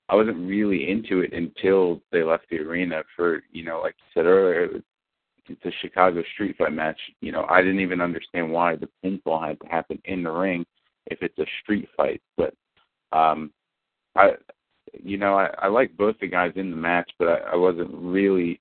I 0.10 0.16
wasn't 0.16 0.48
really 0.48 0.90
into 0.90 1.22
it 1.22 1.34
until 1.34 2.02
they 2.12 2.24
left 2.24 2.46
the 2.50 2.60
arena 2.60 3.04
for 3.16 3.42
you 3.52 3.64
know, 3.64 3.82
like 3.82 3.96
you 3.98 4.06
said 4.14 4.28
earlier, 4.28 4.66
it 4.66 4.74
was, 4.74 4.82
it's 5.48 5.66
a 5.66 5.72
Chicago 5.82 6.24
street 6.34 6.56
fight 6.58 6.74
match. 6.74 7.00
You 7.22 7.32
know, 7.32 7.46
I 7.50 7.62
didn't 7.62 7.80
even 7.80 8.02
understand 8.02 8.52
why 8.52 8.76
the 8.76 8.90
pinfall 9.04 9.48
had 9.48 9.60
to 9.62 9.68
happen 9.68 10.02
in 10.06 10.24
the 10.24 10.32
ring 10.32 10.66
if 11.08 11.22
it's 11.22 11.38
a 11.40 11.46
street 11.62 11.88
fight. 11.96 12.22
But 12.36 12.54
um, 13.12 13.52
I, 14.16 14.32
you 15.04 15.18
know, 15.18 15.36
I, 15.36 15.50
I 15.60 15.68
like 15.68 15.96
both 15.98 16.16
the 16.20 16.28
guys 16.28 16.54
in 16.56 16.72
the 16.72 16.78
match, 16.78 17.10
but 17.20 17.28
I, 17.28 17.54
I 17.54 17.56
wasn't 17.56 17.92
really 17.94 18.60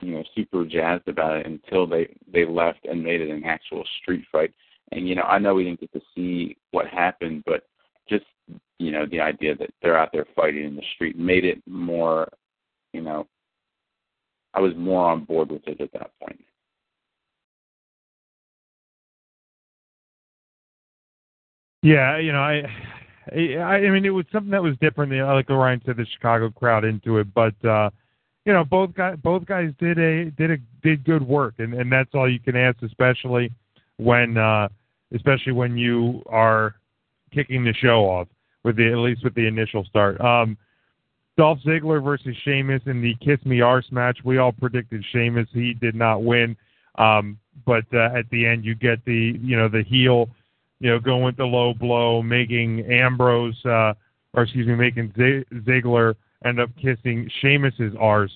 you 0.00 0.12
know 0.12 0.24
super 0.34 0.64
jazzed 0.64 1.08
about 1.08 1.36
it 1.38 1.46
until 1.46 1.86
they 1.86 2.14
they 2.32 2.46
left 2.46 2.84
and 2.84 3.02
made 3.02 3.20
it 3.20 3.30
an 3.30 3.44
actual 3.44 3.84
street 4.00 4.24
fight. 4.30 4.52
And 4.92 5.08
you 5.08 5.14
know, 5.14 5.22
I 5.22 5.38
know 5.38 5.54
we 5.54 5.64
didn't 5.64 5.80
get 5.80 5.92
to 5.92 6.00
see 6.14 6.56
what 6.70 6.86
happened, 6.86 7.42
but 7.46 7.64
just 8.08 8.24
you 8.78 8.90
know 8.92 9.06
the 9.06 9.20
idea 9.20 9.54
that 9.56 9.70
they're 9.82 9.98
out 9.98 10.10
there 10.12 10.26
fighting 10.36 10.64
in 10.64 10.76
the 10.76 10.82
street 10.94 11.18
made 11.18 11.44
it 11.44 11.62
more, 11.66 12.28
you 12.92 13.00
know, 13.00 13.26
I 14.54 14.60
was 14.60 14.72
more 14.76 15.10
on 15.10 15.24
board 15.24 15.50
with 15.50 15.66
it 15.66 15.80
at 15.80 15.92
that 15.92 16.10
point. 16.20 16.40
Yeah, 21.82 22.18
you 22.18 22.32
know, 22.32 22.40
I, 22.40 22.62
I, 23.32 23.86
I 23.86 23.90
mean, 23.90 24.04
it 24.04 24.10
was 24.10 24.26
something 24.32 24.50
that 24.50 24.62
was 24.62 24.76
different. 24.80 25.12
Like 25.12 25.50
Orion 25.50 25.82
said, 25.84 25.96
the 25.96 26.06
Chicago 26.14 26.50
crowd 26.50 26.84
into 26.84 27.18
it, 27.18 27.32
but 27.34 27.54
uh, 27.64 27.90
you 28.44 28.52
know, 28.52 28.64
both 28.64 28.94
guys, 28.94 29.16
both 29.22 29.44
guys 29.44 29.72
did 29.78 29.98
a 29.98 30.30
did 30.30 30.50
a 30.50 30.56
did 30.82 31.04
good 31.04 31.22
work, 31.22 31.54
and 31.58 31.74
and 31.74 31.92
that's 31.92 32.10
all 32.14 32.30
you 32.30 32.40
can 32.40 32.56
ask, 32.56 32.82
especially 32.82 33.52
when, 33.98 34.38
uh, 34.38 34.68
especially 35.14 35.52
when 35.52 35.76
you 35.76 36.22
are 36.26 36.74
kicking 37.32 37.64
the 37.64 37.74
show 37.74 38.04
off 38.04 38.28
with 38.64 38.76
the 38.76 38.90
at 38.90 38.98
least 38.98 39.22
with 39.24 39.34
the 39.34 39.46
initial 39.46 39.84
start. 39.84 40.20
Um, 40.20 40.56
Dolph 41.36 41.58
Ziggler 41.64 42.02
versus 42.02 42.34
Sheamus 42.44 42.82
in 42.86 43.00
the 43.00 43.14
Kiss 43.24 43.38
Me 43.44 43.60
Arse 43.60 43.90
match. 43.92 44.18
We 44.24 44.38
all 44.38 44.52
predicted 44.52 45.04
Sheamus. 45.12 45.46
He 45.52 45.74
did 45.74 45.94
not 45.94 46.24
win. 46.24 46.56
Um, 46.96 47.38
but 47.64 47.84
uh, 47.92 48.10
at 48.16 48.28
the 48.30 48.44
end, 48.44 48.64
you 48.64 48.74
get 48.74 49.04
the 49.04 49.38
you 49.40 49.56
know 49.56 49.68
the 49.68 49.82
heel, 49.82 50.28
you 50.80 50.90
know, 50.90 50.98
going 50.98 51.24
with 51.24 51.36
the 51.36 51.44
low 51.44 51.74
blow, 51.74 52.22
making 52.22 52.84
Ambrose, 52.90 53.56
uh, 53.64 53.94
or 54.34 54.42
excuse 54.44 54.66
me, 54.66 54.74
making 54.74 55.12
Z- 55.16 55.44
Ziggler 55.60 56.14
end 56.44 56.60
up 56.60 56.70
kissing 56.76 57.28
Sheamus's 57.40 57.94
arse 57.98 58.32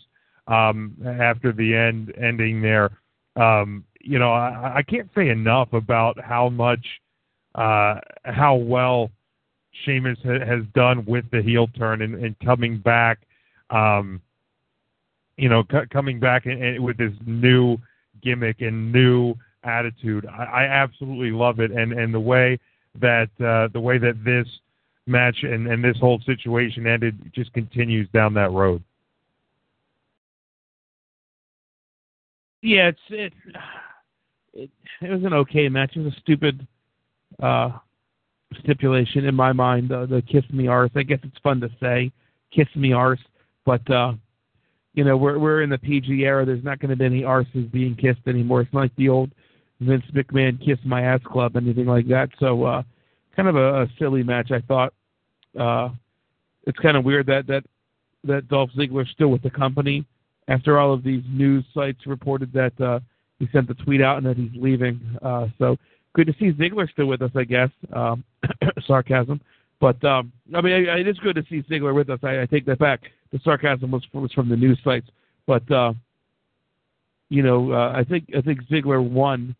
um, 0.48 0.96
after 1.06 1.52
the 1.52 1.74
end 1.74 2.12
ending 2.20 2.60
there. 2.60 2.90
Um, 3.36 3.84
you 4.00 4.18
know, 4.18 4.32
I, 4.32 4.78
I 4.78 4.82
can't 4.82 5.08
say 5.14 5.28
enough 5.28 5.72
about 5.72 6.20
how 6.20 6.48
much, 6.48 6.84
uh, 7.54 7.96
how 8.24 8.56
well 8.56 9.10
Sheamus 9.84 10.18
ha- 10.24 10.44
has 10.44 10.64
done 10.74 11.04
with 11.06 11.24
the 11.30 11.42
heel 11.42 11.68
turn 11.78 12.02
and, 12.02 12.14
and 12.16 12.38
coming 12.40 12.78
back, 12.78 13.20
um, 13.70 14.20
you 15.36 15.48
know, 15.48 15.62
c- 15.70 15.86
coming 15.92 16.18
back 16.18 16.46
and, 16.46 16.62
and 16.62 16.84
with 16.84 16.98
this 16.98 17.12
new 17.24 17.78
gimmick 18.22 18.60
and 18.60 18.92
new 18.92 19.34
attitude. 19.64 20.26
I, 20.26 20.44
I 20.44 20.64
absolutely 20.64 21.30
love 21.30 21.60
it, 21.60 21.70
and 21.70 21.92
and 21.92 22.12
the 22.12 22.20
way 22.20 22.58
that 23.00 23.28
uh, 23.40 23.68
the 23.72 23.80
way 23.80 23.98
that 23.98 24.22
this 24.24 24.46
match 25.06 25.36
and 25.42 25.66
and 25.66 25.82
this 25.82 25.96
whole 25.98 26.20
situation 26.26 26.86
ended 26.86 27.18
just 27.34 27.52
continues 27.52 28.08
down 28.12 28.34
that 28.34 28.50
road. 28.52 28.82
Yeah, 32.62 32.88
it's 32.88 33.00
it, 33.10 33.32
it 34.54 34.70
it 35.00 35.10
was 35.10 35.24
an 35.24 35.32
okay 35.32 35.68
match. 35.68 35.92
It 35.96 36.00
was 36.00 36.12
a 36.12 36.20
stupid 36.20 36.66
uh 37.42 37.70
stipulation 38.60 39.24
in 39.24 39.34
my 39.34 39.52
mind. 39.52 39.90
Uh, 39.90 40.06
the 40.06 40.22
kiss 40.22 40.44
me 40.52 40.68
arse. 40.68 40.90
I 40.94 41.02
guess 41.02 41.18
it's 41.22 41.38
fun 41.42 41.60
to 41.60 41.70
say, 41.80 42.12
kiss 42.54 42.68
me 42.76 42.92
arse, 42.92 43.20
but 43.64 43.88
uh 43.90 44.12
you 44.94 45.04
know 45.04 45.16
we're 45.16 45.38
we're 45.38 45.62
in 45.62 45.70
the 45.70 45.78
PG 45.78 46.22
era. 46.24 46.44
There's 46.44 46.62
not 46.62 46.78
going 46.78 46.90
to 46.90 46.96
be 46.96 47.04
any 47.04 47.22
arses 47.22 47.70
being 47.72 47.96
kissed 47.96 48.20
anymore. 48.26 48.60
It's 48.60 48.72
not 48.72 48.80
like 48.80 48.96
the 48.96 49.08
old 49.08 49.32
Vince 49.86 50.04
McMahon 50.14 50.64
kiss 50.64 50.78
my 50.84 51.02
ass 51.02 51.20
club, 51.24 51.56
anything 51.56 51.86
like 51.86 52.08
that. 52.08 52.30
So 52.38 52.64
uh 52.64 52.82
kind 53.36 53.48
of 53.48 53.56
a, 53.56 53.82
a 53.82 53.86
silly 53.98 54.22
match. 54.22 54.50
I 54.50 54.60
thought. 54.60 54.92
Uh 55.58 55.90
It's 56.66 56.78
kind 56.78 56.96
of 56.96 57.04
weird 57.04 57.26
that 57.26 57.46
that 57.46 57.64
that 58.24 58.48
Dolph 58.48 58.70
Ziggler's 58.76 59.10
still 59.10 59.28
with 59.28 59.42
the 59.42 59.50
company 59.50 60.04
after 60.48 60.78
all 60.78 60.92
of 60.92 61.02
these 61.02 61.22
news 61.28 61.64
sites 61.74 62.06
reported 62.06 62.52
that 62.52 62.80
uh, 62.80 63.00
he 63.38 63.48
sent 63.52 63.68
the 63.68 63.74
tweet 63.74 64.00
out 64.00 64.18
and 64.18 64.26
that 64.26 64.36
he's 64.36 64.50
leaving. 64.54 65.00
Uh, 65.22 65.48
so 65.58 65.76
good 66.14 66.26
to 66.26 66.34
see 66.38 66.52
Ziggler 66.52 66.90
still 66.90 67.06
with 67.06 67.22
us, 67.22 67.30
I 67.34 67.44
guess. 67.44 67.70
Um, 67.92 68.24
sarcasm, 68.86 69.40
but 69.80 70.02
um, 70.04 70.32
I 70.54 70.60
mean, 70.60 70.72
it 70.86 71.08
is 71.08 71.18
good 71.18 71.36
to 71.36 71.44
see 71.48 71.62
Ziggler 71.62 71.94
with 71.94 72.10
us. 72.10 72.20
I, 72.22 72.42
I 72.42 72.46
take 72.46 72.66
that 72.66 72.78
back. 72.78 73.00
The 73.32 73.40
sarcasm 73.42 73.90
was 73.90 74.02
was 74.12 74.32
from 74.32 74.48
the 74.48 74.56
news 74.56 74.78
sites, 74.84 75.08
but 75.46 75.68
uh, 75.70 75.94
you 77.30 77.42
know, 77.42 77.72
uh, 77.72 77.92
I 77.96 78.04
think 78.04 78.30
I 78.36 78.40
think 78.40 78.62
Ziggler 78.64 79.02
won. 79.02 79.56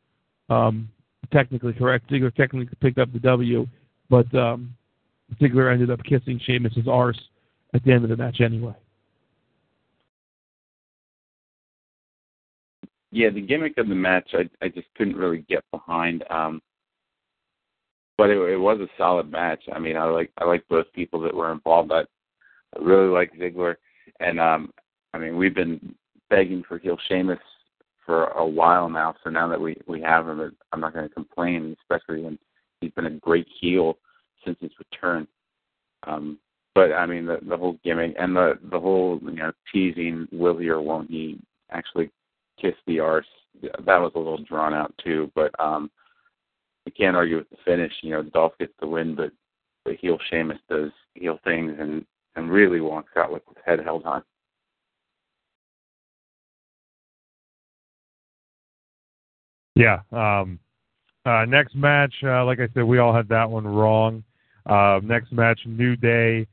Um, 0.48 0.88
technically 1.32 1.72
correct. 1.72 2.10
Ziggler 2.10 2.34
technically 2.34 2.76
picked 2.80 2.98
up 2.98 3.12
the 3.12 3.18
W, 3.20 3.66
but 4.10 4.32
um, 4.34 4.74
Ziggler 5.40 5.72
ended 5.72 5.90
up 5.90 6.02
kissing 6.04 6.40
Sheamus's 6.44 6.88
arse 6.88 7.20
at 7.74 7.82
the 7.84 7.92
end 7.92 8.04
of 8.04 8.10
the 8.10 8.16
match 8.16 8.40
anyway. 8.40 8.74
Yeah, 13.10 13.28
the 13.30 13.42
gimmick 13.42 13.76
of 13.76 13.88
the 13.88 13.94
match, 13.94 14.30
I 14.32 14.48
I 14.64 14.68
just 14.68 14.88
couldn't 14.96 15.16
really 15.16 15.44
get 15.48 15.64
behind. 15.70 16.24
Um, 16.30 16.62
but 18.16 18.30
it, 18.30 18.38
it 18.38 18.56
was 18.56 18.80
a 18.80 18.88
solid 18.96 19.30
match. 19.30 19.64
I 19.74 19.78
mean, 19.78 19.96
I 19.96 20.04
like 20.04 20.30
I 20.38 20.44
like 20.44 20.64
both 20.68 20.86
people 20.94 21.20
that 21.20 21.34
were 21.34 21.52
involved. 21.52 21.90
But 21.90 22.08
I 22.76 22.82
really 22.82 23.08
like 23.08 23.32
Ziggler, 23.34 23.76
and 24.20 24.40
um, 24.40 24.72
I 25.12 25.18
mean 25.18 25.36
we've 25.36 25.54
been 25.54 25.94
begging 26.30 26.62
for 26.66 26.78
heel 26.78 26.96
Sheamus 27.08 27.38
for 28.04 28.24
a 28.26 28.46
while 28.46 28.88
now. 28.88 29.14
So 29.22 29.30
now 29.30 29.48
that 29.48 29.60
we 29.60 29.76
we 29.86 30.00
have 30.02 30.28
him, 30.28 30.56
I'm 30.72 30.80
not 30.80 30.94
going 30.94 31.08
to 31.08 31.14
complain, 31.14 31.76
especially 31.82 32.22
when 32.22 32.38
he's 32.80 32.92
been 32.92 33.06
a 33.06 33.10
great 33.10 33.46
heel 33.60 33.98
since 34.44 34.58
his 34.60 34.72
return. 34.78 35.26
Um, 36.06 36.38
but 36.74 36.92
I 36.92 37.06
mean 37.06 37.26
the 37.26 37.38
the 37.48 37.56
whole 37.56 37.78
gimmick 37.84 38.14
and 38.18 38.34
the 38.34 38.58
the 38.70 38.80
whole 38.80 39.18
you 39.22 39.32
know 39.32 39.52
teasing 39.72 40.26
will 40.32 40.58
he 40.58 40.68
or 40.68 40.80
won't 40.80 41.10
he 41.10 41.38
actually 41.70 42.10
kiss 42.60 42.74
the 42.86 43.00
arse 43.00 43.26
that 43.62 44.00
was 44.00 44.12
a 44.14 44.18
little 44.18 44.42
drawn 44.44 44.74
out 44.74 44.92
too. 45.02 45.30
But 45.34 45.52
um, 45.60 45.90
we 46.84 46.92
can't 46.92 47.16
argue 47.16 47.36
with 47.36 47.50
the 47.50 47.56
finish. 47.64 47.92
You 48.02 48.10
know, 48.10 48.22
Dolph 48.22 48.58
gets 48.58 48.72
the 48.80 48.86
win, 48.86 49.14
but 49.14 49.32
the 49.84 49.94
heel 50.00 50.18
Sheamus 50.30 50.58
does 50.68 50.90
heel 51.14 51.38
things 51.44 51.74
and 51.78 52.04
and 52.36 52.50
really 52.50 52.80
walks 52.80 53.12
out 53.16 53.32
with 53.32 53.42
his 53.46 53.56
head 53.64 53.80
held 53.84 54.04
high. 54.04 54.20
Yeah. 59.74 60.00
Um, 60.12 60.58
uh, 61.24 61.44
next 61.46 61.74
match, 61.74 62.14
uh, 62.24 62.44
like 62.44 62.58
I 62.58 62.68
said, 62.74 62.84
we 62.84 62.98
all 62.98 63.14
had 63.14 63.28
that 63.28 63.48
one 63.48 63.66
wrong. 63.66 64.24
Uh, 64.66 65.00
next 65.02 65.32
match, 65.32 65.60
New 65.66 65.96
Day 65.96 66.46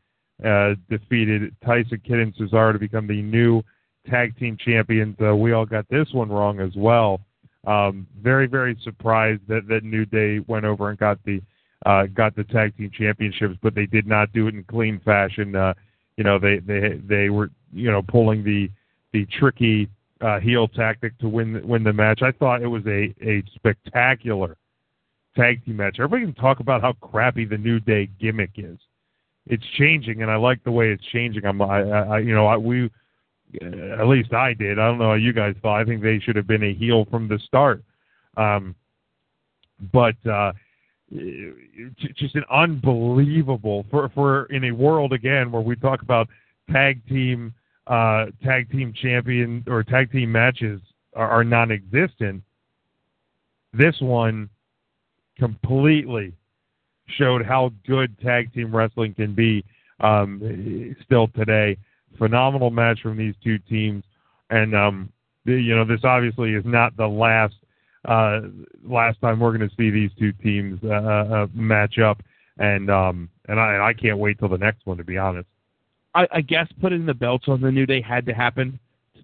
uh, 0.45 0.75
defeated 0.89 1.55
Tyson 1.65 2.01
Kidd 2.05 2.19
and 2.19 2.35
Cesaro 2.35 2.73
to 2.73 2.79
become 2.79 3.07
the 3.07 3.21
new 3.21 3.61
tag 4.09 4.37
team 4.37 4.57
champions. 4.63 5.15
Uh, 5.21 5.35
we 5.35 5.53
all 5.53 5.65
got 5.65 5.87
this 5.89 6.07
one 6.13 6.29
wrong 6.29 6.59
as 6.59 6.71
well. 6.75 7.19
Um, 7.67 8.07
very, 8.21 8.47
very 8.47 8.77
surprised 8.83 9.41
that, 9.47 9.67
that 9.67 9.83
New 9.83 10.05
Day 10.05 10.39
went 10.47 10.65
over 10.65 10.89
and 10.89 10.97
got 10.97 11.19
the 11.25 11.41
uh, 11.85 12.07
got 12.07 12.35
the 12.35 12.43
tag 12.43 12.75
team 12.75 12.91
championships, 12.93 13.55
but 13.61 13.73
they 13.73 13.85
did 13.85 14.05
not 14.05 14.33
do 14.33 14.47
it 14.47 14.53
in 14.53 14.63
clean 14.65 14.99
fashion. 15.03 15.55
Uh, 15.55 15.73
you 16.17 16.23
know, 16.23 16.37
they 16.37 16.59
they 16.59 16.99
they 17.07 17.29
were 17.29 17.49
you 17.73 17.89
know 17.89 18.01
pulling 18.01 18.43
the 18.43 18.69
the 19.13 19.25
tricky 19.39 19.87
uh, 20.21 20.39
heel 20.39 20.67
tactic 20.67 21.17
to 21.19 21.29
win 21.29 21.65
win 21.67 21.83
the 21.83 21.93
match. 21.93 22.21
I 22.21 22.31
thought 22.31 22.61
it 22.61 22.67
was 22.67 22.85
a 22.85 23.13
a 23.21 23.43
spectacular 23.55 24.57
tag 25.35 25.63
team 25.65 25.77
match. 25.77 25.97
Everybody 25.99 26.31
can 26.31 26.41
talk 26.41 26.59
about 26.59 26.81
how 26.81 26.93
crappy 26.93 27.45
the 27.45 27.57
New 27.57 27.79
Day 27.79 28.09
gimmick 28.19 28.51
is. 28.57 28.77
It's 29.47 29.65
changing, 29.77 30.21
and 30.21 30.29
I 30.29 30.35
like 30.35 30.63
the 30.63 30.71
way 30.71 30.89
it's 30.89 31.05
changing. 31.05 31.45
I'm, 31.45 31.61
I, 31.61 31.81
I 31.81 32.19
you 32.19 32.35
know, 32.35 32.45
I, 32.45 32.57
we, 32.57 32.89
at 33.61 34.07
least 34.07 34.33
I 34.33 34.53
did. 34.53 34.77
I 34.77 34.87
don't 34.87 34.99
know 34.99 35.09
how 35.09 35.13
you 35.15 35.33
guys 35.33 35.55
thought. 35.61 35.79
I 35.79 35.85
think 35.85 36.03
they 36.03 36.19
should 36.19 36.35
have 36.35 36.45
been 36.45 36.63
a 36.63 36.73
heel 36.73 37.05
from 37.09 37.27
the 37.27 37.39
start. 37.39 37.83
Um, 38.37 38.75
but 39.91 40.15
uh, 40.27 40.51
just 42.15 42.35
an 42.35 42.43
unbelievable 42.51 43.85
for 43.89 44.09
for 44.09 44.45
in 44.45 44.65
a 44.65 44.71
world 44.71 45.13
again 45.13 45.51
where 45.51 45.61
we 45.61 45.75
talk 45.75 46.01
about 46.01 46.27
tag 46.71 47.01
team 47.07 47.53
uh, 47.89 48.27
tag 48.43 48.71
team 48.71 48.93
champion 48.93 49.63
or 49.67 49.83
tag 49.83 50.11
team 50.11 50.31
matches 50.31 50.79
are, 51.15 51.27
are 51.29 51.43
non-existent. 51.43 52.43
This 53.73 53.95
one 53.99 54.49
completely 55.37 56.33
showed 57.17 57.43
how 57.43 57.71
good 57.87 58.17
tag 58.19 58.53
team 58.53 58.75
wrestling 58.75 59.15
can 59.15 59.33
be 59.33 59.65
um, 59.99 60.95
still 61.03 61.27
today. 61.29 61.77
Phenomenal 62.17 62.69
match 62.69 62.99
from 63.01 63.17
these 63.17 63.35
two 63.43 63.57
teams, 63.59 64.03
and 64.49 64.75
um, 64.75 65.11
you 65.45 65.75
know 65.75 65.85
this 65.85 66.01
obviously 66.03 66.53
is 66.53 66.63
not 66.65 66.95
the 66.97 67.07
last 67.07 67.55
uh, 68.05 68.41
last 68.83 69.19
time 69.21 69.39
we're 69.39 69.55
going 69.55 69.67
to 69.67 69.75
see 69.75 69.89
these 69.89 70.11
two 70.17 70.31
teams 70.43 70.79
uh, 70.83 70.87
uh, 70.87 71.47
match 71.53 71.99
up, 71.99 72.21
and 72.57 72.89
um, 72.89 73.29
and 73.47 73.59
I, 73.59 73.89
I 73.89 73.93
can't 73.93 74.17
wait 74.17 74.39
till 74.39 74.49
the 74.49 74.57
next 74.57 74.85
one 74.85 74.97
to 74.97 75.03
be 75.03 75.17
honest. 75.17 75.47
I, 76.15 76.27
I 76.31 76.41
guess 76.41 76.67
putting 76.81 77.05
the 77.05 77.13
belts 77.13 77.45
on 77.47 77.61
the 77.61 77.71
New 77.71 77.85
Day 77.85 78.01
had 78.01 78.25
to 78.25 78.33
happen 78.33 78.79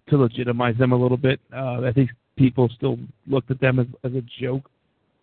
to 0.10 0.18
legitimize 0.18 0.78
them 0.78 0.92
a 0.92 0.96
little 0.96 1.18
bit. 1.18 1.40
Uh, 1.54 1.82
I 1.82 1.92
think 1.92 2.12
people 2.36 2.70
still 2.76 2.98
looked 3.28 3.50
at 3.52 3.60
them 3.60 3.80
as, 3.80 3.88
as 4.04 4.14
a 4.14 4.24
joke 4.40 4.70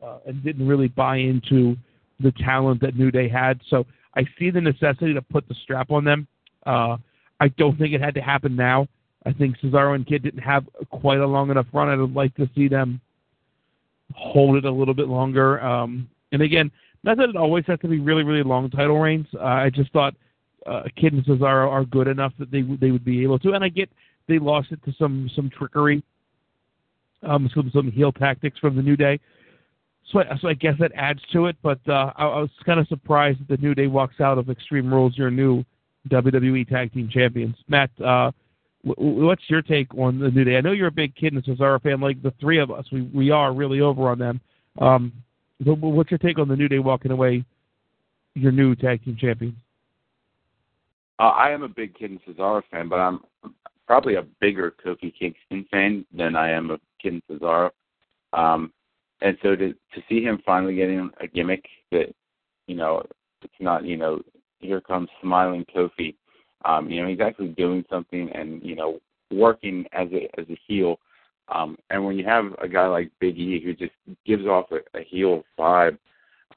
uh, 0.03 0.19
and 0.27 0.43
didn't 0.43 0.67
really 0.67 0.89
buy 0.89 1.17
into 1.17 1.77
the 2.21 2.33
talent 2.33 2.81
that 2.81 2.97
New 2.97 3.11
Day 3.11 3.29
had. 3.29 3.61
So 3.69 3.87
I 4.17 4.25
see 4.39 4.51
the 4.51 4.61
necessity 4.61 5.15
to 5.15 5.23
put 5.23 5.47
the 5.49 5.55
strap 5.63 5.91
on 5.91 6.05
them. 6.05 6.27
Uh, 6.67 6.97
I 7.41 7.49
don't 7.49 7.79
think 7.79 7.95
it 7.95 8.01
had 8.01 8.15
to 8.15 8.21
happen 8.21 8.57
now. 8.57 8.89
I 9.25 9.33
think 9.33 9.57
Cesaro 9.59 9.95
and 9.95 10.07
Kidd 10.07 10.23
didn't 10.23 10.41
have 10.41 10.65
quite 10.91 11.21
a 11.21 11.27
long 11.27 11.51
enough 11.51 11.67
run. 11.73 11.89
I 11.89 11.97
would 11.97 12.15
like 12.15 12.35
to 12.37 12.49
see 12.55 12.69
them 12.69 13.01
hold 14.15 14.57
it 14.57 14.65
a 14.65 14.71
little 14.71 14.95
bit 14.95 15.09
longer. 15.09 15.63
Um, 15.63 16.09
and 16.33 16.43
again, 16.43 16.71
not 17.05 17.17
that 17.19 17.29
it 17.29 17.37
always 17.37 17.65
has 17.67 17.79
to 17.81 17.89
be 17.89 18.01
really, 18.01 18.25
really 18.25 18.43
long 18.43 18.71
title 18.71 18.99
reigns. 18.99 19.27
Uh, 19.35 19.45
I 19.45 19.71
just 19.71 19.93
thought 19.93 20.15
uh, 20.67 20.83
Kidd 20.97 21.13
and 21.13 21.25
Cesaro 21.25 21.69
are 21.69 21.85
good 21.85 22.09
enough 22.09 22.33
that 22.39 22.51
they 22.51 22.63
they 22.63 22.91
would 22.91 23.05
be 23.05 23.23
able 23.23 23.39
to. 23.41 23.53
And 23.53 23.65
I 23.65 23.69
get 23.69 23.91
they 24.29 24.39
lost 24.39 24.73
it 24.73 24.83
to 24.85 24.93
some 24.99 25.31
some 25.35 25.51
trickery, 25.51 26.03
um, 27.23 27.51
some 27.55 27.71
some 27.75 27.91
heel 27.91 28.13
tactics 28.13 28.59
from 28.59 28.77
the 28.77 28.83
New 28.83 28.97
Day. 28.97 29.19
So 30.11 30.21
I, 30.21 30.39
so 30.41 30.49
I 30.49 30.55
guess 30.55 30.75
that 30.81 30.93
adds 30.95 31.21
to 31.33 31.47
it. 31.47 31.57
But 31.63 31.81
uh, 31.89 32.13
I, 32.17 32.25
I 32.25 32.41
was 32.41 32.51
kind 32.65 32.81
of 32.81 32.87
surprised 32.89 33.41
that 33.41 33.49
the 33.49 33.57
New 33.57 33.75
Day 33.75 33.87
walks 33.87 34.21
out 34.21 34.39
of 34.39 34.51
Extreme 34.51 34.93
Rules, 34.93 35.17
your 35.17 35.31
new 35.31 35.65
WWE 36.09 36.69
Tag 36.69 36.93
Team 36.93 37.09
Champions. 37.13 37.57
Matt, 37.69 37.91
uh, 38.01 38.31
w- 38.87 39.27
what's 39.27 39.43
your 39.49 39.63
take 39.63 39.93
on 39.97 40.19
the 40.19 40.31
New 40.31 40.45
Day? 40.45 40.57
I 40.57 40.61
know 40.61 40.73
you're 40.73 40.89
a 40.89 40.93
big 40.93 41.15
Kidd 41.15 41.33
and 41.33 41.45
Cesaro 41.45 41.81
fan, 41.83 42.01
like 42.01 42.23
the 42.23 42.33
three 42.41 42.59
of 42.59 42.71
us. 42.71 42.85
We 42.93 43.03
we 43.03 43.31
are 43.31 43.53
really 43.53 43.81
over 43.81 44.09
on 44.09 44.19
them. 44.19 44.41
Um, 44.81 45.13
what's 45.65 46.11
your 46.11 46.19
take 46.19 46.39
on 46.39 46.49
the 46.49 46.57
New 46.57 46.69
Day 46.69 46.79
walking 46.79 47.11
away, 47.11 47.45
your 48.35 48.53
new 48.53 48.75
tag 48.75 49.05
team 49.05 49.17
champions? 49.21 49.57
Uh, 51.19 51.29
I 51.29 51.51
am 51.51 51.63
a 51.63 51.69
big 51.69 51.95
Kidd 51.95 52.11
and 52.11 52.21
Cesaro 52.25 52.63
fan, 52.71 52.89
but 52.89 52.97
I'm 52.97 53.21
probably 53.87 54.17
a 54.17 54.27
bigger 54.41 54.75
Kofi 54.85 55.13
Kingston 55.17 55.67
fan 55.71 56.05
than 56.13 56.37
I 56.37 56.51
am 56.51 56.71
of 56.71 56.81
Kidd 57.01 57.15
and 57.15 57.23
Cesaro. 57.31 57.71
Um, 58.33 58.73
and 59.21 59.37
so 59.43 59.55
to 59.55 59.73
to 59.73 60.03
see 60.09 60.23
him 60.23 60.43
finally 60.45 60.75
getting 60.75 61.11
a 61.21 61.27
gimmick 61.27 61.65
that, 61.93 62.13
you 62.67 62.75
know, 62.75 63.03
it's 63.43 63.55
not 63.61 63.85
you 63.85 63.97
know 63.97 64.21
here 64.59 64.81
comes 64.81 65.09
smiling 65.21 65.65
Kofi. 65.75 66.15
Um, 66.65 66.89
you 66.91 67.03
know, 67.03 67.09
he's 67.09 67.21
actually 67.21 67.49
doing 67.49 67.85
something 67.91 68.31
and 68.31 68.63
you 68.63 68.75
know 68.75 68.99
working 69.31 69.85
as 69.93 70.09
a 70.13 70.29
as 70.41 70.47
a 70.49 70.59
heel. 70.67 70.99
Um, 71.49 71.77
and 71.91 72.05
when 72.05 72.17
you 72.17 72.25
have 72.25 72.55
a 72.63 72.69
guy 72.69 72.87
like 72.87 73.11
Big 73.21 73.39
E 73.39 73.61
who 73.63 73.75
just 73.75 73.93
gives 74.25 74.47
off 74.47 74.67
a, 74.71 74.99
a 74.99 75.03
heel 75.03 75.45
vibe, 75.59 75.99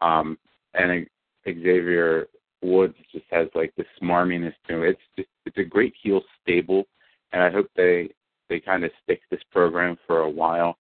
um, 0.02 0.38
and 0.74 0.92
a, 0.92 1.06
Xavier 1.46 2.28
Woods 2.62 2.96
just 3.12 3.26
has 3.32 3.48
like 3.56 3.74
this 3.76 3.88
smarminess 4.02 4.54
to 4.68 4.76
him. 4.76 4.84
It's 4.84 5.00
just 5.16 5.30
it's 5.46 5.58
a 5.58 5.64
great 5.64 5.94
heel 6.02 6.22
stable, 6.42 6.86
and 7.32 7.42
I 7.42 7.52
hope 7.52 7.68
they 7.76 8.10
they 8.50 8.60
kind 8.60 8.84
of 8.84 8.92
stick 9.04 9.22
this 9.30 9.42
program 9.52 9.98
for 10.08 10.20
a 10.20 10.30
while. 10.30 10.78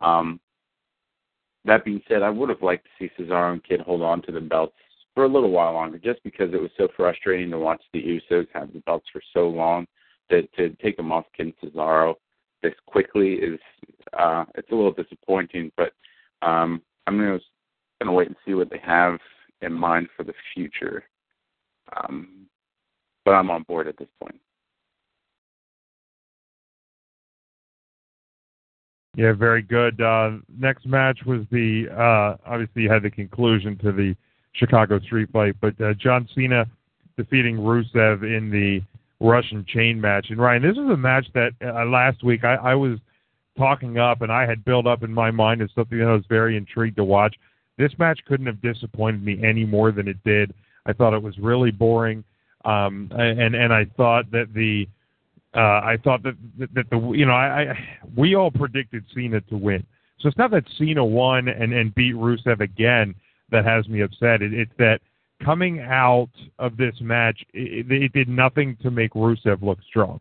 Um, 0.00 0.40
that 1.64 1.84
being 1.84 2.02
said, 2.08 2.22
I 2.22 2.30
would 2.30 2.48
have 2.48 2.62
liked 2.62 2.84
to 2.84 2.90
see 2.98 3.10
Cesaro 3.18 3.52
and 3.52 3.64
Kidd 3.64 3.80
hold 3.80 4.02
on 4.02 4.22
to 4.22 4.32
the 4.32 4.40
belts 4.40 4.76
for 5.14 5.24
a 5.24 5.28
little 5.28 5.50
while 5.50 5.72
longer, 5.72 5.98
just 5.98 6.22
because 6.22 6.52
it 6.52 6.60
was 6.60 6.70
so 6.76 6.88
frustrating 6.96 7.50
to 7.50 7.58
watch 7.58 7.82
the 7.92 8.02
Usos 8.02 8.46
have 8.52 8.72
the 8.72 8.80
belts 8.80 9.06
for 9.12 9.22
so 9.32 9.48
long. 9.48 9.86
That 10.28 10.52
to 10.56 10.70
take 10.82 10.96
them 10.96 11.12
off 11.12 11.24
Kidd 11.36 11.54
Cesaro 11.62 12.16
this 12.62 12.74
quickly 12.86 13.34
is 13.34 13.60
uh, 14.18 14.44
it's 14.54 14.70
a 14.70 14.74
little 14.74 14.92
disappointing. 14.92 15.70
But 15.76 15.92
um, 16.42 16.82
I'm 17.06 17.16
gonna 17.16 17.38
gonna 18.00 18.12
wait 18.12 18.28
and 18.28 18.36
see 18.44 18.54
what 18.54 18.70
they 18.70 18.80
have 18.84 19.18
in 19.62 19.72
mind 19.72 20.08
for 20.16 20.24
the 20.24 20.34
future. 20.54 21.04
Um, 21.94 22.46
but 23.24 23.32
I'm 23.32 23.50
on 23.50 23.62
board 23.64 23.88
at 23.88 23.96
this 23.96 24.08
point. 24.20 24.40
Yeah, 29.16 29.32
very 29.32 29.62
good. 29.62 30.00
Uh, 30.00 30.32
next 30.58 30.86
match 30.86 31.20
was 31.24 31.40
the 31.50 31.86
uh, 31.90 32.36
obviously 32.46 32.82
you 32.82 32.90
had 32.90 33.02
the 33.02 33.10
conclusion 33.10 33.78
to 33.78 33.90
the 33.90 34.14
Chicago 34.52 35.00
Street 35.00 35.30
Fight, 35.32 35.56
but 35.60 35.80
uh, 35.80 35.94
John 35.94 36.28
Cena 36.34 36.66
defeating 37.16 37.56
Rusev 37.56 38.22
in 38.22 38.50
the 38.50 38.82
Russian 39.24 39.64
Chain 39.66 39.98
match. 39.98 40.26
And 40.28 40.38
Ryan, 40.38 40.62
this 40.62 40.76
is 40.76 40.90
a 40.90 40.96
match 40.96 41.26
that 41.34 41.52
uh, 41.64 41.86
last 41.86 42.22
week 42.22 42.44
I, 42.44 42.56
I 42.56 42.74
was 42.74 42.98
talking 43.56 43.98
up 43.98 44.20
and 44.20 44.30
I 44.30 44.46
had 44.46 44.64
built 44.64 44.86
up 44.86 45.02
in 45.02 45.12
my 45.12 45.30
mind 45.30 45.62
as 45.62 45.70
something 45.74 45.98
that 45.98 46.08
I 46.08 46.12
was 46.12 46.26
very 46.28 46.56
intrigued 46.56 46.96
to 46.96 47.04
watch. 47.04 47.34
This 47.78 47.92
match 47.98 48.20
couldn't 48.26 48.46
have 48.46 48.60
disappointed 48.60 49.24
me 49.24 49.42
any 49.42 49.64
more 49.64 49.92
than 49.92 50.08
it 50.08 50.22
did. 50.24 50.52
I 50.86 50.92
thought 50.92 51.14
it 51.14 51.22
was 51.22 51.36
really 51.38 51.70
boring, 51.70 52.24
um, 52.64 53.10
and 53.12 53.54
and 53.54 53.72
I 53.72 53.84
thought 53.96 54.30
that 54.30 54.54
the 54.54 54.88
uh, 55.54 55.80
I 55.82 55.98
thought 56.02 56.22
that, 56.22 56.36
that 56.58 56.74
that 56.74 56.90
the 56.90 56.98
you 57.10 57.26
know 57.26 57.32
I, 57.32 57.62
I 57.62 57.78
we 58.16 58.34
all 58.36 58.50
predicted 58.50 59.04
Cena 59.14 59.40
to 59.42 59.56
win. 59.56 59.84
So 60.20 60.28
it's 60.28 60.38
not 60.38 60.50
that 60.52 60.64
Cena 60.78 61.04
won 61.04 61.48
and 61.48 61.72
and 61.72 61.94
beat 61.94 62.14
Rusev 62.14 62.60
again 62.60 63.14
that 63.50 63.64
has 63.64 63.88
me 63.88 64.00
upset. 64.02 64.42
It, 64.42 64.54
it's 64.54 64.72
that 64.78 65.00
coming 65.44 65.80
out 65.80 66.30
of 66.58 66.76
this 66.76 66.94
match, 67.00 67.44
it, 67.52 67.90
it 67.90 68.12
did 68.12 68.28
nothing 68.28 68.76
to 68.82 68.90
make 68.90 69.12
Rusev 69.12 69.62
look 69.62 69.78
strong, 69.88 70.20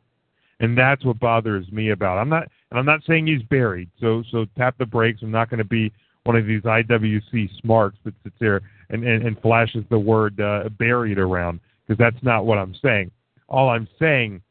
and 0.60 0.78
that's 0.78 1.06
what 1.06 1.20
bothers 1.20 1.72
me 1.72 1.92
about. 1.92 2.18
I'm 2.18 2.30
not 2.30 2.50
and 2.72 2.80
I'm 2.80 2.86
not 2.86 3.02
saying 3.08 3.28
he's 3.28 3.44
buried. 3.44 3.90
So 4.00 4.24
so 4.32 4.46
tap 4.58 4.78
the 4.80 4.86
brakes. 4.86 5.22
I'm 5.22 5.32
not 5.32 5.50
going 5.50 5.60
to 5.60 5.64
be 5.64 5.92
one 6.24 6.36
of 6.36 6.48
these 6.48 6.64
IWC 6.64 7.62
smarts 7.62 7.98
that 8.04 8.16
sits 8.24 8.36
there 8.40 8.62
and, 8.90 9.04
and, 9.04 9.26
and 9.26 9.40
flashes 9.42 9.84
the 9.90 10.00
word 10.00 10.40
uh, 10.40 10.70
buried 10.78 11.20
around 11.20 11.60
because 11.88 11.98
that's 11.98 12.24
not 12.24 12.46
what 12.46 12.58
I'm 12.58 12.76
saying. 12.82 13.12
All 13.48 13.70
I'm 13.70 13.88
saying 14.00 14.42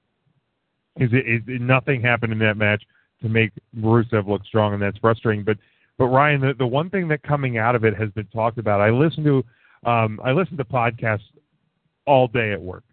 is, 0.98 1.10
it, 1.12 1.26
is 1.26 1.42
it, 1.46 1.60
nothing 1.60 2.00
happened 2.00 2.32
in 2.32 2.38
that 2.40 2.56
match 2.56 2.82
to 3.22 3.28
make 3.28 3.50
Rusev 3.78 4.28
look 4.28 4.44
strong, 4.44 4.74
and 4.74 4.82
that's 4.82 4.98
frustrating. 4.98 5.44
But 5.44 5.58
but 5.96 6.06
Ryan, 6.06 6.40
the, 6.40 6.54
the 6.54 6.66
one 6.66 6.90
thing 6.90 7.06
that 7.08 7.22
coming 7.22 7.58
out 7.58 7.74
of 7.74 7.84
it 7.84 7.96
has 7.96 8.10
been 8.10 8.26
talked 8.26 8.58
about. 8.58 8.80
I 8.80 8.90
listen 8.90 9.24
to 9.24 9.44
um, 9.88 10.20
I 10.24 10.32
listen 10.32 10.56
to 10.56 10.64
podcasts 10.64 11.22
all 12.06 12.28
day 12.28 12.52
at 12.52 12.60
work, 12.60 12.84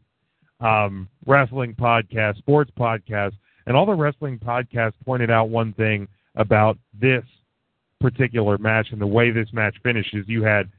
um, 0.59 1.07
wrestling 1.25 1.75
podcasts, 1.75 2.37
sports 2.37 2.71
podcasts, 2.77 3.35
and 3.65 3.75
all 3.75 3.85
the 3.85 3.93
wrestling 3.93 4.39
podcasts 4.39 4.93
pointed 5.05 5.31
out 5.31 5.49
one 5.49 5.73
thing 5.73 6.07
about 6.35 6.77
this 6.99 7.23
particular 7.99 8.57
match 8.57 8.87
and 8.91 8.99
the 8.99 9.07
way 9.07 9.31
this 9.31 9.49
match 9.53 9.75
finishes. 9.83 10.25
You 10.27 10.43
had 10.43 10.69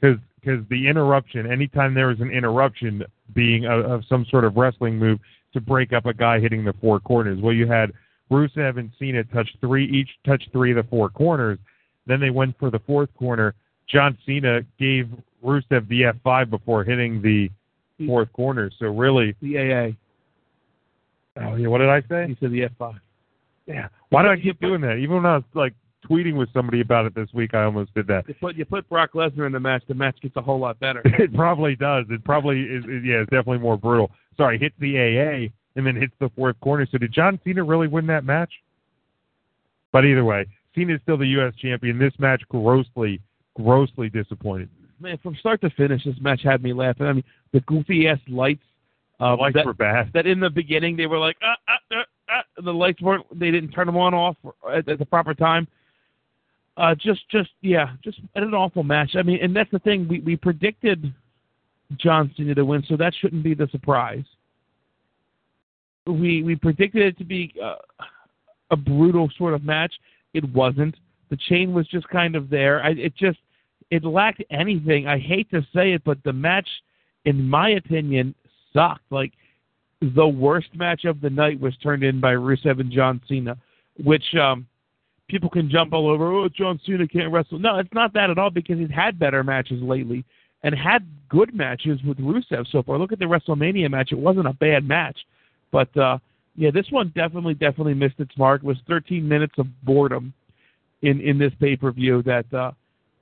because 0.00 0.18
because 0.40 0.64
the 0.70 0.88
interruption, 0.88 1.50
anytime 1.50 1.92
there 1.94 2.06
was 2.06 2.20
an 2.20 2.30
interruption 2.30 3.04
being 3.34 3.66
a, 3.66 3.78
of 3.78 4.04
some 4.08 4.24
sort 4.30 4.44
of 4.44 4.56
wrestling 4.56 4.98
move 4.98 5.18
to 5.52 5.60
break 5.60 5.92
up 5.92 6.06
a 6.06 6.14
guy 6.14 6.40
hitting 6.40 6.64
the 6.64 6.72
four 6.80 6.98
corners. 7.00 7.38
Well, 7.42 7.52
you 7.52 7.66
had 7.66 7.92
Rusev 8.30 8.78
and 8.78 8.90
Cena 8.98 9.24
touch 9.24 9.48
three 9.60 9.86
each 9.86 10.08
touch 10.24 10.42
three 10.52 10.70
of 10.70 10.76
the 10.76 10.88
four 10.88 11.10
corners. 11.10 11.58
Then 12.06 12.20
they 12.20 12.30
went 12.30 12.58
for 12.58 12.70
the 12.70 12.78
fourth 12.80 13.10
corner. 13.18 13.54
John 13.88 14.16
Cena 14.24 14.60
gave 14.78 15.08
Rusev 15.44 15.88
the 15.88 16.12
F5 16.24 16.50
before 16.50 16.84
hitting 16.84 17.20
the 17.20 17.50
fourth 18.06 18.32
corner. 18.32 18.70
So 18.78 18.86
really, 18.86 19.34
the 19.42 19.58
AA. 19.58 21.42
Oh 21.42 21.56
yeah, 21.56 21.68
what 21.68 21.78
did 21.78 21.88
I 21.88 22.00
say? 22.08 22.28
He 22.28 22.36
said 22.40 22.52
the 22.52 22.68
F5. 22.80 22.98
Yeah. 23.66 23.88
Why 24.08 24.22
do 24.22 24.28
I 24.28 24.36
keep 24.36 24.60
doing 24.60 24.80
that? 24.82 24.96
Even 24.96 25.16
when 25.16 25.26
I 25.26 25.36
was 25.36 25.44
like 25.54 25.74
tweeting 26.08 26.36
with 26.36 26.52
somebody 26.52 26.80
about 26.80 27.06
it 27.06 27.14
this 27.14 27.28
week, 27.32 27.54
I 27.54 27.64
almost 27.64 27.94
did 27.94 28.06
that. 28.08 28.28
You 28.28 28.34
put 28.34 28.56
you 28.56 28.64
put 28.64 28.88
Brock 28.88 29.12
Lesnar 29.14 29.46
in 29.46 29.52
the 29.52 29.60
match, 29.60 29.82
the 29.88 29.94
match 29.94 30.20
gets 30.20 30.36
a 30.36 30.42
whole 30.42 30.58
lot 30.58 30.78
better. 30.80 31.02
it 31.04 31.34
probably 31.34 31.76
does. 31.76 32.06
It 32.10 32.24
probably 32.24 32.62
is. 32.62 32.84
Yeah, 33.04 33.20
it's 33.20 33.30
definitely 33.30 33.58
more 33.58 33.76
brutal. 33.76 34.10
Sorry, 34.36 34.58
hits 34.58 34.74
the 34.78 34.98
AA 34.98 35.52
and 35.76 35.86
then 35.86 35.96
hits 35.96 36.14
the 36.20 36.30
fourth 36.36 36.58
corner. 36.60 36.86
So 36.90 36.98
did 36.98 37.12
John 37.12 37.38
Cena 37.44 37.62
really 37.62 37.88
win 37.88 38.06
that 38.08 38.24
match? 38.24 38.50
But 39.92 40.04
either 40.04 40.24
way, 40.24 40.46
Cena 40.74 40.94
is 40.94 41.00
still 41.02 41.16
the 41.16 41.26
U.S. 41.26 41.54
champion. 41.56 41.98
This 41.98 42.12
match 42.18 42.42
grossly, 42.48 43.20
grossly 43.56 44.08
disappointed. 44.08 44.68
Man, 45.00 45.18
from 45.22 45.34
start 45.36 45.60
to 45.62 45.70
finish, 45.70 46.04
this 46.04 46.14
match 46.20 46.42
had 46.42 46.62
me 46.62 46.72
laughing. 46.72 47.06
I 47.06 47.12
mean, 47.14 47.24
the 47.52 47.60
goofy 47.60 48.08
ass 48.08 48.18
lights. 48.28 48.62
Uh, 49.18 49.36
lights 49.36 49.54
that, 49.54 49.66
were 49.66 49.74
bad. 49.74 50.10
That 50.14 50.26
in 50.26 50.40
the 50.40 50.48
beginning 50.48 50.96
they 50.96 51.06
were 51.06 51.18
like, 51.18 51.36
ah, 51.42 51.54
ah, 51.68 51.72
ah, 51.92 52.04
ah, 52.30 52.62
the 52.62 52.72
lights 52.72 53.02
weren't. 53.02 53.26
They 53.38 53.50
didn't 53.50 53.70
turn 53.72 53.86
them 53.86 53.96
on 53.96 54.14
off 54.14 54.36
at, 54.70 54.88
at 54.88 54.98
the 54.98 55.04
proper 55.04 55.34
time. 55.34 55.68
Uh, 56.76 56.94
just, 56.94 57.28
just, 57.30 57.50
yeah, 57.60 57.94
just 58.02 58.20
an 58.34 58.54
awful 58.54 58.82
match. 58.82 59.12
I 59.16 59.22
mean, 59.22 59.38
and 59.42 59.54
that's 59.54 59.70
the 59.70 59.80
thing. 59.80 60.08
We 60.08 60.20
we 60.20 60.36
predicted 60.36 61.12
John 61.96 62.32
Cena 62.36 62.54
to 62.54 62.64
win, 62.64 62.82
so 62.88 62.96
that 62.96 63.12
shouldn't 63.20 63.42
be 63.42 63.54
the 63.54 63.68
surprise. 63.70 64.24
We 66.06 66.42
we 66.42 66.56
predicted 66.56 67.02
it 67.02 67.18
to 67.18 67.24
be 67.24 67.52
uh, 67.62 67.76
a 68.70 68.76
brutal 68.76 69.30
sort 69.36 69.54
of 69.54 69.64
match. 69.64 69.92
It 70.32 70.44
wasn't. 70.52 70.96
The 71.28 71.36
chain 71.36 71.72
was 71.72 71.86
just 71.88 72.08
kind 72.08 72.34
of 72.34 72.50
there. 72.50 72.82
I, 72.82 72.90
it 72.90 73.14
just 73.16 73.38
it 73.90 74.04
lacked 74.04 74.42
anything. 74.50 75.06
I 75.06 75.18
hate 75.18 75.50
to 75.50 75.62
say 75.74 75.92
it, 75.92 76.02
but 76.04 76.22
the 76.24 76.32
match, 76.32 76.68
in 77.24 77.48
my 77.48 77.70
opinion, 77.70 78.34
sucked. 78.72 79.10
Like 79.10 79.32
the 80.00 80.26
worst 80.26 80.68
match 80.74 81.04
of 81.04 81.20
the 81.20 81.30
night 81.30 81.60
was 81.60 81.76
turned 81.78 82.04
in 82.04 82.20
by 82.20 82.34
Rusev 82.34 82.80
and 82.80 82.90
John 82.90 83.20
Cena, 83.28 83.56
which 84.02 84.34
um, 84.34 84.66
people 85.30 85.48
can 85.48 85.70
jump 85.70 85.92
all 85.92 86.08
over. 86.10 86.32
Oh, 86.32 86.48
John 86.48 86.80
Cena 86.84 87.06
can't 87.06 87.32
wrestle. 87.32 87.58
No, 87.58 87.78
it's 87.78 87.92
not 87.94 88.12
that 88.14 88.30
at 88.30 88.38
all 88.38 88.50
because 88.50 88.78
he's 88.78 88.90
had 88.90 89.18
better 89.18 89.44
matches 89.44 89.80
lately 89.82 90.24
and 90.62 90.74
had 90.74 91.06
good 91.28 91.54
matches 91.54 92.00
with 92.06 92.18
Rusev 92.18 92.70
so 92.70 92.82
far. 92.82 92.98
Look 92.98 93.12
at 93.12 93.18
the 93.18 93.24
WrestleMania 93.24 93.90
match; 93.90 94.12
it 94.12 94.18
wasn't 94.18 94.48
a 94.48 94.52
bad 94.52 94.86
match, 94.86 95.18
but 95.70 95.94
uh, 95.96 96.18
yeah, 96.56 96.70
this 96.70 96.86
one 96.90 97.12
definitely, 97.14 97.54
definitely 97.54 97.94
missed 97.94 98.18
its 98.18 98.36
mark. 98.36 98.62
It 98.62 98.66
was 98.66 98.76
13 98.88 99.26
minutes 99.26 99.54
of 99.58 99.66
boredom 99.84 100.34
in 101.02 101.20
in 101.20 101.38
this 101.38 101.52
pay 101.60 101.76
per 101.76 101.90
view 101.92 102.22
that 102.24 102.52
uh, 102.52 102.72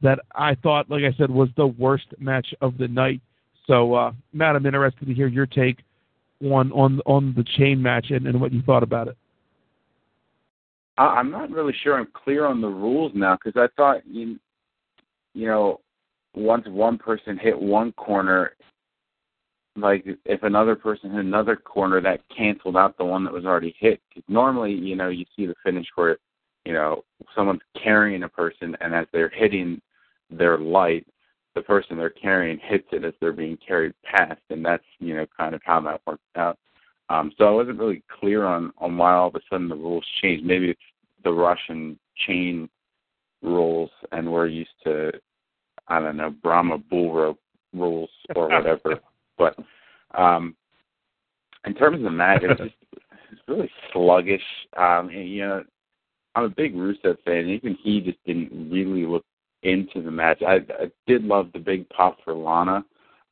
that 0.02 0.18
I 0.34 0.54
thought, 0.56 0.90
like 0.90 1.04
I 1.04 1.16
said, 1.16 1.30
was 1.30 1.48
the 1.56 1.66
worst 1.66 2.06
match 2.18 2.54
of 2.60 2.78
the 2.78 2.88
night. 2.88 3.20
So, 3.66 3.94
uh, 3.94 4.12
Matt, 4.32 4.56
I'm 4.56 4.66
interested 4.66 5.06
to 5.06 5.14
hear 5.14 5.28
your 5.28 5.46
take 5.46 5.78
on 6.42 6.72
on 6.72 7.00
on 7.06 7.34
the 7.36 7.44
chain 7.56 7.82
match 7.82 8.10
and, 8.10 8.26
and 8.26 8.40
what 8.40 8.52
you 8.52 8.62
thought 8.62 8.82
about 8.82 9.08
it. 9.08 9.16
I'm 10.98 11.30
not 11.30 11.50
really 11.50 11.74
sure 11.82 11.98
I'm 11.98 12.08
clear 12.12 12.44
on 12.44 12.60
the 12.60 12.68
rules 12.68 13.12
now 13.14 13.36
because 13.42 13.60
I 13.60 13.68
thought 13.76 14.06
you 14.06 14.38
you 15.34 15.46
know 15.46 15.80
once 16.34 16.66
one 16.68 16.98
person 16.98 17.38
hit 17.38 17.58
one 17.58 17.92
corner, 17.92 18.52
like 19.76 20.04
if 20.24 20.42
another 20.42 20.74
person 20.74 21.10
hit 21.10 21.20
another 21.20 21.56
corner, 21.56 22.00
that 22.00 22.20
canceled 22.36 22.76
out 22.76 22.96
the 22.98 23.04
one 23.04 23.24
that 23.24 23.32
was 23.32 23.44
already 23.44 23.74
hit. 23.78 24.00
Cause 24.12 24.24
normally, 24.28 24.72
you 24.72 24.96
know, 24.96 25.08
you 25.08 25.24
see 25.36 25.46
the 25.46 25.54
finish 25.64 25.86
where 25.94 26.18
you 26.64 26.72
know 26.72 27.04
someone's 27.34 27.60
carrying 27.82 28.24
a 28.24 28.28
person, 28.28 28.76
and 28.80 28.94
as 28.94 29.06
they're 29.12 29.30
hitting 29.30 29.80
their 30.30 30.58
light, 30.58 31.06
the 31.54 31.62
person 31.62 31.96
they're 31.96 32.10
carrying 32.10 32.58
hits 32.58 32.86
it 32.92 33.04
as 33.04 33.14
they're 33.20 33.32
being 33.32 33.58
carried 33.66 33.94
past, 34.04 34.40
and 34.50 34.64
that's 34.64 34.84
you 34.98 35.16
know 35.16 35.26
kind 35.36 35.54
of 35.54 35.60
how 35.64 35.80
that 35.80 36.00
worked 36.06 36.22
out. 36.36 36.58
Um, 37.10 37.32
so 37.38 37.44
I 37.44 37.50
wasn't 37.50 37.78
really 37.78 38.02
clear 38.20 38.44
on 38.44 38.72
on 38.78 38.96
why 38.96 39.14
all 39.14 39.28
of 39.28 39.34
a 39.34 39.40
sudden 39.50 39.68
the 39.68 39.74
rules 39.74 40.04
changed. 40.20 40.44
Maybe 40.44 40.70
it's 40.70 40.80
the 41.24 41.32
Russian 41.32 41.98
chain 42.26 42.68
rules, 43.42 43.90
and 44.12 44.30
we're 44.30 44.46
used 44.46 44.70
to 44.84 45.12
I 45.88 46.00
don't 46.00 46.16
know 46.16 46.30
Brahma 46.30 46.78
bull 46.78 47.12
rope 47.14 47.40
rules 47.72 48.10
or 48.36 48.48
whatever. 48.48 49.00
but 49.38 49.56
um, 50.14 50.54
in 51.64 51.74
terms 51.74 51.98
of 51.98 52.02
the 52.02 52.10
match, 52.10 52.42
it 52.42 52.48
was 52.48 52.58
just 52.58 53.02
it's 53.30 53.40
really 53.46 53.70
sluggish. 53.92 54.42
Um, 54.76 55.08
and, 55.08 55.28
you 55.28 55.46
know, 55.46 55.64
I'm 56.34 56.44
a 56.44 56.48
big 56.48 56.74
Rusev 56.74 57.16
fan, 57.24 57.36
and 57.36 57.50
even 57.50 57.76
he 57.82 58.00
just 58.00 58.18
didn't 58.24 58.70
really 58.70 59.06
look 59.06 59.24
into 59.62 60.02
the 60.02 60.10
match. 60.10 60.42
I, 60.46 60.56
I 60.56 60.90
did 61.06 61.24
love 61.24 61.50
the 61.52 61.58
big 61.58 61.88
pop 61.90 62.18
for 62.24 62.34
Lana. 62.34 62.84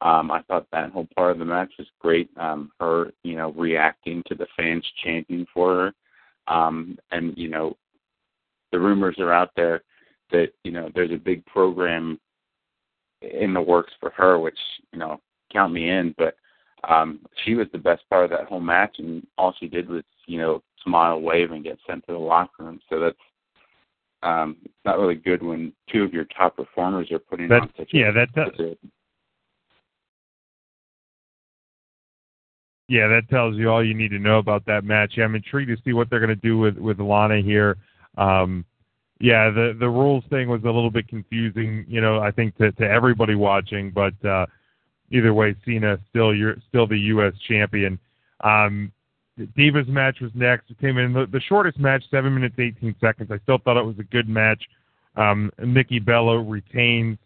Um, 0.03 0.31
I 0.31 0.43
thought 0.43 0.67
that 0.73 0.91
whole 0.91 1.09
part 1.17 1.33
of 1.33 1.39
the 1.39 1.45
match 1.45 1.73
was 1.79 1.89
great. 2.01 2.29
Um, 2.37 2.71
her, 2.81 3.13
you 3.23 3.37
know, 3.37 3.53
reacting 3.53 4.23
to 4.27 4.35
the 4.35 4.47
fans 4.57 4.85
chanting 5.03 5.47
for 5.55 5.93
her, 6.49 6.55
um, 6.55 6.99
and 7.13 7.37
you 7.37 7.49
know, 7.49 7.77
the 8.73 8.79
rumors 8.79 9.17
are 9.19 9.33
out 9.33 9.51
there 9.57 9.83
that 10.33 10.49
you 10.65 10.71
know 10.71 10.91
there's 10.95 11.13
a 11.13 11.17
big 11.17 11.45
program 11.47 12.21
in 13.23 13.55
the 13.55 13.61
works 13.61 13.93
for 13.99 14.11
her, 14.11 14.39
which 14.39 14.59
you 14.93 14.99
know, 14.99 15.21
count 15.51 15.73
me 15.73 15.89
in. 15.89 16.15
But 16.19 16.37
um, 16.89 17.21
she 17.45 17.55
was 17.55 17.67
the 17.73 17.79
best 17.79 18.03
part 18.11 18.25
of 18.25 18.31
that 18.31 18.49
whole 18.49 18.61
match, 18.61 18.97
and 18.99 19.27
all 19.39 19.55
she 19.59 19.67
did 19.67 19.89
was 19.89 20.05
you 20.27 20.39
know 20.39 20.63
smile, 20.85 21.21
wave, 21.21 21.53
and 21.53 21.65
get 21.65 21.79
sent 21.87 22.07
to 22.07 22.13
the 22.13 22.19
locker 22.19 22.65
room. 22.65 22.81
So 22.91 23.01
that's 23.01 23.17
um, 24.23 24.57
it's 24.65 24.75
not 24.85 24.99
really 24.99 25.15
good 25.15 25.43
when 25.43 25.73
two 25.91 26.03
of 26.03 26.13
your 26.13 26.25
top 26.37 26.57
performers 26.57 27.11
are 27.11 27.19
putting 27.19 27.49
that, 27.49 27.63
on 27.63 27.73
such 27.79 27.91
yeah, 27.93 28.11
a 28.11 28.13
that 28.13 28.35
does. 28.35 28.77
Yeah, 32.89 33.09
that 33.09 33.29
tells 33.29 33.57
you 33.57 33.69
all 33.69 33.85
you 33.85 33.95
need 33.95 34.11
to 34.11 34.19
know 34.19 34.39
about 34.39 34.65
that 34.67 34.85
match. 34.85 35.15
Yeah, 35.17 35.25
I'm 35.25 35.35
intrigued 35.35 35.71
to 35.71 35.83
see 35.85 35.93
what 35.93 36.09
they're 36.09 36.21
going 36.21 36.29
to 36.29 36.37
do 36.37 36.57
with 36.59 36.77
with 36.77 37.01
Lana 37.01 37.41
here. 37.43 37.79
Um, 38.17 38.65
yeah, 39.19 39.51
the 39.51 39.77
the 39.79 39.89
rules 39.89 40.25
thing 40.31 40.49
was 40.49 40.63
a 40.63 40.67
little 40.67 40.91
bit 40.91 41.09
confusing, 41.09 41.85
you 41.89 42.01
know, 42.01 42.21
I 42.21 42.31
think 42.31 42.57
to 42.59 42.73
to 42.73 42.85
everybody 42.89 43.35
watching, 43.35 43.91
but 43.91 44.13
uh 44.25 44.47
either 45.11 45.33
way, 45.33 45.57
Cena 45.65 45.99
still 46.11 46.35
you're 46.35 46.57
still 46.69 46.87
the 46.87 46.99
US 46.99 47.33
champion. 47.49 47.99
Um 48.45 48.93
Divas 49.39 49.87
match 49.89 50.21
was 50.21 50.31
next. 50.35 50.71
It 50.71 50.79
came 50.79 50.97
in 50.99 51.13
the, 51.13 51.27
the 51.27 51.41
shortest 51.41 51.79
match, 51.79 52.03
seven 52.11 52.35
minutes 52.35 52.57
eighteen 52.59 52.95
seconds. 53.01 53.31
I 53.31 53.39
still 53.43 53.59
thought 53.59 53.79
it 53.79 53.85
was 53.85 53.99
a 53.99 54.05
good 54.05 54.29
match. 54.29 54.63
Um, 55.17 55.51
Nikki 55.65 55.99
Bella 55.99 56.43
retains 56.43 57.19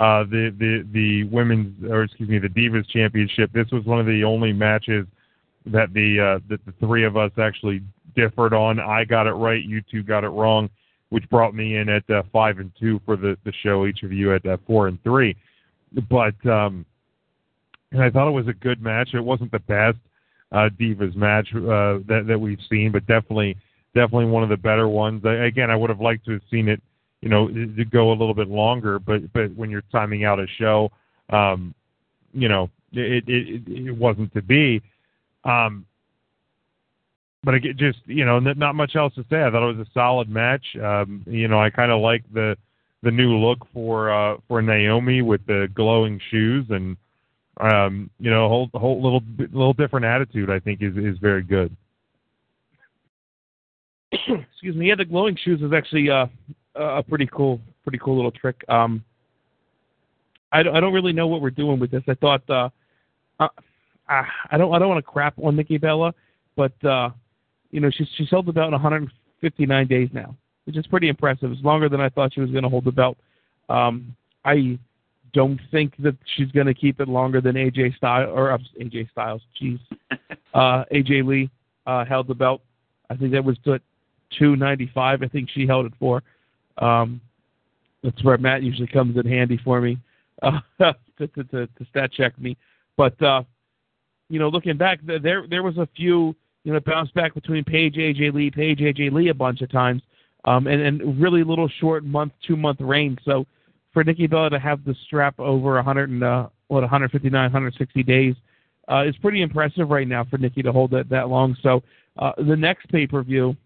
uh, 0.00 0.24
the 0.24 0.54
the 0.58 0.86
the 0.92 1.24
women's 1.24 1.90
or 1.90 2.02
excuse 2.02 2.28
me 2.28 2.38
the 2.38 2.48
Divas 2.48 2.88
Championship. 2.88 3.52
This 3.52 3.70
was 3.70 3.84
one 3.84 4.00
of 4.00 4.06
the 4.06 4.24
only 4.24 4.52
matches 4.52 5.06
that 5.66 5.92
the 5.92 6.20
uh, 6.20 6.40
that 6.48 6.64
the 6.66 6.72
three 6.80 7.04
of 7.04 7.16
us 7.16 7.30
actually 7.38 7.82
differed 8.16 8.52
on. 8.52 8.80
I 8.80 9.04
got 9.04 9.26
it 9.26 9.32
right. 9.32 9.62
You 9.62 9.82
two 9.90 10.02
got 10.02 10.24
it 10.24 10.28
wrong, 10.28 10.68
which 11.10 11.28
brought 11.30 11.54
me 11.54 11.76
in 11.76 11.88
at 11.88 12.08
uh, 12.10 12.22
five 12.32 12.58
and 12.58 12.72
two 12.78 13.00
for 13.04 13.16
the 13.16 13.38
the 13.44 13.52
show. 13.62 13.86
Each 13.86 14.02
of 14.02 14.12
you 14.12 14.34
at 14.34 14.44
uh, 14.46 14.56
four 14.66 14.88
and 14.88 15.02
three. 15.02 15.36
But 16.10 16.34
um, 16.44 16.84
and 17.92 18.02
I 18.02 18.10
thought 18.10 18.28
it 18.28 18.32
was 18.32 18.48
a 18.48 18.52
good 18.52 18.82
match. 18.82 19.10
It 19.14 19.20
wasn't 19.20 19.52
the 19.52 19.60
best 19.60 19.98
uh, 20.50 20.68
Divas 20.78 21.14
match 21.14 21.48
uh, 21.54 22.02
that 22.08 22.24
that 22.26 22.38
we've 22.38 22.58
seen, 22.68 22.90
but 22.90 23.06
definitely 23.06 23.56
definitely 23.94 24.26
one 24.26 24.42
of 24.42 24.48
the 24.48 24.56
better 24.56 24.88
ones. 24.88 25.22
I, 25.24 25.46
again, 25.46 25.70
I 25.70 25.76
would 25.76 25.90
have 25.90 26.00
liked 26.00 26.24
to 26.26 26.32
have 26.32 26.42
seen 26.50 26.68
it, 26.68 26.82
you 27.24 27.30
know, 27.30 27.48
to 27.48 27.84
go 27.86 28.10
a 28.10 28.16
little 28.20 28.34
bit 28.34 28.48
longer, 28.48 28.98
but 28.98 29.32
but 29.32 29.54
when 29.56 29.70
you're 29.70 29.82
timing 29.90 30.24
out 30.24 30.38
a 30.38 30.46
show, 30.58 30.92
um, 31.30 31.74
you 32.34 32.48
know, 32.48 32.68
it 32.92 33.24
it 33.26 33.62
it 33.66 33.96
wasn't 33.96 34.30
to 34.34 34.42
be. 34.42 34.82
Um, 35.44 35.86
but 37.42 37.54
again, 37.54 37.76
just 37.78 38.00
you 38.04 38.26
know, 38.26 38.38
not 38.40 38.74
much 38.74 38.94
else 38.94 39.14
to 39.14 39.24
say. 39.30 39.42
I 39.42 39.50
thought 39.50 39.68
it 39.68 39.76
was 39.76 39.86
a 39.86 39.90
solid 39.94 40.28
match. 40.28 40.64
Um, 40.76 41.24
you 41.26 41.48
know, 41.48 41.58
I 41.58 41.70
kind 41.70 41.90
of 41.90 42.02
like 42.02 42.22
the 42.34 42.56
the 43.02 43.10
new 43.10 43.38
look 43.38 43.66
for 43.72 44.12
uh, 44.12 44.36
for 44.46 44.60
Naomi 44.60 45.22
with 45.22 45.46
the 45.46 45.68
glowing 45.74 46.20
shoes 46.30 46.66
and 46.68 46.96
Um, 47.60 48.10
you 48.18 48.30
know, 48.30 48.48
whole 48.48 48.68
whole 48.74 49.00
little 49.00 49.22
little 49.38 49.72
different 49.72 50.04
attitude. 50.04 50.50
I 50.50 50.58
think 50.58 50.82
is 50.82 50.96
is 50.96 51.16
very 51.18 51.42
good. 51.42 51.74
Excuse 54.12 54.76
me. 54.76 54.88
Yeah, 54.88 54.96
the 54.96 55.04
glowing 55.04 55.36
shoes 55.42 55.62
is 55.62 55.72
actually 55.72 56.10
uh, 56.10 56.26
a 56.74 57.02
pretty 57.02 57.28
cool, 57.32 57.60
pretty 57.82 57.98
cool 57.98 58.16
little 58.16 58.30
trick. 58.30 58.62
Um, 58.68 59.04
I, 60.52 60.60
I 60.60 60.80
don't 60.80 60.92
really 60.92 61.12
know 61.12 61.26
what 61.26 61.40
we're 61.40 61.50
doing 61.50 61.78
with 61.80 61.90
this. 61.90 62.02
I 62.08 62.14
thought 62.14 62.48
uh, 62.48 62.68
uh, 63.40 63.48
I 64.08 64.56
don't 64.56 64.72
I 64.74 64.78
don't 64.78 64.88
want 64.88 65.04
to 65.04 65.10
crap 65.10 65.34
on 65.42 65.56
Nikki 65.56 65.78
Bella, 65.78 66.14
but 66.56 66.72
uh, 66.84 67.10
you 67.70 67.80
know 67.80 67.90
she's 67.90 68.08
she's 68.16 68.30
held 68.30 68.46
the 68.46 68.52
belt 68.52 68.68
in 68.68 68.72
159 68.72 69.86
days 69.86 70.08
now, 70.12 70.34
which 70.64 70.76
is 70.76 70.86
pretty 70.86 71.08
impressive. 71.08 71.50
It's 71.50 71.62
longer 71.62 71.88
than 71.88 72.00
I 72.00 72.08
thought 72.08 72.32
she 72.32 72.40
was 72.40 72.50
going 72.50 72.62
to 72.62 72.68
hold 72.68 72.84
the 72.84 72.92
belt. 72.92 73.16
Um, 73.68 74.14
I 74.44 74.78
don't 75.32 75.60
think 75.70 75.94
that 75.98 76.16
she's 76.36 76.50
going 76.52 76.66
to 76.66 76.74
keep 76.74 77.00
it 77.00 77.08
longer 77.08 77.40
than 77.40 77.56
AJ 77.56 77.96
Styles 77.96 78.30
or 78.32 78.56
AJ 78.80 79.10
Styles. 79.10 79.42
Jeez, 79.60 79.80
uh, 80.54 80.84
AJ 80.92 81.26
Lee 81.26 81.50
uh, 81.86 82.04
held 82.04 82.28
the 82.28 82.34
belt. 82.34 82.62
I 83.10 83.16
think 83.16 83.32
that 83.32 83.44
was 83.44 83.56
at 83.66 83.82
295. 84.38 85.22
I 85.22 85.28
think 85.28 85.50
she 85.50 85.66
held 85.66 85.86
it 85.86 85.92
for. 85.98 86.22
Um, 86.78 87.20
that's 88.02 88.22
where 88.22 88.36
Matt 88.38 88.62
usually 88.62 88.86
comes 88.86 89.16
in 89.16 89.26
handy 89.26 89.58
for 89.64 89.80
me 89.80 89.98
uh, 90.42 90.60
to, 91.18 91.26
to, 91.28 91.44
to, 91.44 91.66
to 91.66 91.86
stat 91.90 92.12
check 92.12 92.38
me. 92.38 92.56
But 92.96 93.20
uh, 93.22 93.42
you 94.28 94.38
know, 94.38 94.48
looking 94.48 94.76
back, 94.76 95.00
there 95.04 95.46
there 95.48 95.62
was 95.62 95.76
a 95.78 95.88
few 95.96 96.34
you 96.64 96.72
know 96.72 96.80
bounce 96.80 97.10
back 97.12 97.34
between 97.34 97.64
Paige 97.64 97.96
AJ 97.96 98.32
Lee, 98.32 98.50
Paige 98.50 98.80
AJ 98.80 99.12
Lee 99.12 99.28
a 99.28 99.34
bunch 99.34 99.60
of 99.62 99.70
times, 99.70 100.02
um, 100.44 100.66
and 100.66 100.80
and 100.80 101.20
really 101.20 101.44
little 101.44 101.68
short 101.80 102.04
month 102.04 102.32
two 102.46 102.56
month 102.56 102.80
reign. 102.80 103.18
So 103.24 103.46
for 103.92 104.04
Nikki 104.04 104.26
Bella 104.26 104.50
to 104.50 104.58
have 104.58 104.84
the 104.84 104.94
strap 105.06 105.38
over 105.38 105.74
100 105.74 106.10
and 106.10 106.22
uh, 106.22 106.48
what 106.68 106.80
159 106.80 107.32
160 107.32 108.02
days 108.02 108.34
uh, 108.90 109.04
is 109.06 109.16
pretty 109.18 109.42
impressive 109.42 109.88
right 109.88 110.08
now 110.08 110.24
for 110.24 110.36
Nikki 110.38 110.62
to 110.62 110.72
hold 110.72 110.90
that 110.90 111.08
that 111.08 111.28
long. 111.28 111.56
So 111.62 111.82
uh, 112.18 112.32
the 112.36 112.56
next 112.56 112.88
pay 112.88 113.06
per 113.06 113.22
view, 113.22 113.56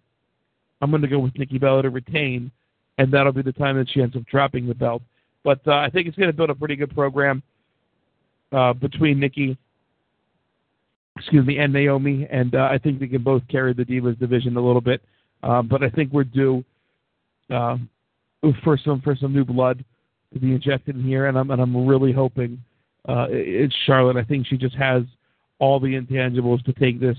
I'm 0.81 0.91
going 0.91 1.03
to 1.03 1.09
go 1.09 1.19
with 1.19 1.37
Nikki 1.39 1.59
Bella 1.59 1.83
to 1.83 1.91
retain, 1.91 2.51
and 2.99 3.13
that'll 3.13 3.33
be 3.33 3.43
the 3.43 3.53
time 3.53 3.77
that 3.79 3.89
she 3.91 4.03
ends 4.03 4.17
up 4.17 4.27
dropping 4.27 4.67
the 4.67 4.75
belt. 4.75 5.03
But 5.45 5.61
uh, 5.67 5.77
I 5.77 5.89
think 5.89 6.09
it's 6.09 6.17
going 6.17 6.31
to 6.31 6.37
build 6.37 6.51
a 6.51 6.55
pretty 6.55 6.77
good 6.77 6.95
program 6.95 7.43
uh, 8.53 8.73
between 8.73 9.21
Nikki, 9.21 9.57
excuse 11.17 11.47
me, 11.47 11.59
and 11.59 11.73
Naomi, 11.73 12.27
and 12.31 12.55
uh, 12.55 12.69
I 12.71 12.79
think 12.79 12.99
they 12.99 13.07
can 13.07 13.23
both 13.23 13.43
carry 13.49 13.73
the 13.73 13.85
Divas 13.85 14.19
division 14.19 14.57
a 14.57 14.61
little 14.61 14.81
bit. 14.81 15.01
Uh, 15.43 15.63
but 15.63 15.85
I 15.85 15.91
think 15.91 16.13
we're 16.13 16.25
due 16.25 16.65
uh, 17.51 17.77
for 18.65 18.77
some 18.77 19.01
for 19.01 19.15
some 19.17 19.33
new 19.33 19.45
blood 19.45 19.85
to 20.33 20.41
be 20.41 20.53
injected 20.53 20.97
in 20.97 21.05
here, 21.05 21.27
and 21.27 21.39
I'm 21.39 21.51
and 21.51 21.63
I'm 21.63 21.87
really 21.87 22.13
hoping 22.13 22.63
uh, 23.09 23.27
it's 23.31 23.75
Charlotte. 23.87 24.17
I 24.17 24.25
think 24.25 24.47
she 24.47 24.57
just 24.57 24.75
has 24.75 25.05
all 25.61 25.79
the 25.79 25.89
intangibles 25.89 26.65
to 26.65 26.73
take 26.73 27.01
this, 27.01 27.17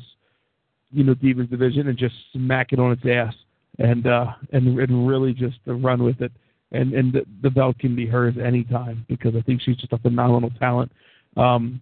you 0.91 1.03
know, 1.05 1.13
Divas 1.15 1.49
division 1.49 1.87
and 1.87 1.97
just 1.97 2.15
smack 2.33 2.73
it 2.73 2.79
on 2.79 2.91
its 2.91 3.03
ass 3.05 3.33
and 3.79 4.05
uh, 4.05 4.33
and 4.51 4.79
and 4.79 5.07
really 5.07 5.33
just 5.33 5.57
run 5.65 6.03
with 6.03 6.21
it. 6.21 6.31
And 6.71 6.93
and 6.93 7.11
the, 7.11 7.25
the 7.41 7.49
belt 7.49 7.79
can 7.79 7.95
be 7.95 8.05
hers 8.05 8.35
anytime 8.43 9.05
because 9.09 9.35
I 9.35 9.41
think 9.41 9.61
she's 9.61 9.77
just 9.77 9.93
a 9.93 9.97
phenomenal 9.97 10.51
talent. 10.59 10.91
Um, 11.35 11.81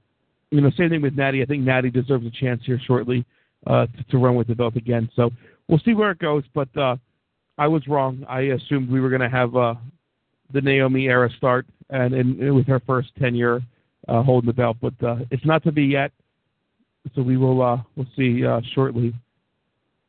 you 0.51 0.61
know, 0.61 0.71
same 0.77 0.89
thing 0.89 1.01
with 1.01 1.15
Natty. 1.15 1.41
I 1.41 1.45
think 1.45 1.63
Natty 1.63 1.89
deserves 1.89 2.25
a 2.25 2.31
chance 2.31 2.61
here 2.65 2.79
shortly 2.85 3.25
uh, 3.65 3.87
to, 3.87 4.03
to 4.11 4.17
run 4.17 4.35
with 4.35 4.47
the 4.47 4.55
belt 4.55 4.77
again. 4.77 5.09
So 5.15 5.29
we'll 5.67 5.81
see 5.83 5.93
where 5.93 6.11
it 6.11 6.19
goes. 6.19 6.43
But 6.53 6.69
uh, 6.77 6.95
I 7.57 7.67
was 7.67 7.85
wrong. 7.87 8.25
I 8.29 8.41
assumed 8.41 8.89
we 8.89 9.01
were 9.01 9.09
going 9.09 9.21
to 9.21 9.29
have 9.29 9.55
uh, 9.55 9.75
the 10.53 10.61
Naomi 10.61 11.07
era 11.07 11.29
start 11.37 11.65
and, 11.89 12.13
and 12.13 12.55
with 12.55 12.67
her 12.67 12.81
first 12.85 13.09
tenure 13.19 13.61
uh, 14.07 14.23
holding 14.23 14.47
the 14.47 14.53
belt, 14.53 14.77
but 14.81 14.93
uh, 15.03 15.17
it's 15.31 15.45
not 15.45 15.63
to 15.63 15.71
be 15.71 15.83
yet. 15.83 16.11
So 17.15 17.21
we 17.21 17.37
will 17.37 17.61
uh, 17.61 17.77
we'll 17.95 18.07
see 18.17 18.45
uh, 18.45 18.61
shortly 18.73 19.13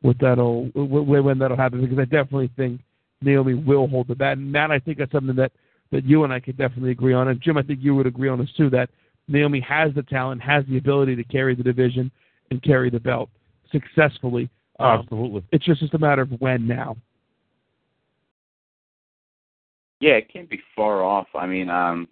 what 0.01 0.17
that'll 0.19 0.65
when 0.75 1.39
that'll 1.39 1.57
happen 1.57 1.81
because 1.81 1.99
I 1.99 2.05
definitely 2.05 2.51
think 2.55 2.81
Naomi 3.21 3.53
will 3.53 3.87
hold 3.87 4.07
the 4.07 4.15
bat. 4.15 4.37
And 4.37 4.51
Matt, 4.51 4.71
I 4.71 4.79
think 4.79 4.97
that's 4.97 5.11
something 5.11 5.35
that 5.35 5.51
that 5.91 6.05
you 6.05 6.23
and 6.23 6.31
I 6.31 6.39
could 6.39 6.57
definitely 6.57 6.91
agree 6.91 7.13
on. 7.13 7.27
And 7.27 7.41
Jim, 7.41 7.57
I 7.57 7.63
think 7.63 7.79
you 7.81 7.95
would 7.95 8.07
agree 8.07 8.29
on 8.29 8.39
this 8.39 8.51
too. 8.55 8.69
That 8.69 8.89
Naomi 9.27 9.59
has 9.61 9.93
the 9.95 10.03
talent, 10.03 10.41
has 10.41 10.63
the 10.69 10.77
ability 10.77 11.15
to 11.15 11.23
carry 11.23 11.55
the 11.55 11.63
division 11.63 12.11
and 12.51 12.61
carry 12.63 12.89
the 12.89 12.99
belt 12.99 13.29
successfully. 13.71 14.49
Um, 14.79 15.01
Absolutely. 15.01 15.43
It's 15.51 15.65
just, 15.65 15.81
just 15.81 15.93
a 15.93 15.99
matter 15.99 16.21
of 16.21 16.31
when 16.39 16.67
now. 16.67 16.95
Yeah, 19.99 20.13
it 20.13 20.31
can't 20.31 20.49
be 20.49 20.61
far 20.75 21.03
off. 21.03 21.27
I 21.35 21.45
mean, 21.45 21.69
um, 21.69 22.07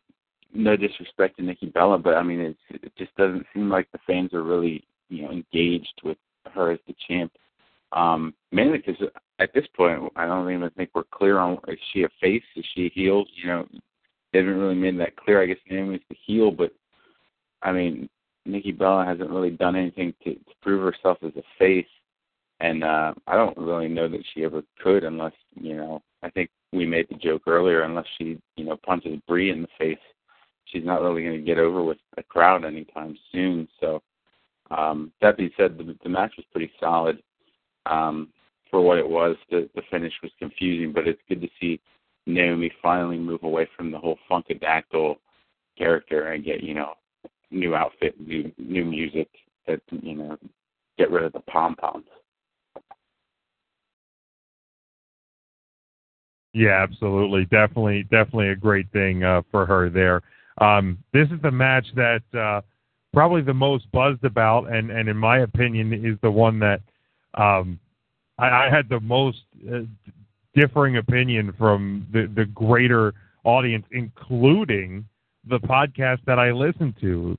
no 0.53 0.75
disrespect 0.75 1.37
to 1.37 1.43
Nikki 1.43 1.67
Bella, 1.67 1.97
but 1.97 2.15
I 2.15 2.23
mean, 2.23 2.41
it's, 2.41 2.83
it 2.83 2.91
just 2.97 3.15
doesn't 3.15 3.45
seem 3.53 3.69
like 3.69 3.89
the 3.91 3.99
fans 4.05 4.33
are 4.33 4.43
really, 4.43 4.83
you 5.09 5.23
know, 5.23 5.31
engaged 5.31 6.01
with 6.03 6.17
her 6.53 6.71
as 6.71 6.79
the 6.87 6.95
champ. 7.07 7.31
Um, 7.93 8.33
mainly 8.51 8.79
because 8.79 9.09
at 9.39 9.53
this 9.53 9.65
point, 9.75 10.11
I 10.15 10.25
don't 10.25 10.51
even 10.51 10.69
think 10.71 10.89
we're 10.93 11.03
clear 11.11 11.39
on 11.39 11.57
is 11.67 11.79
she 11.93 12.03
a 12.03 12.09
face, 12.19 12.43
is 12.55 12.65
she 12.73 12.89
heel? 12.93 13.25
You 13.35 13.47
know, 13.47 13.67
they 14.31 14.39
haven't 14.39 14.57
really 14.57 14.75
made 14.75 14.99
that 14.99 15.15
clear. 15.15 15.41
I 15.41 15.45
guess 15.45 15.57
Naomi's 15.69 16.01
the 16.09 16.17
heel, 16.25 16.51
but 16.51 16.73
I 17.61 17.71
mean, 17.71 18.09
Nikki 18.45 18.71
Bella 18.71 19.05
hasn't 19.05 19.29
really 19.29 19.51
done 19.51 19.75
anything 19.75 20.13
to, 20.23 20.33
to 20.33 20.55
prove 20.61 20.81
herself 20.81 21.17
as 21.23 21.31
a 21.37 21.43
face, 21.59 21.87
and 22.59 22.83
uh, 22.83 23.13
I 23.25 23.35
don't 23.35 23.57
really 23.57 23.87
know 23.87 24.07
that 24.07 24.23
she 24.33 24.43
ever 24.43 24.63
could 24.81 25.03
unless 25.03 25.33
you 25.55 25.75
know. 25.75 26.01
I 26.23 26.29
think 26.31 26.49
we 26.73 26.85
made 26.85 27.07
the 27.09 27.15
joke 27.15 27.43
earlier. 27.47 27.83
Unless 27.83 28.07
she, 28.17 28.39
you 28.55 28.65
know, 28.65 28.77
punches 28.85 29.19
Brie 29.27 29.51
in 29.51 29.61
the 29.61 29.67
face, 29.77 29.99
she's 30.65 30.85
not 30.85 31.01
really 31.01 31.23
going 31.23 31.37
to 31.37 31.45
get 31.45 31.59
over 31.59 31.83
with 31.83 31.97
the 32.15 32.23
crowd 32.23 32.65
anytime 32.65 33.17
soon. 33.31 33.67
So, 33.79 34.01
um, 34.71 35.11
that 35.21 35.37
being 35.37 35.51
said, 35.57 35.77
the, 35.77 35.95
the 36.03 36.09
match 36.09 36.33
was 36.37 36.45
pretty 36.51 36.71
solid. 36.79 37.21
Um, 37.89 38.29
for 38.69 38.81
what 38.81 38.97
it 38.97 39.09
was, 39.09 39.35
the, 39.49 39.69
the 39.75 39.81
finish 39.89 40.13
was 40.21 40.31
confusing, 40.39 40.91
but 40.91 41.07
it's 41.07 41.21
good 41.29 41.41
to 41.41 41.47
see 41.59 41.79
Naomi 42.25 42.71
finally 42.81 43.17
move 43.17 43.43
away 43.43 43.67
from 43.75 43.91
the 43.91 43.97
whole 43.97 44.17
funkadactyl 44.29 45.15
character 45.77 46.33
and 46.33 46.43
get, 46.43 46.61
you 46.61 46.73
know, 46.73 46.93
new 47.49 47.75
outfit, 47.75 48.19
new 48.19 48.51
new 48.57 48.83
music 48.83 49.29
that 49.67 49.79
you 49.89 50.15
know, 50.15 50.37
get 50.97 51.11
rid 51.11 51.23
of 51.23 51.33
the 51.33 51.39
pom 51.41 51.75
poms. 51.75 52.05
Yeah, 56.53 56.81
absolutely, 56.81 57.45
definitely, 57.45 58.03
definitely 58.03 58.49
a 58.49 58.55
great 58.55 58.91
thing 58.91 59.23
uh, 59.23 59.43
for 59.51 59.65
her 59.65 59.89
there. 59.89 60.23
Um, 60.59 60.97
this 61.13 61.27
is 61.29 61.39
the 61.43 61.51
match 61.51 61.85
that 61.95 62.23
uh, 62.37 62.61
probably 63.13 63.41
the 63.43 63.53
most 63.53 63.89
buzzed 63.91 64.23
about, 64.23 64.71
and 64.71 64.89
and 64.89 65.07
in 65.07 65.17
my 65.17 65.39
opinion, 65.39 65.93
is 65.93 66.17
the 66.21 66.31
one 66.31 66.59
that 66.59 66.81
um, 67.37 67.79
I, 68.37 68.65
I 68.65 68.69
had 68.69 68.89
the 68.89 68.99
most 68.99 69.43
uh, 69.71 69.81
differing 70.55 70.97
opinion 70.97 71.53
from 71.57 72.07
the 72.11 72.29
the 72.35 72.45
greater 72.45 73.13
audience, 73.43 73.85
including 73.91 75.05
the 75.47 75.59
podcast 75.59 76.19
that 76.25 76.39
I 76.39 76.51
listened 76.51 76.95
to, 76.99 77.37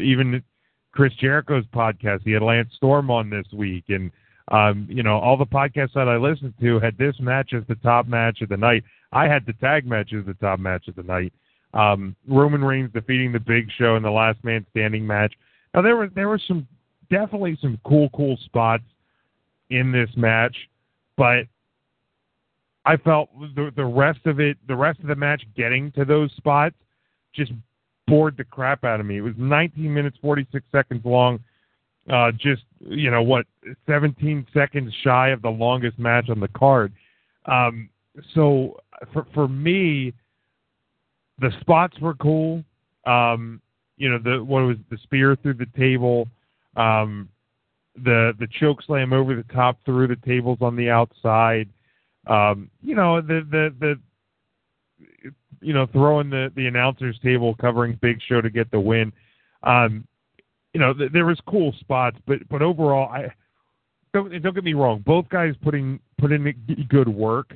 even 0.00 0.42
Chris 0.92 1.12
Jericho's 1.20 1.64
podcast. 1.66 2.22
He 2.24 2.32
had 2.32 2.42
Lance 2.42 2.70
Storm 2.74 3.10
on 3.10 3.30
this 3.30 3.46
week, 3.52 3.84
and 3.88 4.10
um, 4.50 4.86
you 4.90 5.02
know 5.02 5.18
all 5.18 5.36
the 5.36 5.46
podcasts 5.46 5.94
that 5.94 6.08
I 6.08 6.16
listened 6.16 6.54
to 6.60 6.80
had 6.80 6.96
this 6.98 7.14
match 7.20 7.52
as 7.54 7.62
the 7.68 7.76
top 7.76 8.06
match 8.06 8.40
of 8.40 8.48
the 8.48 8.56
night. 8.56 8.84
I 9.12 9.26
had 9.26 9.46
the 9.46 9.54
tag 9.54 9.86
match 9.86 10.12
as 10.18 10.26
the 10.26 10.34
top 10.34 10.58
match 10.58 10.88
of 10.88 10.96
the 10.96 11.02
night. 11.02 11.32
Um, 11.74 12.16
Roman 12.26 12.64
Reigns 12.64 12.92
defeating 12.92 13.30
the 13.32 13.40
Big 13.40 13.68
Show 13.78 13.96
in 13.96 14.02
the 14.02 14.10
Last 14.10 14.42
Man 14.42 14.66
Standing 14.70 15.06
match. 15.06 15.34
Now 15.74 15.82
there 15.82 15.96
were 15.96 16.08
there 16.08 16.28
were 16.28 16.40
some 16.48 16.66
definitely 17.10 17.58
some 17.60 17.78
cool 17.84 18.08
cool 18.10 18.38
spots 18.44 18.84
in 19.70 19.92
this 19.92 20.10
match, 20.16 20.56
but 21.16 21.46
I 22.84 22.96
felt 22.96 23.28
the 23.54 23.70
the 23.76 23.84
rest 23.84 24.20
of 24.24 24.40
it, 24.40 24.56
the 24.66 24.76
rest 24.76 25.00
of 25.00 25.08
the 25.08 25.14
match, 25.14 25.42
getting 25.56 25.92
to 25.92 26.04
those 26.04 26.32
spots, 26.36 26.76
just 27.34 27.52
bored 28.06 28.36
the 28.36 28.44
crap 28.44 28.84
out 28.84 29.00
of 29.00 29.06
me. 29.06 29.18
It 29.18 29.20
was 29.20 29.34
19 29.36 29.92
minutes 29.92 30.16
46 30.22 30.64
seconds 30.72 31.04
long, 31.04 31.38
uh, 32.10 32.32
just 32.32 32.62
you 32.80 33.10
know 33.10 33.22
what, 33.22 33.46
17 33.86 34.46
seconds 34.54 34.92
shy 35.02 35.28
of 35.28 35.42
the 35.42 35.50
longest 35.50 35.98
match 35.98 36.30
on 36.30 36.40
the 36.40 36.48
card. 36.48 36.92
Um, 37.44 37.90
so 38.34 38.80
for 39.12 39.26
for 39.34 39.48
me, 39.48 40.14
the 41.40 41.50
spots 41.60 41.98
were 42.00 42.14
cool. 42.14 42.64
Um, 43.06 43.60
you 43.98 44.08
know 44.08 44.18
the 44.18 44.42
what 44.42 44.60
was 44.60 44.78
the 44.90 44.98
spear 45.02 45.36
through 45.36 45.54
the 45.54 45.66
table. 45.76 46.28
Um, 46.76 47.28
the 48.04 48.32
the 48.38 48.48
choke 48.60 48.82
slam 48.82 49.12
over 49.12 49.34
the 49.34 49.44
top 49.54 49.78
through 49.84 50.08
the 50.08 50.16
tables 50.16 50.58
on 50.60 50.76
the 50.76 50.90
outside. 50.90 51.68
Um, 52.26 52.70
you 52.82 52.94
know 52.94 53.20
the 53.20 53.46
the 53.50 53.74
the 53.80 54.00
you 55.60 55.72
know 55.72 55.86
throwing 55.86 56.30
the 56.30 56.52
the 56.56 56.66
announcers 56.66 57.18
table 57.22 57.54
covering 57.60 57.98
Big 58.00 58.20
Show 58.28 58.40
to 58.40 58.50
get 58.50 58.70
the 58.70 58.80
win. 58.80 59.12
Um, 59.62 60.06
you 60.74 60.80
know 60.80 60.92
th- 60.92 61.12
there 61.12 61.26
was 61.26 61.38
cool 61.46 61.72
spots, 61.80 62.16
but 62.26 62.46
but 62.48 62.62
overall 62.62 63.08
I 63.08 63.32
don't 64.12 64.30
don't 64.42 64.54
get 64.54 64.64
me 64.64 64.74
wrong. 64.74 65.02
Both 65.04 65.28
guys 65.28 65.54
putting 65.62 66.00
put 66.18 66.32
in 66.32 66.86
good 66.88 67.08
work, 67.08 67.54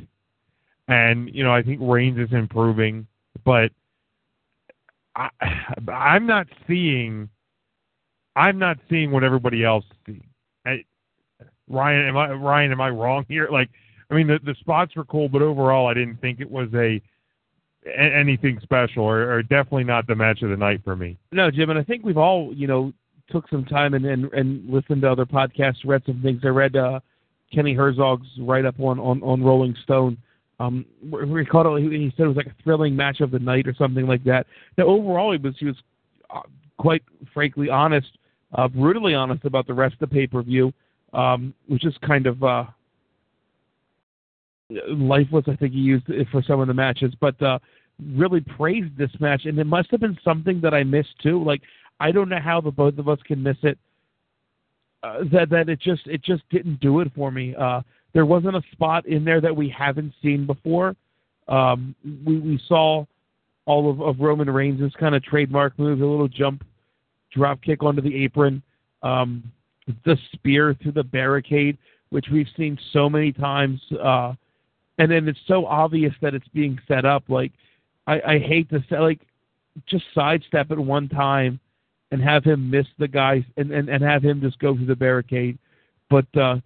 and 0.88 1.32
you 1.34 1.44
know 1.44 1.52
I 1.52 1.62
think 1.62 1.80
Reigns 1.82 2.18
is 2.18 2.32
improving, 2.32 3.06
but 3.44 3.70
I, 5.14 5.28
I'm 5.92 6.26
not 6.26 6.46
seeing. 6.66 7.28
I'm 8.34 8.58
not 8.58 8.78
seeing 8.88 9.10
what 9.10 9.24
everybody 9.24 9.62
else. 9.62 9.84
I, 10.08 10.12
Ryan, 11.72 12.08
am 12.08 12.16
I 12.16 12.30
Ryan? 12.32 12.72
Am 12.72 12.80
I 12.80 12.90
wrong 12.90 13.24
here? 13.28 13.48
Like, 13.50 13.70
I 14.10 14.14
mean, 14.14 14.26
the 14.26 14.38
the 14.44 14.54
spots 14.60 14.94
were 14.94 15.04
cool, 15.04 15.28
but 15.28 15.42
overall, 15.42 15.86
I 15.86 15.94
didn't 15.94 16.20
think 16.20 16.40
it 16.40 16.50
was 16.50 16.68
a 16.74 17.00
anything 17.96 18.60
special, 18.62 19.02
or, 19.02 19.32
or 19.32 19.42
definitely 19.42 19.84
not 19.84 20.06
the 20.06 20.14
match 20.14 20.42
of 20.42 20.50
the 20.50 20.56
night 20.56 20.82
for 20.84 20.94
me. 20.94 21.18
No, 21.32 21.50
Jim, 21.50 21.70
and 21.70 21.78
I 21.78 21.82
think 21.82 22.04
we've 22.04 22.16
all, 22.16 22.52
you 22.54 22.66
know, 22.66 22.92
took 23.30 23.48
some 23.48 23.64
time 23.64 23.94
and 23.94 24.04
and, 24.04 24.32
and 24.32 24.68
listened 24.68 25.02
to 25.02 25.10
other 25.10 25.26
podcasts, 25.26 25.78
read 25.84 26.02
some 26.06 26.20
things. 26.22 26.42
I 26.44 26.48
read 26.48 26.76
uh, 26.76 27.00
Kenny 27.52 27.74
Herzog's 27.74 28.28
write 28.40 28.64
up 28.64 28.78
on, 28.78 28.98
on 29.00 29.22
on 29.22 29.42
Rolling 29.42 29.74
Stone. 29.82 30.18
Um, 30.60 30.84
we 31.10 31.44
called 31.44 31.78
it. 31.78 31.90
He 31.90 32.12
said 32.16 32.24
it 32.24 32.28
was 32.28 32.36
like 32.36 32.46
a 32.46 32.62
thrilling 32.62 32.94
match 32.94 33.20
of 33.20 33.30
the 33.30 33.38
night 33.38 33.66
or 33.66 33.74
something 33.74 34.06
like 34.06 34.22
that. 34.24 34.46
Now, 34.78 34.84
overall, 34.84 35.32
he 35.32 35.38
was 35.38 35.54
he 35.58 35.66
was 35.66 35.76
uh, 36.30 36.40
quite 36.78 37.02
frankly 37.34 37.68
honest, 37.68 38.18
uh, 38.54 38.68
brutally 38.68 39.14
honest 39.14 39.44
about 39.44 39.66
the 39.66 39.74
rest 39.74 39.94
of 39.94 40.00
the 40.10 40.14
pay 40.14 40.26
per 40.26 40.42
view, 40.42 40.72
um, 41.12 41.54
which 41.68 41.84
is 41.84 41.94
kind 42.06 42.26
of 42.26 42.42
uh, 42.42 42.64
lifeless. 44.88 45.44
I 45.48 45.56
think 45.56 45.72
he 45.72 45.80
used 45.80 46.08
it 46.08 46.26
for 46.30 46.42
some 46.42 46.60
of 46.60 46.68
the 46.68 46.74
matches, 46.74 47.12
but 47.20 47.40
uh, 47.42 47.58
really 48.14 48.40
praised 48.40 48.96
this 48.96 49.10
match, 49.20 49.44
and 49.44 49.58
it 49.58 49.64
must 49.64 49.90
have 49.90 50.00
been 50.00 50.18
something 50.24 50.60
that 50.62 50.74
I 50.74 50.82
missed 50.82 51.14
too. 51.22 51.42
Like 51.42 51.62
I 52.00 52.10
don't 52.12 52.28
know 52.28 52.40
how 52.42 52.60
the 52.60 52.70
both 52.70 52.98
of 52.98 53.08
us 53.08 53.18
can 53.26 53.42
miss 53.42 53.56
it. 53.62 53.78
Uh, 55.02 55.24
that 55.32 55.50
that 55.50 55.68
it 55.68 55.80
just 55.80 56.06
it 56.06 56.22
just 56.22 56.42
didn't 56.50 56.80
do 56.80 57.00
it 57.00 57.10
for 57.14 57.30
me. 57.30 57.54
Uh, 57.54 57.82
there 58.12 58.26
wasn't 58.26 58.56
a 58.56 58.62
spot 58.72 59.06
in 59.06 59.24
there 59.24 59.40
that 59.40 59.54
we 59.54 59.68
haven't 59.68 60.12
seen 60.22 60.46
before. 60.46 60.94
Um, 61.48 61.94
we 62.24 62.38
we 62.38 62.60
saw 62.68 63.04
all 63.64 63.90
of, 63.90 64.00
of 64.00 64.20
Roman 64.20 64.50
Reigns' 64.50 64.92
kind 64.98 65.14
of 65.14 65.22
trademark 65.22 65.78
moves, 65.78 66.00
a 66.00 66.04
little 66.04 66.28
jump, 66.28 66.64
drop 67.32 67.62
kick 67.62 67.82
onto 67.82 68.02
the 68.02 68.24
apron, 68.24 68.62
um, 69.02 69.50
the 70.04 70.16
spear 70.32 70.74
through 70.82 70.92
the 70.92 71.04
barricade, 71.04 71.78
which 72.10 72.26
we've 72.32 72.48
seen 72.56 72.78
so 72.92 73.08
many 73.08 73.32
times. 73.32 73.80
Uh, 74.02 74.34
and 74.98 75.10
then 75.10 75.28
it's 75.28 75.40
so 75.46 75.66
obvious 75.66 76.14
that 76.20 76.34
it's 76.34 76.48
being 76.48 76.78
set 76.86 77.04
up. 77.04 77.24
Like 77.28 77.52
I, 78.06 78.20
I 78.20 78.38
hate 78.38 78.68
to 78.70 78.84
say, 78.88 78.98
like 78.98 79.20
just 79.86 80.04
sidestep 80.14 80.70
it 80.70 80.78
one 80.78 81.08
time 81.08 81.58
and 82.10 82.22
have 82.22 82.44
him 82.44 82.70
miss 82.70 82.86
the 82.98 83.08
guy 83.08 83.44
and, 83.56 83.72
and, 83.72 83.88
and 83.88 84.02
have 84.02 84.22
him 84.22 84.40
just 84.40 84.58
go 84.58 84.76
through 84.76 84.86
the 84.86 84.94
barricade. 84.94 85.58
But 86.10 86.26
uh, 86.36 86.56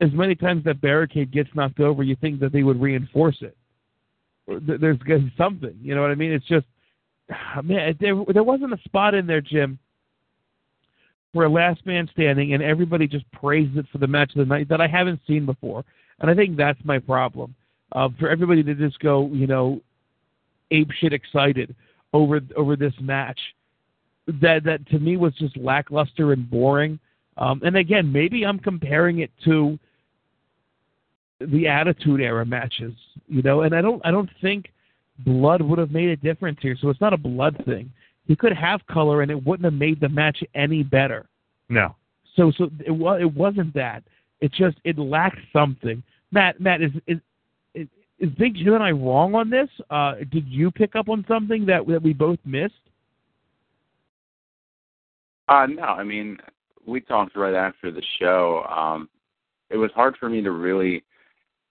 as 0.00 0.12
many 0.12 0.34
times 0.34 0.64
that 0.64 0.80
barricade 0.80 1.32
gets 1.32 1.48
knocked 1.54 1.80
over, 1.80 2.02
you 2.02 2.16
think 2.16 2.40
that 2.40 2.52
they 2.52 2.62
would 2.62 2.80
reinforce 2.80 3.38
it. 3.40 3.56
There's 4.46 4.98
something, 5.36 5.76
you 5.82 5.94
know 5.94 6.02
what 6.02 6.10
I 6.10 6.14
mean? 6.14 6.30
It's 6.30 6.46
just, 6.46 6.66
man, 7.64 7.96
there 8.00 8.14
there 8.32 8.44
wasn't 8.44 8.74
a 8.74 8.82
spot 8.84 9.14
in 9.14 9.26
there, 9.26 9.40
Jim, 9.40 9.78
a 11.44 11.48
last 11.48 11.84
man 11.86 12.08
standing, 12.12 12.54
and 12.54 12.62
everybody 12.62 13.06
just 13.06 13.30
praises 13.32 13.76
it 13.76 13.86
for 13.92 13.98
the 13.98 14.06
match 14.06 14.30
of 14.30 14.38
the 14.38 14.54
night 14.54 14.68
that 14.68 14.80
I 14.80 14.86
haven't 14.86 15.20
seen 15.26 15.46
before, 15.46 15.84
and 16.20 16.30
I 16.30 16.34
think 16.34 16.56
that's 16.56 16.78
my 16.84 16.98
problem. 16.98 17.54
Uh, 17.92 18.08
for 18.18 18.28
everybody 18.28 18.62
to 18.62 18.74
just 18.74 18.98
go, 19.00 19.28
you 19.32 19.46
know, 19.46 19.80
ape 20.70 20.90
shit 21.00 21.12
excited 21.12 21.74
over 22.12 22.40
over 22.56 22.76
this 22.76 22.94
match 23.00 23.38
that 24.26 24.64
that 24.64 24.86
to 24.88 24.98
me 24.98 25.16
was 25.16 25.34
just 25.34 25.56
lackluster 25.56 26.32
and 26.32 26.48
boring. 26.50 26.98
Um, 27.38 27.60
and 27.64 27.76
again, 27.76 28.10
maybe 28.10 28.44
I'm 28.44 28.58
comparing 28.58 29.20
it 29.20 29.30
to 29.44 29.78
the 31.40 31.68
Attitude 31.68 32.20
Era 32.20 32.44
matches, 32.44 32.94
you 33.28 33.42
know. 33.42 33.62
And 33.62 33.74
I 33.74 33.80
don't 33.80 34.04
I 34.04 34.10
don't 34.10 34.30
think 34.40 34.72
blood 35.18 35.62
would 35.62 35.78
have 35.78 35.90
made 35.90 36.08
a 36.08 36.16
difference 36.16 36.58
here. 36.60 36.76
So 36.80 36.88
it's 36.88 37.00
not 37.00 37.12
a 37.12 37.18
blood 37.18 37.62
thing. 37.64 37.92
He 38.26 38.36
could 38.36 38.52
have 38.52 38.86
color, 38.86 39.22
and 39.22 39.30
it 39.30 39.46
wouldn't 39.46 39.64
have 39.64 39.74
made 39.74 40.00
the 40.00 40.08
match 40.08 40.42
any 40.54 40.82
better. 40.82 41.26
No. 41.68 41.94
So 42.34 42.52
so 42.56 42.70
it 42.84 42.90
was 42.90 43.20
it 43.20 43.32
wasn't 43.32 43.72
that. 43.74 44.02
It 44.40 44.52
just 44.52 44.76
it 44.84 44.98
lacked 44.98 45.38
something. 45.52 46.02
Matt 46.32 46.60
Matt 46.60 46.82
is 46.82 46.92
is 47.06 47.18
is 48.18 48.30
Big 48.38 48.54
Jim 48.54 48.74
and 48.74 48.82
I 48.82 48.92
wrong 48.92 49.34
on 49.34 49.50
this? 49.50 49.68
Uh, 49.90 50.14
did 50.30 50.46
you 50.46 50.70
pick 50.70 50.96
up 50.96 51.08
on 51.08 51.24
something 51.28 51.66
that 51.66 51.86
that 51.86 52.02
we 52.02 52.12
both 52.12 52.38
missed? 52.44 52.74
Uh, 55.48 55.66
no, 55.66 55.82
I 55.82 56.02
mean, 56.02 56.38
we 56.86 57.00
talked 57.00 57.36
right 57.36 57.54
after 57.54 57.90
the 57.92 58.02
show. 58.18 58.64
Um, 58.64 59.08
it 59.70 59.76
was 59.76 59.90
hard 59.94 60.16
for 60.18 60.28
me 60.28 60.42
to 60.42 60.50
really. 60.50 61.04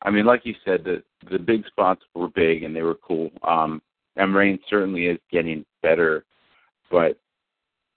I 0.02 0.12
mean, 0.12 0.26
like 0.26 0.46
you 0.46 0.54
said, 0.64 0.84
the 0.84 1.04
the 1.30 1.40
big 1.40 1.66
spots 1.68 2.02
were 2.14 2.30
big 2.30 2.64
and 2.64 2.76
they 2.76 2.84
were 2.84 2.96
cool. 2.96 3.32
Um, 3.44 3.82
and 4.16 4.36
Reigns 4.36 4.60
certainly 4.70 5.08
is 5.08 5.20
getting 5.32 5.66
better, 5.82 6.24
but 6.92 7.18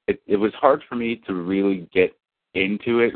it 0.07 0.20
it 0.26 0.36
was 0.36 0.53
hard 0.55 0.82
for 0.89 0.97
me 0.97 1.16
to 1.26 1.34
really 1.34 1.89
get 1.93 2.16
into 2.55 3.01
it 3.01 3.14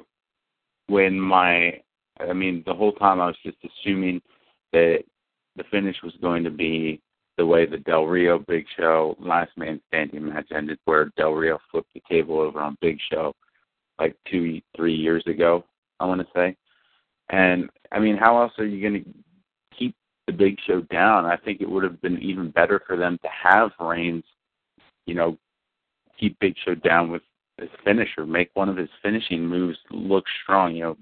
when 0.86 1.18
my. 1.18 1.80
I 2.20 2.34
mean, 2.34 2.62
the 2.66 2.74
whole 2.74 2.92
time 2.92 3.20
I 3.20 3.26
was 3.26 3.38
just 3.42 3.56
assuming 3.64 4.20
that 4.72 5.02
the 5.56 5.64
finish 5.70 5.96
was 6.02 6.14
going 6.20 6.44
to 6.44 6.50
be 6.50 7.00
the 7.38 7.46
way 7.46 7.66
the 7.66 7.78
Del 7.78 8.04
Rio 8.04 8.38
Big 8.38 8.66
Show 8.76 9.16
last 9.18 9.50
man 9.56 9.80
standing 9.88 10.28
match 10.28 10.48
ended, 10.54 10.78
where 10.84 11.10
Del 11.16 11.32
Rio 11.32 11.58
flipped 11.70 11.92
the 11.94 12.02
table 12.08 12.38
over 12.38 12.60
on 12.60 12.76
Big 12.80 12.98
Show 13.10 13.34
like 13.98 14.16
two, 14.30 14.60
three 14.76 14.94
years 14.94 15.22
ago, 15.26 15.64
I 16.00 16.06
want 16.06 16.20
to 16.20 16.26
say. 16.34 16.56
And 17.30 17.70
I 17.90 17.98
mean, 17.98 18.16
how 18.16 18.40
else 18.40 18.52
are 18.58 18.66
you 18.66 18.80
going 18.80 19.02
to 19.04 19.10
keep 19.76 19.94
the 20.26 20.32
Big 20.32 20.58
Show 20.66 20.82
down? 20.82 21.24
I 21.24 21.36
think 21.36 21.60
it 21.60 21.70
would 21.70 21.84
have 21.84 22.00
been 22.02 22.20
even 22.20 22.50
better 22.50 22.82
for 22.86 22.96
them 22.96 23.18
to 23.22 23.28
have 23.28 23.70
Reigns, 23.80 24.24
you 25.06 25.14
know, 25.14 25.38
keep 26.18 26.38
Big 26.38 26.54
Show 26.64 26.74
down 26.74 27.10
with 27.10 27.22
his 27.58 27.70
finisher, 27.84 28.26
make 28.26 28.50
one 28.54 28.68
of 28.68 28.76
his 28.76 28.88
finishing 29.02 29.46
moves 29.46 29.78
look 29.90 30.24
strong. 30.42 30.74
You 30.74 30.82
know, 30.84 30.96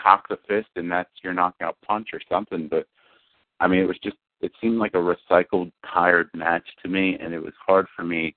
cock 0.00 0.28
the 0.28 0.38
fist, 0.48 0.68
and 0.76 0.90
that's 0.90 1.10
your 1.22 1.32
knockout 1.32 1.76
punch 1.86 2.08
or 2.12 2.20
something. 2.28 2.68
But 2.68 2.86
I 3.60 3.66
mean, 3.66 3.80
it 3.80 3.88
was 3.88 3.98
just 4.02 4.16
it 4.40 4.52
seemed 4.60 4.78
like 4.78 4.94
a 4.94 4.98
recycled, 4.98 5.72
tired 5.92 6.28
match 6.34 6.66
to 6.82 6.88
me, 6.88 7.16
and 7.20 7.32
it 7.32 7.42
was 7.42 7.54
hard 7.64 7.86
for 7.94 8.04
me 8.04 8.34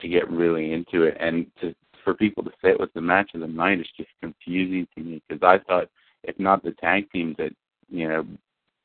to 0.00 0.08
get 0.08 0.30
really 0.30 0.72
into 0.72 1.04
it. 1.04 1.16
And 1.20 1.46
to 1.60 1.74
for 2.04 2.14
people 2.14 2.42
to 2.44 2.50
say 2.62 2.70
it 2.70 2.80
was 2.80 2.88
the 2.94 3.00
match 3.00 3.32
of 3.34 3.40
the 3.40 3.46
night 3.46 3.80
is 3.80 3.86
just 3.96 4.08
confusing 4.20 4.86
to 4.94 5.02
me 5.02 5.22
because 5.28 5.42
I 5.42 5.58
thought 5.66 5.88
if 6.24 6.38
not 6.38 6.62
the 6.62 6.72
tag 6.72 7.10
teams 7.10 7.36
that 7.38 7.52
you 7.88 8.08
know 8.08 8.26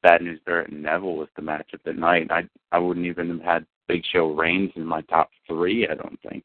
Bad 0.01 0.21
News 0.21 0.39
Barrett 0.45 0.71
and 0.71 0.83
Neville 0.83 1.15
was 1.15 1.29
the 1.35 1.41
match 1.41 1.69
of 1.73 1.79
the 1.85 1.93
night, 1.93 2.29
I 2.31 2.43
I 2.71 2.79
wouldn't 2.79 3.05
even 3.05 3.29
have 3.29 3.41
had 3.41 3.65
Big 3.87 4.03
Show 4.11 4.33
Reigns 4.33 4.71
in 4.75 4.85
my 4.85 5.01
top 5.03 5.29
three. 5.47 5.87
I 5.87 5.95
don't 5.95 6.19
think. 6.27 6.43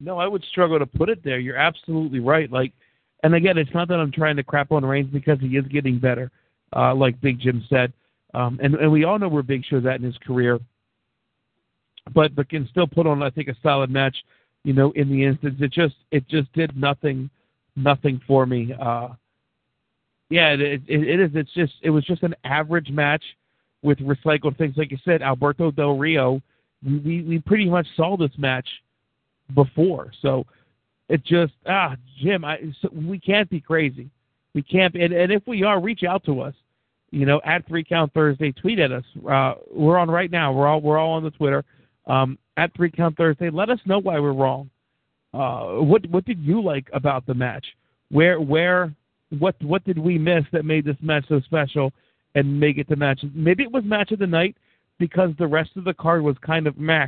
No, 0.00 0.18
I 0.18 0.26
would 0.26 0.44
struggle 0.44 0.78
to 0.78 0.86
put 0.86 1.08
it 1.08 1.24
there. 1.24 1.38
You're 1.38 1.56
absolutely 1.56 2.20
right. 2.20 2.50
Like 2.50 2.72
and 3.22 3.34
again, 3.34 3.58
it's 3.58 3.72
not 3.74 3.88
that 3.88 3.98
I'm 3.98 4.12
trying 4.12 4.36
to 4.36 4.44
crap 4.44 4.70
on 4.70 4.84
Reigns 4.84 5.10
because 5.12 5.40
he 5.40 5.56
is 5.56 5.66
getting 5.66 5.98
better, 5.98 6.30
uh, 6.74 6.94
like 6.94 7.20
Big 7.20 7.40
Jim 7.40 7.64
said. 7.68 7.92
Um, 8.34 8.60
and, 8.62 8.74
and 8.76 8.92
we 8.92 9.04
all 9.04 9.18
know 9.18 9.28
where 9.28 9.42
Big 9.42 9.64
Show's 9.64 9.86
at 9.86 9.96
in 9.96 10.02
his 10.02 10.18
career, 10.18 10.60
but 12.14 12.34
but 12.34 12.48
can 12.48 12.68
still 12.68 12.86
put 12.86 13.06
on 13.06 13.22
I 13.22 13.30
think 13.30 13.48
a 13.48 13.56
solid 13.62 13.90
match. 13.90 14.16
You 14.64 14.72
know, 14.72 14.92
in 14.92 15.08
the 15.08 15.24
instance, 15.24 15.56
it 15.60 15.72
just 15.72 15.94
it 16.10 16.28
just 16.28 16.52
did 16.52 16.76
nothing 16.76 17.30
nothing 17.74 18.20
for 18.26 18.44
me. 18.46 18.74
Uh, 18.78 19.08
yeah, 20.30 20.50
it, 20.50 20.60
it, 20.60 20.82
it 20.86 21.20
is. 21.20 21.30
It's 21.34 21.52
just 21.54 21.72
it 21.82 21.90
was 21.90 22.04
just 22.04 22.22
an 22.22 22.34
average 22.44 22.90
match 22.90 23.22
with 23.82 23.98
recycled 23.98 24.58
things. 24.58 24.76
Like 24.76 24.90
you 24.90 24.98
said, 25.04 25.22
Alberto 25.22 25.70
Del 25.70 25.96
Rio, 25.96 26.42
we 26.84 27.22
we 27.22 27.38
pretty 27.40 27.68
much 27.68 27.86
saw 27.96 28.16
this 28.16 28.36
match 28.36 28.68
before, 29.54 30.12
so 30.20 30.44
it 31.08 31.24
just 31.24 31.52
ah, 31.66 31.96
Jim, 32.20 32.44
I 32.44 32.58
so 32.82 32.88
we 32.92 33.18
can't 33.18 33.48
be 33.48 33.60
crazy. 33.60 34.10
We 34.54 34.62
can't, 34.62 34.92
be, 34.92 35.02
and, 35.02 35.12
and 35.12 35.30
if 35.32 35.42
we 35.46 35.62
are, 35.62 35.80
reach 35.80 36.02
out 36.02 36.24
to 36.24 36.40
us. 36.40 36.54
You 37.10 37.24
know, 37.24 37.40
at 37.44 37.66
Three 37.66 37.84
Count 37.84 38.12
Thursday, 38.12 38.52
tweet 38.52 38.78
at 38.78 38.92
us. 38.92 39.04
Uh, 39.28 39.54
we're 39.70 39.96
on 39.96 40.10
right 40.10 40.30
now. 40.30 40.52
We're 40.52 40.66
all 40.66 40.80
we're 40.80 40.98
all 40.98 41.12
on 41.12 41.24
the 41.24 41.30
Twitter. 41.30 41.64
Um, 42.06 42.38
at 42.58 42.74
Three 42.74 42.90
Count 42.90 43.16
Thursday, 43.16 43.48
let 43.50 43.70
us 43.70 43.78
know 43.86 43.98
why 43.98 44.18
we're 44.18 44.32
wrong. 44.32 44.68
Uh, 45.32 45.82
what 45.82 46.04
what 46.10 46.24
did 46.26 46.38
you 46.40 46.62
like 46.62 46.88
about 46.92 47.26
the 47.26 47.34
match? 47.34 47.64
Where 48.10 48.40
where 48.40 48.92
what 49.38 49.54
what 49.62 49.84
did 49.84 49.98
we 49.98 50.18
miss 50.18 50.44
that 50.52 50.64
made 50.64 50.84
this 50.84 50.96
match 51.00 51.24
so 51.28 51.40
special 51.40 51.92
and 52.34 52.60
make 52.60 52.76
it 52.78 52.88
the 52.88 52.96
match? 52.96 53.20
Maybe 53.34 53.62
it 53.62 53.72
was 53.72 53.84
match 53.84 54.12
of 54.12 54.18
the 54.18 54.26
night 54.26 54.56
because 54.98 55.30
the 55.38 55.46
rest 55.46 55.70
of 55.76 55.84
the 55.84 55.94
card 55.94 56.22
was 56.22 56.36
kind 56.44 56.66
of 56.66 56.76
meh. 56.78 57.06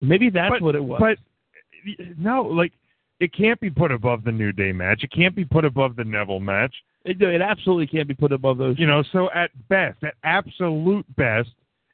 Maybe 0.00 0.30
that's 0.30 0.50
but, 0.50 0.62
what 0.62 0.74
it 0.74 0.84
was. 0.84 1.00
But 1.00 1.18
no, 2.18 2.42
like 2.42 2.72
it 3.20 3.32
can't 3.34 3.60
be 3.60 3.70
put 3.70 3.90
above 3.90 4.24
the 4.24 4.32
New 4.32 4.52
Day 4.52 4.72
match. 4.72 5.02
It 5.02 5.12
can't 5.12 5.34
be 5.34 5.44
put 5.44 5.64
above 5.64 5.96
the 5.96 6.04
Neville 6.04 6.40
match. 6.40 6.74
It, 7.04 7.20
it 7.20 7.40
absolutely 7.40 7.86
can't 7.86 8.06
be 8.06 8.14
put 8.14 8.32
above 8.32 8.58
those. 8.58 8.78
You 8.78 8.86
know, 8.86 9.02
so 9.12 9.30
at 9.34 9.50
best, 9.68 10.02
at 10.04 10.14
absolute 10.24 11.06
best, 11.16 11.50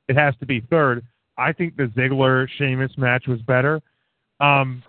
it 0.09 0.17
has 0.17 0.35
to 0.41 0.47
be 0.47 0.61
third. 0.71 1.05
I 1.39 1.53
think 1.53 1.77
the 1.77 1.85
Ziggler 1.97 2.47
Sheamus 2.59 2.93
match 2.97 3.27
was 3.27 3.41
better. 3.43 3.81
Um, 4.41 4.83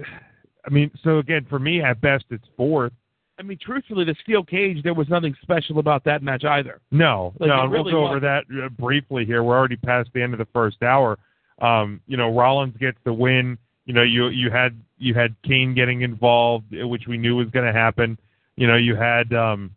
I 0.00 0.70
mean, 0.70 0.90
so 1.02 1.18
again, 1.18 1.46
for 1.48 1.58
me, 1.58 1.82
at 1.82 2.00
best, 2.00 2.24
it's 2.30 2.44
fourth. 2.56 2.92
I 3.38 3.42
mean, 3.42 3.58
truthfully, 3.60 4.04
the 4.04 4.14
steel 4.22 4.44
cage, 4.44 4.82
there 4.82 4.94
was 4.94 5.08
nothing 5.08 5.34
special 5.42 5.78
about 5.78 6.04
that 6.04 6.22
match 6.22 6.44
either. 6.44 6.80
No, 6.90 7.32
Like, 7.40 7.48
no, 7.48 7.66
really 7.66 7.92
we'll 7.92 7.92
go 7.92 8.06
over 8.06 8.20
that 8.20 8.44
uh, 8.62 8.68
briefly 8.68 9.24
here. 9.24 9.42
We're 9.42 9.56
already 9.56 9.76
past 9.76 10.10
the 10.14 10.22
end 10.22 10.32
of 10.32 10.38
the 10.38 10.48
first 10.52 10.82
hour. 10.82 11.18
Um, 11.62 12.00
you 12.06 12.16
know, 12.16 12.34
Rollins 12.34 12.76
gets 12.76 12.98
the 13.04 13.12
win. 13.12 13.56
You 13.86 13.94
know, 13.94 14.02
you 14.02 14.28
you 14.28 14.50
had 14.50 14.78
you 14.98 15.14
had 15.14 15.34
Kane 15.42 15.74
getting 15.74 16.02
involved, 16.02 16.66
which 16.70 17.06
we 17.06 17.16
knew 17.16 17.36
was 17.36 17.48
going 17.48 17.66
to 17.66 17.72
happen. 17.72 18.18
You 18.56 18.66
know, 18.66 18.76
you 18.76 18.94
had 18.94 19.32
um, 19.32 19.74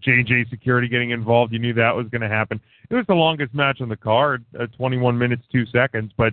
J&J 0.00 0.46
Security 0.50 0.86
getting 0.88 1.10
involved. 1.10 1.52
You 1.52 1.58
knew 1.58 1.74
that 1.74 1.94
was 1.94 2.06
going 2.08 2.20
to 2.20 2.28
happen. 2.28 2.60
It 2.88 2.94
was 2.94 3.04
the 3.08 3.14
longest 3.14 3.52
match 3.54 3.80
on 3.80 3.88
the 3.88 3.96
card, 3.96 4.44
uh, 4.58 4.66
21 4.76 5.18
minutes 5.18 5.42
2 5.50 5.66
seconds, 5.66 6.12
but 6.16 6.32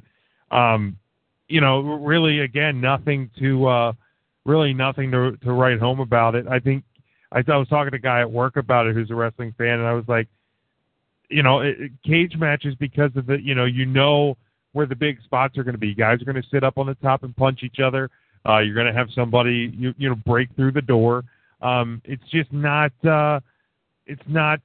um, 0.51 0.97
you 1.47 1.59
know, 1.59 1.81
really 1.81 2.41
again 2.41 2.79
nothing 2.79 3.29
to 3.39 3.65
uh, 3.65 3.93
really 4.45 4.73
nothing 4.73 5.11
to 5.11 5.37
to 5.37 5.51
write 5.51 5.79
home 5.79 5.99
about 5.99 6.35
it. 6.35 6.47
I 6.47 6.59
think 6.59 6.83
I, 7.31 7.43
I 7.47 7.57
was 7.57 7.67
talking 7.67 7.91
to 7.91 7.97
a 7.97 7.99
guy 7.99 8.21
at 8.21 8.31
work 8.31 8.57
about 8.57 8.87
it 8.87 8.93
who's 8.93 9.09
a 9.09 9.15
wrestling 9.15 9.53
fan, 9.57 9.79
and 9.79 9.87
I 9.87 9.93
was 9.93 10.05
like, 10.07 10.27
you 11.29 11.43
know, 11.43 11.61
it, 11.61 11.91
cage 12.05 12.35
matches 12.37 12.75
because 12.75 13.11
of 13.15 13.25
the, 13.25 13.41
you 13.41 13.55
know, 13.55 13.65
you 13.65 13.85
know 13.85 14.37
where 14.73 14.85
the 14.85 14.95
big 14.95 15.21
spots 15.23 15.57
are 15.57 15.63
going 15.63 15.75
to 15.75 15.79
be. 15.79 15.93
Guys 15.93 16.21
are 16.21 16.25
going 16.25 16.41
to 16.41 16.49
sit 16.49 16.63
up 16.63 16.77
on 16.77 16.87
the 16.87 16.95
top 16.95 17.23
and 17.23 17.35
punch 17.35 17.61
each 17.63 17.79
other. 17.83 18.09
Uh, 18.47 18.59
you're 18.59 18.75
going 18.75 18.87
to 18.87 18.93
have 18.93 19.07
somebody, 19.15 19.73
you 19.77 19.93
you 19.97 20.09
know, 20.09 20.15
break 20.15 20.53
through 20.55 20.71
the 20.71 20.81
door. 20.81 21.23
Um, 21.61 22.01
it's 22.03 22.23
just 22.29 22.51
not. 22.51 22.91
Uh, 23.05 23.39
it's 24.05 24.21
not. 24.27 24.59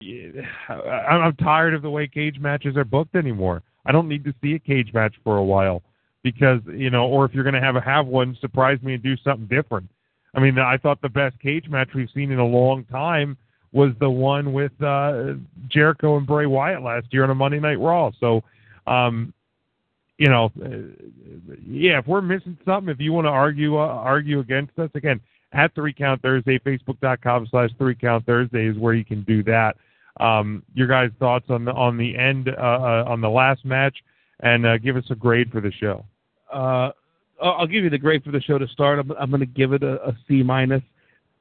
I- 0.00 0.74
I'm 0.74 1.34
tired 1.36 1.74
of 1.74 1.82
the 1.82 1.90
way 1.90 2.06
cage 2.06 2.38
matches 2.38 2.76
are 2.76 2.84
booked 2.84 3.16
anymore. 3.16 3.62
I 3.84 3.92
don't 3.92 4.08
need 4.08 4.24
to 4.24 4.34
see 4.40 4.54
a 4.54 4.58
cage 4.58 4.92
match 4.92 5.14
for 5.24 5.38
a 5.38 5.44
while 5.44 5.82
because 6.22 6.60
you 6.66 6.90
know, 6.90 7.06
or 7.06 7.24
if 7.24 7.34
you're 7.34 7.42
going 7.42 7.54
to 7.54 7.60
have 7.60 7.76
a 7.76 7.80
have 7.80 8.06
one, 8.06 8.36
surprise 8.40 8.80
me 8.82 8.94
and 8.94 9.02
do 9.02 9.16
something 9.16 9.46
different. 9.46 9.88
I 10.34 10.40
mean, 10.40 10.58
I 10.58 10.76
thought 10.76 11.00
the 11.00 11.08
best 11.08 11.40
cage 11.40 11.68
match 11.68 11.88
we've 11.94 12.10
seen 12.14 12.30
in 12.30 12.38
a 12.38 12.46
long 12.46 12.84
time 12.84 13.36
was 13.72 13.92
the 14.00 14.10
one 14.10 14.52
with 14.52 14.72
uh, 14.82 15.34
Jericho 15.68 16.16
and 16.16 16.26
Bray 16.26 16.46
Wyatt 16.46 16.82
last 16.82 17.06
year 17.10 17.24
on 17.24 17.30
a 17.30 17.34
Monday 17.34 17.60
Night 17.60 17.78
Raw. 17.78 18.10
So, 18.18 18.42
um, 18.86 19.32
you 20.16 20.28
know, 20.28 20.50
uh, 20.64 21.48
yeah, 21.66 21.98
if 21.98 22.06
we're 22.06 22.22
missing 22.22 22.56
something, 22.64 22.90
if 22.90 23.00
you 23.00 23.12
want 23.12 23.26
to 23.26 23.30
argue 23.30 23.76
uh, 23.76 23.86
argue 23.86 24.40
against 24.40 24.78
us, 24.78 24.90
again, 24.94 25.20
at 25.52 25.74
Three 25.74 25.92
Count 25.92 26.22
Thursday, 26.22 26.58
Facebook.com 26.58 27.46
slash 27.50 27.70
Three 27.78 27.94
Count 27.94 28.26
Thursday 28.26 28.66
is 28.66 28.76
where 28.76 28.94
you 28.94 29.04
can 29.04 29.22
do 29.22 29.42
that. 29.44 29.76
Um, 30.20 30.64
your 30.74 30.88
guys' 30.88 31.10
thoughts 31.18 31.46
on 31.48 31.64
the 31.64 31.72
on 31.72 31.96
the 31.96 32.16
end 32.16 32.48
uh, 32.48 32.52
uh, 32.60 33.04
on 33.06 33.20
the 33.20 33.30
last 33.30 33.64
match, 33.64 33.96
and 34.40 34.66
uh, 34.66 34.78
give 34.78 34.96
us 34.96 35.04
a 35.10 35.14
grade 35.14 35.52
for 35.52 35.60
the 35.60 35.70
show. 35.70 36.04
Uh, 36.52 36.90
I'll 37.40 37.68
give 37.68 37.84
you 37.84 37.90
the 37.90 37.98
grade 37.98 38.24
for 38.24 38.32
the 38.32 38.40
show 38.40 38.58
to 38.58 38.66
start. 38.68 38.98
I'm, 38.98 39.12
I'm 39.12 39.30
going 39.30 39.40
to 39.40 39.46
give 39.46 39.72
it 39.72 39.84
a, 39.84 40.08
a 40.08 40.16
C 40.26 40.42
minus, 40.42 40.82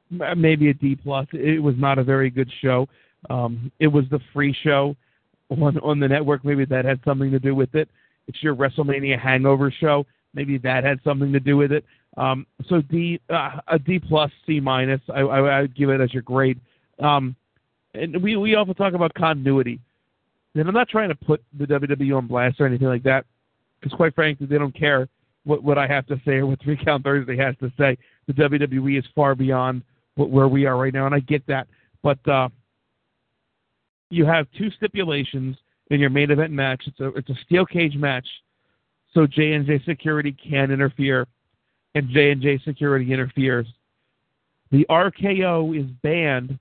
maybe 0.10 0.70
a 0.70 0.74
D 0.74 0.96
plus. 0.96 1.28
It 1.34 1.62
was 1.62 1.76
not 1.78 1.98
a 1.98 2.04
very 2.04 2.30
good 2.30 2.52
show. 2.62 2.88
Um, 3.30 3.72
it 3.80 3.88
was 3.88 4.06
the 4.10 4.20
free 4.34 4.56
show 4.64 4.96
on 5.50 5.78
on 5.80 6.00
the 6.00 6.08
network. 6.08 6.46
Maybe 6.46 6.66
that 6.66 6.86
had 6.86 7.00
something 7.06 7.32
to 7.32 7.40
do 7.40 7.56
with 7.56 7.76
it. 7.76 7.90
It's 8.28 8.42
your 8.44 8.56
WrestleMania 8.56 9.20
hangover 9.20 9.72
show. 9.72 10.06
Maybe 10.34 10.58
that 10.60 10.84
had 10.84 11.00
something 11.04 11.32
to 11.34 11.40
do 11.40 11.58
with 11.58 11.72
it. 11.72 11.86
Um, 12.18 12.46
so 12.68 12.82
D 12.82 13.20
uh, 13.30 13.60
a 13.68 13.80
D 13.80 14.00
plus 14.00 14.32
C 14.46 14.60
minus. 14.60 15.02
I, 15.14 15.22
I 15.22 15.40
I 15.40 15.62
would 15.62 15.76
give 15.76 15.90
it 15.90 16.02
as 16.02 16.14
your 16.14 16.24
grade. 16.24 16.60
Um, 17.00 17.36
and 17.94 18.22
we 18.22 18.36
we 18.38 18.56
often 18.56 18.76
talk 18.76 18.94
about 18.94 19.14
continuity. 19.14 19.80
And 20.56 20.68
I'm 20.68 20.74
not 20.74 20.90
trying 20.90 21.10
to 21.10 21.16
put 21.16 21.44
the 21.58 21.66
WWE 21.66 22.18
on 22.18 22.28
blast 22.28 22.60
or 22.60 22.66
anything 22.66 22.88
like 22.88 23.04
that 23.04 23.26
because 23.80 23.96
quite 23.96 24.16
frankly, 24.16 24.48
they 24.48 24.58
don't 24.58 24.76
care 24.76 25.08
what, 25.44 25.64
what 25.64 25.78
I 25.78 25.88
have 25.88 26.06
to 26.08 26.20
say 26.26 26.34
or 26.34 26.48
what 26.48 26.62
Three 26.64 26.78
Count 26.84 27.04
Thursday 27.04 27.38
has 27.38 27.56
to 27.60 27.72
say. 27.78 27.98
The 28.28 28.34
WWE 28.34 28.98
is 28.98 29.06
far 29.16 29.36
beyond 29.36 29.84
where 30.18 30.48
we 30.48 30.66
are 30.66 30.78
right 30.78 30.94
now, 30.94 31.06
and 31.06 31.16
I 31.16 31.20
get 31.20 31.46
that. 31.48 31.68
But 32.04 32.28
uh, 32.28 32.50
you 34.10 34.26
have 34.26 34.48
two 34.58 34.70
stipulations 34.72 35.58
in 35.90 36.00
your 36.00 36.10
main 36.10 36.32
event 36.32 36.52
match. 36.52 36.84
It's 36.86 37.00
a 37.00 37.08
it's 37.10 37.30
a 37.30 37.36
steel 37.46 37.66
cage 37.66 37.96
match, 37.96 38.28
so 39.14 39.28
J 39.28 39.54
and 39.54 39.66
J 39.66 39.82
Security 39.86 40.36
can 40.50 40.72
interfere, 40.72 41.28
and 41.96 42.10
J 42.10 42.32
and 42.32 42.42
J 42.42 42.60
Security 42.66 43.14
interferes. 43.14 43.68
The 44.72 44.86
RKO 44.90 45.80
is 45.80 45.90
banned, 46.04 46.60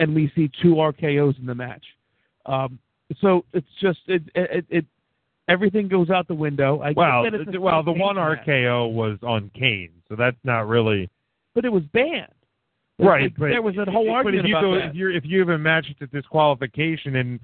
and 0.00 0.14
we 0.14 0.32
see 0.34 0.50
two 0.60 0.74
RKO's 0.74 1.38
in 1.38 1.46
the 1.46 1.54
match. 1.54 1.84
Um, 2.46 2.78
so 3.20 3.44
it's 3.52 3.66
just 3.80 4.00
it, 4.08 4.22
it, 4.34 4.66
it 4.68 4.84
everything 5.48 5.88
goes 5.88 6.10
out 6.10 6.26
the 6.26 6.34
window. 6.34 6.80
I 6.80 6.92
Well, 6.96 7.22
that 7.22 7.34
it's 7.34 7.48
a 7.48 7.52
th- 7.52 7.60
well, 7.60 7.82
the 7.82 7.92
one 7.92 8.16
match, 8.16 8.46
RKO 8.46 8.92
was 8.92 9.18
on 9.22 9.50
Kane, 9.54 9.92
so 10.08 10.16
that's 10.16 10.36
not 10.42 10.66
really 10.66 11.08
but 11.54 11.64
it 11.64 11.72
was 11.72 11.84
banned. 11.92 12.32
Right. 12.98 13.32
But 13.36 13.48
there 13.48 13.62
was 13.62 13.76
a 13.76 13.90
whole 13.90 14.06
but 14.06 14.12
argument 14.12 14.44
if 14.44 14.48
you 14.48 14.56
about 14.56 14.62
go, 14.62 14.74
that. 14.74 14.88
if 14.90 14.94
you're, 14.94 15.10
if 15.10 15.24
you 15.24 15.40
have 15.40 15.48
a 15.48 15.58
match 15.58 15.86
to 15.98 16.06
disqualification 16.06 17.16
and 17.16 17.40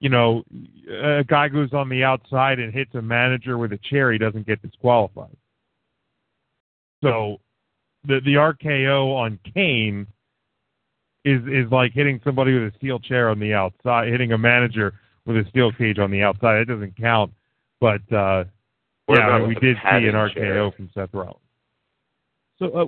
you 0.00 0.08
know 0.08 0.42
a 0.90 1.24
guy 1.24 1.48
goes 1.48 1.72
on 1.72 1.88
the 1.88 2.02
outside 2.02 2.58
and 2.58 2.72
hits 2.72 2.94
a 2.94 3.02
manager 3.02 3.58
with 3.58 3.72
a 3.72 3.78
chair, 3.90 4.12
he 4.12 4.18
doesn't 4.18 4.46
get 4.46 4.62
disqualified. 4.62 5.36
So 7.02 7.38
the 8.06 8.20
the 8.24 8.34
RKO 8.34 9.14
on 9.14 9.38
Kane 9.52 10.06
is 11.24 11.42
is 11.42 11.70
like 11.70 11.92
hitting 11.92 12.20
somebody 12.24 12.54
with 12.54 12.72
a 12.72 12.76
steel 12.76 12.98
chair 12.98 13.30
on 13.30 13.38
the 13.38 13.52
outside, 13.54 14.08
hitting 14.08 14.32
a 14.32 14.38
manager 14.38 14.94
with 15.26 15.36
a 15.36 15.48
steel 15.48 15.72
cage 15.72 15.98
on 15.98 16.10
the 16.10 16.22
outside. 16.22 16.58
It 16.58 16.64
doesn't 16.66 16.96
count. 16.96 17.32
But 17.80 18.00
uh 18.12 18.44
yeah, 19.08 19.16
I 19.16 19.38
mean, 19.38 19.48
we 19.48 19.54
did 19.56 19.76
see 19.76 20.06
an 20.06 20.12
padded 20.12 20.34
chair? 20.34 20.54
RKO 20.54 20.76
from 20.76 20.90
Seth 20.94 21.10
Rollins. 21.12 21.36
So, 22.58 22.70
uh, 22.70 22.86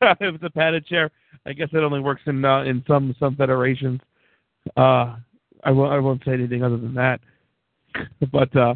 if 0.20 0.34
it's 0.34 0.44
a 0.44 0.50
padded 0.50 0.86
chair, 0.86 1.10
I 1.46 1.52
guess 1.52 1.68
it 1.72 1.78
only 1.78 2.00
works 2.00 2.22
in 2.26 2.44
uh, 2.44 2.62
in 2.62 2.84
some 2.86 3.14
some 3.18 3.36
federations. 3.36 4.00
Uh, 4.76 5.16
I 5.64 5.70
won't 5.70 5.92
I 5.92 5.98
won't 5.98 6.22
say 6.24 6.32
anything 6.32 6.62
other 6.62 6.76
than 6.76 6.94
that. 6.94 7.20
but 8.32 8.54
uh, 8.56 8.74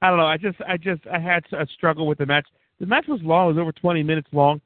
I 0.00 0.08
don't 0.08 0.18
know. 0.18 0.26
I 0.26 0.36
just 0.36 0.58
I 0.66 0.76
just 0.76 1.02
I 1.12 1.18
had 1.18 1.44
a 1.52 1.66
struggle 1.74 2.06
with 2.06 2.18
the 2.18 2.26
match. 2.26 2.46
The 2.80 2.86
match 2.86 3.04
was 3.08 3.20
long. 3.22 3.46
It 3.46 3.54
was 3.54 3.60
over 3.60 3.72
20 3.72 4.02
minutes 4.02 4.28
long, 4.32 4.60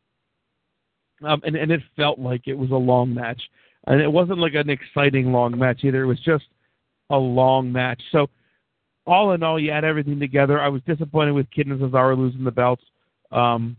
um, 1.25 1.41
and 1.45 1.57
and 1.57 1.71
it 1.71 1.81
felt 1.97 2.19
like 2.19 2.43
it 2.47 2.55
was 2.57 2.71
a 2.71 2.75
long 2.75 3.13
match. 3.13 3.41
And 3.89 4.01
it 4.01 4.11
wasn't 4.11 4.39
like 4.39 4.55
an 4.55 4.69
exciting 4.69 5.33
long 5.33 5.57
match 5.57 5.85
either. 5.85 6.03
It 6.03 6.07
was 6.07 6.21
just 6.21 6.45
a 7.11 7.17
long 7.17 7.71
match. 7.71 8.03
So 8.11 8.29
all 9.07 9.33
in 9.33 9.43
all, 9.43 9.61
you 9.61 9.71
add 9.71 9.85
everything 9.85 10.19
together. 10.19 10.61
I 10.61 10.69
was 10.69 10.83
disappointed 10.87 11.33
with 11.33 11.51
Kidd 11.51 11.69
and 11.69 11.81
Cesaro 11.81 12.19
losing 12.19 12.43
the 12.43 12.51
belts. 12.51 12.83
Um, 13.31 13.77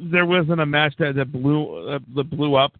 there 0.00 0.26
wasn't 0.26 0.60
a 0.60 0.66
match 0.66 0.94
that, 0.98 1.14
that 1.16 1.32
blew 1.32 1.88
uh, 1.88 1.98
that 2.14 2.30
blew 2.30 2.54
up, 2.54 2.72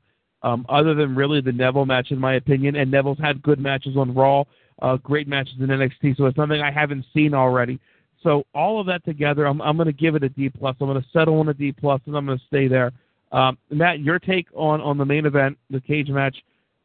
um, 0.43 0.65
other 0.69 0.95
than 0.95 1.15
really 1.15 1.41
the 1.41 1.53
Neville 1.53 1.87
match, 1.87 2.11
in 2.11 2.19
my 2.19 2.35
opinion. 2.35 2.77
And 2.77 2.91
Neville's 2.91 3.19
had 3.19 3.43
good 3.43 3.61
matches 3.61 3.97
on 3.97 4.15
Raw, 4.15 4.45
uh, 4.83 4.97
great 4.97 5.29
matches 5.29 5.55
in 5.61 5.67
NXT. 5.67 6.17
So 6.17 6.27
it's 6.27 6.37
something 6.37 6.61
I 6.61 6.71
haven't 6.71 7.05
seen 7.15 7.35
already. 7.35 7.79
So 8.23 8.45
all 8.55 8.81
of 8.81 8.87
that 8.87 9.05
together, 9.05 9.47
I'm 9.47 9.61
I'm 9.63 9.77
going 9.77 9.87
to 9.87 9.93
give 9.93 10.15
it 10.15 10.23
a 10.23 10.29
D 10.29 10.49
plus. 10.49 10.77
I'm 10.81 10.89
going 10.89 11.01
to 11.01 11.09
settle 11.13 11.39
on 11.41 11.49
a 11.49 11.55
D 11.55 11.73
plus, 11.73 12.01
and 12.07 12.17
I'm 12.17 12.27
going 12.27 12.39
to 12.39 12.45
stay 12.47 12.69
there. 12.69 12.93
Um, 13.33 13.59
Matt, 13.71 14.01
your 14.01 14.19
take 14.19 14.49
on 14.55 14.81
on 14.81 14.99
the 14.99 15.05
main 15.05 15.27
event, 15.27 15.57
the 15.71 15.81
cage 15.81 16.09
match, 16.09 16.37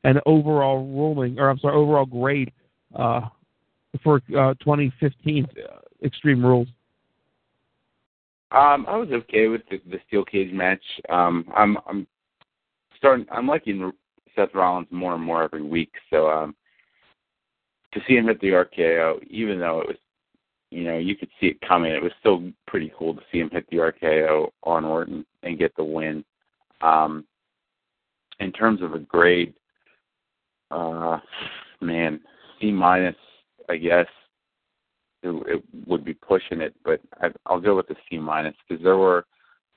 and 0.04 0.22
overall 0.26 0.86
ruling, 0.86 1.40
or 1.40 1.50
I'm 1.50 1.60
sorry, 1.60 1.76
overall 1.76 2.06
grade 2.06 2.52
uh, 2.96 3.22
for 4.04 4.22
uh, 4.38 4.54
2015 4.56 5.46
uh, 5.46 5.80
Extreme 6.04 6.46
Rules. 6.46 6.68
Um, 8.52 8.86
I 8.88 8.96
was 8.96 9.10
okay 9.12 9.48
with 9.48 9.62
the, 9.70 9.82
the 9.90 10.00
steel 10.08 10.24
cage 10.24 10.54
match. 10.54 10.84
Um, 11.10 11.46
I'm 11.56 11.78
I'm 11.88 12.08
starting. 12.98 13.26
I'm 13.32 13.48
liking 13.48 13.92
Seth 14.36 14.54
Rollins 14.54 14.88
more 14.92 15.16
and 15.16 15.24
more 15.24 15.44
every 15.44 15.64
week. 15.64 15.92
So 16.10 16.30
um, 16.30 16.56
to 17.94 18.02
see 18.08 18.16
him 18.16 18.28
hit 18.28 18.40
the 18.42 18.50
RKO, 18.50 19.24
even 19.30 19.60
though 19.60 19.82
it 19.82 19.88
was, 19.88 19.98
you 20.70 20.84
know, 20.84 20.98
you 20.98 21.16
could 21.16 21.30
see 21.40 21.48
it 21.48 21.62
coming, 21.62 21.92
it 21.92 22.04
was 22.04 22.12
still 22.20 22.44
pretty 22.68 22.92
cool 22.98 23.16
to 23.16 23.22
see 23.32 23.40
him 23.40 23.50
hit 23.52 23.66
the 23.70 23.78
RKO 23.78 24.50
on 24.64 24.86
Orton 24.86 25.26
and 25.44 25.58
get 25.58 25.76
the 25.76 25.84
win. 25.84 26.24
Um, 26.82 27.26
in 28.40 28.52
terms 28.52 28.82
of 28.82 28.94
a 28.94 29.00
grade, 29.00 29.54
uh, 30.72 31.20
man, 31.82 32.20
C 32.60 32.72
minus, 32.72 33.16
I 33.70 33.78
guess 33.78 34.08
it, 35.26 35.56
it 35.56 35.64
would 35.88 36.06
be 36.06 36.14
pushing 36.14 36.62
it, 36.62 36.76
but 36.84 37.02
I, 37.22 37.30
I'll 37.46 37.60
go 37.60 37.76
with 37.76 37.88
the 37.88 37.96
C 38.10 38.18
minus 38.18 38.56
because 38.68 38.84
there 38.84 38.98
were 38.98 39.26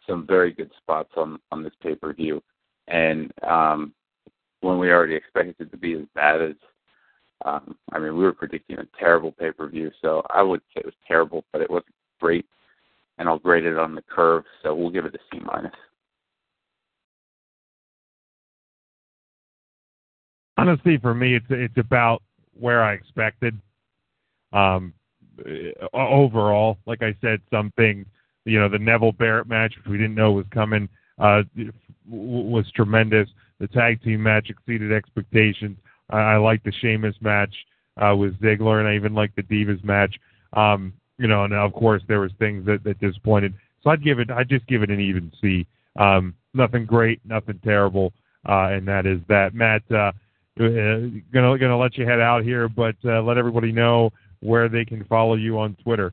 some 0.07 0.27
very 0.27 0.53
good 0.53 0.71
spots 0.79 1.11
on 1.17 1.39
on 1.51 1.63
this 1.63 1.73
pay 1.83 1.95
per 1.95 2.13
view, 2.13 2.43
and 2.87 3.33
um, 3.49 3.93
when 4.61 4.79
we 4.79 4.91
already 4.91 5.15
expected 5.15 5.57
it 5.59 5.71
to 5.71 5.77
be 5.77 5.95
as 5.95 6.05
bad 6.15 6.43
as, 6.43 6.55
um, 7.45 7.77
I 7.93 7.99
mean, 7.99 8.17
we 8.17 8.25
were 8.25 8.33
predicting 8.33 8.79
a 8.79 8.89
terrible 8.99 9.33
pay 9.33 9.53
per 9.53 9.69
view, 9.69 9.91
so 10.03 10.23
I 10.31 10.43
would 10.43 10.61
say 10.75 10.81
it 10.81 10.87
was 10.87 10.95
terrible, 11.07 11.45
but 11.53 11.63
it 11.63 11.71
wasn't 11.71 11.95
great, 12.21 12.47
and 13.19 13.29
I'll 13.29 13.39
grade 13.39 13.65
it 13.65 13.79
on 13.79 13.95
the 13.95 14.03
curve, 14.03 14.45
so 14.63 14.75
we'll 14.75 14.91
give 14.91 15.05
it 15.05 15.15
a 15.15 15.19
C 15.33 15.41
minus. 15.45 15.75
honestly, 20.59 20.99
for 20.99 21.15
me, 21.15 21.37
it's 21.37 21.47
it's 21.49 21.79
about 21.79 22.23
where 22.59 22.83
I 22.83 22.93
expected. 22.93 23.59
Um, 24.53 24.93
overall, 25.93 26.79
like 26.87 27.03
I 27.03 27.15
said, 27.21 27.41
some 27.51 27.73
things 27.77 28.07
you 28.49 28.59
know 28.59 28.69
the 28.69 28.79
Neville 28.79 29.13
Barrett 29.13 29.49
match, 29.49 29.75
which 29.77 29.87
we 29.87 29.99
didn't 29.99 30.15
know 30.15 30.33
was 30.33 30.47
coming, 30.51 30.89
uh, 31.19 31.43
was 32.09 32.71
tremendous. 32.75 33.29
The 33.61 33.69
tag 33.69 34.03
team 34.03 34.23
match 34.23 34.51
exceeded 34.51 34.93
expectations. 34.93 35.77
I, 36.11 36.19
I 36.19 36.37
like 36.37 36.63
the 36.65 36.73
Sheamus 36.81 37.17
match 37.21 37.55
uh, 37.97 38.15
with 38.17 38.39
Ziggler, 38.41 38.79
and 38.79 38.89
I 38.89 38.95
even 38.95 39.15
like 39.15 39.35
the 39.35 39.43
Divas 39.43 39.83
match. 39.85 40.15
Um, 40.55 40.93
you 41.19 41.27
know, 41.27 41.45
and 41.45 41.53
of 41.53 41.73
course 41.73 42.03
there 42.09 42.21
was 42.21 42.33
things 42.39 42.65
that, 42.67 42.85
that 42.85 43.01
disappointed. 43.01 43.55
So 43.83 43.91
I'd 43.91 44.05
give 44.05 44.19
it, 44.19 44.31
I'd 44.31 44.49
just 44.49 44.67
give 44.67 44.83
it 44.83 44.91
an 44.91 45.01
even 45.01 45.33
C. 45.41 45.67
Um, 45.97 46.35
nothing 46.55 46.87
great, 46.87 47.21
nothing 47.25 47.61
terrible, 47.65 48.13
uh, 48.49 48.69
and 48.71 48.87
that 48.89 49.05
is 49.05 49.21
that. 49.29 49.55
Matt, 49.55 49.83
uh, 49.91 50.13
uh, 50.61 51.11
gonna 51.33 51.59
gonna 51.59 51.77
let 51.77 51.97
you 51.99 52.07
head 52.07 52.21
out 52.21 52.45
here, 52.45 52.69
but 52.69 52.97
uh, 53.05 53.21
let 53.23 53.37
everybody 53.37 53.73
know 53.73 54.11
where 54.41 54.69
they 54.69 54.85
can 54.85 55.05
follow 55.05 55.35
you 55.35 55.59
on 55.59 55.77
Twitter. 55.83 56.13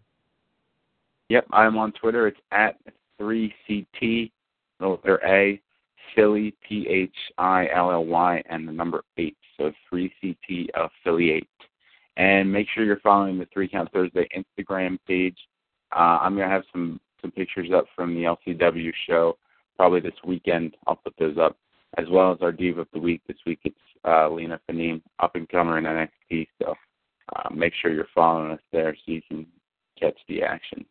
Yep, 1.29 1.47
I'm 1.51 1.77
on 1.77 1.91
Twitter. 1.93 2.27
It's 2.27 2.39
at 2.51 2.77
3CT, 3.19 4.31
letter 4.79 5.19
A, 5.25 5.59
Philly, 6.15 6.55
P 6.67 6.87
H 6.87 7.15
I 7.37 7.67
L 7.73 7.91
L 7.91 8.05
Y, 8.05 8.43
and 8.49 8.67
the 8.67 8.71
number 8.71 9.03
8. 9.17 9.35
So 9.57 9.71
3CT 9.91 10.67
affiliate. 10.75 11.47
And 12.17 12.51
make 12.51 12.67
sure 12.73 12.83
you're 12.83 12.99
following 12.99 13.39
the 13.39 13.47
Three 13.53 13.67
Count 13.67 13.91
Thursday 13.91 14.27
Instagram 14.35 14.97
page. 15.07 15.37
Uh, 15.95 16.19
I'm 16.21 16.35
going 16.35 16.47
to 16.47 16.53
have 16.53 16.63
some, 16.71 16.99
some 17.21 17.31
pictures 17.31 17.69
up 17.73 17.85
from 17.95 18.13
the 18.15 18.23
LCW 18.23 18.91
show 19.07 19.37
probably 19.75 19.99
this 19.99 20.13
weekend. 20.25 20.75
I'll 20.87 20.95
put 20.95 21.13
those 21.19 21.37
up, 21.37 21.57
as 21.97 22.05
well 22.09 22.31
as 22.31 22.37
our 22.41 22.51
Diva 22.51 22.81
of 22.81 22.87
the 22.93 22.99
Week. 22.99 23.21
This 23.27 23.37
week 23.45 23.59
it's 23.63 23.75
uh, 24.05 24.29
Lena 24.29 24.59
Fanim, 24.69 25.01
up 25.19 25.35
and 25.35 25.47
comer 25.49 25.77
in 25.77 25.83
NXT. 25.83 26.47
So 26.61 26.75
uh, 27.35 27.53
make 27.53 27.73
sure 27.81 27.91
you're 27.91 28.07
following 28.13 28.51
us 28.51 28.59
there 28.71 28.95
so 28.95 29.11
you 29.11 29.21
can 29.27 29.45
catch 29.99 30.17
the 30.27 30.43
action. 30.43 30.85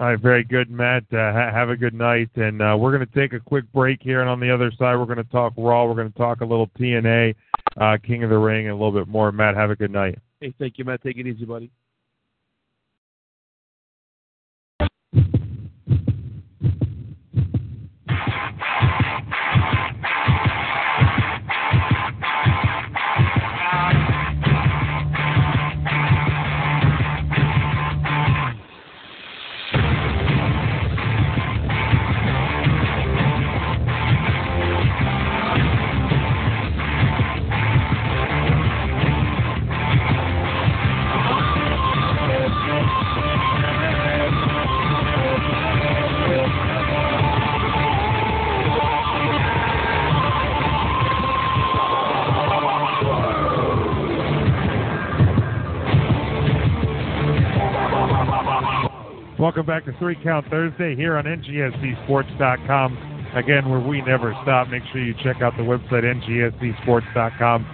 All 0.00 0.06
right, 0.06 0.20
very 0.20 0.44
good, 0.44 0.70
Matt. 0.70 1.02
Uh, 1.12 1.32
ha- 1.32 1.50
have 1.52 1.70
a 1.70 1.76
good 1.76 1.94
night, 1.94 2.30
and 2.36 2.62
uh, 2.62 2.76
we're 2.78 2.96
going 2.96 3.06
to 3.06 3.14
take 3.14 3.32
a 3.32 3.40
quick 3.40 3.64
break 3.72 4.00
here. 4.00 4.20
And 4.20 4.30
on 4.30 4.38
the 4.38 4.48
other 4.48 4.70
side, 4.78 4.96
we're 4.96 5.06
going 5.06 5.16
to 5.16 5.24
talk 5.24 5.54
Raw. 5.56 5.86
We're 5.86 5.94
going 5.94 6.12
to 6.12 6.18
talk 6.18 6.40
a 6.40 6.44
little 6.44 6.68
TNA, 6.78 7.34
uh, 7.80 7.96
King 8.06 8.22
of 8.22 8.30
the 8.30 8.38
Ring, 8.38 8.66
and 8.66 8.72
a 8.72 8.76
little 8.76 8.92
bit 8.92 9.08
more. 9.08 9.32
Matt, 9.32 9.56
have 9.56 9.70
a 9.70 9.76
good 9.76 9.90
night. 9.90 10.16
Hey, 10.40 10.54
thank 10.56 10.78
you, 10.78 10.84
Matt. 10.84 11.02
Take 11.02 11.16
it 11.16 11.26
easy, 11.26 11.44
buddy. 11.44 11.68
Welcome 59.48 59.64
back 59.64 59.86
to 59.86 59.96
Three 59.98 60.14
Count 60.22 60.46
Thursday 60.50 60.94
here 60.94 61.16
on 61.16 61.24
NGSCSports.com. 61.24 63.32
Again, 63.34 63.70
where 63.70 63.80
we 63.80 64.02
never 64.02 64.36
stop. 64.42 64.68
Make 64.68 64.82
sure 64.92 65.02
you 65.02 65.14
check 65.24 65.40
out 65.40 65.56
the 65.56 65.62
website 65.62 66.04
NGSCSports.com 66.04 67.66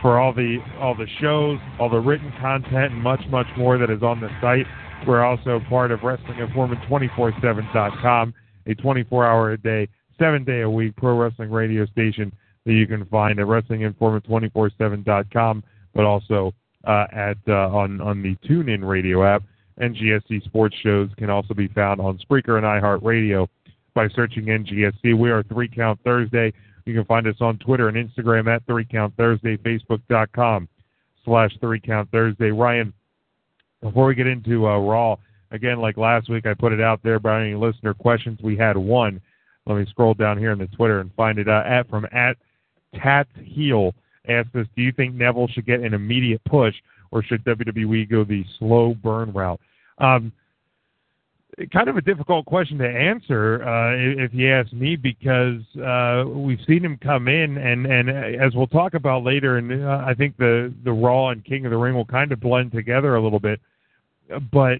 for 0.00 0.18
all 0.18 0.32
the 0.32 0.56
all 0.80 0.94
the 0.94 1.06
shows, 1.20 1.58
all 1.78 1.90
the 1.90 2.00
written 2.00 2.32
content, 2.40 2.94
and 2.94 3.02
much 3.02 3.20
much 3.28 3.46
more 3.58 3.76
that 3.76 3.90
is 3.90 4.02
on 4.02 4.22
the 4.22 4.30
site. 4.40 4.64
We're 5.06 5.22
also 5.22 5.60
part 5.68 5.90
of 5.90 6.02
Wrestling 6.02 6.38
Informant 6.38 6.80
247.com, 6.88 8.32
a 8.68 8.74
24-hour 8.76 9.52
a 9.52 9.58
day, 9.58 9.88
seven 10.18 10.44
day 10.44 10.62
a 10.62 10.70
week 10.70 10.96
pro 10.96 11.18
wrestling 11.18 11.50
radio 11.50 11.84
station 11.84 12.32
that 12.64 12.72
you 12.72 12.86
can 12.86 13.04
find 13.04 13.38
at 13.38 13.44
WrestlingInformant247.com, 13.44 15.62
but 15.94 16.04
also 16.06 16.54
uh, 16.86 17.04
at 17.12 17.36
uh, 17.48 17.68
on 17.68 18.00
on 18.00 18.22
the 18.22 18.34
TuneIn 18.48 18.82
Radio 18.82 19.26
app. 19.26 19.42
NGSC 19.82 20.44
sports 20.44 20.76
shows 20.82 21.10
can 21.16 21.28
also 21.28 21.54
be 21.54 21.68
found 21.68 22.00
on 22.00 22.18
Spreaker 22.18 22.56
and 22.56 22.64
iHeartRadio 22.64 23.48
by 23.94 24.08
searching 24.08 24.46
NGSC. 24.46 25.16
We 25.16 25.30
are 25.30 25.42
Three 25.42 25.68
Count 25.68 25.98
Thursday. 26.04 26.52
You 26.86 26.94
can 26.94 27.04
find 27.04 27.26
us 27.26 27.36
on 27.40 27.58
Twitter 27.58 27.88
and 27.88 27.96
Instagram 27.96 28.54
at 28.54 28.64
Three 28.66 28.84
Count 28.84 29.14
Thursday, 29.16 29.56
Facebook.com 29.56 30.68
slash 31.24 31.50
Three 31.60 31.80
Count 31.80 32.10
Thursday. 32.10 32.50
Ryan, 32.50 32.92
before 33.82 34.06
we 34.06 34.14
get 34.14 34.26
into 34.26 34.66
uh, 34.66 34.78
Raw, 34.78 35.16
again, 35.50 35.80
like 35.80 35.96
last 35.96 36.30
week, 36.30 36.46
I 36.46 36.54
put 36.54 36.72
it 36.72 36.80
out 36.80 37.00
there 37.02 37.16
about 37.16 37.42
any 37.42 37.54
listener 37.54 37.92
questions. 37.92 38.38
We 38.42 38.56
had 38.56 38.76
one. 38.76 39.20
Let 39.66 39.78
me 39.78 39.86
scroll 39.90 40.14
down 40.14 40.38
here 40.38 40.52
in 40.52 40.58
the 40.58 40.68
Twitter 40.68 41.00
and 41.00 41.12
find 41.14 41.38
it 41.38 41.48
uh, 41.48 41.62
at 41.66 41.88
from 41.88 42.06
at 42.12 42.36
Tat 42.94 43.26
Heel 43.42 43.94
asked 44.28 44.54
us, 44.54 44.66
do 44.76 44.82
you 44.82 44.92
think 44.92 45.14
Neville 45.14 45.48
should 45.48 45.66
get 45.66 45.80
an 45.80 45.94
immediate 45.94 46.42
push 46.44 46.74
or 47.10 47.22
should 47.22 47.44
WWE 47.44 48.08
go 48.08 48.24
the 48.24 48.44
slow 48.58 48.94
burn 48.94 49.32
route? 49.32 49.60
Um, 50.02 50.32
kind 51.72 51.88
of 51.88 51.96
a 51.96 52.00
difficult 52.00 52.44
question 52.44 52.78
to 52.78 52.88
answer, 52.88 53.62
uh, 53.62 54.24
if 54.24 54.34
you 54.34 54.52
ask 54.52 54.72
me, 54.72 54.96
because 54.96 55.60
uh, 55.76 56.24
we've 56.28 56.60
seen 56.66 56.84
him 56.84 56.98
come 56.98 57.28
in, 57.28 57.56
and 57.56 57.86
and 57.86 58.10
as 58.10 58.54
we'll 58.54 58.66
talk 58.66 58.94
about 58.94 59.22
later, 59.22 59.58
and 59.58 59.84
uh, 59.84 60.02
I 60.04 60.14
think 60.14 60.36
the 60.36 60.74
the 60.84 60.92
Raw 60.92 61.28
and 61.28 61.44
King 61.44 61.64
of 61.66 61.70
the 61.70 61.78
Ring 61.78 61.94
will 61.94 62.04
kind 62.04 62.32
of 62.32 62.40
blend 62.40 62.72
together 62.72 63.14
a 63.14 63.22
little 63.22 63.40
bit, 63.40 63.60
but. 64.52 64.78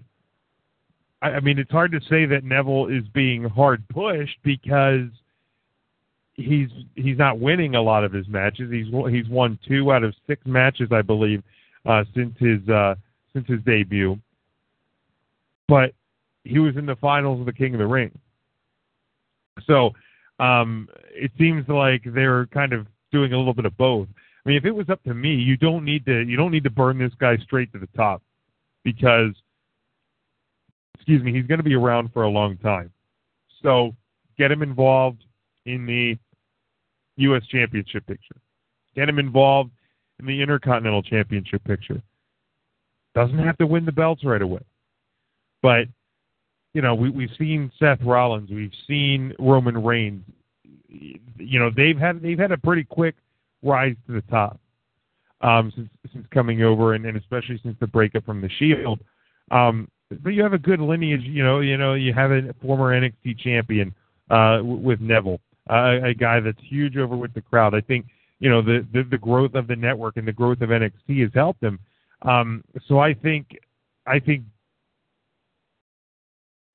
I 1.21 1.27
I 1.35 1.39
mean, 1.39 1.57
it's 1.57 1.71
hard 1.71 1.93
to 1.93 2.01
say 2.09 2.25
that 2.25 2.43
Neville 2.43 2.87
is 2.87 3.05
being 3.13 3.45
hard 3.45 3.87
pushed 3.87 4.37
because 4.43 5.07
he's 6.33 6.67
he's 6.95 7.17
not 7.17 7.39
winning 7.39 7.75
a 7.75 7.81
lot 7.81 8.03
of 8.03 8.11
his 8.11 8.27
matches. 8.27 8.69
He's 8.71 8.87
he's 9.09 9.29
won 9.29 9.57
two 9.65 9.91
out 9.93 10.03
of 10.03 10.13
six 10.27 10.45
matches, 10.45 10.89
I 10.91 11.01
believe, 11.01 11.41
uh, 11.85 12.03
since 12.13 12.35
his 12.39 12.67
uh, 12.67 12.95
since 13.33 13.47
his 13.47 13.61
debut. 13.61 14.19
But 15.73 15.95
he 16.43 16.59
was 16.59 16.77
in 16.77 16.85
the 16.85 16.95
finals 16.97 17.39
of 17.39 17.47
the 17.47 17.51
King 17.51 17.73
of 17.73 17.79
the 17.79 17.87
Ring. 17.87 18.11
So 19.65 19.89
um, 20.37 20.87
it 21.09 21.31
seems 21.39 21.67
like 21.67 22.03
they're 22.05 22.45
kind 22.45 22.73
of 22.73 22.85
doing 23.11 23.33
a 23.33 23.37
little 23.39 23.55
bit 23.55 23.65
of 23.65 23.75
both. 23.75 24.07
I 24.45 24.49
mean, 24.49 24.57
if 24.57 24.65
it 24.65 24.71
was 24.71 24.87
up 24.91 25.01
to 25.05 25.15
me, 25.15 25.33
you 25.33 25.57
don't 25.57 25.83
need 25.83 26.05
to 26.05 26.21
you 26.21 26.37
don't 26.37 26.51
need 26.51 26.63
to 26.65 26.69
burn 26.69 26.99
this 26.99 27.13
guy 27.19 27.37
straight 27.37 27.71
to 27.73 27.79
the 27.79 27.87
top 27.97 28.21
because 28.83 29.31
excuse 30.93 31.23
me, 31.23 31.33
he's 31.33 31.47
going 31.47 31.57
to 31.57 31.63
be 31.63 31.73
around 31.73 32.13
for 32.13 32.21
a 32.21 32.29
long 32.29 32.55
time. 32.57 32.91
So 33.63 33.95
get 34.37 34.51
him 34.51 34.61
involved 34.61 35.23
in 35.65 35.87
the 35.87 36.19
U.S. 37.15 37.41
Championship 37.47 38.05
picture. 38.05 38.35
Get 38.95 39.09
him 39.09 39.17
involved 39.17 39.71
in 40.19 40.27
the 40.27 40.39
Intercontinental 40.39 41.01
Championship 41.01 41.63
picture. 41.63 41.99
Doesn't 43.15 43.39
have 43.39 43.57
to 43.57 43.65
win 43.65 43.85
the 43.85 43.91
belts 43.91 44.23
right 44.23 44.41
away. 44.41 44.61
But, 45.63 45.87
you 46.73 46.83
know, 46.83 46.93
we, 46.93 47.09
we've 47.09 47.31
seen 47.39 47.71
Seth 47.79 48.01
Rollins. 48.03 48.51
We've 48.51 48.73
seen 48.87 49.33
Roman 49.39 49.83
Reigns. 49.83 50.23
You 50.89 51.59
know, 51.59 51.71
they've 51.75 51.97
had 51.97 52.21
they've 52.21 52.37
had 52.37 52.51
a 52.51 52.57
pretty 52.57 52.83
quick 52.83 53.15
rise 53.63 53.95
to 54.05 54.13
the 54.13 54.21
top 54.29 54.59
um, 55.41 55.71
since 55.75 55.89
since 56.13 56.27
coming 56.31 56.61
over, 56.61 56.93
and, 56.93 57.05
and 57.05 57.17
especially 57.17 57.59
since 57.63 57.75
the 57.79 57.87
breakup 57.87 58.25
from 58.25 58.41
the 58.41 58.49
Shield. 58.59 58.99
Um, 59.49 59.89
but 60.21 60.31
you 60.31 60.43
have 60.43 60.53
a 60.53 60.59
good 60.59 60.79
lineage. 60.79 61.23
You 61.23 61.43
know, 61.43 61.61
you 61.61 61.77
know, 61.77 61.95
you 61.95 62.13
have 62.13 62.31
a 62.31 62.53
former 62.61 62.99
NXT 62.99 63.39
champion 63.39 63.95
uh, 64.29 64.59
with 64.63 65.01
Neville, 65.01 65.39
uh, 65.69 65.99
a 66.03 66.13
guy 66.13 66.39
that's 66.39 66.59
huge 66.61 66.97
over 66.97 67.15
with 67.15 67.33
the 67.33 67.41
crowd. 67.41 67.73
I 67.73 67.81
think 67.81 68.05
you 68.39 68.49
know 68.49 68.61
the, 68.61 68.85
the 68.93 69.03
the 69.03 69.17
growth 69.17 69.55
of 69.55 69.67
the 69.67 69.75
network 69.75 70.17
and 70.17 70.27
the 70.27 70.33
growth 70.33 70.61
of 70.61 70.69
NXT 70.69 71.21
has 71.21 71.31
helped 71.33 71.63
him. 71.63 71.79
Um, 72.21 72.63
so 72.87 72.99
I 72.99 73.13
think 73.13 73.47
I 74.05 74.19
think 74.19 74.43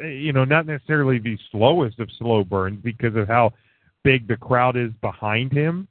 you 0.00 0.32
know 0.32 0.44
not 0.44 0.66
necessarily 0.66 1.18
the 1.18 1.38
slowest 1.50 1.98
of 1.98 2.08
slow 2.18 2.44
burns 2.44 2.80
because 2.82 3.16
of 3.16 3.28
how 3.28 3.52
big 4.04 4.28
the 4.28 4.36
crowd 4.36 4.76
is 4.76 4.90
behind 5.00 5.52
him, 5.52 5.88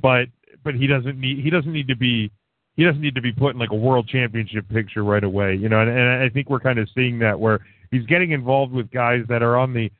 but 0.00 0.26
but 0.64 0.74
he 0.74 0.86
doesn't 0.86 1.18
need 1.18 1.42
he 1.42 1.50
doesn't 1.50 1.72
need 1.72 1.88
to 1.88 1.96
be 1.96 2.30
he 2.76 2.84
doesn't 2.84 3.00
need 3.00 3.14
to 3.14 3.20
be 3.20 3.32
put 3.32 3.54
in 3.54 3.58
like 3.58 3.72
a 3.72 3.76
world 3.76 4.08
championship 4.08 4.68
picture 4.68 5.02
right 5.02 5.24
away. 5.24 5.54
You 5.54 5.68
know, 5.68 5.80
and, 5.80 5.90
and 5.90 6.22
I 6.22 6.28
think 6.28 6.48
we're 6.48 6.60
kind 6.60 6.78
of 6.78 6.88
seeing 6.94 7.18
that 7.18 7.38
where 7.38 7.60
he's 7.90 8.06
getting 8.06 8.30
involved 8.30 8.72
with 8.72 8.90
guys 8.90 9.24
that 9.28 9.42
are 9.42 9.56
on 9.56 9.72
the 9.74 9.90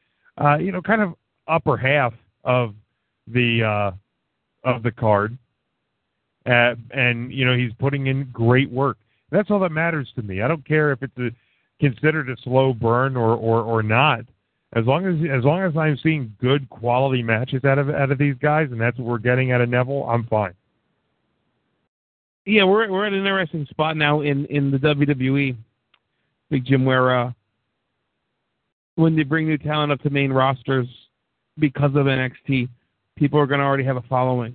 uh, 0.43 0.59
you 0.59 0.73
know 0.73 0.81
kind 0.81 1.02
of 1.02 1.15
upper 1.47 1.77
half 1.77 2.15
of 2.44 2.74
the 3.27 3.65
uh, 3.65 4.69
of 4.69 4.82
the 4.82 4.93
card, 4.93 5.36
uh, 6.47 6.74
and 6.93 7.32
you 7.32 7.44
know 7.44 7.56
he's 7.56 7.73
putting 7.78 8.06
in 8.06 8.28
great 8.32 8.70
work. 8.70 8.97
That's 9.31 9.51
all 9.51 9.60
that 9.60 9.73
matters 9.73 10.10
to 10.16 10.23
me. 10.23 10.40
I 10.40 10.48
don't 10.48 10.66
care 10.66 10.93
if 10.93 11.02
it's 11.02 11.19
a, 11.19 11.31
considered 11.80 12.28
a 12.30 12.36
slow 12.42 12.72
burn 12.72 13.16
or, 13.16 13.34
or, 13.34 13.62
or 13.62 13.82
not. 13.82 14.20
As 14.74 14.84
long 14.84 15.06
as 15.06 15.14
as 15.30 15.44
long 15.44 15.62
as 15.62 15.74
I'm 15.78 15.98
seeing 16.02 16.34
good 16.42 16.68
quality 16.68 17.22
matches 17.22 17.64
out 17.64 17.78
of 17.78 17.88
out 17.88 18.10
of 18.10 18.18
these 18.18 18.34
guys, 18.42 18.68
and 18.70 18.78
that's 18.78 18.98
what 18.98 19.06
we're 19.06 19.18
getting 19.18 19.50
out 19.50 19.62
of 19.62 19.70
Neville, 19.70 20.05
I'm 20.05 20.24
fine. 20.24 20.52
Yeah, 22.44 22.64
we're 22.64 22.90
we're 22.90 23.06
at 23.06 23.14
an 23.14 23.20
interesting 23.20 23.66
spot 23.70 23.96
now 23.96 24.20
in 24.20 24.44
in 24.46 24.70
the 24.70 24.76
WWE, 24.76 25.56
Big 26.50 26.66
Jim, 26.66 26.84
where 26.84 27.18
uh, 27.18 27.32
when 28.96 29.16
they 29.16 29.22
bring 29.22 29.46
new 29.46 29.56
talent 29.56 29.90
up 29.90 30.02
to 30.02 30.10
main 30.10 30.32
rosters 30.32 30.86
because 31.59 31.92
of 31.94 32.05
NXT, 32.05 32.68
people 33.16 33.40
are 33.40 33.46
going 33.46 33.60
to 33.60 33.66
already 33.66 33.84
have 33.84 33.96
a 33.96 34.02
following. 34.02 34.55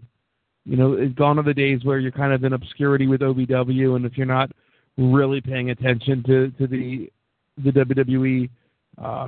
You 0.66 0.78
know, 0.78 0.94
it's 0.94 1.16
gone 1.16 1.40
are 1.40 1.44
the 1.44 1.56
days 1.56 1.84
where 1.84 1.98
you're 1.98 2.12
kind 2.12 2.34
of 2.34 2.44
in 2.44 2.54
obscurity 2.54 3.08
with 3.08 3.22
OVW, 3.22 3.96
and 3.96 4.06
if 4.06 4.16
you're 4.16 4.28
not 4.28 4.52
really 4.98 5.42
paying 5.42 5.70
attention 5.70 6.24
to 6.24 6.52
to 6.52 6.68
the 6.68 7.12
the 7.64 7.72
WWE 7.72 8.50
uh, 9.02 9.28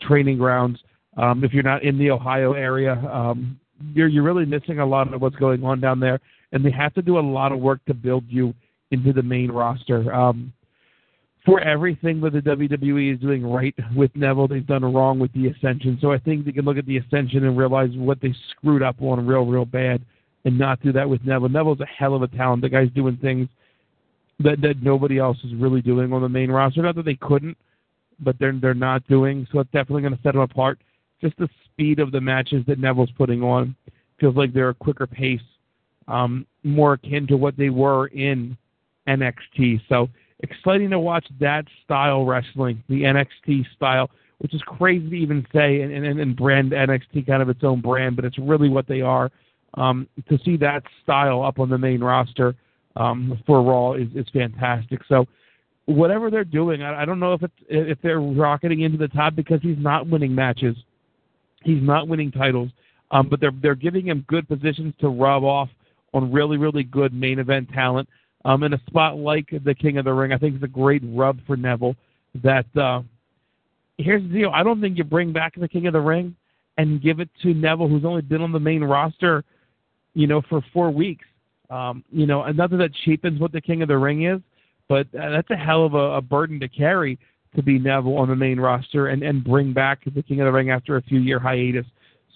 training 0.00 0.38
grounds. 0.38 0.78
Um, 1.16 1.42
if 1.42 1.52
you're 1.52 1.62
not 1.62 1.82
in 1.82 1.98
the 1.98 2.10
Ohio 2.10 2.52
area, 2.52 2.92
um, 2.92 3.58
you're 3.94 4.08
you're 4.08 4.22
really 4.22 4.46
missing 4.46 4.78
a 4.78 4.86
lot 4.86 5.12
of 5.12 5.20
what's 5.20 5.36
going 5.36 5.64
on 5.64 5.80
down 5.80 6.00
there, 6.00 6.20
and 6.52 6.64
they 6.64 6.70
have 6.70 6.94
to 6.94 7.02
do 7.02 7.18
a 7.18 7.20
lot 7.20 7.52
of 7.52 7.58
work 7.58 7.84
to 7.86 7.94
build 7.94 8.24
you 8.28 8.54
into 8.90 9.12
the 9.12 9.22
main 9.22 9.50
roster. 9.50 10.12
Um, 10.12 10.52
for 11.44 11.60
everything 11.60 12.20
that 12.20 12.34
the 12.34 12.40
WWE 12.40 13.14
is 13.14 13.20
doing 13.20 13.46
right 13.46 13.74
with 13.96 14.14
Neville, 14.14 14.48
they've 14.48 14.66
done 14.66 14.84
wrong 14.84 15.18
with 15.18 15.32
the 15.32 15.48
Ascension. 15.48 15.96
So 16.00 16.12
I 16.12 16.18
think 16.18 16.44
they 16.44 16.52
can 16.52 16.64
look 16.66 16.76
at 16.76 16.84
the 16.84 16.98
Ascension 16.98 17.44
and 17.44 17.56
realize 17.56 17.90
what 17.94 18.20
they 18.20 18.34
screwed 18.50 18.82
up 18.82 19.00
on 19.00 19.26
real, 19.26 19.46
real 19.46 19.64
bad, 19.64 20.04
and 20.44 20.58
not 20.58 20.80
do 20.82 20.92
that 20.92 21.08
with 21.08 21.24
Neville. 21.24 21.48
Neville's 21.48 21.80
a 21.80 21.86
hell 21.86 22.14
of 22.14 22.22
a 22.22 22.28
talent. 22.28 22.62
The 22.62 22.68
guy's 22.68 22.90
doing 22.90 23.16
things 23.16 23.48
that 24.40 24.60
that 24.60 24.82
nobody 24.82 25.18
else 25.18 25.38
is 25.44 25.54
really 25.54 25.82
doing 25.82 26.12
on 26.12 26.22
the 26.22 26.28
main 26.28 26.50
roster. 26.50 26.82
Not 26.82 26.94
that 26.96 27.04
they 27.04 27.16
couldn't, 27.16 27.56
but 28.20 28.38
they're 28.38 28.52
they're 28.52 28.74
not 28.74 29.06
doing. 29.08 29.46
So 29.52 29.60
it's 29.60 29.70
definitely 29.70 30.02
going 30.02 30.16
to 30.16 30.22
set 30.22 30.32
them 30.32 30.42
apart. 30.42 30.78
Just 31.20 31.36
the 31.38 31.48
speed 31.64 31.98
of 31.98 32.12
the 32.12 32.20
matches 32.20 32.64
that 32.66 32.78
Neville's 32.78 33.10
putting 33.16 33.42
on 33.42 33.74
feels 34.20 34.36
like 34.36 34.52
they're 34.52 34.70
a 34.70 34.74
quicker 34.74 35.06
pace, 35.06 35.40
um, 36.06 36.46
more 36.62 36.94
akin 36.94 37.26
to 37.28 37.36
what 37.36 37.56
they 37.56 37.70
were 37.70 38.06
in 38.08 38.56
NXT. 39.08 39.80
So 39.88 40.08
exciting 40.40 40.90
to 40.90 40.98
watch 40.98 41.26
that 41.40 41.64
style 41.84 42.24
wrestling, 42.24 42.82
the 42.88 43.02
NXT 43.02 43.64
style, 43.74 44.10
which 44.38 44.54
is 44.54 44.62
crazy 44.62 45.08
to 45.10 45.16
even 45.16 45.46
say 45.52 45.82
and, 45.82 45.92
and, 45.92 46.20
and 46.20 46.36
brand 46.36 46.72
NXT 46.72 47.26
kind 47.26 47.42
of 47.42 47.48
its 47.48 47.64
own 47.64 47.80
brand, 47.80 48.16
but 48.16 48.24
it's 48.24 48.38
really 48.38 48.68
what 48.68 48.86
they 48.86 49.00
are. 49.00 49.30
Um, 49.78 50.08
to 50.28 50.38
see 50.44 50.56
that 50.56 50.82
style 51.04 51.42
up 51.42 51.60
on 51.60 51.70
the 51.70 51.78
main 51.78 52.02
roster 52.02 52.56
um, 52.96 53.40
for 53.46 53.62
Raw 53.62 53.92
is, 53.92 54.08
is 54.14 54.26
fantastic. 54.32 55.00
So 55.08 55.24
whatever 55.86 56.30
they're 56.30 56.44
doing, 56.44 56.82
I, 56.82 57.02
I 57.02 57.04
don't 57.04 57.20
know 57.20 57.32
if 57.32 57.42
it's 57.42 57.54
if 57.68 57.98
they're 58.02 58.20
rocketing 58.20 58.80
into 58.80 58.98
the 58.98 59.08
top 59.08 59.36
because 59.36 59.60
he's 59.62 59.78
not 59.78 60.08
winning 60.08 60.34
matches, 60.34 60.76
he's 61.62 61.82
not 61.82 62.08
winning 62.08 62.32
titles, 62.32 62.70
um, 63.12 63.28
but 63.28 63.40
they're 63.40 63.52
they're 63.62 63.76
giving 63.76 64.06
him 64.06 64.24
good 64.26 64.48
positions 64.48 64.94
to 65.00 65.08
rub 65.08 65.44
off 65.44 65.68
on 66.12 66.32
really 66.32 66.56
really 66.56 66.82
good 66.82 67.14
main 67.14 67.38
event 67.38 67.68
talent. 67.72 68.08
Um, 68.44 68.62
in 68.62 68.72
a 68.72 68.80
spot 68.86 69.16
like 69.16 69.48
the 69.64 69.74
King 69.74 69.98
of 69.98 70.04
the 70.04 70.12
Ring, 70.12 70.32
I 70.32 70.38
think 70.38 70.56
it's 70.56 70.64
a 70.64 70.68
great 70.68 71.02
rub 71.04 71.38
for 71.46 71.56
Neville. 71.56 71.94
That 72.42 72.66
uh, 72.76 73.02
here's 73.96 74.22
the 74.22 74.28
deal: 74.28 74.50
I 74.52 74.64
don't 74.64 74.80
think 74.80 74.98
you 74.98 75.04
bring 75.04 75.32
back 75.32 75.54
the 75.56 75.68
King 75.68 75.86
of 75.86 75.92
the 75.92 76.00
Ring 76.00 76.34
and 76.78 77.00
give 77.02 77.20
it 77.20 77.28
to 77.42 77.54
Neville, 77.54 77.88
who's 77.88 78.04
only 78.04 78.22
been 78.22 78.42
on 78.42 78.52
the 78.52 78.60
main 78.60 78.82
roster, 78.82 79.44
you 80.18 80.26
know, 80.26 80.42
for 80.48 80.60
four 80.72 80.90
weeks. 80.90 81.24
Um, 81.70 82.02
you 82.10 82.26
know, 82.26 82.42
another 82.42 82.76
that 82.78 82.90
cheapens 83.04 83.40
what 83.40 83.52
the 83.52 83.60
King 83.60 83.82
of 83.82 83.88
the 83.88 83.96
Ring 83.96 84.24
is, 84.24 84.40
but 84.88 85.06
uh, 85.14 85.30
that's 85.30 85.50
a 85.50 85.56
hell 85.56 85.86
of 85.86 85.94
a, 85.94 86.16
a 86.16 86.20
burden 86.20 86.58
to 86.58 86.68
carry 86.68 87.20
to 87.54 87.62
be 87.62 87.78
Neville 87.78 88.18
on 88.18 88.28
the 88.28 88.34
main 88.34 88.58
roster 88.58 89.08
and, 89.08 89.22
and 89.22 89.44
bring 89.44 89.72
back 89.72 90.00
the 90.04 90.22
King 90.22 90.40
of 90.40 90.46
the 90.46 90.52
Ring 90.52 90.70
after 90.70 90.96
a 90.96 91.02
few 91.02 91.20
year 91.20 91.38
hiatus. 91.38 91.86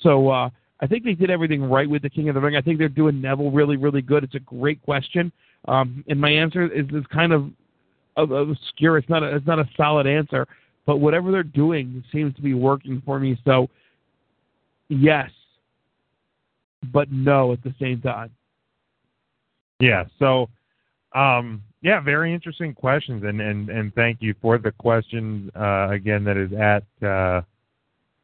So 0.00 0.28
uh, 0.28 0.48
I 0.80 0.86
think 0.86 1.02
they 1.02 1.14
did 1.14 1.28
everything 1.28 1.62
right 1.62 1.90
with 1.90 2.02
the 2.02 2.10
King 2.10 2.28
of 2.28 2.36
the 2.36 2.40
Ring. 2.40 2.54
I 2.54 2.60
think 2.60 2.78
they're 2.78 2.88
doing 2.88 3.20
Neville 3.20 3.50
really, 3.50 3.76
really 3.76 4.02
good. 4.02 4.22
It's 4.22 4.36
a 4.36 4.40
great 4.40 4.80
question, 4.82 5.32
um, 5.66 6.04
and 6.08 6.20
my 6.20 6.30
answer 6.30 6.72
is, 6.72 6.86
is 6.90 7.04
kind 7.12 7.32
of 7.32 7.50
obscure. 8.16 8.96
It's 8.96 9.08
not 9.08 9.24
a, 9.24 9.34
it's 9.34 9.46
not 9.46 9.58
a 9.58 9.68
solid 9.76 10.06
answer, 10.06 10.46
but 10.86 10.98
whatever 10.98 11.32
they're 11.32 11.42
doing 11.42 12.04
seems 12.12 12.32
to 12.36 12.42
be 12.42 12.54
working 12.54 13.02
for 13.04 13.18
me. 13.18 13.36
So 13.44 13.68
yes, 14.88 15.30
but 16.92 17.10
no 17.12 17.52
at 17.52 17.62
the 17.62 17.74
same 17.80 18.00
time. 18.00 18.30
Yeah. 19.80 20.04
So, 20.18 20.48
um, 21.14 21.62
yeah, 21.82 22.00
very 22.00 22.32
interesting 22.32 22.74
questions, 22.74 23.24
and 23.24 23.40
and 23.40 23.68
and 23.68 23.92
thank 23.94 24.18
you 24.20 24.34
for 24.40 24.56
the 24.58 24.70
question 24.70 25.50
uh, 25.56 25.88
again. 25.90 26.22
That 26.24 26.36
is 26.36 26.52
at 26.52 27.06
uh, 27.06 27.42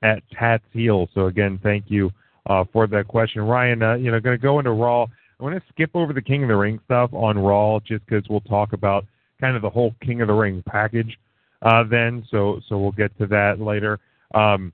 at 0.02 0.22
Tat's 0.30 0.64
heel. 0.72 1.08
So 1.14 1.26
again, 1.26 1.58
thank 1.62 1.86
you 1.88 2.10
uh, 2.46 2.64
for 2.72 2.86
that 2.86 3.08
question, 3.08 3.42
Ryan. 3.42 3.82
Uh, 3.82 3.94
you 3.94 4.10
know, 4.10 4.20
going 4.20 4.38
to 4.38 4.42
go 4.42 4.58
into 4.58 4.70
Raw. 4.70 5.06
I 5.40 5.42
want 5.42 5.56
to 5.56 5.62
skip 5.72 5.90
over 5.94 6.12
the 6.12 6.22
King 6.22 6.44
of 6.44 6.48
the 6.48 6.56
Ring 6.56 6.80
stuff 6.84 7.12
on 7.12 7.38
Raw, 7.38 7.80
just 7.80 8.04
because 8.06 8.24
we'll 8.28 8.40
talk 8.40 8.72
about 8.72 9.04
kind 9.40 9.56
of 9.56 9.62
the 9.62 9.70
whole 9.70 9.94
King 10.00 10.20
of 10.20 10.28
the 10.28 10.34
Ring 10.34 10.62
package 10.66 11.18
uh, 11.62 11.82
then. 11.82 12.24
So 12.30 12.60
so 12.68 12.78
we'll 12.78 12.92
get 12.92 13.16
to 13.18 13.26
that 13.26 13.60
later. 13.60 13.98
Um, 14.34 14.72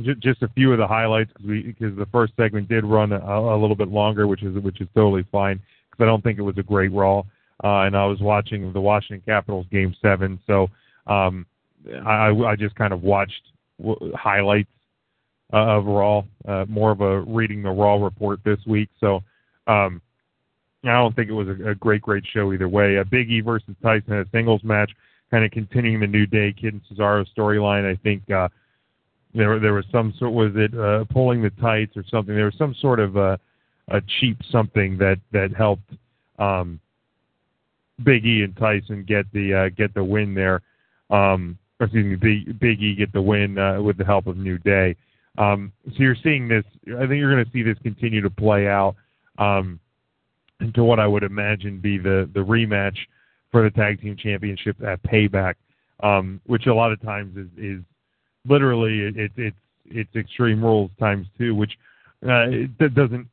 just 0.00 0.42
a 0.42 0.48
few 0.48 0.72
of 0.72 0.78
the 0.78 0.86
highlights 0.86 1.30
because 1.32 1.46
we 1.46 1.62
because 1.62 1.96
the 1.96 2.06
first 2.06 2.32
segment 2.36 2.68
did 2.68 2.84
run 2.84 3.12
a, 3.12 3.18
a 3.18 3.58
little 3.58 3.76
bit 3.76 3.88
longer, 3.88 4.26
which 4.26 4.42
is 4.42 4.56
which 4.62 4.80
is 4.80 4.88
totally 4.94 5.24
fine 5.30 5.60
because 5.90 6.02
I 6.02 6.06
don't 6.06 6.22
think 6.22 6.38
it 6.38 6.42
was 6.42 6.58
a 6.58 6.62
great 6.62 6.92
Raw. 6.92 7.22
Uh, 7.62 7.82
and 7.82 7.96
I 7.96 8.04
was 8.04 8.20
watching 8.20 8.72
the 8.72 8.80
Washington 8.80 9.22
Capitals 9.24 9.66
game 9.70 9.94
seven, 10.02 10.40
so 10.46 10.66
um, 11.06 11.46
I, 12.04 12.30
I 12.30 12.56
just 12.56 12.74
kind 12.74 12.92
of 12.92 13.02
watched 13.02 13.42
w- 13.80 14.12
highlights 14.12 14.70
uh, 15.52 15.58
of 15.58 15.86
Raw, 15.86 16.22
uh, 16.48 16.64
more 16.68 16.90
of 16.90 17.00
a 17.00 17.20
reading 17.20 17.62
the 17.62 17.70
Raw 17.70 18.02
report 18.02 18.40
this 18.44 18.58
week. 18.66 18.88
So 18.98 19.22
um, 19.68 20.02
I 20.82 20.94
don't 20.94 21.14
think 21.14 21.30
it 21.30 21.32
was 21.32 21.48
a, 21.48 21.70
a 21.70 21.74
great, 21.76 22.02
great 22.02 22.24
show 22.32 22.52
either 22.52 22.68
way. 22.68 22.96
A 22.96 23.04
Big 23.04 23.30
E 23.30 23.40
versus 23.40 23.76
Tyson 23.82 24.14
in 24.14 24.18
a 24.18 24.26
singles 24.32 24.64
match, 24.64 24.90
kind 25.30 25.44
of 25.44 25.52
continuing 25.52 26.00
the 26.00 26.06
New 26.08 26.26
Day 26.26 26.52
Kidd 26.52 26.74
and 26.74 26.82
Cesaro 26.90 27.24
storyline. 27.36 27.90
I 27.90 27.96
think 28.02 28.28
uh, 28.30 28.48
there 29.34 29.58
there 29.58 29.72
was 29.72 29.84
some 29.90 30.14
sort 30.18 30.32
was 30.32 30.52
it 30.54 30.78
uh, 30.78 31.04
pulling 31.12 31.42
the 31.42 31.50
tights 31.50 31.96
or 31.96 32.04
something. 32.10 32.34
There 32.34 32.44
was 32.46 32.56
some 32.58 32.74
sort 32.80 33.00
of 33.00 33.16
uh, 33.16 33.36
a 33.88 34.00
cheap 34.20 34.38
something 34.50 34.96
that 34.98 35.18
that 35.32 35.54
helped 35.56 35.90
um, 36.38 36.80
Big 38.02 38.24
E 38.24 38.42
and 38.42 38.56
Tyson 38.56 39.04
get 39.04 39.26
the 39.32 39.54
uh, 39.54 39.68
get 39.76 39.94
the 39.94 40.04
win 40.04 40.34
there. 40.34 40.62
Um, 41.10 41.58
or 41.80 41.86
excuse 41.86 42.04
me, 42.06 42.16
Big, 42.16 42.58
Big 42.58 42.82
E 42.82 42.94
get 42.94 43.12
the 43.12 43.22
win 43.22 43.58
uh, 43.58 43.82
with 43.82 43.98
the 43.98 44.04
help 44.04 44.26
of 44.26 44.36
New 44.36 44.58
Day. 44.58 44.96
Um, 45.36 45.72
so 45.86 45.94
you're 45.98 46.16
seeing 46.22 46.48
this. 46.48 46.64
I 46.96 47.00
think 47.00 47.18
you're 47.18 47.32
going 47.32 47.44
to 47.44 47.50
see 47.50 47.62
this 47.62 47.78
continue 47.82 48.20
to 48.20 48.30
play 48.30 48.68
out 48.68 48.94
um, 49.38 49.80
into 50.60 50.84
what 50.84 51.00
I 51.00 51.06
would 51.06 51.24
imagine 51.24 51.80
be 51.80 51.98
the 51.98 52.30
the 52.32 52.40
rematch 52.40 52.96
for 53.50 53.62
the 53.62 53.70
tag 53.70 54.00
team 54.00 54.16
championship 54.16 54.76
at 54.82 55.02
Payback, 55.02 55.54
um, 56.02 56.40
which 56.46 56.66
a 56.66 56.74
lot 56.74 56.92
of 56.92 57.02
times 57.02 57.36
is 57.36 57.48
is 57.58 57.82
literally 58.46 59.00
it, 59.00 59.16
it, 59.16 59.32
it's 59.36 59.56
it's 59.86 60.16
Extreme 60.16 60.62
Rules 60.64 60.90
times 60.98 61.26
two, 61.38 61.54
which 61.54 61.72
uh, 62.26 62.48
it 62.48 62.94
doesn't. 62.94 63.26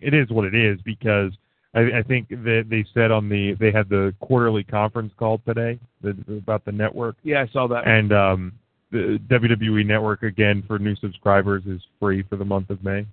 It 0.00 0.12
is 0.14 0.28
what 0.30 0.44
it 0.44 0.54
is 0.54 0.78
because 0.84 1.32
I, 1.74 1.98
I 1.98 2.02
think 2.02 2.28
that 2.28 2.66
they 2.68 2.84
said 2.92 3.10
on 3.10 3.28
the 3.28 3.54
they 3.58 3.70
had 3.72 3.88
the 3.88 4.14
quarterly 4.20 4.64
conference 4.64 5.12
call 5.18 5.38
today 5.46 5.78
the, 6.02 6.10
about 6.28 6.64
the 6.64 6.72
network. 6.72 7.16
Yeah, 7.24 7.42
I 7.42 7.48
saw 7.52 7.66
that. 7.68 7.86
And 7.86 8.12
um, 8.12 8.52
the 8.92 9.18
WWE 9.30 9.84
Network 9.86 10.22
again 10.22 10.62
for 10.66 10.78
new 10.78 10.94
subscribers 10.96 11.64
is 11.66 11.80
free 11.98 12.22
for 12.22 12.36
the 12.36 12.44
month 12.44 12.70
of 12.70 12.84
May. 12.84 13.06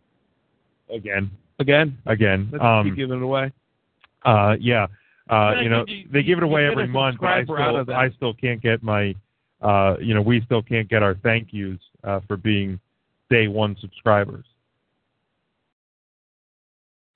Again, 0.94 1.32
Again, 1.60 1.98
again. 2.06 2.49
let's 2.52 2.64
Um, 2.64 2.86
keep 2.88 2.95
giving 2.98 3.18
it 3.18 3.23
away. 3.23 3.52
uh, 4.26 4.56
yeah. 4.60 4.88
Uh, 5.30 5.53
you 5.61 5.69
know, 5.69 5.86
you- 5.88 6.07
they 6.11 6.23
give 6.23 6.38
it 6.38 6.44
away 6.44 6.65
every 6.68 6.88
month, 6.88 7.18
but 7.22 7.30
I 7.30 7.44
still. 7.44 7.56
I 7.95 8.10
still 8.18 8.34
can't 8.34 8.61
get 8.61 8.84
my, 8.84 9.15
uh, 9.61 9.95
you 9.99 10.13
know, 10.13 10.21
we 10.21 10.41
still 10.45 10.61
can't 10.61 10.89
get 10.89 11.03
our 11.03 11.15
thank 11.15 11.49
yous 11.51 11.79
uh, 12.03 12.19
for 12.27 12.38
being 12.38 12.79
day 13.29 13.47
one 13.47 13.75
subscribers. 13.79 14.45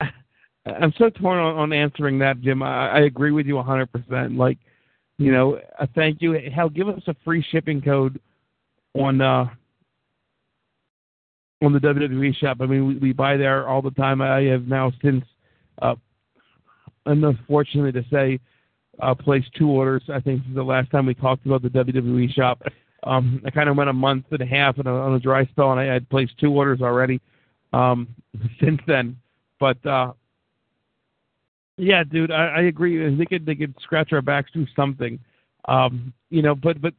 I'm 0.00 0.92
so 0.98 1.10
torn 1.10 1.38
on, 1.38 1.56
on 1.56 1.72
answering 1.72 2.18
that, 2.20 2.40
Jim. 2.40 2.62
I, 2.62 2.88
I 2.90 3.00
agree 3.00 3.32
with 3.32 3.46
you 3.46 3.54
100%. 3.54 4.36
Like, 4.36 4.58
you 5.18 5.32
know, 5.32 5.58
a 5.78 5.86
thank 5.88 6.22
you. 6.22 6.38
Hell, 6.54 6.68
give 6.68 6.88
us 6.88 7.02
a 7.06 7.16
free 7.24 7.44
shipping 7.50 7.80
code 7.80 8.20
on 8.94 9.20
uh, 9.20 9.46
on 11.62 11.72
the 11.72 11.78
WWE 11.78 12.36
shop. 12.36 12.58
I 12.60 12.66
mean, 12.66 12.86
we, 12.86 12.96
we 12.98 13.12
buy 13.12 13.36
there 13.36 13.66
all 13.66 13.80
the 13.82 13.90
time. 13.92 14.20
I 14.20 14.42
have 14.42 14.66
now 14.66 14.92
since, 15.02 15.24
uh, 15.80 15.94
unfortunately 17.06 17.92
to 17.92 18.04
say, 18.10 18.38
uh, 19.00 19.14
placed 19.14 19.52
two 19.54 19.68
orders. 19.68 20.02
I 20.12 20.20
think 20.20 20.42
the 20.54 20.62
last 20.62 20.90
time 20.90 21.06
we 21.06 21.14
talked 21.14 21.46
about 21.46 21.62
the 21.62 21.68
WWE 21.68 22.32
shop. 22.32 22.62
Um, 23.04 23.40
I 23.44 23.50
kind 23.50 23.68
of 23.68 23.76
went 23.76 23.90
a 23.90 23.92
month 23.92 24.26
and 24.30 24.40
a 24.40 24.46
half 24.46 24.78
a, 24.78 24.88
on 24.88 25.14
a 25.14 25.20
dry 25.20 25.46
spell, 25.46 25.70
and 25.70 25.80
I 25.80 25.84
had 25.84 26.08
placed 26.08 26.38
two 26.38 26.52
orders 26.52 26.80
already 26.80 27.20
um, 27.72 28.08
since 28.60 28.80
then. 28.86 29.16
But 29.60 29.84
uh, 29.86 30.12
Yeah, 31.76 32.04
dude, 32.04 32.30
I, 32.30 32.46
I 32.46 32.60
agree. 32.62 33.14
They 33.14 33.26
could 33.26 33.46
they 33.46 33.54
could 33.54 33.74
scratch 33.82 34.12
our 34.12 34.22
backs, 34.22 34.50
do 34.52 34.66
something, 34.74 35.18
um, 35.66 36.12
you 36.30 36.42
know. 36.42 36.54
But 36.54 36.80
but 36.80 36.94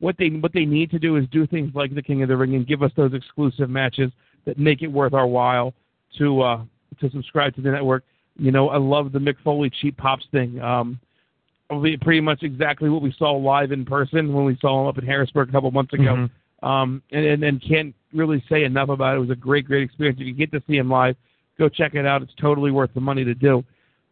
what 0.00 0.16
they 0.18 0.28
what 0.28 0.52
they 0.52 0.64
need 0.64 0.90
to 0.90 0.98
do 0.98 1.16
is 1.16 1.26
do 1.30 1.46
things 1.46 1.72
like 1.74 1.94
the 1.94 2.02
King 2.02 2.22
of 2.22 2.28
the 2.28 2.36
Ring 2.36 2.54
and 2.54 2.66
give 2.66 2.82
us 2.82 2.92
those 2.96 3.14
exclusive 3.14 3.70
matches 3.70 4.10
that 4.44 4.58
make 4.58 4.82
it 4.82 4.88
worth 4.88 5.14
our 5.14 5.26
while 5.26 5.72
to 6.18 6.42
uh, 6.42 6.62
to 7.00 7.10
subscribe 7.10 7.54
to 7.56 7.60
the 7.60 7.70
network. 7.70 8.04
You 8.36 8.52
know, 8.52 8.68
I 8.68 8.78
love 8.78 9.12
the 9.12 9.18
Mick 9.18 9.36
Foley 9.42 9.70
cheap 9.80 9.96
pops 9.96 10.26
thing. 10.30 10.60
Um, 10.60 11.00
pretty 11.68 12.20
much 12.20 12.42
exactly 12.42 12.88
what 12.88 13.02
we 13.02 13.14
saw 13.18 13.32
live 13.32 13.72
in 13.72 13.84
person 13.84 14.32
when 14.32 14.44
we 14.44 14.56
saw 14.60 14.80
him 14.80 14.86
up 14.88 14.98
in 14.98 15.04
Harrisburg 15.04 15.48
a 15.48 15.52
couple 15.52 15.70
months 15.70 15.92
ago. 15.92 16.02
Mm-hmm. 16.14 16.66
Um, 16.66 17.02
and, 17.12 17.24
and 17.24 17.44
and 17.44 17.62
can't 17.62 17.94
really 18.12 18.42
say 18.48 18.64
enough 18.64 18.88
about 18.88 19.14
it. 19.14 19.18
It 19.18 19.20
was 19.20 19.30
a 19.30 19.36
great, 19.36 19.66
great 19.66 19.84
experience. 19.84 20.18
If 20.20 20.26
you 20.26 20.34
get 20.34 20.50
to 20.52 20.62
see 20.66 20.76
him 20.76 20.90
live, 20.90 21.14
go 21.58 21.68
check 21.68 21.94
it 21.94 22.04
out. 22.04 22.22
It's 22.22 22.34
totally 22.40 22.72
worth 22.72 22.90
the 22.94 23.00
money 23.00 23.24
to 23.24 23.34
do. 23.34 23.64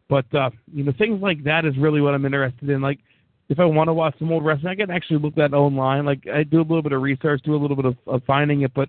But 0.08 0.32
uh, 0.34 0.50
you 0.72 0.84
know, 0.84 0.92
things 0.96 1.20
like 1.20 1.42
that 1.44 1.64
is 1.64 1.76
really 1.76 2.00
what 2.00 2.14
I'm 2.14 2.24
interested 2.24 2.68
in. 2.68 2.80
Like, 2.80 3.00
if 3.48 3.58
I 3.58 3.64
want 3.64 3.88
to 3.88 3.94
watch 3.94 4.16
some 4.18 4.30
old 4.30 4.44
wrestling, 4.44 4.68
I 4.68 4.76
can 4.76 4.90
actually 4.90 5.18
look 5.18 5.34
that 5.36 5.54
online. 5.54 6.04
Like, 6.04 6.26
I 6.32 6.44
do 6.44 6.58
a 6.58 6.62
little 6.62 6.82
bit 6.82 6.92
of 6.92 7.02
research, 7.02 7.42
do 7.44 7.54
a 7.54 7.58
little 7.58 7.76
bit 7.76 7.86
of, 7.86 7.96
of 8.06 8.22
finding 8.24 8.62
it, 8.62 8.72
but 8.74 8.88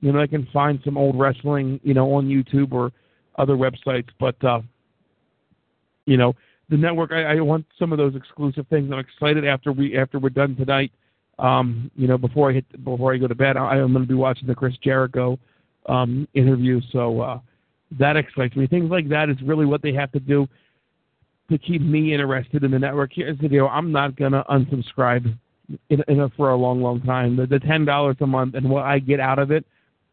you 0.00 0.12
know, 0.12 0.20
I 0.20 0.26
can 0.26 0.46
find 0.52 0.80
some 0.84 0.98
old 0.98 1.18
wrestling, 1.18 1.80
you 1.82 1.94
know, 1.94 2.12
on 2.14 2.26
YouTube 2.26 2.72
or 2.72 2.92
other 3.38 3.54
websites. 3.54 4.08
But 4.18 4.42
uh, 4.44 4.60
you 6.06 6.16
know, 6.16 6.34
the 6.68 6.76
network, 6.76 7.12
I, 7.12 7.36
I 7.36 7.40
want 7.40 7.66
some 7.78 7.92
of 7.92 7.98
those 7.98 8.16
exclusive 8.16 8.66
things. 8.68 8.90
I'm 8.92 8.98
excited 8.98 9.46
after 9.46 9.72
we 9.72 9.96
after 9.96 10.18
we're 10.18 10.30
done 10.30 10.56
tonight. 10.56 10.92
Um, 11.38 11.90
you 11.94 12.08
know, 12.08 12.18
before 12.18 12.50
I 12.50 12.54
hit 12.54 12.84
before 12.84 13.14
I 13.14 13.18
go 13.18 13.28
to 13.28 13.34
bed, 13.34 13.56
I, 13.56 13.76
I'm 13.76 13.92
going 13.92 14.04
to 14.04 14.08
be 14.08 14.14
watching 14.14 14.46
the 14.46 14.54
Chris 14.54 14.74
Jericho 14.82 15.38
um, 15.86 16.26
interview. 16.34 16.80
So 16.92 17.20
uh, 17.20 17.40
that 17.98 18.16
excites 18.16 18.56
me. 18.56 18.66
Things 18.66 18.90
like 18.90 19.08
that 19.10 19.28
is 19.28 19.36
really 19.42 19.66
what 19.66 19.82
they 19.82 19.92
have 19.92 20.10
to 20.12 20.20
do 20.20 20.48
to 21.50 21.58
keep 21.58 21.80
me 21.82 22.12
interested 22.12 22.64
in 22.64 22.70
the 22.70 22.78
network. 22.78 23.10
Here's 23.14 23.38
the 23.38 23.48
deal: 23.48 23.68
I'm 23.70 23.92
not 23.92 24.16
going 24.16 24.32
to 24.32 24.42
unsubscribe 24.50 25.32
in, 25.90 26.02
in 26.08 26.30
for 26.36 26.50
a 26.50 26.56
long, 26.56 26.82
long 26.82 27.00
time. 27.02 27.36
The, 27.36 27.46
the 27.46 27.60
ten 27.60 27.84
dollars 27.84 28.16
a 28.20 28.26
month 28.26 28.54
and 28.54 28.68
what 28.68 28.84
I 28.84 28.98
get 28.98 29.20
out 29.20 29.38
of 29.38 29.50
it 29.50 29.64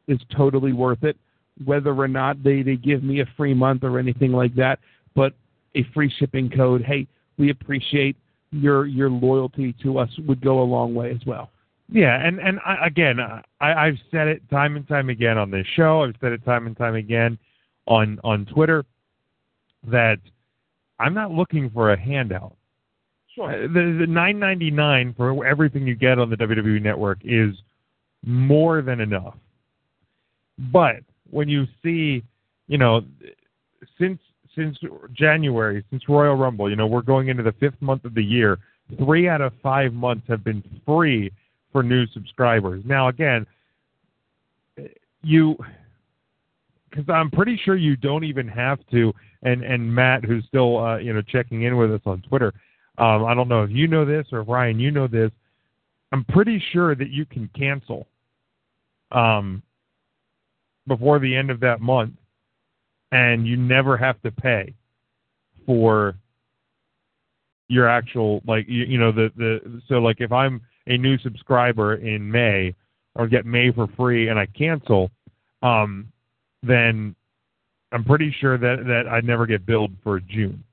is 0.08 0.20
totally 0.36 0.74
worth 0.74 1.04
it. 1.04 1.18
Whether 1.66 1.94
or 1.94 2.08
not 2.08 2.44
they 2.44 2.62
they 2.62 2.76
give 2.76 3.04
me 3.04 3.22
a 3.22 3.26
free 3.38 3.54
month 3.54 3.84
or 3.84 3.98
anything 3.98 4.32
like 4.32 4.56
that, 4.56 4.80
but 5.16 5.34
a 5.76 5.84
free 5.94 6.14
shipping 6.20 6.50
code. 6.50 6.84
Hey, 6.84 7.08
we 7.38 7.50
appreciate 7.50 8.16
your 8.52 8.86
your 8.86 9.10
loyalty 9.10 9.74
to 9.84 9.98
us 9.98 10.10
would 10.28 10.42
go 10.42 10.62
a 10.62 10.64
long 10.64 10.94
way 10.94 11.12
as 11.12 11.26
well. 11.26 11.50
Yeah, 11.90 12.16
and 12.26 12.40
and 12.40 12.60
I, 12.66 12.88
again, 12.88 13.20
I, 13.20 13.42
I've 13.62 13.98
said 14.12 14.28
it 14.28 14.48
time 14.50 14.76
and 14.76 14.88
time 14.88 15.10
again 15.10 15.38
on 15.38 15.52
this 15.52 15.66
show. 15.76 16.04
I've 16.04 16.16
said 16.22 16.32
it 16.32 16.44
time 16.46 16.68
and 16.68 16.78
time 16.78 16.96
again 16.96 17.38
on 17.88 18.20
on 18.24 18.46
Twitter 18.46 18.86
that 19.92 20.18
I'm 21.00 21.14
not 21.14 21.32
looking 21.32 21.70
for 21.70 21.92
a 21.92 22.00
handout. 22.00 22.56
Sure. 23.36 23.52
Uh, 23.52 23.68
The, 23.68 23.98
the 24.02 24.08
nine 24.08 24.40
ninety 24.40 24.72
nine 24.72 25.14
for 25.16 25.46
everything 25.46 25.86
you 25.86 25.96
get 25.96 26.20
on 26.20 26.30
the 26.30 26.38
WWE 26.38 26.82
Network 26.82 27.20
is 27.24 27.56
more 28.26 28.82
than 28.82 29.00
enough. 29.02 29.36
But 30.72 30.98
when 31.30 31.50
you 31.50 31.66
see, 31.84 32.24
you 32.68 32.78
know, 32.78 33.02
since 34.00 34.20
since 34.56 34.78
January, 35.14 35.84
since 35.90 36.08
Royal 36.08 36.36
Rumble, 36.36 36.70
you 36.70 36.76
know, 36.76 36.88
we're 36.88 37.02
going 37.02 37.28
into 37.30 37.44
the 37.44 37.54
fifth 37.54 37.82
month 37.82 38.06
of 38.06 38.14
the 38.14 38.24
year. 38.24 38.60
Three 38.98 39.28
out 39.28 39.42
of 39.42 39.54
five 39.62 39.94
months 39.94 40.26
have 40.28 40.44
been 40.44 40.64
free 40.86 41.32
for 41.72 41.84
new 41.84 42.06
subscribers. 42.08 42.84
Now, 42.86 43.08
again, 43.08 43.46
you, 45.24 45.58
because 46.90 47.06
I'm 47.10 47.32
pretty 47.32 47.60
sure 47.64 47.76
you 47.76 47.96
don't 47.96 48.24
even 48.24 48.48
have 48.48 48.80
to. 48.92 49.14
And 49.42 49.64
and 49.64 49.94
Matt, 49.94 50.24
who's 50.24 50.46
still 50.46 50.78
uh, 50.78 50.98
you 50.98 51.14
know 51.14 51.22
checking 51.22 51.64
in 51.64 51.76
with 51.76 51.92
us 51.92 52.02
on 52.06 52.22
Twitter, 52.22 52.54
um, 52.98 53.26
I 53.26 53.34
don't 53.34 53.50
know 53.50 53.64
if 53.64 53.72
you 53.72 53.88
know 53.88 54.06
this 54.06 54.26
or 54.32 54.44
Ryan, 54.44 54.80
you 54.80 54.92
know 54.92 55.08
this. 55.08 55.32
I'm 56.12 56.24
pretty 56.26 56.64
sure 56.72 56.96
that 56.96 57.10
you 57.10 57.26
can 57.26 57.50
cancel 57.58 58.08
um, 59.12 59.64
before 60.88 61.20
the 61.20 61.36
end 61.36 61.50
of 61.50 61.60
that 61.62 61.82
month 61.82 62.14
and 63.14 63.48
you 63.48 63.56
never 63.56 63.96
have 63.96 64.20
to 64.24 64.32
pay 64.32 64.74
for 65.66 66.16
your 67.70 67.88
actual 67.88 68.42
like 68.46 68.66
you, 68.68 68.84
you 68.86 68.98
know 68.98 69.12
the 69.12 69.32
the 69.38 69.82
so 69.88 69.96
like 69.96 70.20
if 70.20 70.32
I'm 70.32 70.62
a 70.88 70.98
new 70.98 71.18
subscriber 71.20 71.96
in 71.96 72.30
May 72.30 72.74
or 73.16 73.28
get 73.28 73.46
May 73.46 73.72
for 73.72 73.88
free 73.96 74.28
and 74.28 74.38
I 74.40 74.48
cancel, 74.48 75.12
um, 75.62 76.12
then 76.64 77.16
I'm 77.92 78.04
pretty 78.04 78.36
sure 78.42 78.58
that 78.58 78.84
that 78.88 79.08
I 79.10 79.22
never 79.22 79.46
get 79.46 79.66
billed 79.66 79.92
for 80.04 80.20
June. 80.20 80.64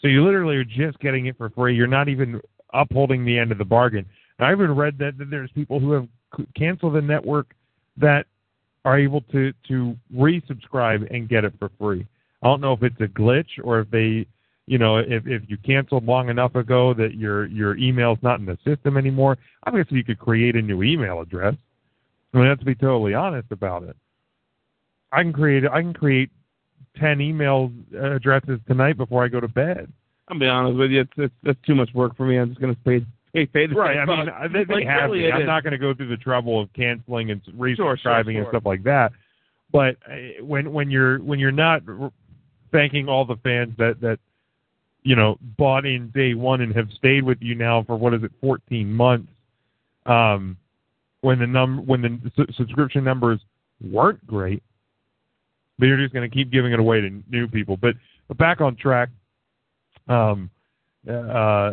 So 0.00 0.08
you 0.08 0.24
literally 0.24 0.56
are 0.56 0.64
just 0.64 0.98
getting 1.00 1.26
it 1.26 1.36
for 1.36 1.50
free. 1.50 1.74
You're 1.74 1.88
not 1.88 2.08
even 2.08 2.40
upholding 2.72 3.24
the 3.24 3.36
end 3.36 3.50
of 3.52 3.58
the 3.58 3.64
bargain. 3.64 4.06
And 4.38 4.46
I 4.46 4.52
even 4.52 4.74
read 4.74 4.96
that, 4.98 5.18
that 5.18 5.28
there's 5.28 5.50
people 5.50 5.80
who 5.80 5.92
have 5.92 6.08
canceled 6.56 6.94
the 6.94 7.02
network 7.02 7.54
that 7.98 8.26
are 8.84 8.98
able 8.98 9.20
to 9.32 9.52
to 9.68 9.96
resubscribe 10.14 11.14
and 11.14 11.28
get 11.28 11.44
it 11.44 11.52
for 11.58 11.70
free. 11.78 12.06
I 12.42 12.46
don't 12.46 12.60
know 12.60 12.72
if 12.72 12.82
it's 12.82 13.00
a 13.00 13.08
glitch 13.08 13.60
or 13.62 13.80
if 13.80 13.90
they, 13.90 14.26
you 14.66 14.78
know, 14.78 14.98
if 14.98 15.26
if 15.26 15.42
you 15.48 15.56
canceled 15.58 16.04
long 16.04 16.28
enough 16.28 16.54
ago 16.54 16.94
that 16.94 17.14
your 17.14 17.46
your 17.46 17.76
email's 17.76 18.18
not 18.22 18.40
in 18.40 18.46
the 18.46 18.58
system 18.64 18.96
anymore. 18.96 19.38
Obviously, 19.66 19.98
you 19.98 20.04
could 20.04 20.18
create 20.18 20.56
a 20.56 20.62
new 20.62 20.82
email 20.82 21.20
address. 21.20 21.54
I 22.32 22.38
mean, 22.38 22.48
let's 22.48 22.62
be 22.62 22.74
totally 22.74 23.14
honest 23.14 23.50
about 23.50 23.82
it. 23.82 23.96
I 25.12 25.22
can 25.22 25.32
create 25.32 25.64
I 25.66 25.82
can 25.82 25.92
create 25.92 26.30
ten 26.96 27.20
email 27.20 27.70
addresses 28.00 28.60
tonight 28.66 28.96
before 28.96 29.24
I 29.24 29.28
go 29.28 29.40
to 29.40 29.48
bed. 29.48 29.92
I'll 30.28 30.38
be 30.38 30.46
honest 30.46 30.78
with 30.78 30.92
you, 30.92 31.00
it's, 31.00 31.12
it's 31.16 31.34
that's 31.42 31.58
too 31.66 31.74
much 31.74 31.92
work 31.92 32.16
for 32.16 32.24
me. 32.24 32.36
I'm 32.36 32.48
just 32.48 32.60
going 32.60 32.74
to 32.74 32.80
pay 32.82 33.04
pay 33.32 33.46
pay 33.46 33.66
the 33.66 33.74
Right. 33.74 33.96
I 33.98 34.04
mean. 34.04 34.28
I- 34.28 34.48
they, 34.48 34.64
they 34.64 34.74
Like, 34.74 34.86
have 34.86 35.10
really 35.10 35.26
it 35.26 35.32
I'm 35.34 35.42
is. 35.42 35.46
not 35.46 35.62
going 35.62 35.72
to 35.72 35.78
go 35.78 35.94
through 35.94 36.08
the 36.08 36.16
trouble 36.16 36.60
of 36.60 36.72
canceling 36.72 37.30
and 37.30 37.42
resubscribing 37.44 37.76
Sure, 37.76 37.96
sure, 37.96 38.30
and 38.30 38.46
stuff 38.48 38.66
like 38.66 38.82
that. 38.84 39.12
But 39.72 39.96
uh, 40.10 40.44
when 40.44 40.72
when 40.72 40.90
you're 40.90 41.18
when 41.18 41.38
you're 41.38 41.52
not 41.52 41.82
thanking 42.72 43.08
all 43.08 43.24
the 43.24 43.36
fans 43.36 43.72
that 43.78 44.00
that 44.00 44.18
you 45.02 45.16
know 45.16 45.38
bought 45.56 45.86
in 45.86 46.10
day 46.10 46.34
one 46.34 46.60
and 46.60 46.74
have 46.74 46.88
stayed 46.96 47.22
with 47.24 47.38
you 47.40 47.54
now 47.54 47.82
for 47.84 47.96
what 47.96 48.12
is 48.14 48.22
it 48.22 48.32
14 48.40 48.92
months, 48.92 49.28
um, 50.06 50.56
when 51.20 51.38
the 51.38 51.46
num 51.46 51.86
when 51.86 52.02
the 52.02 52.30
su- 52.36 52.52
subscription 52.56 53.04
numbers 53.04 53.40
weren't 53.80 54.24
great, 54.26 54.62
but 55.78 55.86
you're 55.86 55.96
just 55.98 56.12
going 56.12 56.28
to 56.28 56.34
keep 56.34 56.50
giving 56.50 56.72
it 56.72 56.80
away 56.80 57.00
to 57.00 57.22
new 57.30 57.46
people. 57.46 57.76
But 57.76 57.94
but 58.28 58.36
back 58.38 58.60
on 58.60 58.76
track. 58.76 59.08
Um, 60.08 60.50
uh, 61.08 61.72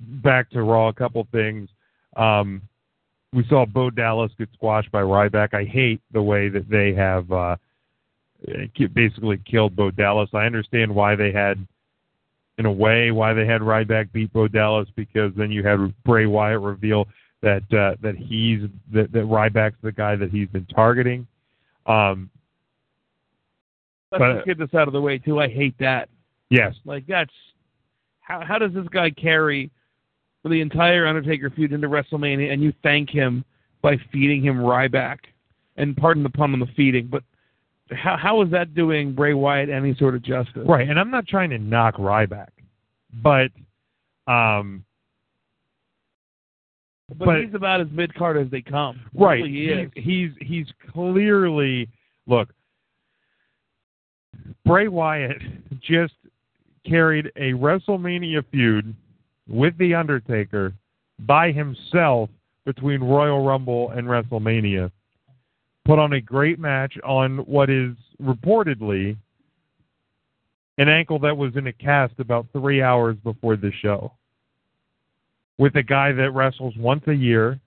back 0.00 0.50
to 0.50 0.62
Raw, 0.62 0.88
a 0.88 0.92
couple 0.92 1.26
things. 1.32 1.68
Um, 2.16 2.62
we 3.32 3.44
saw 3.48 3.66
Bo 3.66 3.90
Dallas 3.90 4.32
get 4.38 4.48
squashed 4.54 4.90
by 4.90 5.02
Ryback. 5.02 5.52
I 5.54 5.64
hate 5.64 6.00
the 6.12 6.22
way 6.22 6.48
that 6.48 6.68
they 6.70 6.94
have 6.94 7.30
uh, 7.30 7.56
basically 8.94 9.38
killed 9.44 9.76
Bo 9.76 9.90
Dallas. 9.90 10.30
I 10.32 10.46
understand 10.46 10.94
why 10.94 11.14
they 11.14 11.30
had, 11.32 11.64
in 12.56 12.64
a 12.66 12.72
way, 12.72 13.10
why 13.10 13.34
they 13.34 13.46
had 13.46 13.60
Ryback 13.60 14.12
beat 14.12 14.32
Bo 14.32 14.48
Dallas 14.48 14.88
because 14.96 15.32
then 15.36 15.50
you 15.50 15.62
had 15.62 15.92
Bray 16.04 16.26
Wyatt 16.26 16.60
reveal 16.60 17.06
that 17.42 17.62
uh, 17.72 17.96
that 18.02 18.16
he's 18.16 18.62
that, 18.92 19.12
that 19.12 19.24
Ryback's 19.24 19.76
the 19.82 19.92
guy 19.92 20.16
that 20.16 20.30
he's 20.30 20.48
been 20.48 20.66
targeting. 20.66 21.26
Um, 21.86 22.30
Let's 24.10 24.20
but- 24.20 24.34
just 24.36 24.46
get 24.46 24.58
this 24.58 24.74
out 24.74 24.88
of 24.88 24.92
the 24.94 25.00
way 25.00 25.18
too. 25.18 25.38
I 25.38 25.48
hate 25.48 25.74
that. 25.78 26.08
yes, 26.50 26.74
Like 26.84 27.06
that's 27.06 27.30
how 28.20 28.42
how 28.42 28.58
does 28.58 28.72
this 28.72 28.88
guy 28.88 29.10
carry 29.10 29.70
for 30.48 30.54
the 30.54 30.60
entire 30.60 31.06
Undertaker 31.06 31.50
feud 31.50 31.72
into 31.72 31.88
WrestleMania 31.88 32.52
and 32.52 32.62
you 32.62 32.72
thank 32.82 33.10
him 33.10 33.44
by 33.82 33.96
feeding 34.10 34.42
him 34.42 34.56
Ryback? 34.56 35.18
And 35.76 35.96
pardon 35.96 36.22
the 36.22 36.30
pun 36.30 36.52
on 36.54 36.58
the 36.58 36.66
feeding, 36.76 37.06
but 37.06 37.22
how 37.92 38.16
how 38.16 38.42
is 38.42 38.50
that 38.50 38.74
doing 38.74 39.14
Bray 39.14 39.32
Wyatt 39.32 39.68
any 39.68 39.94
sort 39.94 40.16
of 40.16 40.22
justice? 40.22 40.64
Right, 40.66 40.88
and 40.88 40.98
I'm 40.98 41.10
not 41.10 41.28
trying 41.28 41.50
to 41.50 41.58
knock 41.58 41.94
Ryback, 41.96 42.48
but 43.22 43.50
um, 44.26 44.84
But, 47.16 47.26
But- 47.26 47.44
he's 47.44 47.54
about 47.54 47.80
as 47.80 47.86
mid 47.92 48.12
card 48.14 48.36
as 48.36 48.50
they 48.50 48.60
come. 48.60 49.00
Right, 49.14 49.44
he's, 49.46 49.86
he's 49.94 50.30
he's 50.40 50.66
clearly 50.92 51.88
look. 52.26 52.48
Bray 54.66 54.88
Wyatt 54.88 55.40
just 55.80 56.14
carried 56.84 57.30
a 57.36 57.52
WrestleMania 57.52 58.44
feud 58.50 58.96
with 59.48 59.76
the 59.78 59.94
Undertaker 59.94 60.74
by 61.20 61.50
himself 61.52 62.30
between 62.64 63.02
Royal 63.02 63.44
Rumble 63.44 63.90
and 63.90 64.06
WrestleMania. 64.06 64.90
Put 65.84 65.98
on 65.98 66.12
a 66.12 66.20
great 66.20 66.58
match 66.58 66.98
on 67.02 67.38
what 67.38 67.70
is 67.70 67.96
reportedly 68.22 69.16
an 70.76 70.88
ankle 70.88 71.18
that 71.18 71.36
was 71.36 71.56
in 71.56 71.66
a 71.66 71.72
cast 71.72 72.12
about 72.18 72.46
three 72.52 72.82
hours 72.82 73.16
before 73.24 73.56
the 73.56 73.72
show. 73.80 74.12
With 75.56 75.74
a 75.76 75.82
guy 75.82 76.12
that 76.12 76.30
wrestles 76.32 76.74
once 76.76 77.02
a 77.08 77.14
year, 77.14 77.58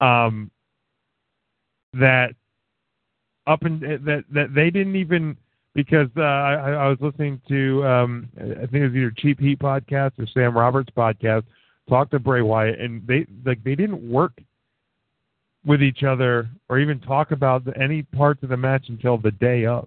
um, 0.00 0.50
that 1.92 2.34
up 3.46 3.62
and 3.62 3.80
that 3.80 4.24
that 4.32 4.54
they 4.54 4.70
didn't 4.70 4.96
even 4.96 5.36
because 5.76 6.08
uh, 6.16 6.22
I, 6.22 6.72
I 6.72 6.88
was 6.88 6.96
listening 7.02 7.40
to 7.48 7.86
um, 7.86 8.28
I 8.38 8.66
think 8.66 8.74
it 8.74 8.88
was 8.88 8.96
either 8.96 9.12
Cheap 9.16 9.38
Heat 9.38 9.58
podcast 9.58 10.12
or 10.18 10.26
Sam 10.32 10.56
Roberts 10.56 10.88
podcast 10.96 11.44
talk 11.88 12.10
to 12.10 12.18
Bray 12.18 12.40
Wyatt, 12.40 12.80
and 12.80 13.06
they 13.06 13.26
like 13.44 13.62
they 13.62 13.74
didn't 13.74 14.10
work 14.10 14.32
with 15.66 15.82
each 15.82 16.02
other 16.02 16.48
or 16.68 16.78
even 16.78 16.98
talk 17.00 17.30
about 17.30 17.64
the, 17.64 17.76
any 17.80 18.02
parts 18.02 18.42
of 18.42 18.48
the 18.48 18.56
match 18.56 18.86
until 18.88 19.18
the 19.18 19.32
day 19.32 19.66
of. 19.66 19.86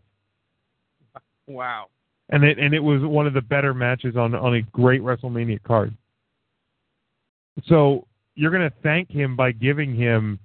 Wow. 1.47 1.87
And 2.29 2.43
it 2.43 2.59
and 2.59 2.75
it 2.75 2.79
was 2.79 3.01
one 3.01 3.25
of 3.25 3.33
the 3.33 3.41
better 3.41 3.73
matches 3.73 4.15
on 4.15 4.35
on 4.35 4.55
a 4.55 4.61
great 4.61 5.01
WrestleMania 5.01 5.63
card. 5.63 5.91
So 7.65 8.05
you're 8.35 8.51
going 8.51 8.69
to 8.69 8.75
thank 8.83 9.09
him 9.09 9.35
by 9.35 9.51
giving 9.51 9.95
him 9.95 10.37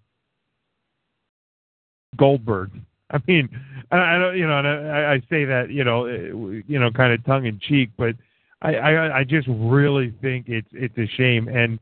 Goldberg. 2.17 2.71
I 3.15 3.21
mean, 3.29 3.49
I, 3.93 3.97
I 3.97 4.19
don't, 4.19 4.37
you 4.37 4.47
know, 4.47 4.59
and 4.59 4.69
I, 4.69 5.15
I 5.15 5.21
say 5.31 5.45
that, 5.45 5.71
you 5.71 5.85
know, 5.85 6.07
eh, 6.07 6.63
you 6.67 6.79
know, 6.79 6.91
kind 6.91 7.13
of 7.13 7.25
tongue 7.25 7.47
in 7.47 7.61
cheek, 7.61 7.91
but 7.97 8.17
I, 8.61 8.75
I, 8.75 9.19
I 9.21 9.25
just 9.25 9.47
really 9.49 10.13
think 10.21 10.49
it's 10.49 10.69
it's 10.73 10.99
a 10.99 11.07
shame. 11.17 11.49
And 11.49 11.79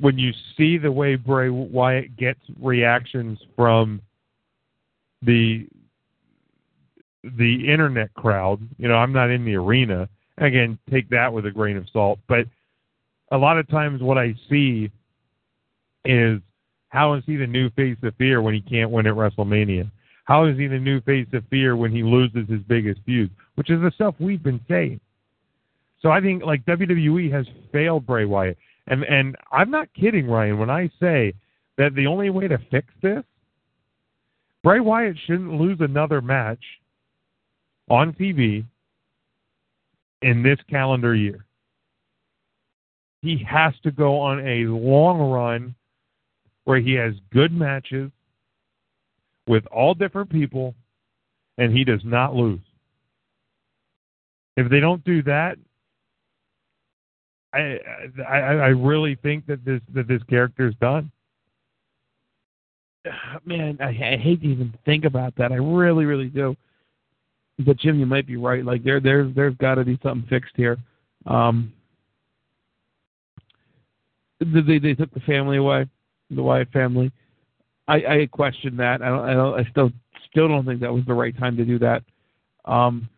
when 0.00 0.18
you 0.18 0.32
see 0.56 0.76
the 0.76 0.90
way 0.90 1.14
Bray 1.14 1.50
Wyatt 1.50 2.16
gets 2.16 2.40
reactions 2.60 3.38
from 3.54 4.02
the 5.22 5.66
the 7.22 7.68
internet 7.68 8.12
crowd, 8.14 8.60
you 8.78 8.88
know, 8.88 8.96
I'm 8.96 9.12
not 9.12 9.30
in 9.30 9.44
the 9.44 9.54
arena. 9.54 10.08
Again, 10.38 10.78
take 10.90 11.08
that 11.10 11.32
with 11.32 11.46
a 11.46 11.50
grain 11.50 11.76
of 11.76 11.86
salt. 11.92 12.18
But 12.28 12.46
a 13.30 13.38
lot 13.38 13.58
of 13.58 13.68
times, 13.68 14.02
what 14.02 14.18
I 14.18 14.34
see 14.50 14.90
is 16.04 16.40
how 16.88 17.14
is 17.14 17.22
he 17.24 17.36
the 17.36 17.46
new 17.46 17.70
face 17.70 17.96
of 18.02 18.14
fear 18.16 18.42
when 18.42 18.54
he 18.54 18.60
can't 18.60 18.90
win 18.90 19.06
at 19.06 19.14
WrestleMania? 19.14 19.90
How 20.26 20.44
is 20.44 20.58
he 20.58 20.66
the 20.66 20.78
new 20.78 21.00
face 21.02 21.28
of 21.32 21.44
fear 21.50 21.76
when 21.76 21.92
he 21.92 22.02
loses 22.02 22.48
his 22.48 22.60
biggest 22.68 23.00
feud? 23.06 23.30
Which 23.54 23.70
is 23.70 23.80
the 23.80 23.92
stuff 23.94 24.14
we've 24.18 24.42
been 24.42 24.60
saying. 24.68 25.00
So 26.02 26.10
I 26.10 26.20
think 26.20 26.42
like 26.42 26.64
WWE 26.66 27.32
has 27.32 27.46
failed 27.72 28.06
Bray 28.06 28.24
Wyatt. 28.24 28.58
And 28.88 29.04
and 29.04 29.36
I'm 29.50 29.70
not 29.70 29.88
kidding, 29.94 30.28
Ryan, 30.28 30.58
when 30.58 30.70
I 30.70 30.90
say 31.00 31.32
that 31.78 31.94
the 31.94 32.06
only 32.06 32.30
way 32.30 32.48
to 32.48 32.58
fix 32.70 32.88
this, 33.02 33.24
Bray 34.62 34.80
Wyatt 34.80 35.16
shouldn't 35.26 35.60
lose 35.60 35.78
another 35.80 36.20
match 36.20 36.62
on 37.88 38.12
TV 38.12 38.64
in 40.22 40.42
this 40.42 40.58
calendar 40.68 41.14
year. 41.14 41.44
He 43.22 43.44
has 43.48 43.74
to 43.84 43.92
go 43.92 44.18
on 44.18 44.40
a 44.40 44.66
long 44.66 45.30
run 45.30 45.74
where 46.64 46.80
he 46.80 46.94
has 46.94 47.14
good 47.32 47.52
matches 47.52 48.10
with 49.46 49.66
all 49.66 49.94
different 49.94 50.30
people 50.30 50.74
and 51.58 51.76
he 51.76 51.84
does 51.84 52.02
not 52.04 52.34
lose. 52.34 52.60
If 54.56 54.70
they 54.70 54.80
don't 54.80 55.04
do 55.04 55.22
that, 55.24 55.58
I 57.52 57.78
I, 58.28 58.38
I 58.38 58.68
really 58.68 59.16
think 59.16 59.46
that 59.46 59.64
this 59.64 59.80
that 59.94 60.08
this 60.08 60.22
character 60.24 60.66
is 60.66 60.74
done. 60.80 61.10
Man, 63.44 63.78
I, 63.80 63.88
I 63.88 64.16
hate 64.16 64.40
to 64.42 64.46
even 64.46 64.74
think 64.84 65.04
about 65.04 65.34
that. 65.36 65.52
I 65.52 65.56
really, 65.56 66.04
really 66.04 66.28
do. 66.28 66.56
But 67.58 67.78
Jim, 67.78 67.98
you 67.98 68.06
might 68.06 68.26
be 68.26 68.36
right. 68.36 68.64
Like 68.64 68.84
there, 68.84 69.00
there, 69.00 69.30
there's 69.34 69.54
got 69.56 69.76
to 69.76 69.84
be 69.84 69.98
something 70.02 70.28
fixed 70.28 70.52
here. 70.56 70.76
Um, 71.24 71.72
they 74.40 74.78
they 74.78 74.94
took 74.94 75.12
the 75.14 75.20
family 75.20 75.56
away, 75.56 75.86
the 76.30 76.42
Wyatt 76.42 76.70
family. 76.70 77.10
I, 77.88 77.94
I 77.94 78.28
question 78.30 78.76
that. 78.78 79.02
I 79.02 79.08
don't, 79.08 79.28
I 79.28 79.34
don't. 79.34 79.60
I 79.60 79.70
still 79.70 79.90
still 80.30 80.48
don't 80.48 80.66
think 80.66 80.80
that 80.80 80.92
was 80.92 81.04
the 81.06 81.14
right 81.14 81.36
time 81.38 81.56
to 81.56 81.64
do 81.64 81.78
that. 81.78 82.02
Um, 82.64 83.08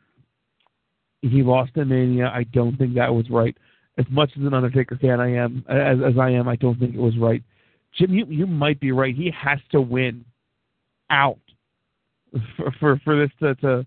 he 1.23 1.43
lost 1.43 1.73
in 1.77 1.89
Mania. 1.89 2.31
I 2.35 2.45
don't 2.45 2.77
think 2.77 2.95
that 2.95 3.13
was 3.13 3.29
right. 3.31 3.57
As 3.97 4.05
much 4.11 4.31
as 4.39 4.45
an 4.45 4.55
Undertaker 4.55 4.97
fan 4.97 5.21
I 5.21 5.35
am, 5.35 5.65
as 5.69 5.99
as 6.07 6.19
I 6.19 6.31
am, 6.31 6.49
I 6.49 6.57
don't 6.57 6.79
think 6.79 6.95
it 6.95 7.01
was 7.01 7.17
right. 7.19 7.43
Jim, 7.97 8.13
you 8.13 8.27
you 8.27 8.47
might 8.47 8.79
be 8.79 8.93
right. 8.93 9.15
He 9.15 9.33
has 9.37 9.59
to 9.73 9.81
win 9.81 10.25
out 11.11 11.39
for 12.57 12.71
for, 12.79 13.01
for 13.05 13.19
this 13.19 13.31
to, 13.41 13.55
to 13.57 13.87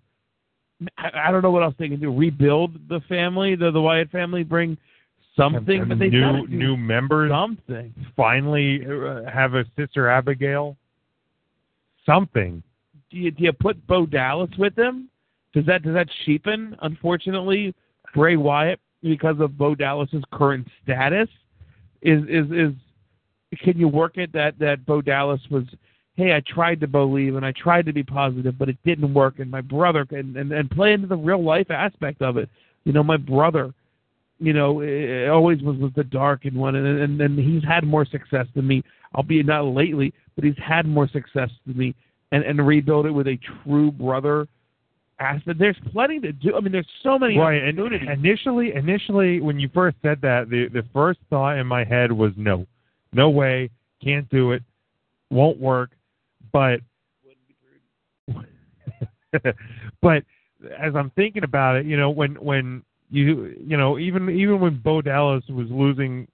I, 0.98 1.28
I 1.28 1.32
don't 1.32 1.44
know 1.44 1.52
what 1.52 1.64
else 1.64 1.76
they 1.78 1.88
can 1.88 1.99
do. 1.99 2.14
Rebuild 2.14 2.90
the 2.90 3.02
family, 3.08 3.56
the 3.56 3.72
the 3.72 3.82
Wyatt 3.82 4.10
family, 4.10 4.44
bring 4.44 4.78
something. 5.36 5.82
And 5.82 5.90
but 5.90 5.99
they 5.99 6.10
new 6.10 6.48
new 6.48 6.78
members 6.78 7.32
something. 7.32 7.94
finally 8.16 8.86
uh, 8.86 9.30
have 9.30 9.53
a 9.53 9.66
sister 9.78 10.10
Abigail. 10.10 10.78
Something. 12.06 12.64
Do 13.10 13.18
you 13.18 13.32
do 13.32 13.44
you 13.44 13.53
put 13.53 13.86
Bo 13.88 14.06
Dallas 14.06 14.49
with 14.58 14.76
them? 14.76 15.10
Does 15.53 15.66
that 15.66 15.84
does 15.84 15.94
that 15.94 16.08
cheapen? 16.26 16.76
Unfortunately, 16.82 17.74
Bray 18.14 18.38
Wyatt 18.38 18.80
because 19.03 19.40
of 19.40 19.58
Bo 19.58 19.76
Dallas's 19.76 20.24
current 20.32 20.68
status. 20.84 21.28
Is 22.02 22.24
is 22.24 22.52
is 22.52 22.74
can 23.60 23.78
you 23.78 23.88
work 23.88 24.18
it 24.18 24.32
that 24.34 24.58
that 24.60 24.86
Bo 24.86 25.02
Dallas 25.02 25.41
was 25.49 25.66
hey, 26.16 26.36
I 26.36 26.41
tried 26.41 26.80
to 26.82 26.88
believe 26.88 27.36
and 27.36 27.45
I 27.45 27.53
tried 27.53 27.86
to 27.86 27.94
be 27.94 28.03
positive, 28.03 28.58
but 28.58 28.70
it 28.70 28.78
didn't 28.86 29.14
work. 29.14 29.40
And 29.40 29.49
my 29.49 29.62
brother 29.62 30.06
and 30.12 30.36
and, 30.38 30.52
and 30.52 30.70
play 30.70 30.94
into 30.94 31.08
the 31.08 31.18
real 31.18 31.44
life 31.44 31.70
aspect 31.70 32.22
of 32.22 32.38
it. 32.38 32.49
You 32.84 32.94
know, 32.94 33.03
my 33.03 33.18
brother, 33.18 33.74
you 34.41 34.53
know, 34.53 34.81
it 34.81 35.30
always 35.30 35.61
was 35.61 35.77
was 35.77 35.91
the 35.95 36.03
dark 36.03 36.45
and 36.45 36.55
one, 36.55 36.76
and 36.76 36.99
and, 36.99 37.22
and 37.22 37.38
he's 37.38 37.63
had 37.63 37.84
more 37.84 38.05
success 38.05 38.47
than 38.55 38.68
me, 38.68 38.84
albeit 39.13 39.45
not 39.45 39.65
lately, 39.65 40.11
but 40.35 40.43
he's 40.43 40.57
had 40.57 40.88
more 40.88 41.07
success 41.07 41.49
than 41.68 41.77
me, 41.77 41.93
and 42.31 42.43
and 42.43 42.65
rebuild 42.65 43.05
it 43.05 43.11
with 43.11 43.27
a 43.27 43.38
true 43.63 43.91
brother 43.91 44.47
aspect. 45.19 45.59
There's 45.59 45.77
plenty 45.91 46.19
to 46.22 46.31
do. 46.31 46.55
I 46.55 46.59
mean, 46.59 46.72
there's 46.72 46.88
so 47.03 47.19
many 47.19 47.38
Right. 47.38 47.61
And 47.61 47.77
initially, 48.09 48.73
initially, 48.73 49.41
when 49.41 49.59
you 49.59 49.69
first 49.76 49.97
said 50.01 50.19
that, 50.22 50.49
the 50.49 50.68
the 50.69 50.84
first 50.91 51.19
thought 51.30 51.59
in 51.59 51.68
my 51.68 51.84
head 51.84 52.11
was 52.11 52.31
no, 52.35 52.65
no 53.13 53.30
way, 53.30 53.69
can't 54.03 54.27
do 54.30 54.53
it, 54.53 54.63
won't 55.30 55.59
work. 55.59 55.91
But 56.51 56.80
but 60.01 60.23
as 60.80 60.95
I'm 60.95 61.11
thinking 61.11 61.43
about 61.43 61.76
it, 61.76 61.85
you 61.85 61.95
know, 61.95 62.09
when 62.09 62.34
when 62.35 62.84
you 63.11 63.55
you 63.59 63.77
know 63.77 63.99
even 63.99 64.29
even 64.29 64.59
when 64.59 64.79
Bo 64.79 65.01
Dallas 65.01 65.43
was 65.49 65.67
losing, 65.69 66.27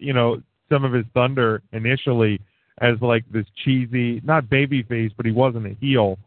you 0.00 0.12
know, 0.12 0.42
some 0.68 0.84
of 0.84 0.92
his 0.92 1.06
thunder 1.14 1.62
initially 1.72 2.40
as 2.80 3.00
like 3.00 3.24
this 3.32 3.46
cheesy, 3.64 4.20
not 4.24 4.50
baby 4.50 4.82
face, 4.82 5.12
but 5.16 5.26
he 5.26 5.32
wasn't 5.32 5.66
a 5.66 5.76
heel. 5.80 6.18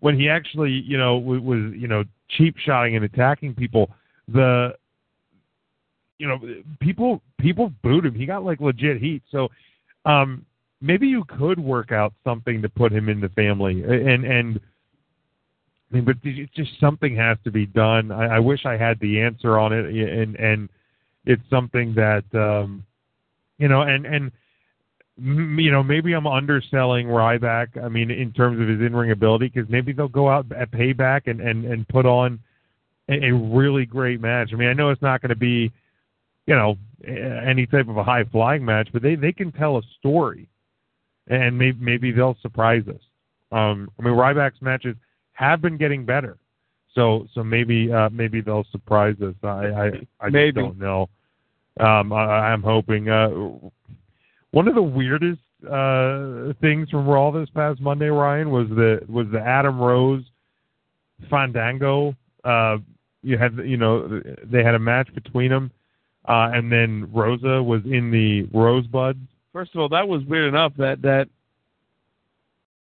When 0.00 0.18
he 0.18 0.28
actually, 0.28 0.70
you 0.70 0.98
know, 0.98 1.18
was, 1.18 1.40
was 1.40 1.72
you 1.76 1.86
know 1.86 2.04
cheap 2.30 2.56
shotting 2.58 2.96
and 2.96 3.04
attacking 3.04 3.54
people, 3.54 3.90
the 4.26 4.74
you 6.18 6.26
know 6.26 6.38
people 6.80 7.20
people 7.38 7.72
booed 7.82 8.06
him. 8.06 8.14
He 8.14 8.24
got 8.24 8.42
like 8.42 8.60
legit 8.60 9.00
heat. 9.00 9.22
So 9.30 9.48
um 10.06 10.46
maybe 10.80 11.06
you 11.06 11.24
could 11.24 11.60
work 11.60 11.92
out 11.92 12.14
something 12.24 12.62
to 12.62 12.68
put 12.70 12.90
him 12.90 13.10
in 13.10 13.20
the 13.20 13.28
family 13.30 13.82
and 13.82 14.24
and 14.24 14.60
I 15.90 15.96
mean, 15.96 16.04
but 16.04 16.16
it's 16.22 16.52
just 16.54 16.78
something 16.78 17.16
has 17.16 17.36
to 17.44 17.50
be 17.50 17.66
done. 17.66 18.12
I, 18.12 18.36
I 18.36 18.38
wish 18.38 18.64
I 18.64 18.76
had 18.76 19.00
the 19.00 19.20
answer 19.20 19.58
on 19.58 19.72
it, 19.72 19.86
and 19.86 20.36
and 20.36 20.68
it's 21.24 21.42
something 21.50 21.94
that 21.94 22.24
um, 22.34 22.84
you 23.58 23.68
know, 23.68 23.82
and 23.82 24.06
and 24.06 24.30
you 25.22 25.70
know, 25.70 25.82
maybe 25.82 26.12
I'm 26.12 26.26
underselling 26.26 27.06
Ryback. 27.06 27.82
I 27.82 27.88
mean, 27.88 28.10
in 28.10 28.32
terms 28.32 28.60
of 28.60 28.68
his 28.68 28.80
in-ring 28.80 29.10
ability, 29.10 29.50
because 29.52 29.68
maybe 29.68 29.92
they'll 29.92 30.08
go 30.08 30.30
out 30.30 30.46
at 30.52 30.70
Payback 30.70 31.22
and 31.26 31.40
and 31.40 31.64
and 31.64 31.86
put 31.88 32.06
on 32.06 32.38
a, 33.08 33.28
a 33.28 33.34
really 33.34 33.84
great 33.84 34.20
match. 34.20 34.50
I 34.52 34.56
mean, 34.56 34.68
I 34.68 34.72
know 34.72 34.90
it's 34.90 35.02
not 35.02 35.20
going 35.20 35.30
to 35.30 35.36
be, 35.36 35.72
you 36.46 36.54
know, 36.54 36.78
any 37.04 37.66
type 37.66 37.88
of 37.88 37.96
a 37.96 38.04
high-flying 38.04 38.64
match, 38.64 38.88
but 38.92 39.02
they 39.02 39.16
they 39.16 39.32
can 39.32 39.50
tell 39.50 39.76
a 39.76 39.82
story, 39.98 40.48
and 41.26 41.58
maybe 41.58 41.78
maybe 41.80 42.12
they'll 42.12 42.36
surprise 42.40 42.84
us. 42.88 43.02
Um, 43.52 43.90
I 43.98 44.04
mean, 44.04 44.14
Ryback's 44.14 44.62
matches 44.62 44.94
have 45.40 45.62
been 45.62 45.76
getting 45.76 46.04
better. 46.04 46.36
So 46.94 47.26
so 47.34 47.42
maybe 47.42 47.90
uh, 47.92 48.10
maybe 48.10 48.40
they'll 48.40 48.66
surprise 48.70 49.16
us. 49.22 49.34
I 49.42 49.48
I, 49.48 49.86
I 50.20 50.30
just 50.30 50.54
don't 50.54 50.78
know. 50.78 51.08
Um, 51.78 52.12
I, 52.12 52.50
I'm 52.52 52.62
hoping. 52.62 53.08
Uh, 53.08 53.28
one 54.50 54.68
of 54.68 54.74
the 54.74 54.82
weirdest 54.82 55.40
uh, 55.64 56.52
things 56.60 56.90
from 56.90 57.06
Raw 57.06 57.30
this 57.30 57.48
past 57.50 57.80
Monday, 57.80 58.08
Ryan, 58.08 58.50
was 58.50 58.68
the 58.68 59.00
was 59.08 59.26
the 59.32 59.40
Adam 59.40 59.78
Rose 59.78 60.24
Fandango. 61.30 62.14
Uh, 62.44 62.78
you 63.22 63.38
had 63.38 63.56
you 63.64 63.76
know 63.76 64.20
they 64.44 64.62
had 64.62 64.74
a 64.74 64.78
match 64.78 65.08
between 65.14 65.50
them, 65.50 65.70
uh, 66.28 66.50
and 66.52 66.70
then 66.70 67.08
Rosa 67.12 67.62
was 67.62 67.82
in 67.84 68.10
the 68.10 68.42
Rosebud. 68.56 69.18
First 69.52 69.74
of 69.74 69.80
all, 69.80 69.88
that 69.90 70.06
was 70.06 70.24
weird 70.24 70.48
enough 70.48 70.72
that 70.76 71.02
that 71.02 71.28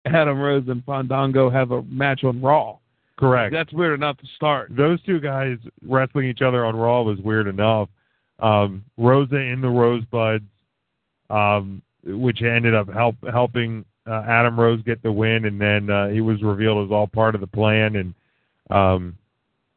Adam 0.07 0.39
Rose 0.39 0.65
and 0.69 0.85
Fandango 0.85 1.51
have 1.51 1.71
a 1.73 1.83
match 1.83 2.25
on 2.25 2.41
Raw. 2.41 2.79
Correct. 3.19 3.53
That's 3.53 3.73
weird 3.73 3.93
enough 3.95 4.17
to 4.19 4.27
start. 4.35 4.75
those 4.75 5.03
two 5.03 5.21
guys 5.21 5.59
wrestling 5.87 6.27
each 6.27 6.41
other 6.41 6.65
on 6.65 6.75
Raw 6.75 7.03
was 7.03 7.19
weird 7.19 7.47
enough. 7.47 7.89
Um, 8.39 8.83
Rosa 8.97 9.37
in 9.37 9.61
the 9.61 9.69
Rosebuds, 9.69 10.45
um, 11.29 11.83
which 12.05 12.41
ended 12.41 12.75
up 12.75 12.89
help 12.91 13.17
helping 13.31 13.85
uh, 14.07 14.25
Adam 14.27 14.59
Rose 14.59 14.81
get 14.83 15.03
the 15.03 15.13
win, 15.13 15.45
and 15.45 15.61
then 15.61 15.91
uh, 15.91 16.09
he 16.09 16.23
was 16.23 16.43
revealed 16.43 16.87
as 16.87 16.91
all 16.93 17.07
part 17.07 17.35
of 17.35 17.43
the 17.43 17.47
plan. 17.47 17.97
And 17.97 18.15
Um, 18.71 19.17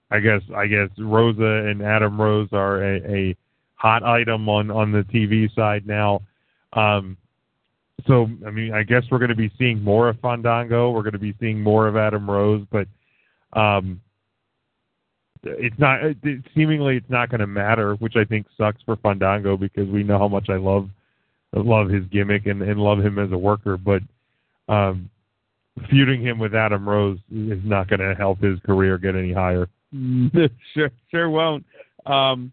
I 0.09 0.19
guess 0.19 0.41
I 0.55 0.67
guess 0.67 0.89
Rosa 0.97 1.67
and 1.69 1.81
Adam 1.81 2.21
Rose 2.21 2.47
are 2.53 2.81
a, 2.81 3.13
a 3.13 3.35
hot 3.75 4.03
item 4.03 4.47
on 4.47 4.71
on 4.71 4.91
the 4.93 5.01
TV 5.01 5.53
side 5.53 5.85
now. 5.85 6.21
Um, 6.71 7.17
so 8.07 8.27
I 8.45 8.51
mean, 8.51 8.73
I 8.73 8.83
guess 8.83 9.03
we're 9.11 9.19
going 9.19 9.29
to 9.29 9.35
be 9.35 9.51
seeing 9.57 9.81
more 9.81 10.09
of 10.09 10.19
Fandango. 10.19 10.91
We're 10.91 11.03
going 11.03 11.13
to 11.13 11.19
be 11.19 11.35
seeing 11.39 11.61
more 11.61 11.87
of 11.87 11.95
Adam 11.95 12.29
Rose, 12.29 12.65
but 12.71 12.87
um, 13.59 14.01
it's 15.43 15.77
not. 15.77 16.03
It, 16.03 16.17
seemingly, 16.55 16.97
it's 16.97 17.09
not 17.09 17.29
going 17.29 17.41
to 17.41 17.47
matter, 17.47 17.95
which 17.95 18.15
I 18.15 18.23
think 18.23 18.47
sucks 18.57 18.81
for 18.83 18.95
Fandango 18.97 19.57
because 19.57 19.87
we 19.87 20.03
know 20.03 20.17
how 20.17 20.27
much 20.27 20.49
I 20.49 20.55
love 20.55 20.89
love 21.55 21.89
his 21.89 22.05
gimmick 22.05 22.45
and, 22.45 22.61
and 22.61 22.79
love 22.79 22.99
him 22.99 23.19
as 23.19 23.31
a 23.31 23.37
worker. 23.37 23.77
But 23.77 24.01
um, 24.67 25.09
feuding 25.89 26.21
him 26.21 26.39
with 26.39 26.55
Adam 26.55 26.87
Rose 26.87 27.19
is 27.31 27.59
not 27.63 27.87
going 27.87 27.99
to 27.99 28.15
help 28.15 28.39
his 28.39 28.59
career 28.65 28.97
get 28.97 29.15
any 29.15 29.33
higher. 29.33 29.67
sure, 30.73 30.91
sure 31.11 31.29
won't. 31.29 31.65
Um, 32.05 32.51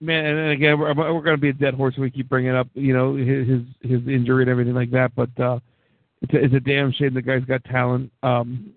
man, 0.00 0.24
and 0.24 0.50
again, 0.50 0.78
we're, 0.78 0.94
we're 0.94 1.22
going 1.22 1.36
to 1.36 1.40
be 1.40 1.50
a 1.50 1.52
dead 1.52 1.74
horse. 1.74 1.94
If 1.96 2.00
we 2.00 2.10
keep 2.10 2.28
bringing 2.28 2.54
up, 2.54 2.68
you 2.74 2.92
know, 2.92 3.14
his 3.16 3.62
his 3.82 4.06
injury 4.06 4.42
and 4.42 4.50
everything 4.50 4.74
like 4.74 4.90
that. 4.90 5.12
But 5.14 5.30
uh, 5.40 5.58
it's 6.22 6.34
a, 6.34 6.44
it's 6.44 6.54
a 6.54 6.60
damn 6.60 6.92
shame 6.92 7.14
the 7.14 7.22
guy's 7.22 7.44
got 7.44 7.64
talent. 7.64 8.10
Um, 8.22 8.72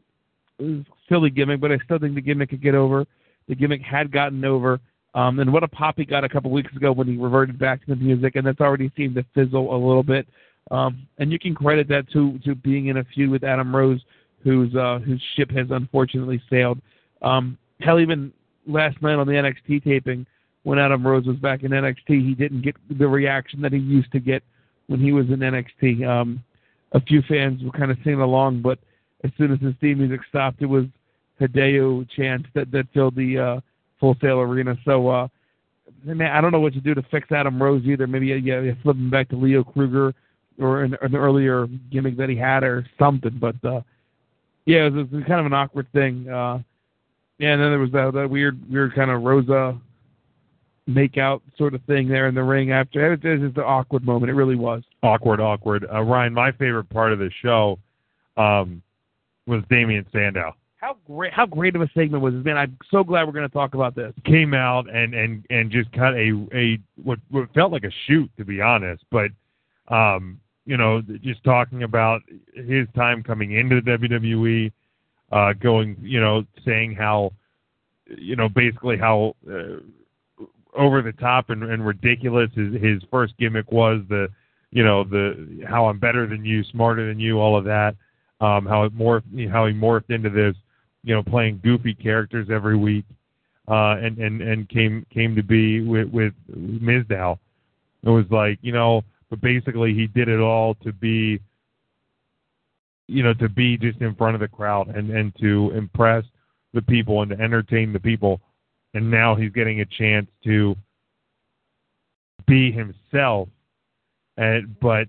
silly 1.08 1.30
gimmick, 1.30 1.62
but 1.62 1.72
I 1.72 1.78
still 1.86 2.00
think 2.00 2.16
the 2.16 2.22
gimmick 2.22 2.50
could 2.50 2.62
get 2.62 2.76
over. 2.76 3.06
The 3.48 3.56
gimmick 3.56 3.82
had 3.82 4.12
gotten 4.12 4.44
over. 4.46 4.80
Um, 5.16 5.40
and 5.40 5.52
what 5.52 5.64
a 5.64 5.68
pop 5.68 5.96
he 5.98 6.06
got 6.06 6.24
a 6.24 6.30
couple 6.30 6.52
weeks 6.52 6.76
ago 6.76 6.92
when 6.92 7.08
he 7.08 7.18
reverted 7.18 7.58
back 7.58 7.82
to 7.82 7.88
the 7.88 7.96
music, 7.96 8.36
and 8.36 8.46
that's 8.46 8.60
already 8.60 8.92
seemed 8.96 9.16
to 9.16 9.26
fizzle 9.34 9.76
a 9.76 9.78
little 9.78 10.04
bit. 10.04 10.28
Um, 10.72 11.08
and 11.18 11.32
you 11.32 11.40
can 11.40 11.56
credit 11.56 11.88
that 11.88 12.10
to 12.12 12.38
to 12.40 12.54
being 12.54 12.88
in 12.88 12.98
a 12.98 13.04
feud 13.04 13.32
with 13.32 13.44
Adam 13.44 13.76
Rose, 13.76 14.02
whose 14.44 14.76
uh, 14.76 15.00
whose 15.00 15.22
ship 15.36 15.50
has 15.52 15.68
unfortunately 15.72 16.42
sailed. 16.50 16.80
Um, 17.24 17.58
hell, 17.80 18.00
even 18.00 18.32
last 18.68 19.02
night 19.02 19.16
on 19.16 19.26
the 19.26 19.34
NXT 19.34 19.84
taping, 19.84 20.28
when 20.64 20.80
Adam 20.80 21.06
Rose 21.06 21.26
was 21.26 21.38
back 21.38 21.64
in 21.64 21.72
NXT, 21.72 22.08
he 22.08 22.36
didn't 22.36 22.62
get 22.62 22.76
the 22.98 23.08
reaction 23.08 23.62
that 23.62 23.74
he 23.74 23.80
used 23.80 24.12
to 24.12 24.20
get 24.20 24.44
when 24.88 25.00
he 25.00 25.12
was 25.12 25.28
in 25.28 25.40
NXT. 25.40 26.08
Um, 26.08 26.44
a 26.92 27.02
few 27.02 27.22
fans 27.24 27.64
were 27.64 27.72
kind 27.72 27.92
of 27.92 27.98
singing 28.04 28.22
along, 28.22 28.62
but 28.62 28.80
as 29.24 29.32
soon 29.38 29.52
as 29.52 29.60
his 29.60 29.74
theme 29.80 30.00
music 30.00 30.22
stopped, 30.28 30.62
it 30.62 30.66
was 30.66 30.86
Hideo 31.40 32.08
chants 32.16 32.50
that 32.54 32.72
that 32.72 32.88
filled 32.94 33.16
the 33.16 33.38
uh, 33.38 33.60
Full 34.00 34.16
Sail 34.22 34.40
Arena. 34.40 34.76
So, 34.86 35.08
uh, 35.08 35.28
man, 36.04 36.32
I 36.32 36.42
don't 36.42 36.52
know 36.52 36.60
what 36.60 36.74
to 36.74 36.82
do 36.82 36.94
to 36.94 37.04
fix 37.12 37.32
Adam 37.32 37.62
Rose 37.62 37.84
either. 37.86 38.08
Maybe 38.08 38.28
yeah, 38.28 38.62
you 38.62 38.76
flip 38.84 38.96
him 38.96 39.10
back 39.10 39.30
to 39.30 39.36
Leo 39.36 39.64
Kruger 39.64 40.14
or 40.60 40.84
an, 40.84 40.98
an 41.02 41.16
earlier 41.16 41.68
gimmick 41.92 42.18
that 42.18 42.30
he 42.30 42.36
had 42.36 42.64
or 42.64 42.86
something. 42.98 43.38
But 43.40 43.56
uh, 43.64 43.82
yeah, 44.66 44.88
it 44.88 44.94
was, 44.94 45.08
it 45.12 45.16
was 45.16 45.24
kind 45.26 45.40
of 45.40 45.46
an 45.46 45.54
awkward 45.54 45.88
thing. 45.94 46.28
Uh, 46.28 46.60
yeah, 47.38 47.54
and 47.54 47.62
then 47.62 47.70
there 47.70 47.80
was 47.80 47.92
that, 47.92 48.12
that 48.14 48.30
weird, 48.30 48.60
weird 48.70 48.94
kind 48.96 49.10
of 49.12 49.22
Rosa 49.22 49.80
make 50.90 51.18
out 51.18 51.42
sort 51.58 51.74
of 51.74 51.82
thing 51.84 52.08
there 52.08 52.28
in 52.28 52.36
the 52.36 52.44
ring 52.44 52.72
after. 52.72 53.14
It 53.14 53.24
was 53.24 53.40
just 53.40 53.58
an 53.58 53.64
awkward 53.64 54.04
moment. 54.04 54.30
It 54.30 54.34
really 54.34 54.56
was. 54.56 54.84
Awkward, 55.04 55.40
awkward. 55.40 55.86
Uh, 55.92 56.02
Ryan, 56.02 56.34
my 56.34 56.52
favorite 56.52 56.90
part 56.90 57.14
of 57.14 57.20
the 57.20 57.30
show 57.42 57.80
um, 58.38 58.82
was 59.46 59.64
Damien 59.70 60.06
Sandow. 60.12 60.56
How 60.78 60.96
great! 61.06 61.34
How 61.34 61.46
great 61.46 61.76
of 61.76 61.82
a 61.82 61.90
segment 61.94 62.24
was 62.24 62.34
this, 62.34 62.46
man? 62.46 62.58
I'm 62.58 62.78
so 62.90 63.04
glad 63.04 63.26
we're 63.26 63.34
going 63.34 63.48
to 63.48 63.54
talk 63.54 63.74
about 63.74 63.96
this. 63.96 64.14
Came 64.24 64.54
out 64.54 64.90
and 64.90 65.14
and 65.14 65.46
and 65.50 65.70
just 65.70 65.92
cut 65.92 66.14
a 66.14 66.32
a 66.54 66.80
what 67.04 67.20
what 67.30 67.54
felt 67.54 67.74
like 67.74 67.84
a 67.84 67.92
shoot, 68.08 68.32
to 68.38 68.46
be 68.46 68.62
honest. 68.62 69.04
But 69.12 69.32
um, 69.90 70.40
you 70.66 70.78
know, 70.78 71.02
just 71.22 71.44
talking 71.44 71.84
about 71.84 72.22
his 72.54 72.88
time 72.96 73.24
coming 73.24 73.54
into 73.54 73.82
the 73.82 73.92
WWE, 73.92 74.72
uh, 75.32 75.54
going, 75.54 75.98
you 76.00 76.22
know, 76.22 76.46
saying 76.64 76.96
how, 76.96 77.34
you 78.06 78.36
know, 78.36 78.48
basically 78.48 78.96
how 78.96 79.36
uh, 79.52 79.82
over 80.78 81.02
the 81.02 81.14
top 81.14 81.50
and, 81.50 81.64
and 81.64 81.86
ridiculous 81.86 82.50
his 82.56 82.74
his 82.82 83.02
first 83.10 83.34
gimmick 83.38 83.72
was 83.72 84.02
the, 84.10 84.30
you 84.72 84.84
know, 84.84 85.04
the 85.04 85.66
how 85.68 85.88
I'm 85.88 86.00
better 86.00 86.28
than 86.28 86.46
you, 86.46 86.64
smarter 86.66 87.08
than 87.08 87.20
you, 87.20 87.40
all 87.40 87.58
of 87.58 87.66
that. 87.66 87.96
Um, 88.42 88.66
how 88.66 88.84
it 88.84 88.98
morphed, 88.98 89.52
how 89.52 89.66
he 89.66 89.74
morphed 89.74 90.12
into 90.12 90.30
this 90.30 90.56
you 91.04 91.14
know, 91.14 91.24
playing 91.24 91.62
goofy 91.64 91.94
characters 91.94 92.48
every 92.52 92.78
week, 92.78 93.06
uh, 93.68 93.96
and 94.02 94.18
and 94.18 94.42
and 94.42 94.70
came 94.70 95.06
came 95.14 95.36
to 95.36 95.44
be 95.44 95.82
with 95.82 96.10
with 96.10 96.34
Mizdow. 96.56 97.38
It 98.04 98.10
was 98.10 98.26
like 98.30 98.60
you 98.62 98.72
know, 98.72 99.04
but 99.30 99.42
basically 99.42 99.94
he 99.94 100.08
did 100.08 100.28
it 100.28 100.40
all 100.40 100.76
to 100.84 100.92
be, 100.92 101.40
you 103.08 103.24
know, 103.24 103.34
to 103.36 103.50
be 103.50 103.78
just 103.78 104.02
in 104.02 104.16
front 104.16 104.36
of 104.36 104.42
the 104.42 104.48
crowd 104.48 104.90
and 104.90 105.10
and 105.10 105.34
to 105.40 105.72
impress 105.76 106.26
the 106.74 106.82
people 106.82 107.22
and 107.22 107.32
to 107.32 107.40
entertain 107.40 107.94
the 107.94 108.00
people, 108.00 108.42
and 108.94 109.10
now 109.10 109.36
he's 109.36 109.52
getting 109.52 109.82
a 109.82 109.86
chance 109.86 110.28
to 110.44 110.76
be 112.48 112.72
himself, 112.72 113.50
and 114.38 114.80
but 114.80 115.08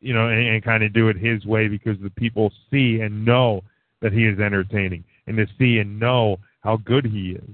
you 0.00 0.12
know, 0.12 0.28
and, 0.28 0.46
and 0.46 0.64
kind 0.64 0.82
of 0.82 0.92
do 0.92 1.08
it 1.08 1.16
his 1.16 1.44
way 1.46 1.68
because 1.68 1.96
the 2.02 2.10
people 2.10 2.52
see 2.70 3.00
and 3.00 3.24
know 3.24 3.62
that 4.00 4.12
he 4.12 4.26
is 4.26 4.40
entertaining 4.40 5.04
and 5.26 5.36
to 5.36 5.46
see 5.58 5.78
and 5.78 5.98
know 5.98 6.36
how 6.60 6.76
good 6.78 7.04
he 7.04 7.36
is, 7.38 7.50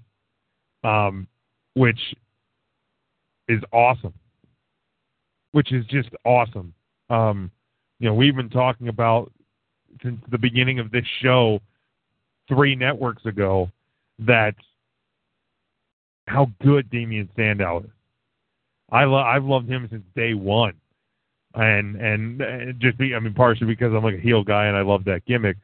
um, 0.83 1.27
which 1.75 2.01
is 3.49 3.61
awesome. 3.73 4.15
Which 5.53 5.73
is 5.73 5.85
just 5.87 6.09
awesome. 6.25 6.75
Um, 7.11 7.51
you 7.99 8.09
know, 8.09 8.15
we've 8.15 8.37
been 8.37 8.51
talking 8.51 8.89
about 8.89 9.33
since 10.03 10.21
the 10.31 10.39
beginning 10.39 10.79
of 10.79 10.91
this 10.91 11.05
show, 11.23 11.61
three 12.49 12.77
networks 12.77 13.25
ago, 13.27 13.71
that 14.21 14.55
how 16.29 16.51
good 16.63 16.91
Damien 16.91 17.29
Sandow 17.37 17.81
is. 17.81 17.91
I 18.91 19.05
lo- 19.05 19.19
I've 19.19 19.45
loved 19.45 19.69
him 19.69 19.87
since 19.91 20.05
day 20.15 20.35
one, 20.35 20.75
and 21.55 21.97
and 21.97 22.81
just 22.81 22.97
be 22.99 23.15
I 23.15 23.21
mean 23.21 23.35
partially 23.35 23.67
because 23.67 23.93
I'm 23.95 24.05
like 24.05 24.15
a 24.15 24.21
heel 24.21 24.43
guy 24.43 24.67
and 24.67 24.77
I 24.77 24.83
love 24.83 25.05
that 25.05 25.25
gimmick, 25.27 25.57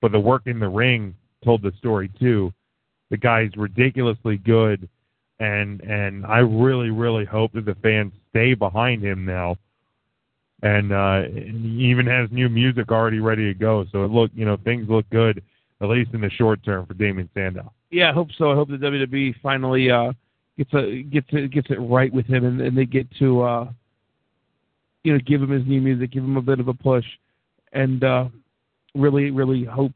but 0.00 0.12
the 0.12 0.20
work 0.20 0.42
in 0.46 0.58
the 0.58 0.68
ring 0.68 1.14
told 1.44 1.62
the 1.62 1.72
story 1.78 2.10
too. 2.18 2.52
The 3.10 3.16
guy's 3.16 3.50
ridiculously 3.56 4.36
good, 4.38 4.88
and 5.40 5.80
and 5.80 6.26
I 6.26 6.38
really 6.38 6.90
really 6.90 7.24
hope 7.24 7.52
that 7.52 7.64
the 7.64 7.76
fans 7.76 8.12
stay 8.30 8.54
behind 8.54 9.02
him 9.02 9.24
now. 9.24 9.56
And, 10.60 10.90
uh, 10.92 11.22
he 11.22 11.86
even 11.88 12.04
has 12.06 12.28
new 12.32 12.48
music 12.48 12.90
already 12.90 13.20
ready 13.20 13.44
to 13.46 13.54
go. 13.56 13.84
So 13.92 14.04
it 14.04 14.10
look 14.10 14.30
you 14.34 14.44
know 14.44 14.56
things 14.64 14.88
look 14.88 15.08
good 15.10 15.42
at 15.80 15.88
least 15.88 16.10
in 16.12 16.20
the 16.20 16.30
short 16.30 16.62
term 16.64 16.86
for 16.86 16.94
Damien 16.94 17.28
Sandow. 17.34 17.72
Yeah, 17.90 18.10
I 18.10 18.12
hope 18.12 18.28
so. 18.36 18.50
I 18.50 18.54
hope 18.54 18.68
the 18.68 18.76
WWE 18.76 19.34
finally 19.42 19.90
uh, 19.90 20.12
gets 20.56 20.72
a 20.74 21.02
gets 21.02 21.26
it 21.30 21.50
gets 21.50 21.70
it 21.70 21.78
right 21.80 22.12
with 22.12 22.26
him, 22.26 22.44
and, 22.44 22.60
and 22.60 22.76
they 22.76 22.84
get 22.84 23.06
to 23.18 23.42
uh, 23.42 23.70
you 25.04 25.12
know 25.12 25.20
give 25.26 25.42
him 25.42 25.50
his 25.50 25.66
new 25.66 25.80
music, 25.80 26.12
give 26.12 26.24
him 26.24 26.36
a 26.36 26.42
bit 26.42 26.60
of 26.60 26.68
a 26.68 26.74
push, 26.74 27.06
and 27.72 28.04
uh, 28.04 28.28
really 28.94 29.30
really 29.30 29.64
hope 29.64 29.92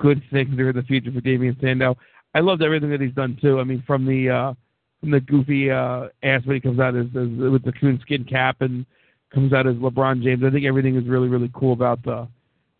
good 0.00 0.22
things 0.32 0.58
are 0.58 0.70
in 0.70 0.76
the 0.76 0.82
future 0.82 1.12
for 1.12 1.20
Damien 1.20 1.56
Sandow. 1.60 1.96
I 2.34 2.40
loved 2.40 2.62
everything 2.62 2.90
that 2.90 3.00
he's 3.00 3.14
done 3.14 3.38
too. 3.40 3.60
I 3.60 3.64
mean, 3.64 3.82
from 3.86 4.04
the 4.06 4.30
uh, 4.30 4.54
from 5.00 5.12
the 5.12 5.20
goofy 5.20 5.70
uh, 5.70 6.08
ass 6.22 6.42
when 6.44 6.56
he 6.56 6.60
comes 6.60 6.80
out 6.80 6.96
as, 6.96 7.06
as 7.06 7.28
with 7.28 7.64
the 7.64 7.72
coonskin 7.80 8.24
cap 8.24 8.56
and 8.60 8.84
comes 9.32 9.52
out 9.52 9.66
as 9.66 9.74
LeBron 9.76 10.22
James. 10.22 10.42
I 10.44 10.50
think 10.50 10.64
everything 10.64 10.96
is 10.96 11.06
really 11.06 11.28
really 11.28 11.50
cool 11.54 11.72
about 11.72 12.02
the 12.02 12.26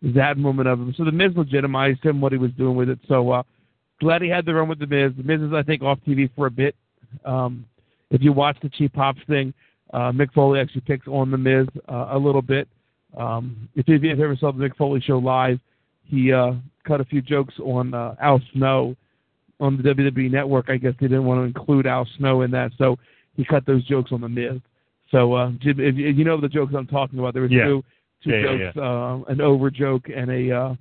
that 0.01 0.37
moment 0.37 0.67
of 0.67 0.79
him. 0.79 0.93
So 0.97 1.05
the 1.05 1.11
Miz 1.11 1.31
legitimized 1.35 2.03
him 2.03 2.19
what 2.19 2.31
he 2.31 2.37
was 2.37 2.51
doing 2.51 2.75
with 2.75 2.89
it. 2.89 2.99
So 3.07 3.31
uh, 3.31 3.43
glad 3.99 4.21
he 4.21 4.29
had 4.29 4.45
the 4.45 4.53
run 4.53 4.67
with 4.67 4.79
the 4.79 4.87
Miz. 4.87 5.13
The 5.17 5.23
Miz 5.23 5.41
is 5.41 5.53
I 5.53 5.63
think 5.63 5.81
off 5.81 5.99
TV 6.07 6.29
for 6.35 6.47
a 6.47 6.51
bit. 6.51 6.75
Um, 7.23 7.65
if 8.11 8.21
you 8.21 8.33
watch 8.33 8.57
the 8.61 8.69
Cheap 8.69 8.93
Pops 8.93 9.19
thing, 9.27 9.53
uh, 9.93 10.11
Mick 10.11 10.31
Foley 10.33 10.59
actually 10.59 10.81
picks 10.81 11.07
on 11.07 11.31
the 11.31 11.37
Miz 11.37 11.67
uh, 11.89 12.09
a 12.11 12.17
little 12.17 12.41
bit. 12.41 12.67
Um, 13.17 13.69
if 13.75 13.87
you 13.87 13.93
have 14.09 14.19
ever 14.19 14.35
saw 14.35 14.51
the 14.51 14.63
Mick 14.63 14.75
Foley 14.75 15.01
show 15.01 15.17
live, 15.17 15.59
he 16.03 16.31
uh, 16.31 16.53
cut 16.85 17.01
a 17.01 17.05
few 17.05 17.21
jokes 17.21 17.53
on 17.59 17.93
uh, 17.93 18.15
Al 18.21 18.41
Snow 18.53 18.95
on 19.59 19.77
the 19.77 19.83
WWE 19.83 20.31
Network. 20.31 20.69
I 20.69 20.77
guess 20.77 20.93
they 20.99 21.07
didn't 21.07 21.25
want 21.25 21.39
to 21.39 21.43
include 21.43 21.87
Al 21.87 22.07
Snow 22.17 22.41
in 22.41 22.51
that, 22.51 22.71
so 22.77 22.97
he 23.35 23.45
cut 23.45 23.65
those 23.65 23.85
jokes 23.85 24.11
on 24.11 24.21
the 24.21 24.29
Miz. 24.29 24.59
So, 25.11 25.33
uh, 25.33 25.51
Jim, 25.61 25.79
if 25.79 25.95
you, 25.95 26.07
you 26.07 26.23
know 26.25 26.39
the 26.39 26.49
jokes 26.49 26.73
I'm 26.75 26.87
talking 26.87 27.19
about, 27.19 27.33
there 27.33 27.43
was 27.43 27.51
yeah. 27.51 27.65
two 27.65 27.83
two 28.23 28.31
yeah, 28.31 28.41
jokes, 28.41 28.75
yeah, 28.75 28.83
yeah. 28.83 29.13
Uh, 29.13 29.19
an 29.27 29.41
over 29.41 29.69
joke 29.69 30.09
and 30.13 30.29
a 30.29 30.55
uh, 30.55 30.75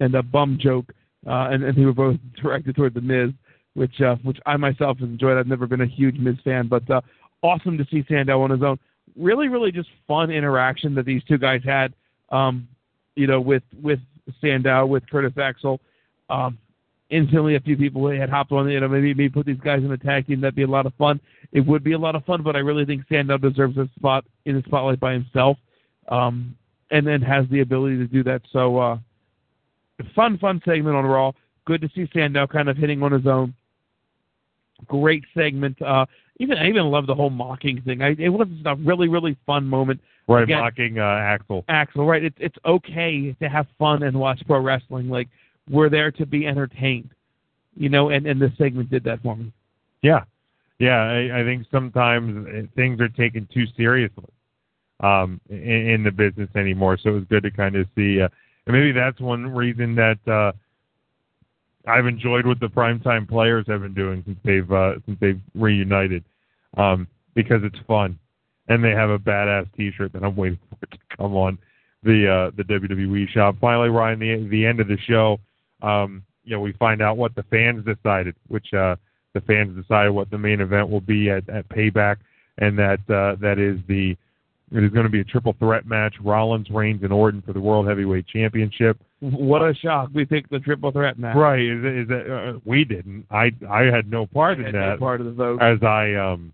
and 0.00 0.14
a 0.14 0.22
bum 0.22 0.58
joke, 0.60 0.92
uh, 1.26 1.48
and, 1.50 1.62
and 1.64 1.76
they 1.76 1.84
were 1.84 1.92
both 1.92 2.16
directed 2.42 2.76
toward 2.76 2.94
the 2.94 3.00
Miz, 3.00 3.30
which 3.74 4.00
uh, 4.00 4.16
which 4.22 4.38
I 4.46 4.56
myself 4.56 4.98
enjoyed. 5.00 5.38
I've 5.38 5.46
never 5.46 5.66
been 5.66 5.80
a 5.80 5.86
huge 5.86 6.18
Miz 6.18 6.36
fan, 6.44 6.68
but 6.68 6.88
uh, 6.90 7.00
awesome 7.42 7.78
to 7.78 7.86
see 7.90 8.04
Sandow 8.08 8.42
on 8.42 8.50
his 8.50 8.62
own. 8.62 8.78
Really, 9.16 9.48
really 9.48 9.72
just 9.72 9.88
fun 10.06 10.30
interaction 10.30 10.94
that 10.94 11.04
these 11.04 11.22
two 11.24 11.38
guys 11.38 11.60
had. 11.64 11.92
Um, 12.30 12.68
you 13.14 13.26
know, 13.26 13.40
with 13.40 13.62
with 13.82 14.00
Sandow 14.40 14.86
with 14.86 15.08
Curtis 15.10 15.36
Axel. 15.38 15.80
Um, 16.30 16.58
instantly, 17.10 17.56
a 17.56 17.60
few 17.60 17.76
people 17.76 18.10
had 18.10 18.30
hopped 18.30 18.52
on. 18.52 18.68
You 18.68 18.80
know, 18.80 18.88
maybe 18.88 19.14
maybe 19.14 19.28
put 19.28 19.46
these 19.46 19.60
guys 19.62 19.82
in 19.82 19.92
a 19.92 19.98
tag 19.98 20.26
team. 20.26 20.40
That'd 20.40 20.54
be 20.54 20.62
a 20.62 20.66
lot 20.66 20.86
of 20.86 20.94
fun. 20.94 21.20
It 21.52 21.60
would 21.60 21.84
be 21.84 21.92
a 21.92 21.98
lot 21.98 22.16
of 22.16 22.24
fun, 22.24 22.42
but 22.42 22.56
I 22.56 22.60
really 22.60 22.84
think 22.84 23.04
Sandow 23.08 23.38
deserves 23.38 23.76
a 23.76 23.88
spot 23.98 24.24
in 24.46 24.56
the 24.56 24.62
spotlight 24.66 25.00
by 25.00 25.12
himself, 25.12 25.58
um, 26.08 26.56
and 26.90 27.06
then 27.06 27.20
has 27.20 27.44
the 27.50 27.60
ability 27.60 27.98
to 27.98 28.06
do 28.06 28.22
that. 28.24 28.42
So, 28.52 28.78
uh, 28.78 28.98
fun, 30.14 30.38
fun 30.38 30.60
segment 30.64 30.96
on 30.96 31.04
Raw. 31.04 31.32
Good 31.64 31.80
to 31.82 31.88
see 31.94 32.08
Sandow 32.12 32.46
kind 32.46 32.68
of 32.68 32.76
hitting 32.76 33.02
on 33.02 33.12
his 33.12 33.26
own. 33.26 33.54
Great 34.86 35.24
segment. 35.34 35.80
Uh, 35.80 36.06
even 36.40 36.58
I 36.58 36.68
even 36.68 36.86
love 36.86 37.06
the 37.06 37.14
whole 37.14 37.30
mocking 37.30 37.80
thing. 37.82 38.02
I, 38.02 38.16
it 38.18 38.28
was 38.28 38.48
a 38.64 38.74
really 38.76 39.08
really 39.08 39.36
fun 39.46 39.66
moment. 39.66 40.00
Right, 40.28 40.44
Again- 40.44 40.60
mocking 40.60 40.98
uh, 40.98 41.02
Axel. 41.02 41.64
Axel, 41.68 42.06
right? 42.06 42.24
It's 42.24 42.36
it's 42.40 42.56
okay 42.64 43.32
to 43.40 43.48
have 43.48 43.66
fun 43.78 44.02
and 44.02 44.18
watch 44.18 44.40
pro 44.46 44.60
wrestling. 44.60 45.08
Like 45.08 45.28
we're 45.70 45.88
there 45.88 46.10
to 46.12 46.26
be 46.26 46.46
entertained, 46.46 47.10
you 47.76 47.88
know. 47.88 48.10
And 48.10 48.26
and 48.26 48.40
this 48.42 48.50
segment 48.58 48.90
did 48.90 49.04
that 49.04 49.22
for 49.22 49.36
me. 49.36 49.52
Yeah, 50.02 50.24
yeah. 50.78 51.02
I, 51.02 51.40
I 51.40 51.44
think 51.44 51.66
sometimes 51.70 52.46
uh, 52.46 52.62
things 52.74 53.00
are 53.00 53.08
taken 53.08 53.48
too 53.52 53.66
seriously 53.76 54.24
um, 55.02 55.40
in, 55.50 55.58
in 55.58 56.02
the 56.04 56.10
business 56.10 56.48
anymore. 56.56 56.96
So 57.02 57.10
it 57.10 57.14
was 57.14 57.24
good 57.28 57.42
to 57.42 57.50
kind 57.50 57.76
of 57.76 57.86
see, 57.96 58.20
uh, 58.20 58.28
and 58.66 58.76
maybe 58.76 58.92
that's 58.92 59.20
one 59.20 59.52
reason 59.54 59.94
that 59.96 60.18
uh, 60.26 60.52
I've 61.88 62.06
enjoyed 62.06 62.46
what 62.46 62.60
the 62.60 62.68
primetime 62.68 63.28
players 63.28 63.66
have 63.68 63.82
been 63.82 63.94
doing 63.94 64.22
since 64.24 64.38
they've 64.44 64.70
uh, 64.70 64.94
since 65.06 65.18
they've 65.20 65.40
reunited, 65.54 66.24
um, 66.76 67.08
because 67.34 67.62
it's 67.64 67.78
fun, 67.86 68.18
and 68.68 68.84
they 68.84 68.90
have 68.90 69.10
a 69.10 69.18
badass 69.18 69.66
T-shirt 69.76 70.12
that 70.12 70.22
I'm 70.22 70.36
waiting 70.36 70.58
for 70.70 70.78
it 70.82 70.90
to 70.92 71.16
come 71.16 71.34
on 71.34 71.58
the 72.02 72.28
uh, 72.28 72.50
the 72.56 72.64
WWE 72.64 73.28
shop. 73.28 73.56
Finally, 73.60 73.88
Ryan, 73.88 74.18
the 74.18 74.48
the 74.48 74.66
end 74.66 74.80
of 74.80 74.88
the 74.88 74.98
show. 75.08 75.38
Um, 75.82 76.22
you 76.44 76.54
know, 76.54 76.60
we 76.60 76.72
find 76.72 77.02
out 77.02 77.16
what 77.16 77.34
the 77.34 77.44
fans 77.44 77.84
decided, 77.84 78.34
which 78.48 78.72
uh, 78.74 78.96
the 79.34 79.40
fans 79.42 79.80
decided 79.80 80.10
what 80.10 80.30
the 80.30 80.38
main 80.38 80.60
event 80.60 80.88
will 80.88 81.00
be 81.00 81.30
at, 81.30 81.48
at 81.48 81.68
Payback, 81.68 82.16
and 82.58 82.78
that 82.78 83.00
uh, 83.08 83.36
that 83.40 83.58
is 83.58 83.78
the 83.88 84.16
it 84.74 84.82
is 84.82 84.90
going 84.90 85.04
to 85.04 85.10
be 85.10 85.20
a 85.20 85.24
triple 85.24 85.54
threat 85.58 85.86
match: 85.86 86.14
Rollins, 86.22 86.68
Reigns, 86.70 87.02
and 87.02 87.12
Orton 87.12 87.42
for 87.42 87.52
the 87.52 87.60
World 87.60 87.86
Heavyweight 87.86 88.26
Championship. 88.26 88.98
What 89.20 89.62
a 89.62 89.74
shock! 89.74 90.10
We 90.14 90.24
picked 90.24 90.50
the 90.50 90.58
triple 90.58 90.90
threat 90.90 91.18
match. 91.18 91.36
Right? 91.36 91.60
Is, 91.60 91.84
is 91.84 92.08
that 92.08 92.54
uh, 92.54 92.58
we 92.64 92.84
didn't? 92.84 93.26
I 93.30 93.52
I 93.68 93.82
had 93.84 94.10
no 94.10 94.26
part 94.26 94.58
I 94.58 94.60
in 94.60 94.64
had 94.66 94.74
no 94.74 94.90
that. 94.90 94.98
part 94.98 95.20
of 95.20 95.26
the 95.26 95.32
vote. 95.32 95.62
As 95.62 95.82
I 95.82 96.14
um, 96.14 96.52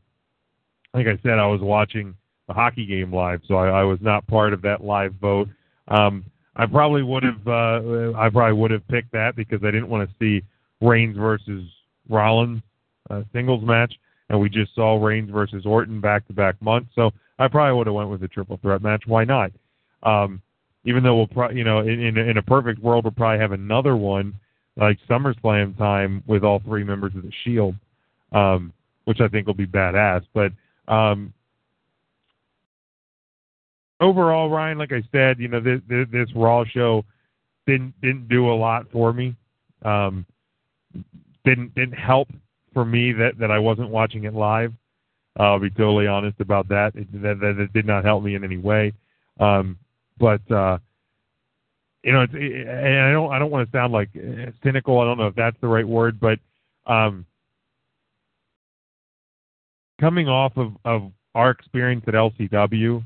like 0.95 1.07
I 1.07 1.19
said, 1.23 1.39
I 1.39 1.47
was 1.47 1.61
watching 1.61 2.15
the 2.49 2.55
hockey 2.55 2.87
game 2.87 3.13
live, 3.13 3.41
so 3.47 3.55
I, 3.55 3.81
I 3.81 3.85
was 3.85 3.99
not 4.01 4.27
part 4.27 4.53
of 4.53 4.63
that 4.63 4.83
live 4.83 5.15
vote. 5.15 5.49
Um, 5.89 6.25
I 6.57 6.67
probably 6.67 7.03
would 7.03 7.23
have 7.23 7.47
uh, 7.47 8.19
I 8.19 8.29
probably 8.31 8.59
would 8.59 8.71
have 8.73 8.87
picked 8.89 9.13
that 9.13 9.37
because 9.37 9.61
I 9.63 9.71
didn't 9.71 9.89
want 9.89 10.09
to 10.09 10.15
see 10.19 10.45
Reigns 10.81 11.17
versus 11.17 11.65
Rollins 12.09 12.63
uh, 13.11 13.23
singles 13.33 13.65
match, 13.65 13.95
and 14.29 14.41
we 14.41 14.49
just 14.49 14.75
saw 14.75 15.03
Reigns 15.03 15.31
versus 15.31 15.65
Orton 15.65 16.01
back 16.01 16.27
to 16.27 16.33
back 16.33 16.61
months. 16.61 16.91
So 16.95 17.13
I 17.39 17.49
probably 17.49 17.77
would 17.77 17.87
have 17.87 17.95
went 17.95 18.11
with 18.11 18.23
a 18.23 18.29
triple 18.29 18.59
threat 18.61 18.83
match. 18.83 19.05
Why 19.07 19.25
not? 19.25 19.53
Um, 20.03 20.43
even 20.85 21.03
though 21.03 21.17
we'll 21.17 21.27
probably, 21.27 21.59
you 21.59 21.65
know, 21.65 21.81
in, 21.81 22.01
in 22.01 22.17
in 22.17 22.37
a 22.37 22.43
perfect 22.43 22.81
world, 22.81 23.05
we'll 23.05 23.13
probably 23.13 23.41
have 23.41 23.53
another 23.53 23.97
one 23.97 24.35
like 24.77 24.99
SummerSlam 25.09 25.77
time 25.77 26.23
with 26.27 26.45
all 26.45 26.61
three 26.61 26.85
members 26.85 27.15
of 27.17 27.23
the 27.23 27.33
Shield, 27.45 27.75
um, 28.33 28.73
which 29.05 29.21
I 29.21 29.29
think 29.29 29.47
will 29.47 29.55
be 29.55 29.67
badass. 29.67 30.25
But 30.33 30.53
um, 30.93 31.33
overall, 34.01 34.49
Ryan, 34.49 34.79
like 34.79 34.93
I 34.93 35.03
said, 35.11 35.39
you 35.41 35.49
know, 35.49 35.61
this, 35.61 35.81
this, 35.89 36.07
this 36.13 36.29
Raw 36.35 36.65
show 36.65 37.05
didn't 37.67 38.01
didn't 38.01 38.29
do 38.29 38.51
a 38.51 38.55
lot 38.55 38.87
for 38.93 39.13
me. 39.13 39.35
Um, 39.85 40.25
didn't 41.45 41.75
didn't 41.75 41.99
help 41.99 42.29
for 42.73 42.85
me 42.85 43.13
that 43.13 43.39
that 43.39 43.51
I 43.51 43.59
wasn't 43.59 43.91
watching 43.91 44.25
it 44.25 44.35
live. 44.35 44.73
I'll 45.39 45.61
be 45.61 45.71
totally 45.71 46.07
honest 46.07 46.41
about 46.41 46.69
that. 46.69 46.93
It, 46.95 47.11
that, 47.23 47.39
that 47.41 47.61
it 47.61 47.73
did 47.73 47.87
not 47.87 48.05
help 48.05 48.23
me 48.25 48.35
in 48.35 48.45
any 48.45 48.59
way. 48.59 48.93
Um, 49.39 49.79
but 50.19 50.41
uh, 50.51 50.79
you 52.03 52.13
know, 52.13 52.23
it's, 52.23 52.35
and 52.35 53.01
I 53.01 53.13
don't 53.13 53.33
I 53.33 53.39
don't 53.39 53.51
want 53.51 53.71
to 53.71 53.77
sound 53.77 53.93
like 53.93 54.11
uh, 54.17 54.51
cynical. 54.65 55.01
I 55.01 55.05
don't 55.05 55.19
know 55.19 55.29
if 55.29 55.35
that's 55.35 55.57
the 55.61 55.69
right 55.69 55.87
word, 55.87 56.19
but 56.19 56.39
um, 56.87 57.25
coming 60.01 60.29
off 60.29 60.57
of 60.57 60.73
of 60.85 61.13
our 61.35 61.51
experience 61.51 62.05
at 62.09 62.15
LCW 62.15 63.05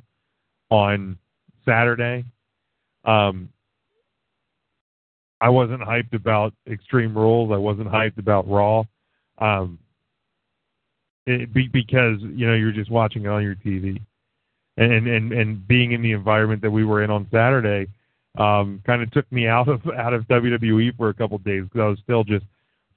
on 0.70 1.18
Saturday, 1.66 2.24
um, 3.04 3.50
I 5.40 5.48
wasn't 5.48 5.82
hyped 5.82 6.14
about 6.14 6.54
Extreme 6.70 7.16
Rules. 7.16 7.50
I 7.52 7.59
wasn't 7.59 7.88
hyped 7.88 8.18
about 8.18 8.48
Raw. 8.48 8.84
Um, 9.38 9.78
it, 11.27 11.53
be, 11.53 11.69
because 11.69 12.19
you 12.20 12.47
know 12.47 12.55
you're 12.55 12.73
just 12.73 12.90
watching 12.90 13.24
it 13.24 13.28
on 13.28 13.43
your 13.43 13.55
TV, 13.55 14.01
and 14.77 15.07
and 15.07 15.32
and 15.32 15.66
being 15.66 15.93
in 15.93 16.03
the 16.03 16.12
environment 16.12 16.62
that 16.62 16.70
we 16.70 16.85
were 16.85 17.03
in 17.03 17.11
on 17.11 17.27
Saturday, 17.31 17.90
um, 18.39 18.82
kind 18.85 19.03
of 19.03 19.11
took 19.12 19.31
me 19.31 19.47
out 19.47 19.69
of 19.69 19.81
out 19.97 20.12
of 20.12 20.24
WWE 20.24 20.97
for 20.97 21.09
a 21.09 21.15
couple 21.15 21.36
of 21.36 21.44
days 21.44 21.65
because 21.65 21.81
I 21.81 21.89
was 21.89 21.99
still 22.03 22.24
just 22.24 22.44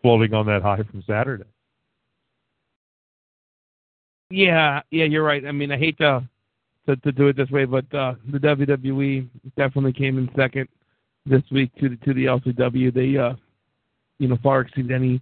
floating 0.02 0.34
on 0.34 0.45
that 0.47 0.61
high 0.61 0.84
from 0.84 1.03
Saturday. 1.07 1.45
Yeah, 4.30 4.81
yeah, 4.91 5.06
you're 5.06 5.23
right. 5.23 5.45
I 5.45 5.52
mean, 5.52 5.72
I 5.72 5.77
hate 5.77 5.97
to 5.99 6.27
to, 6.88 6.95
to 6.97 7.11
do 7.11 7.27
it 7.27 7.38
this 7.38 7.49
way, 7.49 7.65
but 7.65 7.85
uh, 7.93 8.15
the 8.31 8.39
WWE 8.39 9.27
definitely 9.57 9.93
came 9.93 10.18
in 10.18 10.30
second 10.35 10.68
this 11.26 11.43
week 11.52 11.72
to 11.80 11.89
the 11.89 11.97
to 11.97 12.14
the 12.14 12.26
LCW. 12.26 12.93
They, 12.93 13.18
uh, 13.18 13.34
you 14.19 14.27
know, 14.27 14.38
far 14.41 14.61
exceeded 14.61 14.91
any 14.91 15.22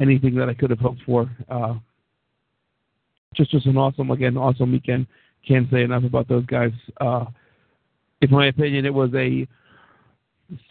anything 0.00 0.34
that 0.36 0.48
I 0.48 0.54
could 0.54 0.70
have 0.70 0.78
hoped 0.78 1.02
for. 1.04 1.30
Uh, 1.48 1.74
just 3.34 3.50
just 3.50 3.66
an 3.66 3.76
awesome, 3.76 4.10
again, 4.10 4.36
awesome 4.36 4.72
weekend. 4.72 5.06
Can't 5.46 5.70
say 5.70 5.82
enough 5.82 6.04
about 6.04 6.28
those 6.28 6.46
guys. 6.46 6.72
Uh, 7.00 7.26
in 8.22 8.30
my 8.30 8.46
opinion, 8.46 8.86
it 8.86 8.94
was 8.94 9.10
a 9.14 9.46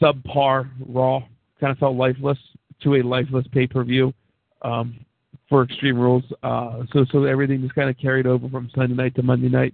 subpar 0.02 0.70
Raw. 0.88 1.22
Kind 1.60 1.72
of 1.72 1.78
felt 1.78 1.96
lifeless 1.96 2.38
to 2.82 2.96
a 2.96 3.02
lifeless 3.02 3.46
pay 3.52 3.68
per 3.68 3.84
view. 3.84 4.14
Um, 4.62 5.06
for 5.50 5.64
Extreme 5.64 5.98
Rules. 5.98 6.24
Uh, 6.44 6.84
so 6.92 7.06
so 7.12 7.24
everything 7.26 7.62
just 7.62 7.76
kind 7.76 7.90
of 7.90 7.98
carried 7.98 8.28
over 8.28 8.50
from 8.50 8.70
Sunday 8.76 8.96
night 8.96 9.16
to 9.16 9.24
Monday 9.24 9.50
night. 9.50 9.74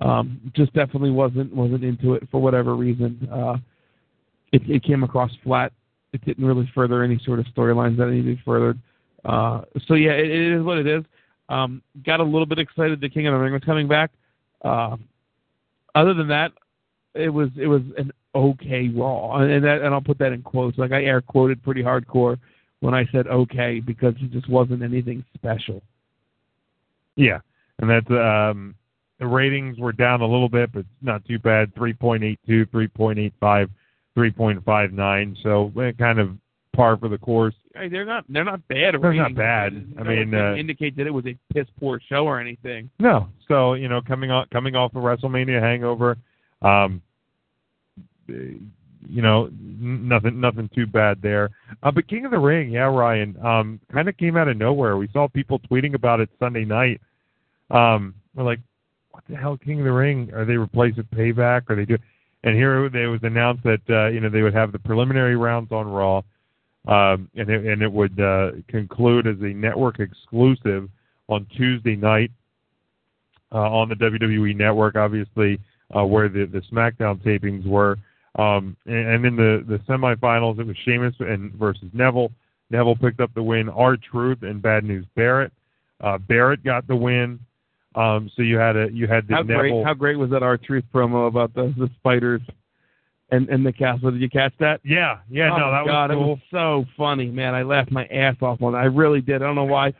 Um, 0.00 0.40
just 0.54 0.72
definitely 0.74 1.10
wasn't 1.10 1.54
wasn't 1.54 1.84
into 1.84 2.14
it 2.14 2.28
for 2.30 2.40
whatever 2.40 2.76
reason. 2.76 3.28
Uh, 3.32 3.56
it, 4.52 4.62
it 4.68 4.82
came 4.82 5.02
across 5.02 5.30
flat. 5.42 5.72
It 6.12 6.24
didn't 6.24 6.44
really 6.44 6.70
further 6.74 7.02
any 7.02 7.20
sort 7.24 7.38
of 7.38 7.46
storylines 7.46 7.96
that 7.96 8.08
needed 8.08 8.38
furthered. 8.44 8.78
Uh, 9.24 9.62
so 9.86 9.94
yeah, 9.94 10.12
it, 10.12 10.30
it 10.30 10.58
is 10.58 10.62
what 10.62 10.78
it 10.78 10.86
is. 10.86 11.04
Um, 11.48 11.82
got 12.04 12.20
a 12.20 12.24
little 12.24 12.46
bit 12.46 12.58
excited 12.58 13.00
that 13.00 13.14
King 13.14 13.26
of 13.28 13.32
the 13.32 13.38
Ring 13.38 13.52
was 13.52 13.62
coming 13.64 13.86
back. 13.86 14.10
Uh, 14.64 14.96
other 15.94 16.14
than 16.14 16.28
that, 16.28 16.52
it 17.14 17.28
was 17.28 17.48
it 17.56 17.66
was 17.66 17.82
an 17.96 18.12
okay 18.34 18.88
Raw, 18.88 19.36
and 19.38 19.64
that 19.64 19.82
and 19.82 19.94
I'll 19.94 20.00
put 20.00 20.18
that 20.18 20.32
in 20.32 20.42
quotes. 20.42 20.76
Like 20.76 20.92
I 20.92 21.04
air 21.04 21.20
quoted 21.20 21.62
pretty 21.62 21.82
hardcore 21.82 22.38
when 22.80 22.94
I 22.94 23.06
said 23.12 23.26
okay 23.26 23.80
because 23.80 24.14
it 24.20 24.32
just 24.32 24.48
wasn't 24.48 24.82
anything 24.82 25.24
special. 25.34 25.82
Yeah, 27.16 27.38
and 27.78 27.88
that's 27.88 28.10
um, 28.10 28.74
the 29.18 29.26
ratings 29.26 29.78
were 29.78 29.92
down 29.92 30.20
a 30.20 30.26
little 30.26 30.48
bit, 30.48 30.72
but 30.72 30.84
not 31.00 31.24
too 31.24 31.38
bad. 31.38 31.74
3.82, 31.74 32.36
3.85, 32.46 33.68
3.59. 34.16 35.42
So 35.42 35.72
eh, 35.80 35.92
kind 35.98 36.18
of 36.18 36.36
par 36.74 36.96
for 36.98 37.08
the 37.08 37.18
course. 37.18 37.54
Hey, 37.76 37.88
they're 37.88 38.04
not 38.04 38.24
they're 38.28 38.44
not 38.44 38.66
bad. 38.68 38.94
They're 39.00 39.12
not 39.12 39.34
bad. 39.34 39.72
I 39.98 40.02
No, 40.02 40.10
mean, 40.10 40.34
uh, 40.34 40.54
indicate 40.54 40.96
that 40.96 41.06
it 41.06 41.10
was 41.10 41.26
a 41.26 41.36
piss 41.52 41.66
poor 41.78 42.00
show 42.08 42.24
or 42.24 42.40
anything. 42.40 42.90
No. 42.98 43.28
So 43.48 43.74
you 43.74 43.88
know, 43.88 44.00
coming 44.00 44.30
off 44.30 44.48
coming 44.50 44.74
off 44.74 44.94
a 44.94 44.98
WrestleMania 44.98 45.60
hangover, 45.60 46.16
um, 46.62 47.02
you 48.28 49.22
know, 49.22 49.50
nothing 49.60 50.40
nothing 50.40 50.70
too 50.74 50.86
bad 50.86 51.20
there. 51.22 51.50
Uh, 51.82 51.90
but 51.90 52.08
King 52.08 52.24
of 52.24 52.30
the 52.30 52.38
Ring, 52.38 52.70
yeah, 52.70 52.82
Ryan, 52.82 53.36
um, 53.44 53.80
kind 53.92 54.08
of 54.08 54.16
came 54.16 54.36
out 54.36 54.48
of 54.48 54.56
nowhere. 54.56 54.96
We 54.96 55.08
saw 55.12 55.28
people 55.28 55.60
tweeting 55.70 55.94
about 55.94 56.20
it 56.20 56.30
Sunday 56.38 56.64
night. 56.64 57.00
Um, 57.70 58.14
we're 58.34 58.44
like, 58.44 58.60
what 59.10 59.24
the 59.28 59.36
hell, 59.36 59.56
King 59.56 59.80
of 59.80 59.84
the 59.84 59.92
Ring? 59.92 60.30
Are 60.34 60.44
they 60.44 60.56
replacing 60.56 61.04
Payback? 61.14 61.62
Are 61.68 61.76
they 61.76 61.84
do? 61.84 61.98
And 62.44 62.54
here 62.54 62.84
it 62.84 63.08
was 63.08 63.20
announced 63.22 63.64
that 63.64 63.80
uh, 63.90 64.06
you 64.08 64.20
know 64.20 64.28
they 64.28 64.42
would 64.42 64.54
have 64.54 64.72
the 64.72 64.78
preliminary 64.78 65.36
rounds 65.36 65.72
on 65.72 65.86
Raw, 65.88 66.22
um, 66.86 67.28
and 67.34 67.50
it, 67.50 67.64
and 67.64 67.82
it 67.82 67.90
would 67.90 68.20
uh, 68.20 68.52
conclude 68.68 69.26
as 69.26 69.36
a 69.40 69.54
network 69.54 69.98
exclusive 70.00 70.88
on 71.28 71.46
Tuesday 71.56 71.96
night 71.96 72.30
uh, 73.52 73.70
on 73.70 73.88
the 73.88 73.94
WWE 73.94 74.56
Network, 74.56 74.96
obviously 74.96 75.58
uh, 75.96 76.04
where 76.04 76.28
the 76.28 76.46
the 76.46 76.60
SmackDown 76.72 77.22
tapings 77.22 77.66
were. 77.66 77.96
Um, 78.38 78.76
and, 78.86 79.08
and 79.08 79.26
in 79.26 79.36
the 79.36 79.64
the 79.66 79.78
semifinals, 79.90 80.58
it 80.58 80.66
was 80.66 80.76
Sheamus 80.84 81.14
and 81.20 81.52
versus 81.54 81.88
Neville. 81.92 82.30
Neville 82.70 82.96
picked 82.96 83.20
up 83.20 83.32
the 83.34 83.42
win. 83.42 83.68
R 83.68 83.96
Truth 83.96 84.42
and 84.42 84.60
Bad 84.60 84.84
News 84.84 85.06
Barrett. 85.14 85.52
Uh, 86.00 86.18
Barrett 86.18 86.62
got 86.64 86.86
the 86.86 86.96
win. 86.96 87.38
Um, 87.94 88.30
so 88.36 88.42
you 88.42 88.58
had 88.58 88.76
a 88.76 88.88
you 88.92 89.06
had 89.06 89.26
the 89.26 89.34
How 89.34 89.42
Neville. 89.42 89.60
great 89.60 89.84
how 89.84 89.94
great 89.94 90.18
was 90.18 90.30
that 90.30 90.42
R 90.42 90.56
Truth 90.58 90.84
promo 90.94 91.28
about 91.28 91.54
the 91.54 91.74
the 91.78 91.88
spiders 91.98 92.42
and 93.30 93.48
and 93.48 93.64
the 93.64 93.72
castle? 93.72 94.10
Did 94.10 94.20
you 94.20 94.30
catch 94.30 94.52
that? 94.60 94.80
yeah, 94.84 95.18
yeah, 95.30 95.50
oh 95.52 95.58
no, 95.58 95.70
that 95.70 95.86
God, 95.86 96.10
was 96.10 96.16
cool. 96.16 96.24
it 96.24 96.28
was 96.28 96.38
so 96.50 96.84
funny, 96.96 97.26
man. 97.26 97.54
I 97.54 97.62
laughed 97.62 97.90
my 97.90 98.06
ass 98.06 98.36
off 98.40 98.62
on 98.62 98.74
it. 98.74 98.78
I 98.78 98.84
really 98.84 99.20
did. 99.20 99.42
I 99.42 99.46
don't 99.46 99.56
know 99.56 99.64
why. 99.64 99.92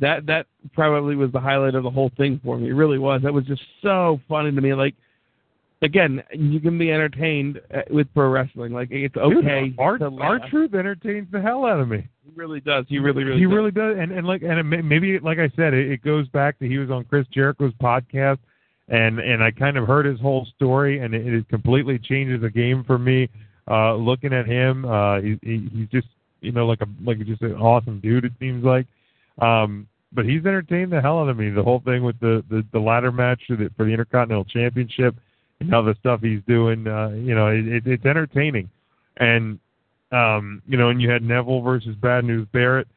That 0.00 0.26
that 0.26 0.46
probably 0.72 1.16
was 1.16 1.32
the 1.32 1.40
highlight 1.40 1.74
of 1.74 1.82
the 1.82 1.90
whole 1.90 2.10
thing 2.16 2.40
for 2.44 2.58
me. 2.58 2.68
It 2.68 2.74
really 2.74 2.98
was. 2.98 3.22
That 3.22 3.34
was 3.34 3.44
just 3.44 3.62
so 3.82 4.20
funny 4.28 4.52
to 4.52 4.60
me. 4.60 4.72
Like 4.72 4.94
again, 5.82 6.22
you 6.32 6.60
can 6.60 6.78
be 6.78 6.90
entertained 6.90 7.60
uh, 7.74 7.80
with 7.90 8.12
pro 8.14 8.28
wrestling. 8.28 8.72
Like 8.72 8.88
it's 8.90 9.16
okay. 9.16 9.68
Dude, 9.68 9.78
our 9.78 9.98
to 9.98 10.10
R 10.20 10.40
Truth 10.50 10.74
entertains 10.74 11.28
the 11.32 11.40
hell 11.40 11.64
out 11.64 11.80
of 11.80 11.88
me. 11.88 12.06
He 12.24 12.30
really 12.34 12.60
does. 12.60 12.84
He 12.88 12.98
really, 12.98 13.24
really. 13.24 13.38
he 13.38 13.46
does. 13.46 13.54
really 13.54 13.70
does, 13.70 13.96
and 13.98 14.12
and 14.12 14.26
like 14.26 14.42
and 14.42 14.58
it 14.58 14.82
maybe 14.82 15.18
like 15.18 15.38
I 15.38 15.50
said, 15.56 15.74
it, 15.74 15.90
it 15.90 16.02
goes 16.02 16.28
back 16.28 16.58
to 16.58 16.68
he 16.68 16.78
was 16.78 16.90
on 16.90 17.04
Chris 17.04 17.26
Jericho's 17.32 17.72
podcast, 17.82 18.38
and 18.90 19.18
and 19.20 19.42
I 19.42 19.50
kind 19.52 19.76
of 19.76 19.86
heard 19.86 20.04
his 20.04 20.20
whole 20.20 20.46
story, 20.56 20.98
and 20.98 21.14
it, 21.14 21.26
it 21.26 21.48
completely 21.48 21.98
changes 21.98 22.42
the 22.42 22.50
game 22.50 22.84
for 22.84 22.98
me. 22.98 23.28
Uh, 23.70 23.94
looking 23.94 24.32
at 24.32 24.46
him, 24.46 24.84
uh, 24.84 25.20
he, 25.20 25.38
he 25.42 25.68
he's 25.72 25.88
just 25.88 26.08
you 26.40 26.52
know 26.52 26.66
like 26.66 26.80
a 26.80 26.86
like 27.04 27.18
just 27.24 27.42
an 27.42 27.54
awesome 27.54 28.00
dude. 28.00 28.24
It 28.24 28.32
seems 28.40 28.64
like, 28.64 28.86
um, 29.40 29.86
but 30.12 30.24
he's 30.24 30.44
entertained 30.44 30.92
the 30.92 31.00
hell 31.00 31.20
out 31.20 31.28
of 31.28 31.36
me. 31.36 31.50
The 31.50 31.62
whole 31.62 31.80
thing 31.80 32.02
with 32.02 32.18
the 32.20 32.44
the, 32.50 32.66
the 32.72 32.80
ladder 32.80 33.12
match 33.12 33.40
for 33.46 33.56
the, 33.56 33.70
for 33.76 33.84
the 33.84 33.92
Intercontinental 33.92 34.44
Championship, 34.44 35.14
and 35.60 35.72
all 35.72 35.84
the 35.84 35.94
stuff 36.00 36.20
he's 36.20 36.42
doing. 36.48 36.86
Uh, 36.86 37.10
you 37.10 37.34
know, 37.34 37.46
it, 37.46 37.66
it, 37.68 37.86
it's 37.86 38.04
entertaining, 38.04 38.68
and 39.18 39.60
um, 40.10 40.62
you 40.66 40.76
know, 40.76 40.88
and 40.88 41.00
you 41.00 41.08
had 41.08 41.22
Neville 41.22 41.62
versus 41.62 41.94
Bad 41.96 42.24
News 42.24 42.46
Barrett. 42.52 42.88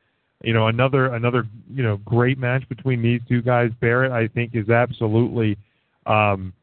You 0.44 0.54
know, 0.54 0.68
another 0.68 1.14
another 1.14 1.46
you 1.72 1.84
know 1.84 1.98
great 1.98 2.38
match 2.38 2.68
between 2.68 3.02
these 3.02 3.22
two 3.30 3.42
guys. 3.42 3.70
Barrett, 3.80 4.12
I 4.12 4.28
think, 4.28 4.56
is 4.56 4.70
absolutely, 4.70 5.58
um, 6.06 6.54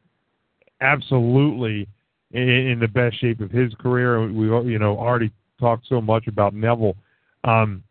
absolutely 0.81 1.87
in, 2.31 2.49
in 2.49 2.79
the 2.79 2.87
best 2.87 3.19
shape 3.19 3.39
of 3.41 3.51
his 3.51 3.73
career. 3.75 4.27
We 4.27 4.47
you 4.71 4.79
know 4.79 4.97
already 4.97 5.31
talked 5.59 5.87
so 5.87 6.01
much 6.01 6.27
about 6.27 6.53
Neville. 6.53 6.95
Um, 7.43 7.83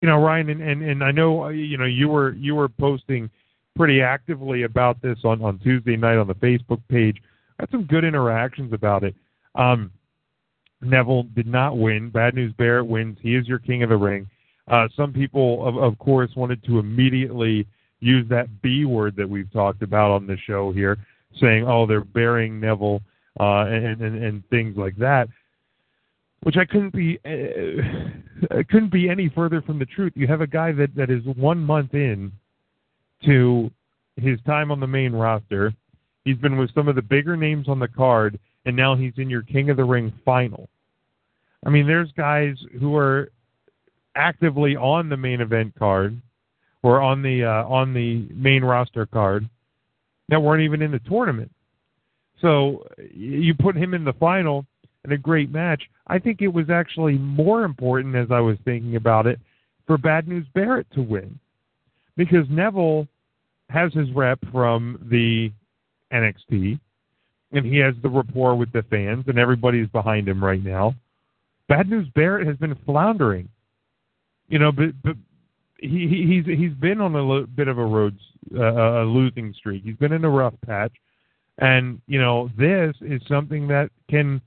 you 0.00 0.08
know, 0.08 0.16
Ryan, 0.16 0.50
and, 0.50 0.62
and 0.62 0.82
and 0.82 1.04
I 1.04 1.10
know 1.10 1.44
uh, 1.44 1.48
you 1.48 1.76
know 1.76 1.84
you 1.84 2.08
were 2.08 2.32
you 2.34 2.54
were 2.54 2.68
posting 2.68 3.30
pretty 3.76 4.00
actively 4.00 4.62
about 4.62 5.00
this 5.02 5.18
on 5.24 5.42
on 5.42 5.58
Tuesday 5.58 5.96
night 5.96 6.18
on 6.18 6.28
the 6.28 6.34
Facebook 6.34 6.80
page. 6.88 7.16
I 7.58 7.62
had 7.62 7.70
some 7.70 7.84
good 7.84 8.04
interactions 8.04 8.72
about 8.72 9.04
it. 9.04 9.14
Um, 9.54 9.90
Neville 10.80 11.24
did 11.34 11.46
not 11.46 11.76
win. 11.76 12.10
Bad 12.10 12.34
News 12.34 12.52
Barrett 12.56 12.86
wins. 12.86 13.18
He 13.20 13.34
is 13.34 13.48
your 13.48 13.58
king 13.58 13.82
of 13.82 13.88
the 13.88 13.96
ring. 13.96 14.28
Uh, 14.68 14.86
some 14.96 15.12
people, 15.12 15.66
of, 15.66 15.76
of 15.76 15.98
course, 15.98 16.30
wanted 16.36 16.62
to 16.64 16.78
immediately 16.78 17.66
use 18.00 18.28
that 18.28 18.62
B 18.62 18.84
word 18.84 19.16
that 19.16 19.28
we've 19.28 19.52
talked 19.52 19.82
about 19.82 20.10
on 20.10 20.26
the 20.26 20.36
show 20.46 20.72
here, 20.72 20.98
saying, 21.40 21.64
"Oh, 21.66 21.86
they're 21.86 22.00
burying 22.00 22.60
Neville," 22.60 23.02
uh, 23.38 23.66
and, 23.66 24.00
and 24.00 24.22
and 24.22 24.48
things 24.48 24.76
like 24.76 24.96
that. 24.96 25.28
Which 26.42 26.56
I 26.56 26.64
couldn't 26.64 26.92
be, 26.92 27.18
uh, 27.24 28.62
couldn't 28.70 28.92
be 28.92 29.08
any 29.08 29.28
further 29.28 29.60
from 29.60 29.78
the 29.78 29.86
truth. 29.86 30.12
You 30.14 30.28
have 30.28 30.40
a 30.40 30.46
guy 30.46 30.72
that 30.72 30.94
that 30.94 31.10
is 31.10 31.24
one 31.36 31.58
month 31.58 31.94
in 31.94 32.32
to 33.24 33.70
his 34.16 34.38
time 34.46 34.70
on 34.70 34.80
the 34.80 34.86
main 34.86 35.12
roster. 35.12 35.72
He's 36.24 36.36
been 36.36 36.56
with 36.56 36.72
some 36.74 36.88
of 36.88 36.94
the 36.94 37.02
bigger 37.02 37.36
names 37.36 37.68
on 37.68 37.78
the 37.78 37.88
card, 37.88 38.38
and 38.66 38.76
now 38.76 38.94
he's 38.94 39.14
in 39.16 39.30
your 39.30 39.42
King 39.42 39.70
of 39.70 39.76
the 39.76 39.84
Ring 39.84 40.12
final. 40.24 40.68
I 41.66 41.70
mean, 41.70 41.86
there's 41.86 42.12
guys 42.12 42.56
who 42.78 42.94
are 42.96 43.30
actively 44.14 44.76
on 44.76 45.08
the 45.08 45.16
main 45.16 45.40
event 45.40 45.74
card 45.76 46.20
or 46.88 47.02
on 47.02 47.20
the 47.20 47.44
uh, 47.44 47.68
on 47.68 47.92
the 47.92 48.26
main 48.32 48.64
roster 48.64 49.04
card 49.04 49.46
that 50.30 50.40
weren't 50.40 50.62
even 50.62 50.80
in 50.80 50.90
the 50.90 50.98
tournament. 51.00 51.50
So 52.40 52.86
you 53.12 53.52
put 53.52 53.76
him 53.76 53.92
in 53.92 54.04
the 54.04 54.14
final 54.14 54.64
in 55.04 55.12
a 55.12 55.18
great 55.18 55.52
match. 55.52 55.82
I 56.06 56.18
think 56.18 56.40
it 56.40 56.48
was 56.48 56.70
actually 56.70 57.18
more 57.18 57.64
important 57.64 58.16
as 58.16 58.28
I 58.30 58.40
was 58.40 58.56
thinking 58.64 58.96
about 58.96 59.26
it 59.26 59.38
for 59.86 59.98
Bad 59.98 60.26
News 60.28 60.46
Barrett 60.54 60.86
to 60.94 61.02
win 61.02 61.38
because 62.16 62.46
Neville 62.48 63.06
has 63.68 63.92
his 63.92 64.10
rep 64.12 64.38
from 64.50 65.06
the 65.10 65.52
NXT 66.10 66.80
and 67.52 67.66
he 67.66 67.76
has 67.76 67.94
the 68.02 68.08
rapport 68.08 68.54
with 68.54 68.72
the 68.72 68.82
fans 68.84 69.24
and 69.26 69.38
everybody's 69.38 69.88
behind 69.88 70.26
him 70.26 70.42
right 70.42 70.64
now. 70.64 70.94
Bad 71.68 71.90
News 71.90 72.08
Barrett 72.14 72.46
has 72.46 72.56
been 72.56 72.76
floundering, 72.86 73.46
you 74.48 74.58
know, 74.58 74.72
but 74.72 74.90
but 75.04 75.16
he, 75.78 76.08
he 76.08 76.42
he's 76.44 76.58
he's 76.58 76.74
been 76.74 77.00
on 77.00 77.14
a 77.14 77.22
lo- 77.22 77.46
bit 77.46 77.68
of 77.68 77.78
a 77.78 77.84
road 77.84 78.18
uh, 78.54 79.02
a 79.02 79.04
losing 79.04 79.54
streak. 79.54 79.84
He's 79.84 79.96
been 79.96 80.12
in 80.12 80.24
a 80.24 80.30
rough 80.30 80.54
patch, 80.66 80.92
and 81.58 82.00
you 82.06 82.20
know 82.20 82.50
this 82.58 82.94
is 83.00 83.22
something 83.28 83.68
that 83.68 83.90
can, 84.10 84.40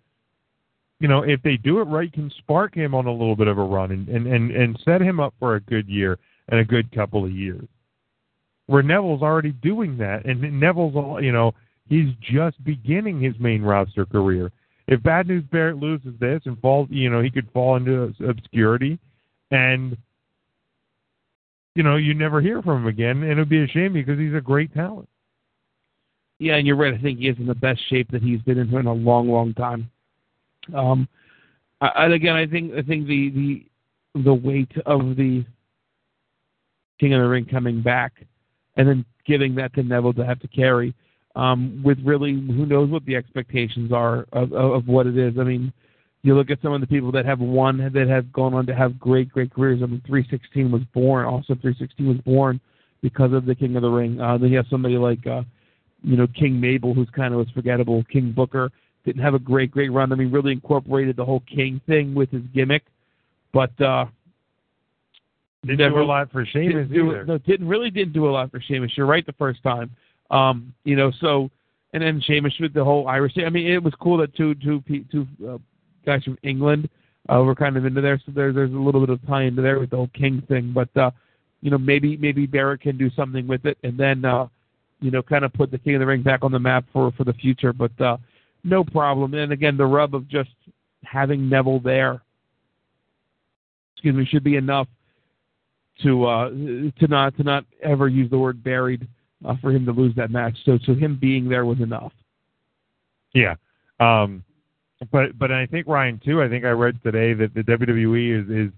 you 0.99 1.07
know, 1.07 1.23
if 1.23 1.41
they 1.41 1.57
do 1.57 1.79
it 1.79 1.85
right, 1.85 2.11
can 2.11 2.31
spark 2.37 2.75
him 2.75 2.93
on 2.93 3.07
a 3.07 3.11
little 3.11 3.35
bit 3.35 3.47
of 3.47 3.57
a 3.57 3.63
run 3.63 3.91
and 3.91 4.07
and 4.09 4.27
and, 4.27 4.51
and 4.51 4.79
set 4.83 5.01
him 5.01 5.19
up 5.19 5.33
for 5.39 5.55
a 5.55 5.61
good 5.61 5.87
year 5.87 6.19
and 6.49 6.59
a 6.59 6.65
good 6.65 6.91
couple 6.91 7.23
of 7.23 7.31
years. 7.31 7.67
Where 8.67 8.83
Neville's 8.83 9.21
already 9.21 9.51
doing 9.51 9.97
that, 9.97 10.25
and 10.25 10.41
Neville's 10.59 11.23
you 11.23 11.31
know 11.31 11.53
he's 11.87 12.13
just 12.21 12.61
beginning 12.63 13.21
his 13.21 13.35
main 13.39 13.61
roster 13.61 14.05
career. 14.05 14.51
If 14.87 15.01
Bad 15.03 15.27
News 15.27 15.45
Barrett 15.51 15.77
loses 15.77 16.19
this 16.19 16.41
and 16.45 16.59
falls, 16.59 16.89
you 16.89 17.09
know, 17.09 17.21
he 17.21 17.29
could 17.29 17.49
fall 17.53 17.77
into 17.77 18.13
obscurity, 18.27 18.99
and 19.51 19.95
you 21.76 21.84
know, 21.84 21.95
you 21.95 22.14
never 22.14 22.41
hear 22.41 22.61
from 22.61 22.81
him 22.81 22.88
again, 22.88 23.23
and 23.23 23.31
it 23.31 23.38
would 23.38 23.49
be 23.49 23.64
a 23.64 23.68
shame 23.68 23.93
because 23.93 24.19
he's 24.19 24.34
a 24.34 24.41
great 24.41 24.73
talent. 24.73 25.07
Yeah, 26.39 26.56
and 26.56 26.65
you're 26.65 26.76
right. 26.76 26.93
I 26.93 26.98
think 26.98 27.19
he 27.19 27.27
is 27.27 27.38
in 27.38 27.45
the 27.45 27.56
best 27.56 27.80
shape 27.89 28.10
that 28.11 28.23
he's 28.23 28.41
been 28.41 28.57
in 28.57 28.73
in 28.76 28.88
a 28.88 28.93
long, 28.93 29.30
long 29.30 29.53
time. 29.53 29.89
Um, 30.73 31.07
I- 31.81 32.06
and 32.06 32.14
again, 32.14 32.35
I 32.35 32.48
think 32.48 32.73
I 32.73 32.81
think 32.81 33.07
the 33.07 33.30
the 33.30 33.65
the 34.23 34.34
weight 34.34 34.72
of 34.85 35.15
the 35.15 35.45
King 36.99 37.14
of 37.14 37.22
the 37.22 37.27
Ring 37.27 37.45
coming 37.45 37.81
back, 37.81 38.26
and 38.76 38.88
then 38.88 39.06
giving 39.26 39.56
that 39.56 39.73
to 39.76 39.84
Neville 39.84 40.14
to 40.14 40.26
have 40.26 40.39
to 40.39 40.48
carry, 40.48 40.93
um, 41.35 41.81
with 41.84 41.99
really 42.03 42.34
who 42.34 42.65
knows 42.65 42.89
what 42.89 43.06
the 43.06 43.15
expectations 43.15 43.91
are 43.91 44.26
of, 44.34 44.52
of 44.52 44.72
of 44.72 44.88
what 44.88 45.07
it 45.07 45.18
is. 45.18 45.38
I 45.39 45.43
mean, 45.43 45.72
you 46.23 46.35
look 46.35 46.49
at 46.52 46.61
some 46.61 46.73
of 46.73 46.81
the 46.81 46.88
people 46.88 47.11
that 47.14 47.26
have 47.26 47.39
won 47.39 47.77
that 47.93 48.07
have 48.07 48.31
gone 48.31 48.53
on 48.53 48.65
to 48.68 48.76
have 48.76 48.99
great 48.99 49.31
great 49.31 49.53
careers. 49.53 49.81
I 49.81 49.88
mean, 49.88 50.02
316 50.06 50.72
was 50.72 50.84
born. 50.93 51.26
Also, 51.26 51.53
316 51.56 52.07
was 52.07 52.18
born 52.19 52.60
because 53.02 53.34
of 53.34 53.45
the 53.45 53.56
King 53.56 53.76
of 53.76 53.81
the 53.81 53.89
Ring. 53.89 54.19
Uh, 54.22 54.38
then 54.38 54.49
you 54.49 54.57
have 54.57 54.68
somebody 54.69 54.98
like. 54.98 55.26
Uh, 55.26 55.41
you 56.03 56.18
know, 56.18 56.26
King 56.26 56.60
Mabel, 56.60 56.95
who's 56.95 57.10
kind 57.15 57.31
of 57.31 57.38
was 57.38 57.49
forgettable. 57.53 58.03
King 58.11 58.31
Booker 58.31 58.72
didn't 59.06 59.22
have 59.22 59.35
a 59.35 59.39
great, 59.39 59.69
great 59.69 59.89
run. 59.91 60.11
I 60.11 60.15
mean, 60.15 60.31
really 60.31 60.52
incorporated 60.52 61.15
the 61.15 61.23
whole 61.23 61.41
King 61.41 61.80
thing 61.85 62.15
with 62.15 62.31
his 62.31 62.41
gimmick, 62.56 62.81
but 63.53 63.69
uh, 63.80 64.06
Didn't 65.64 65.77
never 65.77 65.98
do 65.98 66.02
a 66.02 66.06
lot 66.06 66.31
for 66.31 66.43
Sheamus 66.43 66.88
didn't 66.88 66.93
do 66.93 67.11
either. 67.11 67.26
no, 67.26 67.38
didn't 67.38 67.68
really 67.68 67.91
didn't 67.91 68.14
do 68.14 68.27
a 68.27 68.31
lot 68.31 68.49
for 68.49 68.60
Sheamus. 68.60 68.91
You're 68.98 69.06
right 69.06 69.23
the 69.26 69.34
first 69.34 69.61
time. 69.61 69.91
Um, 70.31 70.73
you 70.85 70.95
know, 70.95 71.11
so 71.22 71.52
and 71.93 72.02
then 72.02 72.19
Sheamus 72.26 72.53
with 72.60 72.73
the 72.73 72.84
whole 72.84 73.07
Irish. 73.07 73.35
thing. 73.35 73.45
I 73.45 73.49
mean, 73.49 73.68
it 73.72 73.84
was 73.84 73.93
cool 74.02 74.18
that 74.18 74.35
two 74.35 74.56
two 74.56 74.81
two 75.11 75.27
uh, 75.48 75.57
guys 76.05 76.23
from 76.23 76.37
England 76.43 76.89
uh, 77.29 77.41
were 77.41 77.55
kind 77.55 77.77
of 77.77 77.85
into 77.85 78.01
there. 78.01 78.19
So 78.25 78.31
there 78.31 78.53
there's 78.53 78.71
a 78.71 78.77
little 78.77 79.01
bit 79.01 79.09
of 79.09 79.25
tie 79.27 79.43
into 79.43 79.61
there 79.61 79.79
with 79.79 79.91
the 79.91 79.97
whole 79.97 80.09
King 80.13 80.43
thing. 80.47 80.71
But 80.73 80.95
uh, 80.97 81.11
you 81.61 81.71
know, 81.71 81.77
maybe 81.77 82.17
maybe 82.17 82.45
Barrett 82.45 82.81
can 82.81 82.97
do 82.97 83.09
something 83.11 83.47
with 83.47 83.65
it, 83.65 83.77
and 83.83 83.97
then 83.97 84.25
uh, 84.25 84.47
you 84.99 85.11
know, 85.11 85.21
kind 85.21 85.45
of 85.45 85.53
put 85.53 85.71
the 85.71 85.77
King 85.77 85.95
of 85.95 85.99
the 85.99 86.05
Ring 86.05 86.23
back 86.23 86.43
on 86.43 86.51
the 86.51 86.59
map 86.59 86.85
for 86.91 87.11
for 87.11 87.23
the 87.23 87.33
future. 87.33 87.73
But 87.73 87.99
uh, 88.01 88.17
no 88.63 88.83
problem. 88.83 89.33
And 89.33 89.51
again, 89.51 89.77
the 89.77 89.85
rub 89.85 90.15
of 90.15 90.27
just 90.27 90.51
having 91.03 91.49
Neville 91.49 91.79
there, 91.79 92.21
excuse 93.93 94.15
me, 94.15 94.25
should 94.25 94.43
be 94.43 94.55
enough 94.55 94.87
to 96.03 96.25
uh, 96.25 96.49
to 96.49 97.07
not 97.07 97.35
to 97.37 97.43
not 97.43 97.65
ever 97.83 98.07
use 98.07 98.29
the 98.29 98.37
word 98.37 98.63
buried 98.63 99.07
uh, 99.45 99.55
for 99.61 99.71
him 99.71 99.85
to 99.85 99.91
lose 99.91 100.15
that 100.15 100.31
match. 100.31 100.57
So 100.65 100.77
so 100.85 100.93
him 100.93 101.17
being 101.19 101.49
there 101.49 101.65
was 101.65 101.79
enough. 101.79 102.13
Yeah. 103.33 103.55
Um, 103.99 104.43
but 105.11 105.37
but 105.39 105.51
I 105.51 105.65
think 105.65 105.87
Ryan 105.87 106.19
too. 106.23 106.41
I 106.41 106.49
think 106.49 106.65
I 106.65 106.69
read 106.69 107.01
today 107.03 107.33
that 107.33 107.53
the 107.53 107.61
WWE 107.61 108.43
is 108.43 108.67
is 108.67 108.73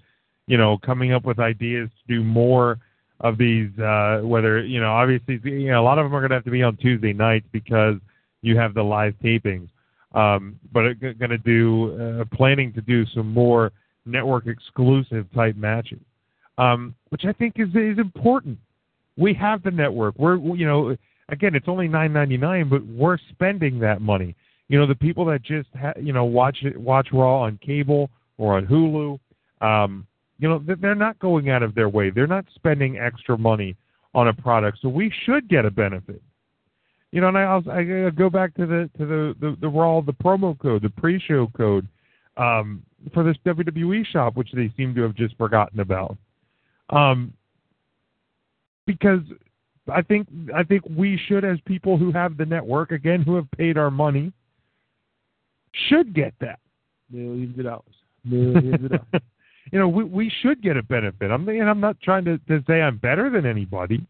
you 0.48 0.58
know 0.58 0.78
coming 0.78 1.12
up 1.12 1.26
with 1.26 1.40
ideas 1.40 1.90
to 1.90 2.16
do 2.16 2.24
more 2.24 2.80
of 3.20 3.38
these. 3.38 3.70
Uh, 3.78 4.22
whether 4.24 4.64
you 4.64 4.80
know 4.80 4.94
obviously 4.94 5.40
you 5.44 5.72
know 5.72 5.82
a 5.82 5.84
lot 5.84 6.00
of 6.00 6.06
them 6.06 6.16
are 6.16 6.22
going 6.22 6.30
to 6.30 6.36
have 6.36 6.46
to 6.46 6.52
be 6.52 6.64
on 6.64 6.78
Tuesday 6.78 7.14
nights 7.14 7.48
because 7.52 7.96
you 8.42 8.58
have 8.58 8.74
the 8.74 8.84
live 8.84 9.14
tapings. 9.24 9.68
Um, 10.14 10.60
but 10.72 10.94
going 11.00 11.32
to 11.32 11.40
do 11.40 12.22
uh, 12.22 12.36
planning 12.36 12.72
to 12.74 12.82
do 12.82 13.06
some 13.08 13.34
more 13.34 13.72
network 14.06 14.48
exclusive 14.48 15.26
type 15.34 15.56
matches, 15.56 16.02
um, 16.58 16.94
which 17.10 17.26
I 17.26 17.34
think 17.34 17.56
is 17.58 17.70
is 17.70 17.98
important. 17.98 18.60
We 19.18 19.34
have 19.34 19.64
the 19.64 19.72
network. 19.72 20.16
We're 20.18 20.38
you 20.38 20.66
know 20.66 20.96
again 21.30 21.56
it's 21.56 21.68
only 21.68 21.88
nine 21.88 22.14
ninety 22.14 22.38
nine, 22.38 22.70
but 22.70 22.86
we're 22.86 23.18
spending 23.32 23.80
that 23.80 24.02
money. 24.02 24.36
You 24.74 24.80
know 24.80 24.88
the 24.88 24.96
people 24.96 25.24
that 25.26 25.44
just 25.44 25.70
ha- 25.80 25.94
you 26.02 26.14
know 26.14 26.26
watch 26.26 26.64
it 26.64 26.76
watch 26.76 27.10
Raw 27.14 27.42
on 27.42 27.60
cable 27.64 28.10
or 28.40 28.58
on 28.58 28.66
Hulu. 28.66 29.20
Um, 29.62 30.08
you 30.40 30.50
know 30.50 30.58
th- 30.58 30.80
they're 30.82 30.96
not 30.96 31.20
going 31.20 31.52
out 31.52 31.62
of 31.62 31.76
their 31.76 31.90
way. 31.90 32.10
They're 32.10 32.26
not 32.26 32.46
spending 32.56 32.98
extra 32.98 33.38
money 33.38 33.76
on 34.16 34.30
a 34.30 34.34
product, 34.34 34.80
so 34.82 34.90
we 34.90 35.14
should 35.26 35.48
get 35.48 35.64
a 35.64 35.70
benefit. 35.70 36.24
You 37.12 37.22
know, 37.22 37.28
and 37.28 37.38
I, 37.38 37.44
also, 37.44 37.70
I 37.70 38.10
go 38.10 38.32
back 38.32 38.56
to 38.56 38.66
the 38.66 38.90
to 38.98 39.06
the 39.06 39.36
the, 39.40 39.58
the 39.62 39.68
Raw 39.68 40.02
the 40.02 40.12
promo 40.12 40.58
code, 40.58 40.82
the 40.82 40.90
pre-show 40.90 41.52
code 41.56 41.88
um, 42.38 42.82
for 43.14 43.24
this 43.24 43.38
WWE 43.46 44.04
shop, 44.08 44.36
which 44.36 44.50
they 44.54 44.74
seem 44.76 44.96
to 44.96 45.04
have 45.04 45.14
just 45.14 45.38
forgotten 45.38 45.82
about. 45.82 46.18
Um, 46.90 47.32
because 48.88 49.22
I 49.94 50.02
think 50.02 50.28
I 50.52 50.64
think 50.64 50.82
we 50.90 51.22
should, 51.28 51.46
as 51.46 51.60
people 51.66 51.96
who 51.96 52.12
have 52.12 52.38
the 52.38 52.46
network, 52.48 52.92
again, 52.92 53.22
who 53.22 53.36
have 53.36 53.46
paid 53.52 53.78
our 53.78 53.92
money, 53.92 54.34
should 55.90 56.14
get 56.14 56.34
that. 56.40 56.60
Millions 57.10 57.58
of 57.58 57.66
dollars. 57.66 57.96
Millions 58.24 58.86
of 58.86 58.90
dollars. 58.90 59.24
you 59.72 59.80
know, 59.80 59.88
we 59.88 60.04
we 60.04 60.32
should 60.42 60.62
get 60.62 60.78
a 60.78 60.84
benefit. 60.84 61.32
I'm 61.32 61.48
and 61.48 61.70
I'm 61.70 61.80
not 61.80 62.00
trying 62.02 62.26
to, 62.26 62.38
to 62.38 62.64
say 62.68 62.82
I'm 62.82 62.98
better 62.98 63.30
than 63.30 63.46
anybody, 63.46 64.06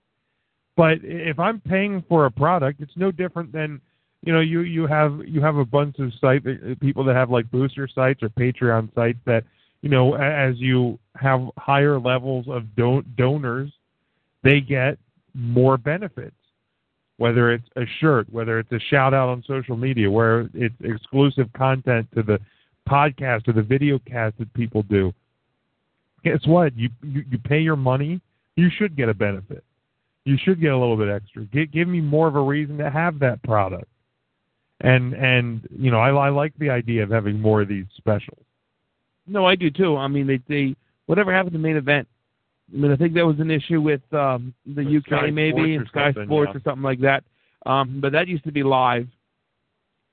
but 0.75 0.99
if 1.03 1.39
I'm 1.39 1.59
paying 1.61 2.03
for 2.07 2.25
a 2.25 2.31
product, 2.31 2.81
it's 2.81 2.95
no 2.95 3.11
different 3.11 3.51
than 3.51 3.81
you 4.21 4.33
know 4.33 4.39
you 4.39 4.61
you 4.61 4.87
have 4.87 5.19
you 5.25 5.41
have 5.41 5.57
a 5.57 5.65
bunch 5.65 5.99
of 5.99 6.11
site 6.19 6.43
uh, 6.47 6.75
people 6.79 7.03
that 7.05 7.15
have 7.15 7.29
like 7.29 7.49
booster 7.51 7.87
sites 7.87 8.23
or 8.23 8.29
Patreon 8.29 8.93
sites 8.95 9.19
that 9.25 9.43
you 9.81 9.89
know 9.89 10.15
as 10.15 10.55
you 10.57 10.97
have 11.15 11.41
higher 11.57 11.99
levels 11.99 12.45
of 12.49 12.75
don- 12.75 13.05
donors, 13.17 13.71
they 14.43 14.59
get 14.59 14.97
more 15.33 15.77
benefits. 15.77 16.35
Whether 17.17 17.51
it's 17.51 17.67
a 17.75 17.83
shirt, 17.99 18.27
whether 18.31 18.59
it's 18.59 18.71
a 18.71 18.79
shout 18.79 19.13
out 19.13 19.29
on 19.29 19.43
social 19.47 19.77
media, 19.77 20.09
where 20.09 20.49
it's 20.53 20.75
exclusive 20.83 21.51
content 21.53 22.07
to 22.15 22.23
the 22.23 22.39
podcast 22.89 23.47
or 23.47 23.53
the 23.53 23.61
video 23.61 23.99
cast 23.99 24.37
that 24.39 24.51
people 24.53 24.83
do. 24.83 25.13
Guess 26.23 26.45
what? 26.45 26.75
You 26.75 26.89
you, 27.03 27.23
you 27.29 27.37
pay 27.37 27.59
your 27.59 27.75
money, 27.75 28.19
you 28.55 28.69
should 28.77 28.95
get 28.95 29.09
a 29.09 29.13
benefit. 29.13 29.63
You 30.25 30.37
should 30.41 30.61
get 30.61 30.71
a 30.71 30.77
little 30.77 30.95
bit 30.95 31.09
extra. 31.09 31.43
Give, 31.45 31.71
give 31.71 31.87
me 31.87 31.99
more 31.99 32.27
of 32.27 32.35
a 32.35 32.41
reason 32.41 32.77
to 32.77 32.89
have 32.89 33.19
that 33.19 33.43
product. 33.43 33.87
And 34.81 35.13
and 35.13 35.67
you 35.77 35.91
know 35.91 35.99
I, 35.99 36.09
I 36.09 36.29
like 36.29 36.53
the 36.57 36.69
idea 36.69 37.03
of 37.03 37.09
having 37.09 37.39
more 37.39 37.61
of 37.61 37.67
these 37.67 37.85
specials. 37.95 38.43
No, 39.27 39.45
I 39.45 39.55
do 39.55 39.69
too. 39.69 39.95
I 39.95 40.07
mean, 40.07 40.27
they 40.27 40.39
they 40.47 40.75
whatever 41.05 41.33
happened 41.33 41.53
to 41.53 41.57
the 41.57 41.63
main 41.63 41.77
event. 41.77 42.07
I 42.71 42.77
mean, 42.77 42.91
I 42.91 42.95
think 42.95 43.13
that 43.13 43.25
was 43.25 43.39
an 43.39 43.51
issue 43.51 43.81
with 43.81 44.01
um, 44.13 44.53
the 44.65 44.83
With 44.83 44.97
UK 44.97 45.05
Sky 45.05 45.31
maybe 45.31 45.75
and 45.75 45.87
Sky 45.87 46.11
Sports 46.11 46.51
yeah. 46.53 46.59
or 46.59 46.61
something 46.63 46.83
like 46.83 47.01
that. 47.01 47.23
Um, 47.65 47.99
but 48.01 48.11
that 48.11 48.27
used 48.27 48.43
to 48.45 48.51
be 48.51 48.63
live 48.63 49.07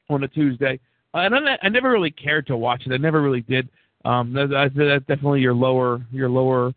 on 0.08 0.24
a 0.24 0.28
Tuesday, 0.28 0.78
uh, 1.14 1.18
and 1.18 1.34
I, 1.34 1.58
I 1.62 1.68
never 1.68 1.90
really 1.90 2.10
cared 2.10 2.46
to 2.48 2.56
watch 2.56 2.82
it. 2.86 2.92
I 2.92 2.96
never 2.96 3.22
really 3.22 3.40
did. 3.42 3.68
Um, 4.04 4.32
that, 4.32 4.48
that's, 4.50 4.74
that's 4.76 5.06
definitely 5.06 5.40
your 5.40 5.54
lower 5.54 6.00
your 6.10 6.28
lower 6.28 6.72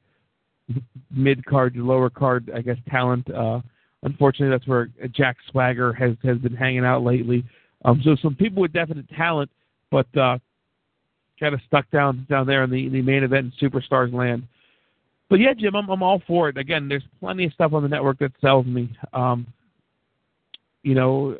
mid 1.11 1.45
card, 1.45 1.75
your 1.75 1.85
lower 1.85 2.09
card, 2.09 2.51
I 2.55 2.61
guess, 2.61 2.77
talent. 2.89 3.29
Uh, 3.29 3.61
unfortunately, 4.03 4.55
that's 4.55 4.67
where 4.67 4.89
Jack 5.11 5.37
Swagger 5.51 5.93
has 5.93 6.15
has 6.23 6.37
been 6.37 6.55
hanging 6.55 6.85
out 6.85 7.03
lately. 7.03 7.43
Um, 7.85 8.01
so 8.03 8.15
some 8.21 8.35
people 8.35 8.61
with 8.61 8.73
definite 8.73 9.09
talent, 9.09 9.49
but 9.91 10.07
uh, 10.17 10.37
kind 11.39 11.53
of 11.53 11.61
stuck 11.67 11.89
down 11.91 12.25
down 12.29 12.47
there 12.47 12.63
in 12.63 12.69
the 12.69 12.89
the 12.89 13.01
main 13.01 13.23
event 13.23 13.53
in 13.61 13.69
Superstars 13.69 14.13
land. 14.13 14.43
But 15.29 15.39
yeah, 15.39 15.53
Jim, 15.53 15.75
I'm 15.75 15.89
I'm 15.89 16.03
all 16.03 16.21
for 16.27 16.49
it. 16.49 16.57
Again, 16.57 16.87
there's 16.87 17.03
plenty 17.19 17.45
of 17.45 17.53
stuff 17.53 17.73
on 17.73 17.83
the 17.83 17.89
network 17.89 18.19
that 18.19 18.31
sells 18.41 18.65
me. 18.65 18.95
Um, 19.13 19.47
you 20.83 20.95
know, 20.95 21.37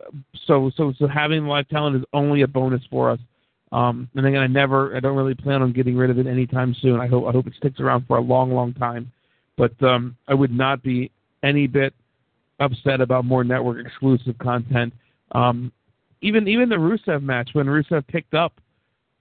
so 0.47 0.71
so 0.75 0.93
so 0.97 1.07
having 1.07 1.45
live 1.45 1.67
talent 1.69 1.97
is 1.97 2.03
only 2.13 2.41
a 2.41 2.47
bonus 2.47 2.81
for 2.89 3.11
us. 3.11 3.19
Um, 3.73 4.07
and 4.15 4.25
again, 4.25 4.41
I 4.41 4.47
never, 4.47 4.95
I 4.95 4.99
don't 4.99 5.17
really 5.17 5.33
plan 5.33 5.63
on 5.63 5.73
getting 5.73 5.97
rid 5.97 6.11
of 6.11 6.19
it 6.19 6.27
anytime 6.27 6.75
soon. 6.79 6.99
I 6.99 7.07
hope 7.07 7.25
I 7.25 7.31
hope 7.31 7.47
it 7.47 7.53
sticks 7.57 7.79
around 7.79 8.05
for 8.07 8.17
a 8.17 8.21
long, 8.21 8.51
long 8.53 8.73
time. 8.73 9.11
But 9.57 9.81
um, 9.83 10.15
I 10.27 10.35
would 10.35 10.51
not 10.51 10.83
be 10.83 11.11
any 11.41 11.65
bit 11.67 11.93
upset 12.59 13.01
about 13.01 13.25
more 13.25 13.43
network 13.43 13.83
exclusive 13.83 14.37
content. 14.37 14.93
Um, 15.31 15.71
even 16.21 16.47
even 16.47 16.69
the 16.69 16.75
Rusev 16.75 17.23
match 17.23 17.49
when 17.53 17.65
Rusev 17.65 18.07
picked 18.07 18.35
up 18.35 18.53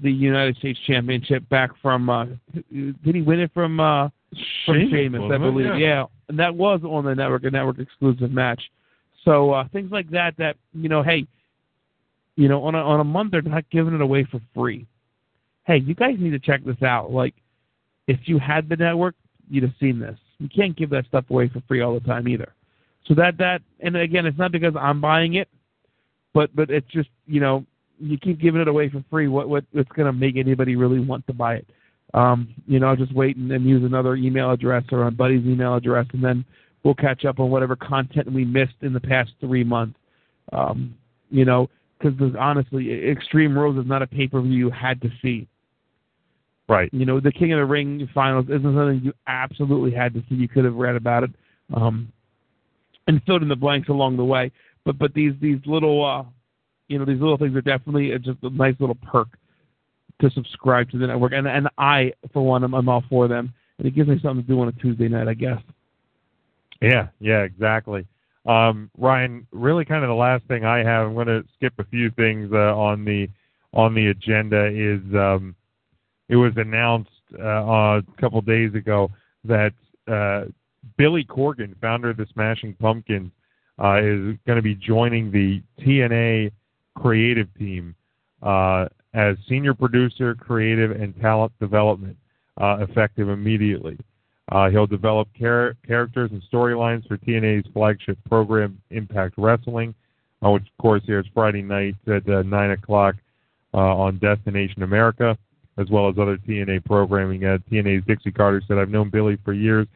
the 0.00 0.12
United 0.12 0.56
States 0.58 0.78
Championship 0.86 1.48
back 1.48 1.70
from 1.80 2.10
uh, 2.10 2.26
did 2.54 3.14
he 3.14 3.22
win 3.22 3.40
it 3.40 3.50
from 3.54 3.80
uh, 3.80 4.08
from 4.66 4.88
Sheamus, 4.90 5.30
I 5.32 5.38
believe. 5.38 5.66
Yeah. 5.66 5.76
Yeah. 5.76 6.04
and 6.28 6.38
that 6.38 6.54
was 6.54 6.80
on 6.84 7.04
the 7.04 7.14
network, 7.14 7.44
a 7.44 7.50
network 7.50 7.78
exclusive 7.78 8.30
match. 8.30 8.62
So 9.24 9.52
uh, 9.52 9.68
things 9.72 9.92
like 9.92 10.10
that, 10.10 10.34
that 10.38 10.56
you 10.72 10.88
know, 10.88 11.02
hey, 11.02 11.26
you 12.36 12.48
know, 12.48 12.62
on 12.64 12.74
a 12.74 12.78
on 12.78 13.00
a 13.00 13.04
month 13.04 13.32
they're 13.32 13.42
not 13.42 13.68
giving 13.70 13.94
it 13.94 14.00
away 14.00 14.26
for 14.30 14.40
free. 14.54 14.86
Hey, 15.64 15.78
you 15.78 15.94
guys 15.94 16.16
need 16.18 16.30
to 16.30 16.38
check 16.38 16.64
this 16.64 16.82
out. 16.82 17.12
Like, 17.12 17.34
if 18.08 18.18
you 18.24 18.38
had 18.38 18.68
the 18.68 18.76
network, 18.76 19.14
you'd 19.48 19.62
have 19.62 19.74
seen 19.78 20.00
this. 20.00 20.18
You 20.38 20.48
can't 20.48 20.76
give 20.76 20.90
that 20.90 21.06
stuff 21.06 21.24
away 21.30 21.48
for 21.48 21.62
free 21.68 21.82
all 21.82 21.94
the 21.94 22.00
time 22.00 22.26
either. 22.26 22.52
So 23.06 23.14
that 23.14 23.36
that, 23.38 23.62
and 23.80 23.96
again, 23.96 24.26
it's 24.26 24.38
not 24.38 24.50
because 24.50 24.74
I'm 24.78 25.00
buying 25.00 25.34
it, 25.34 25.48
but 26.32 26.54
but 26.56 26.70
it's 26.70 26.90
just 26.90 27.10
you 27.26 27.40
know, 27.40 27.64
you 28.00 28.18
keep 28.18 28.40
giving 28.40 28.60
it 28.60 28.68
away 28.68 28.88
for 28.88 29.04
free. 29.10 29.28
What 29.28 29.48
what 29.48 29.64
what's 29.72 29.92
going 29.92 30.06
to 30.06 30.12
make 30.12 30.36
anybody 30.36 30.76
really 30.76 31.00
want 31.00 31.26
to 31.26 31.32
buy 31.32 31.56
it? 31.56 31.66
Um, 32.14 32.54
you 32.66 32.78
know, 32.78 32.94
just 32.94 33.14
wait 33.14 33.36
and, 33.36 33.50
and 33.50 33.64
use 33.64 33.84
another 33.84 34.16
email 34.16 34.50
address 34.50 34.84
or 34.92 35.06
a 35.06 35.10
buddy's 35.10 35.46
email 35.46 35.74
address, 35.74 36.06
and 36.12 36.22
then 36.22 36.44
we'll 36.82 36.94
catch 36.94 37.24
up 37.24 37.40
on 37.40 37.50
whatever 37.50 37.76
content 37.76 38.30
we 38.30 38.44
missed 38.44 38.74
in 38.82 38.92
the 38.92 39.00
past 39.00 39.30
three 39.40 39.64
months. 39.64 39.98
Um, 40.52 40.94
you 41.30 41.44
know, 41.44 41.70
because 41.98 42.18
honestly, 42.38 43.08
Extreme 43.08 43.56
Rules 43.56 43.78
is 43.78 43.88
not 43.88 44.02
a 44.02 44.06
pay 44.06 44.26
per 44.26 44.40
view 44.40 44.52
you 44.52 44.70
had 44.70 45.00
to 45.02 45.08
see. 45.22 45.48
Right. 46.68 46.90
You 46.92 47.06
know, 47.06 47.20
the 47.20 47.32
King 47.32 47.52
of 47.52 47.58
the 47.58 47.64
Ring 47.64 48.08
finals 48.14 48.46
isn't 48.46 48.62
something 48.62 49.00
you 49.02 49.12
absolutely 49.26 49.92
had 49.92 50.14
to 50.14 50.20
see. 50.28 50.34
You 50.34 50.48
could 50.48 50.64
have 50.64 50.74
read 50.74 50.96
about 50.96 51.24
it, 51.24 51.30
um, 51.74 52.12
and 53.06 53.22
filled 53.24 53.42
in 53.42 53.48
the 53.48 53.56
blanks 53.56 53.88
along 53.88 54.16
the 54.16 54.24
way. 54.24 54.50
But 54.84 54.98
but 54.98 55.14
these 55.14 55.32
these 55.40 55.58
little 55.66 56.04
uh, 56.04 56.24
you 56.88 56.98
know 56.98 57.04
these 57.04 57.20
little 57.20 57.36
things 57.36 57.54
are 57.56 57.62
definitely 57.62 58.14
uh, 58.14 58.18
just 58.18 58.38
a 58.42 58.50
nice 58.50 58.74
little 58.78 58.96
perk 58.96 59.28
to 60.20 60.30
subscribe 60.30 60.90
to 60.90 60.98
the 60.98 61.06
network. 61.06 61.32
And 61.32 61.46
and 61.46 61.68
I 61.78 62.12
for 62.32 62.44
one, 62.44 62.64
I'm, 62.64 62.74
I'm 62.74 62.88
all 62.88 63.04
for 63.08 63.28
them, 63.28 63.52
and 63.78 63.86
it 63.86 63.94
gives 63.94 64.08
me 64.08 64.18
something 64.22 64.44
to 64.44 64.48
do 64.48 64.60
on 64.60 64.68
a 64.68 64.72
Tuesday 64.72 65.08
night, 65.08 65.28
I 65.28 65.34
guess. 65.34 65.60
Yeah, 66.80 67.08
yeah, 67.20 67.42
exactly. 67.42 68.06
Um, 68.44 68.90
Ryan, 68.98 69.46
really, 69.52 69.84
kind 69.84 70.02
of 70.02 70.08
the 70.08 70.14
last 70.14 70.44
thing 70.46 70.64
I 70.64 70.78
have. 70.78 71.06
I'm 71.06 71.14
going 71.14 71.28
to 71.28 71.44
skip 71.56 71.74
a 71.78 71.84
few 71.84 72.10
things 72.10 72.50
uh, 72.52 72.76
on 72.76 73.04
the 73.04 73.28
on 73.72 73.94
the 73.94 74.08
agenda. 74.08 74.66
Is 74.66 75.00
um, 75.14 75.54
it 76.28 76.36
was 76.36 76.52
announced 76.56 77.10
uh, 77.38 78.00
a 78.00 78.02
couple 78.20 78.40
days 78.40 78.74
ago 78.74 79.10
that 79.44 79.72
uh, 80.08 80.44
Billy 80.96 81.24
Corgan, 81.24 81.78
founder 81.80 82.10
of 82.10 82.16
the 82.16 82.26
Smashing 82.32 82.74
Pumpkins, 82.74 83.30
uh, 83.82 83.98
is 83.98 84.36
going 84.46 84.56
to 84.56 84.62
be 84.62 84.74
joining 84.74 85.30
the 85.30 85.62
TNA 85.80 86.50
creative 86.96 87.48
team 87.58 87.94
uh, 88.42 88.86
as 89.14 89.36
senior 89.48 89.74
producer, 89.74 90.34
creative, 90.34 90.90
and 90.90 91.18
talent 91.20 91.52
development, 91.60 92.16
uh, 92.60 92.78
effective 92.80 93.28
immediately. 93.28 93.98
Uh, 94.50 94.68
he'll 94.70 94.86
develop 94.86 95.28
char- 95.38 95.76
characters 95.86 96.30
and 96.32 96.42
storylines 96.52 97.06
for 97.06 97.16
TNA's 97.18 97.66
flagship 97.72 98.18
program, 98.28 98.80
Impact 98.90 99.34
Wrestling, 99.36 99.94
uh, 100.44 100.50
which, 100.50 100.62
of 100.62 100.82
course, 100.82 101.02
airs 101.08 101.26
Friday 101.32 101.62
night 101.62 101.94
at 102.06 102.28
uh, 102.28 102.42
9 102.42 102.70
o'clock 102.72 103.14
uh, 103.74 103.78
on 103.78 104.18
Destination 104.18 104.82
America, 104.82 105.36
as 105.78 105.88
well 105.90 106.08
as 106.08 106.16
other 106.18 106.36
TNA 106.36 106.84
programming. 106.84 107.44
Uh, 107.44 107.58
TNA's 107.70 108.04
Dixie 108.06 108.32
Carter 108.32 108.62
said, 108.66 108.78
I've 108.78 108.90
known 108.90 109.10
Billy 109.10 109.38
for 109.44 109.52
years 109.52 109.86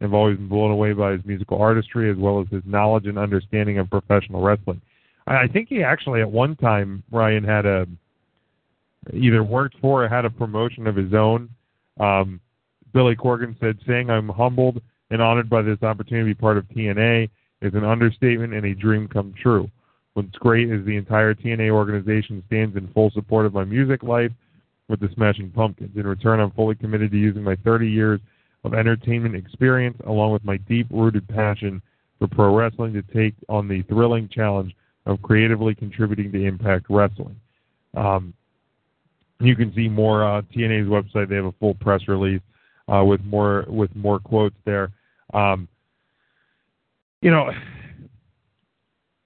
and 0.00 0.10
have 0.10 0.14
always 0.14 0.36
been 0.36 0.48
blown 0.48 0.70
away 0.70 0.92
by 0.92 1.12
his 1.12 1.24
musical 1.24 1.60
artistry 1.60 2.10
as 2.10 2.16
well 2.16 2.40
as 2.40 2.46
his 2.50 2.62
knowledge 2.64 3.06
and 3.06 3.18
understanding 3.18 3.78
of 3.78 3.90
professional 3.90 4.42
wrestling. 4.42 4.80
I, 5.26 5.42
I 5.42 5.48
think 5.48 5.68
he 5.68 5.82
actually, 5.82 6.20
at 6.20 6.30
one 6.30 6.56
time, 6.56 7.02
Ryan 7.10 7.44
had 7.44 7.66
a 7.66 7.86
either 9.12 9.42
worked 9.42 9.76
for 9.80 10.04
or 10.04 10.08
had 10.08 10.24
a 10.24 10.30
promotion 10.30 10.86
of 10.86 10.96
his 10.96 11.14
own. 11.14 11.48
Um, 12.00 12.40
Billy 12.92 13.16
Corgan 13.16 13.58
said, 13.60 13.78
saying 13.86 14.10
I'm 14.10 14.28
humbled 14.28 14.80
and 15.10 15.22
honored 15.22 15.48
by 15.48 15.62
this 15.62 15.82
opportunity 15.82 16.30
to 16.30 16.34
be 16.34 16.40
part 16.40 16.56
of 16.56 16.64
TNA 16.68 17.30
is 17.62 17.74
an 17.74 17.84
understatement 17.84 18.54
and 18.54 18.66
a 18.66 18.74
dream 18.74 19.08
come 19.08 19.34
true. 19.40 19.70
What's 20.14 20.36
great 20.38 20.70
is 20.70 20.84
the 20.84 20.96
entire 20.96 21.34
TNA 21.34 21.70
organization 21.70 22.42
stands 22.46 22.76
in 22.76 22.88
full 22.92 23.10
support 23.10 23.46
of 23.46 23.52
my 23.52 23.64
music 23.64 24.02
life 24.02 24.32
with 24.88 25.00
the 25.00 25.10
Smashing 25.14 25.50
Pumpkins. 25.50 25.96
In 25.96 26.06
return, 26.06 26.40
I'm 26.40 26.52
fully 26.52 26.74
committed 26.74 27.10
to 27.10 27.18
using 27.18 27.42
my 27.42 27.56
30 27.56 27.88
years 27.88 28.20
of 28.64 28.74
entertainment 28.74 29.34
experience 29.34 29.96
along 30.06 30.32
with 30.32 30.44
my 30.44 30.56
deep 30.56 30.86
rooted 30.90 31.28
passion 31.28 31.82
for 32.18 32.28
pro 32.28 32.54
wrestling 32.54 32.92
to 32.94 33.02
take 33.02 33.34
on 33.48 33.68
the 33.68 33.82
thrilling 33.82 34.28
challenge 34.28 34.74
of 35.04 35.22
creatively 35.22 35.74
contributing 35.74 36.32
to 36.32 36.44
Impact 36.44 36.86
Wrestling. 36.88 37.36
Um, 37.96 38.34
you 39.40 39.56
can 39.56 39.72
see 39.74 39.88
more 39.88 40.24
uh, 40.24 40.42
TNA's 40.54 40.88
website. 40.88 41.28
They 41.28 41.36
have 41.36 41.46
a 41.46 41.52
full 41.52 41.74
press 41.74 42.00
release 42.08 42.40
uh, 42.88 43.04
with 43.04 43.22
more 43.24 43.64
with 43.68 43.94
more 43.94 44.18
quotes 44.18 44.56
there. 44.64 44.92
Um, 45.34 45.68
you 47.20 47.30
know, 47.30 47.50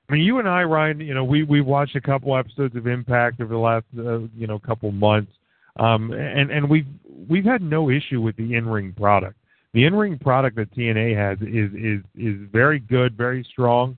I 0.08 0.12
mean, 0.12 0.22
you 0.22 0.38
and 0.38 0.48
I, 0.48 0.64
Ryan. 0.64 1.00
You 1.00 1.14
know, 1.14 1.24
we 1.24 1.44
we 1.44 1.60
watched 1.60 1.94
a 1.96 2.00
couple 2.00 2.36
episodes 2.36 2.74
of 2.74 2.86
Impact 2.86 3.40
over 3.40 3.52
the 3.52 3.58
last 3.58 3.84
uh, 3.98 4.20
you 4.36 4.46
know 4.46 4.58
couple 4.58 4.90
months, 4.90 5.32
um, 5.78 6.12
and 6.12 6.50
and 6.50 6.68
we've 6.68 6.86
we've 7.28 7.44
had 7.44 7.62
no 7.62 7.90
issue 7.90 8.20
with 8.20 8.36
the 8.36 8.54
in 8.54 8.66
ring 8.68 8.92
product. 8.92 9.36
The 9.72 9.84
in 9.84 9.94
ring 9.94 10.18
product 10.18 10.56
that 10.56 10.74
TNA 10.74 11.16
has 11.16 11.38
is 11.42 11.70
is 11.74 12.00
is 12.16 12.48
very 12.50 12.80
good, 12.80 13.16
very 13.16 13.46
strong. 13.52 13.96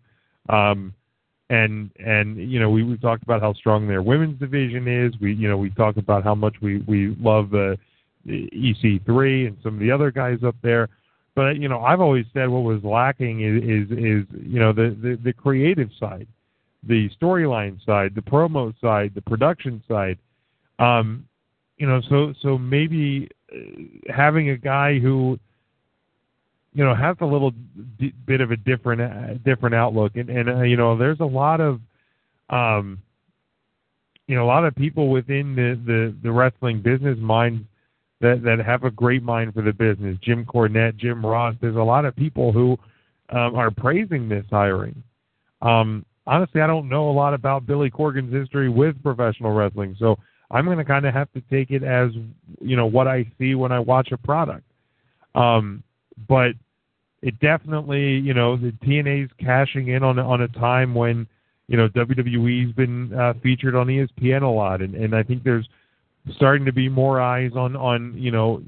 Um, 0.51 0.93
and 1.53 1.91
and 1.99 2.39
you 2.51 2.59
know 2.59 2.71
we 2.71 2.83
we 2.83 2.97
talked 2.97 3.23
about 3.23 3.43
how 3.43 3.53
strong 3.53 3.87
their 3.87 4.01
women's 4.01 4.41
division 4.41 4.89
is. 4.89 5.13
We 5.21 5.35
you 5.35 5.49
know 5.49 5.59
we 5.59 5.69
talked 5.71 5.99
about 5.99 6.25
how 6.25 6.35
much 6.35 6.57
we 6.63 6.79
we 6.89 7.15
love 7.21 7.53
uh, 7.53 7.77
EC3 8.27 9.49
and 9.49 9.57
some 9.63 9.75
of 9.75 9.81
the 9.81 9.91
other 9.91 10.11
guys 10.11 10.39
up 10.45 10.57
there. 10.63 10.89
but 11.35 11.59
you 11.59 11.69
know, 11.69 11.83
I've 11.83 12.01
always 12.01 12.25
said 12.33 12.49
what 12.49 12.63
was 12.63 12.83
lacking 12.83 13.43
is 13.43 13.63
is, 13.63 13.91
is 13.91 14.25
you 14.51 14.61
know 14.61 14.73
the, 14.73 14.97
the 15.03 15.19
the 15.23 15.33
creative 15.35 15.91
side, 16.01 16.27
the 16.85 17.11
storyline 17.21 17.85
side, 17.85 18.15
the 18.15 18.23
promo 18.23 18.73
side, 18.81 19.13
the 19.15 19.23
production 19.23 19.83
side. 19.87 20.19
Um, 20.79 21.29
you 21.77 21.87
know, 21.87 22.01
so 22.09 22.33
so 22.41 22.57
maybe 22.57 23.29
uh, 23.55 23.59
having 24.11 24.49
a 24.49 24.57
guy 24.57 24.99
who 24.99 25.39
you 26.75 26.85
know 26.85 26.95
has 26.95 27.17
a 27.21 27.27
little 27.27 27.53
d- 27.99 28.15
bit 28.27 28.41
of 28.41 28.51
a 28.51 28.57
different 28.57 29.01
uh, 29.01 29.35
different 29.45 29.75
outlook, 29.75 30.17
and 30.17 30.31
and 30.31 30.49
uh, 30.49 30.63
you 30.63 30.77
know, 30.77 30.97
there's 30.97 31.21
a 31.21 31.25
lot 31.25 31.61
of 31.61 31.81
um, 32.51 32.99
you 34.27 34.37
know, 34.37 34.45
a 34.45 34.47
lot 34.47 34.65
of 34.65 34.75
people 34.75 35.09
within 35.09 35.55
the 35.55 35.81
the, 35.85 36.15
the 36.23 36.33
wrestling 36.33 36.81
business 36.81 37.19
mind 37.19 37.67
that 38.21 38.43
that 38.45 38.65
have 38.65 38.85
a 38.85 38.91
great 38.91 39.23
mind 39.23 39.55
for 39.55 39.63
the 39.63 39.73
business. 39.73 40.17
Jim 40.23 40.45
Cornette, 40.45 40.97
Jim 40.97 41.25
Ross. 41.25 41.55
There's 41.61 41.77
a 41.77 41.83
lot 41.83 42.05
of 42.05 42.15
people 42.15 42.53
who 42.53 42.79
um, 43.31 43.55
are 43.57 43.71
praising 43.71 44.29
this 44.29 44.45
hiring. 44.51 45.03
Um, 45.61 46.05
honestly, 46.27 46.61
I 46.61 46.67
don't 46.67 46.89
know 46.89 47.11
a 47.11 47.13
lot 47.13 47.35
about 47.35 47.67
Billy 47.67 47.91
Corgan's 47.91 48.33
history 48.33 48.69
with 48.69 49.03
professional 49.03 49.53
wrestling, 49.53 49.97
so 49.99 50.19
I'm 50.51 50.65
going 50.65 50.79
to 50.79 50.85
kind 50.85 51.07
of 51.07 51.15
have 51.15 51.33
to 51.33 51.41
take 51.51 51.71
it 51.71 51.83
as 51.83 52.11
you 52.61 52.77
know 52.77 52.87
what 52.87 53.09
I 53.09 53.31
see 53.39 53.55
when 53.55 53.73
I 53.73 53.81
watch 53.81 54.13
a 54.13 54.17
product. 54.17 54.65
Um, 55.35 55.83
but 56.29 56.53
it 57.23 57.39
definitely, 57.41 58.19
you 58.19 58.35
know, 58.35 58.57
the 58.57 58.73
TNA's 58.85 59.31
cashing 59.39 59.89
in 59.89 60.03
on 60.03 60.19
on 60.19 60.43
a 60.43 60.49
time 60.49 60.95
when 60.95 61.27
you 61.69 61.77
know 61.77 61.89
WWE's 61.89 62.73
been 62.75 63.15
uh, 63.15 63.35
featured 63.43 63.75
on 63.75 63.87
ESPN 63.87 64.43
a 64.43 64.47
lot, 64.47 64.83
and 64.83 64.95
and 64.95 65.15
I 65.15 65.23
think 65.23 65.45
there's 65.45 65.69
starting 66.35 66.65
to 66.67 66.73
be 66.73 66.89
more 66.89 67.21
eyes 67.21 67.53
on 67.55 67.77
on 67.77 68.15
you 68.17 68.31
know 68.31 68.63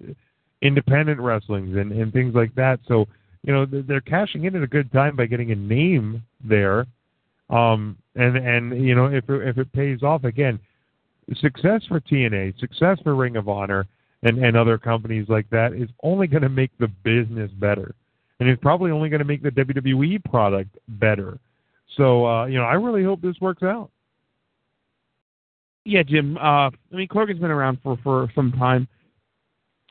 independent 0.63 1.21
wrestlings 1.21 1.77
and 1.77 1.93
and 1.93 2.13
things 2.13 2.35
like 2.35 2.55
that. 2.55 2.81
So 2.87 3.07
you 3.43 3.53
know 3.53 3.67
they're 3.67 4.01
cashing 4.01 4.45
in 4.45 4.57
at 4.57 4.63
a 4.63 4.69
good 4.69 4.91
time 4.93 5.17
by 5.17 5.27
getting 5.27 5.51
a 5.51 5.57
name 5.57 6.23
there, 6.43 6.87
um, 7.51 7.97
and 8.15 8.37
and 8.37 8.87
you 8.87 8.95
know 8.95 9.07
if 9.07 9.29
it, 9.29 9.49
if 9.49 9.59
it 9.59 9.73
pays 9.73 10.03
off 10.03 10.25
again, 10.25 10.61
success 11.37 11.83
for 11.89 12.01
TNA, 12.01 12.59
success 12.61 12.99
for 13.03 13.15
Ring 13.15 13.37
of 13.37 13.49
Honor, 13.49 13.87
and 14.25 14.43
and 14.45 14.57
other 14.57 14.79
companies 14.79 15.27
like 15.29 15.49
that 15.51 15.73
is 15.75 15.89
only 16.03 16.27
going 16.27 16.43
to 16.43 16.49
make 16.49 16.71
the 16.79 16.89
business 16.89 17.51
better, 17.53 17.95
and 18.41 18.49
it's 18.49 18.61
probably 18.61 18.91
only 18.91 19.09
going 19.09 19.21
to 19.21 19.25
make 19.25 19.43
the 19.43 19.51
WWE 19.51 20.25
product 20.25 20.77
better. 20.89 21.39
So 21.97 22.27
uh, 22.27 22.47
you 22.47 22.59
know 22.59 22.65
I 22.65 22.75
really 22.75 23.05
hope 23.05 23.21
this 23.21 23.37
works 23.41 23.63
out. 23.63 23.91
Yeah, 25.85 26.03
Jim. 26.03 26.37
Uh, 26.39 26.71
I 26.71 26.73
mean, 26.91 27.09
Corgan's 27.09 27.41
been 27.41 27.51
around 27.51 27.79
for 27.83 27.99
for 28.03 28.31
some 28.35 28.53
time. 28.53 28.89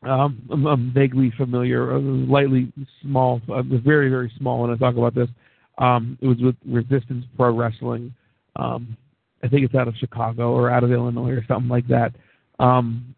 Um, 0.01 0.41
I'm, 0.51 0.65
I'm 0.65 0.93
vaguely 0.93 1.31
familiar, 1.37 1.93
uh, 1.93 1.99
lightly 1.99 2.73
small, 3.01 3.39
uh, 3.47 3.61
very 3.61 4.09
very 4.09 4.33
small. 4.37 4.61
When 4.61 4.71
I 4.71 4.75
talk 4.75 4.97
about 4.97 5.15
this, 5.15 5.29
um, 5.77 6.17
it 6.21 6.27
was 6.27 6.37
with 6.41 6.55
Resistance 6.65 7.25
Pro 7.37 7.55
Wrestling. 7.55 8.13
Um, 8.55 8.97
I 9.43 9.47
think 9.47 9.63
it's 9.63 9.75
out 9.75 9.87
of 9.87 9.95
Chicago 9.97 10.51
or 10.51 10.69
out 10.71 10.83
of 10.83 10.91
Illinois 10.91 11.31
or 11.31 11.45
something 11.47 11.69
like 11.69 11.87
that. 11.87 12.13
Um, 12.59 13.15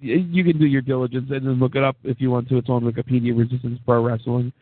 you 0.00 0.44
can 0.44 0.58
do 0.58 0.66
your 0.66 0.82
diligence 0.82 1.30
and 1.30 1.46
then 1.46 1.58
look 1.58 1.76
it 1.76 1.82
up 1.82 1.96
if 2.04 2.20
you 2.20 2.30
want 2.30 2.48
to. 2.48 2.58
It's 2.58 2.68
on 2.68 2.82
Wikipedia, 2.82 3.36
Resistance 3.36 3.78
Pro 3.84 4.04
Wrestling. 4.04 4.52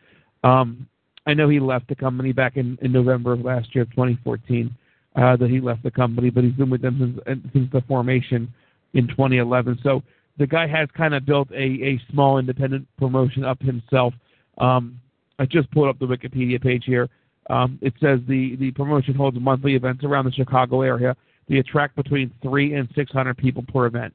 Um, 0.43 0.87
I 1.27 1.33
know 1.33 1.49
he 1.49 1.59
left 1.59 1.87
the 1.87 1.95
company 1.95 2.31
back 2.31 2.57
in, 2.57 2.77
in 2.81 2.91
November 2.91 3.33
of 3.33 3.41
last 3.41 3.73
year, 3.73 3.85
2014 3.85 4.75
uh, 5.15 5.35
that 5.37 5.49
he 5.49 5.59
left 5.59 5.83
the 5.83 5.91
company, 5.91 6.29
but 6.29 6.43
he's 6.43 6.53
been 6.53 6.69
with 6.69 6.81
them 6.81 7.21
since, 7.25 7.41
since 7.53 7.71
the 7.71 7.81
formation 7.87 8.53
in 8.93 9.07
2011. 9.07 9.79
So 9.81 10.03
the 10.37 10.47
guy 10.47 10.67
has 10.67 10.89
kind 10.95 11.13
of 11.13 11.25
built 11.25 11.49
a, 11.51 11.55
a 11.55 12.01
small 12.11 12.37
independent 12.37 12.87
promotion 12.97 13.43
up 13.43 13.61
himself. 13.61 14.13
Um, 14.57 14.99
I 15.39 15.45
just 15.45 15.69
pulled 15.71 15.89
up 15.89 15.99
the 15.99 16.05
Wikipedia 16.05 16.61
page 16.61 16.83
here. 16.85 17.09
Um, 17.49 17.77
it 17.81 17.93
says 18.01 18.19
the, 18.27 18.55
the 18.57 18.71
promotion 18.71 19.13
holds 19.13 19.37
monthly 19.39 19.75
events 19.75 20.03
around 20.03 20.25
the 20.25 20.31
Chicago 20.31 20.81
area. 20.81 21.15
They 21.47 21.57
attract 21.57 21.95
between 21.95 22.31
three 22.41 22.73
and 22.73 22.89
six 22.95 23.11
hundred 23.11 23.37
people 23.37 23.63
per 23.71 23.85
event. 23.85 24.13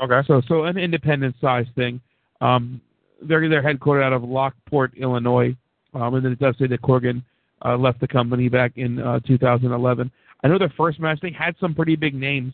Okay. 0.00 0.20
So 0.26 0.42
so 0.48 0.64
an 0.64 0.78
independent 0.78 1.34
size 1.40 1.66
thing. 1.74 2.00
Um, 2.40 2.80
they're 3.22 3.48
they're 3.48 3.62
headquartered 3.62 4.02
out 4.02 4.12
of 4.12 4.24
Lockport, 4.24 4.92
Illinois, 4.96 5.56
um, 5.94 6.14
and 6.14 6.24
then 6.24 6.32
it 6.32 6.38
does 6.38 6.56
say 6.58 6.66
that 6.66 6.82
Corgan 6.82 7.22
uh, 7.64 7.76
left 7.76 8.00
the 8.00 8.08
company 8.08 8.48
back 8.48 8.72
in 8.76 8.98
uh, 8.98 9.20
2011. 9.20 10.10
I 10.42 10.48
know 10.48 10.58
their 10.58 10.72
first 10.76 10.98
match 10.98 11.20
they 11.20 11.30
had 11.30 11.54
some 11.60 11.74
pretty 11.74 11.96
big 11.96 12.14
names. 12.14 12.52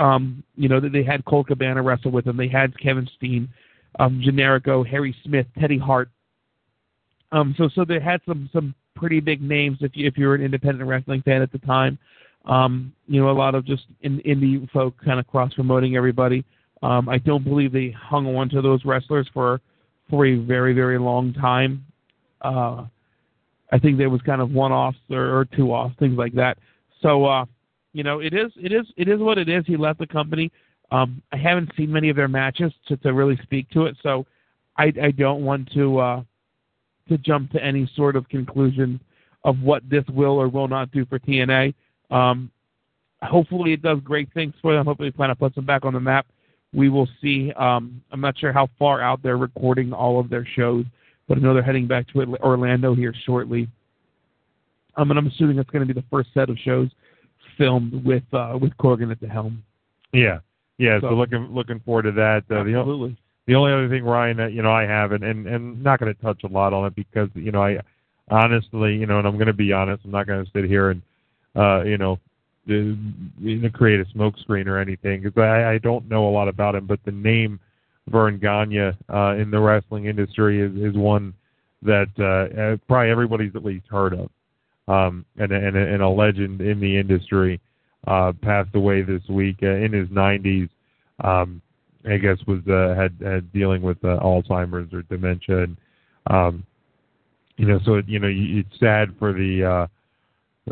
Um, 0.00 0.42
you 0.56 0.68
know, 0.68 0.80
they 0.80 1.02
had 1.02 1.24
Colt 1.24 1.48
Cabana 1.48 1.82
wrestle 1.82 2.12
with 2.12 2.24
them. 2.24 2.36
They 2.36 2.48
had 2.48 2.78
Kevin 2.78 3.08
Steen, 3.16 3.48
um, 3.98 4.22
Generico, 4.24 4.86
Harry 4.86 5.14
Smith, 5.24 5.46
Teddy 5.58 5.78
Hart. 5.78 6.08
Um, 7.32 7.54
so 7.58 7.68
so 7.74 7.84
they 7.84 8.00
had 8.00 8.20
some 8.26 8.48
some 8.52 8.74
pretty 8.94 9.20
big 9.20 9.42
names 9.42 9.78
if 9.80 9.92
you 9.94 10.06
if 10.06 10.16
you're 10.16 10.34
an 10.34 10.42
independent 10.42 10.88
wrestling 10.88 11.22
fan 11.22 11.42
at 11.42 11.52
the 11.52 11.58
time. 11.58 11.98
Um, 12.48 12.92
you 13.06 13.20
know, 13.20 13.30
a 13.30 13.32
lot 13.32 13.54
of 13.54 13.64
just 13.64 13.84
in, 14.00 14.20
indie 14.20 14.68
folk 14.70 14.94
kind 15.04 15.20
of 15.20 15.26
cross 15.26 15.52
promoting 15.54 15.96
everybody. 15.96 16.44
Um, 16.82 17.08
I 17.08 17.18
don't 17.18 17.44
believe 17.44 17.72
they 17.72 17.90
hung 17.90 18.26
on 18.36 18.48
to 18.50 18.62
those 18.62 18.84
wrestlers 18.84 19.28
for 19.32 19.60
for 20.08 20.26
a 20.26 20.36
very 20.36 20.72
very 20.72 20.98
long 20.98 21.34
time. 21.34 21.84
Uh, 22.40 22.86
I 23.70 23.78
think 23.78 23.98
there 23.98 24.10
was 24.10 24.22
kind 24.22 24.40
of 24.40 24.50
one 24.50 24.72
offs 24.72 24.98
or, 25.10 25.38
or 25.40 25.44
two 25.44 25.72
offs, 25.72 25.94
things 25.98 26.16
like 26.16 26.32
that. 26.34 26.56
So 27.02 27.26
uh, 27.26 27.44
you 27.92 28.02
know, 28.02 28.20
it 28.20 28.32
is 28.32 28.50
it 28.56 28.72
is 28.72 28.86
it 28.96 29.08
is 29.08 29.20
what 29.20 29.38
it 29.38 29.48
is. 29.48 29.64
He 29.66 29.76
left 29.76 29.98
the 29.98 30.06
company. 30.06 30.50
Um, 30.90 31.20
I 31.32 31.36
haven't 31.36 31.70
seen 31.76 31.92
many 31.92 32.08
of 32.08 32.16
their 32.16 32.28
matches 32.28 32.72
to, 32.86 32.96
to 32.98 33.12
really 33.12 33.38
speak 33.42 33.68
to 33.70 33.84
it, 33.84 33.96
so 34.02 34.24
I, 34.78 34.92
I 35.02 35.10
don't 35.10 35.44
want 35.44 35.70
to 35.74 35.98
uh, 35.98 36.22
to 37.08 37.18
jump 37.18 37.50
to 37.52 37.62
any 37.62 37.90
sort 37.94 38.16
of 38.16 38.28
conclusion 38.28 39.00
of 39.44 39.60
what 39.60 39.82
this 39.88 40.04
will 40.08 40.40
or 40.40 40.48
will 40.48 40.68
not 40.68 40.90
do 40.92 41.04
for 41.06 41.18
TNA. 41.18 41.74
Um, 42.10 42.50
hopefully, 43.22 43.72
it 43.72 43.82
does 43.82 43.98
great 44.04 44.32
things 44.34 44.54
for 44.62 44.74
them. 44.74 44.86
Hopefully, 44.86 45.08
it 45.08 45.16
kind 45.16 45.32
of 45.32 45.38
puts 45.38 45.54
them 45.54 45.66
back 45.66 45.84
on 45.84 45.94
the 45.94 46.00
map. 46.00 46.26
We 46.72 46.88
will 46.88 47.08
see. 47.22 47.52
Um, 47.52 48.02
I'm 48.10 48.20
not 48.20 48.38
sure 48.38 48.52
how 48.52 48.68
far 48.78 49.00
out 49.00 49.22
they're 49.22 49.38
recording 49.38 49.92
all 49.92 50.20
of 50.20 50.28
their 50.28 50.46
shows 50.56 50.84
but 51.28 51.36
I 51.36 51.40
know 51.42 51.54
they're 51.54 51.62
heading 51.62 51.86
back 51.86 52.08
to 52.08 52.36
Orlando 52.40 52.94
here 52.94 53.14
shortly. 53.26 53.68
Um, 54.96 55.10
and 55.10 55.18
I'm 55.18 55.26
assuming 55.26 55.56
that's 55.56 55.70
going 55.70 55.86
to 55.86 55.94
be 55.94 55.98
the 55.98 56.06
first 56.10 56.30
set 56.34 56.48
of 56.48 56.56
shows 56.58 56.88
filmed 57.56 58.04
with 58.04 58.24
uh, 58.32 58.58
with 58.60 58.76
Corgan 58.78 59.12
at 59.12 59.20
the 59.20 59.28
helm. 59.28 59.62
Yeah, 60.12 60.38
yeah. 60.78 60.98
So, 61.00 61.10
so 61.10 61.14
looking 61.14 61.48
looking 61.52 61.80
forward 61.80 62.02
to 62.02 62.12
that. 62.12 62.44
Uh, 62.50 62.60
absolutely. 62.60 63.10
The, 63.10 63.52
the 63.52 63.54
only 63.54 63.72
other 63.72 63.88
thing, 63.88 64.04
Ryan, 64.04 64.38
that 64.38 64.52
you 64.52 64.62
know 64.62 64.72
I 64.72 64.84
have, 64.84 65.12
and 65.12 65.22
and, 65.22 65.46
and 65.46 65.82
not 65.84 66.00
going 66.00 66.12
to 66.12 66.20
touch 66.20 66.42
a 66.44 66.48
lot 66.48 66.72
on 66.72 66.86
it 66.86 66.96
because 66.96 67.28
you 67.34 67.52
know 67.52 67.62
I 67.62 67.78
honestly, 68.28 68.96
you 68.96 69.06
know, 69.06 69.18
and 69.18 69.28
I'm 69.28 69.34
going 69.34 69.46
to 69.46 69.52
be 69.52 69.72
honest, 69.72 70.04
I'm 70.04 70.10
not 70.10 70.26
going 70.26 70.44
to 70.44 70.50
sit 70.50 70.64
here 70.64 70.90
and 70.90 71.02
uh, 71.56 71.82
you 71.84 71.98
know 71.98 72.18
know, 72.68 73.70
create 73.70 74.00
a 74.00 74.04
smokescreen 74.16 74.66
or 74.66 74.78
anything 74.78 75.22
because 75.22 75.40
I, 75.40 75.72
I 75.72 75.78
don't 75.78 76.08
know 76.08 76.28
a 76.28 76.30
lot 76.30 76.48
about 76.48 76.74
him, 76.74 76.86
but 76.86 77.00
the 77.04 77.12
name 77.12 77.58
Verne 78.08 78.38
Gagne 78.38 78.92
uh, 79.12 79.34
in 79.36 79.50
the 79.50 79.58
wrestling 79.58 80.06
industry 80.06 80.60
is, 80.60 80.74
is 80.76 80.96
one 80.96 81.34
that 81.82 82.08
uh, 82.18 82.60
uh, 82.60 82.76
probably 82.86 83.10
everybody's 83.10 83.54
at 83.54 83.64
least 83.64 83.86
heard 83.88 84.14
of, 84.14 84.30
um, 84.88 85.24
and, 85.38 85.52
and, 85.52 85.76
and 85.76 86.02
a 86.02 86.08
legend 86.08 86.60
in 86.60 86.80
the 86.80 86.96
industry. 86.96 87.60
Uh, 88.06 88.32
passed 88.42 88.74
away 88.74 89.02
this 89.02 89.22
week 89.28 89.56
uh, 89.62 89.66
in 89.66 89.92
his 89.92 90.08
90s. 90.08 90.68
Um, 91.24 91.60
I 92.08 92.16
guess 92.16 92.38
was 92.46 92.60
uh, 92.68 92.94
had, 92.98 93.14
had 93.20 93.52
dealing 93.52 93.82
with 93.82 94.02
uh, 94.04 94.18
Alzheimer's 94.20 94.94
or 94.94 95.02
dementia, 95.02 95.64
and 95.64 95.76
um, 96.28 96.64
you 97.56 97.66
know, 97.66 97.80
so 97.84 97.96
it, 97.96 98.08
you 98.08 98.20
know, 98.20 98.28
it's 98.30 98.78
sad 98.78 99.14
for 99.18 99.32
the 99.32 99.64
uh, 99.64 99.86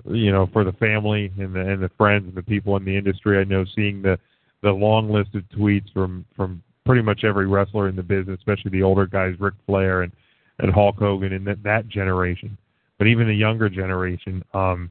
you 0.07 0.33
know 0.33 0.49
for 0.53 0.65
the 0.65 0.73
family 0.73 1.33
and 1.39 1.55
the 1.55 1.61
and 1.61 1.83
the 1.83 1.91
friends 1.97 2.27
and 2.27 2.35
the 2.35 2.43
people 2.43 2.77
in 2.77 2.85
the 2.85 2.97
industry. 2.97 3.39
I 3.39 3.45
know 3.45 3.65
seeing 3.75 4.03
the 4.03 4.19
the 4.63 4.71
long 4.71 5.11
list 5.11 5.35
of 5.35 5.43
tweets 5.57 5.93
from 5.93 6.25
from 6.37 6.63
pretty 6.85 7.03
much 7.03 7.25
every 7.25 7.47
wrestler 7.47 7.89
in 7.89 7.97
the 7.97 8.03
business, 8.03 8.39
especially 8.39 8.71
the 8.71 8.83
older 8.83 9.07
guys, 9.07 9.35
Ric 9.39 9.55
Flair 9.67 10.03
and 10.03 10.13
and 10.59 10.73
Hulk 10.73 10.97
Hogan 10.99 11.33
and 11.33 11.47
that, 11.47 11.63
that 11.65 11.89
generation. 11.89 12.57
But 12.99 13.09
even 13.09 13.27
the 13.27 13.35
younger 13.35 13.69
generation, 13.69 14.43
um, 14.55 14.91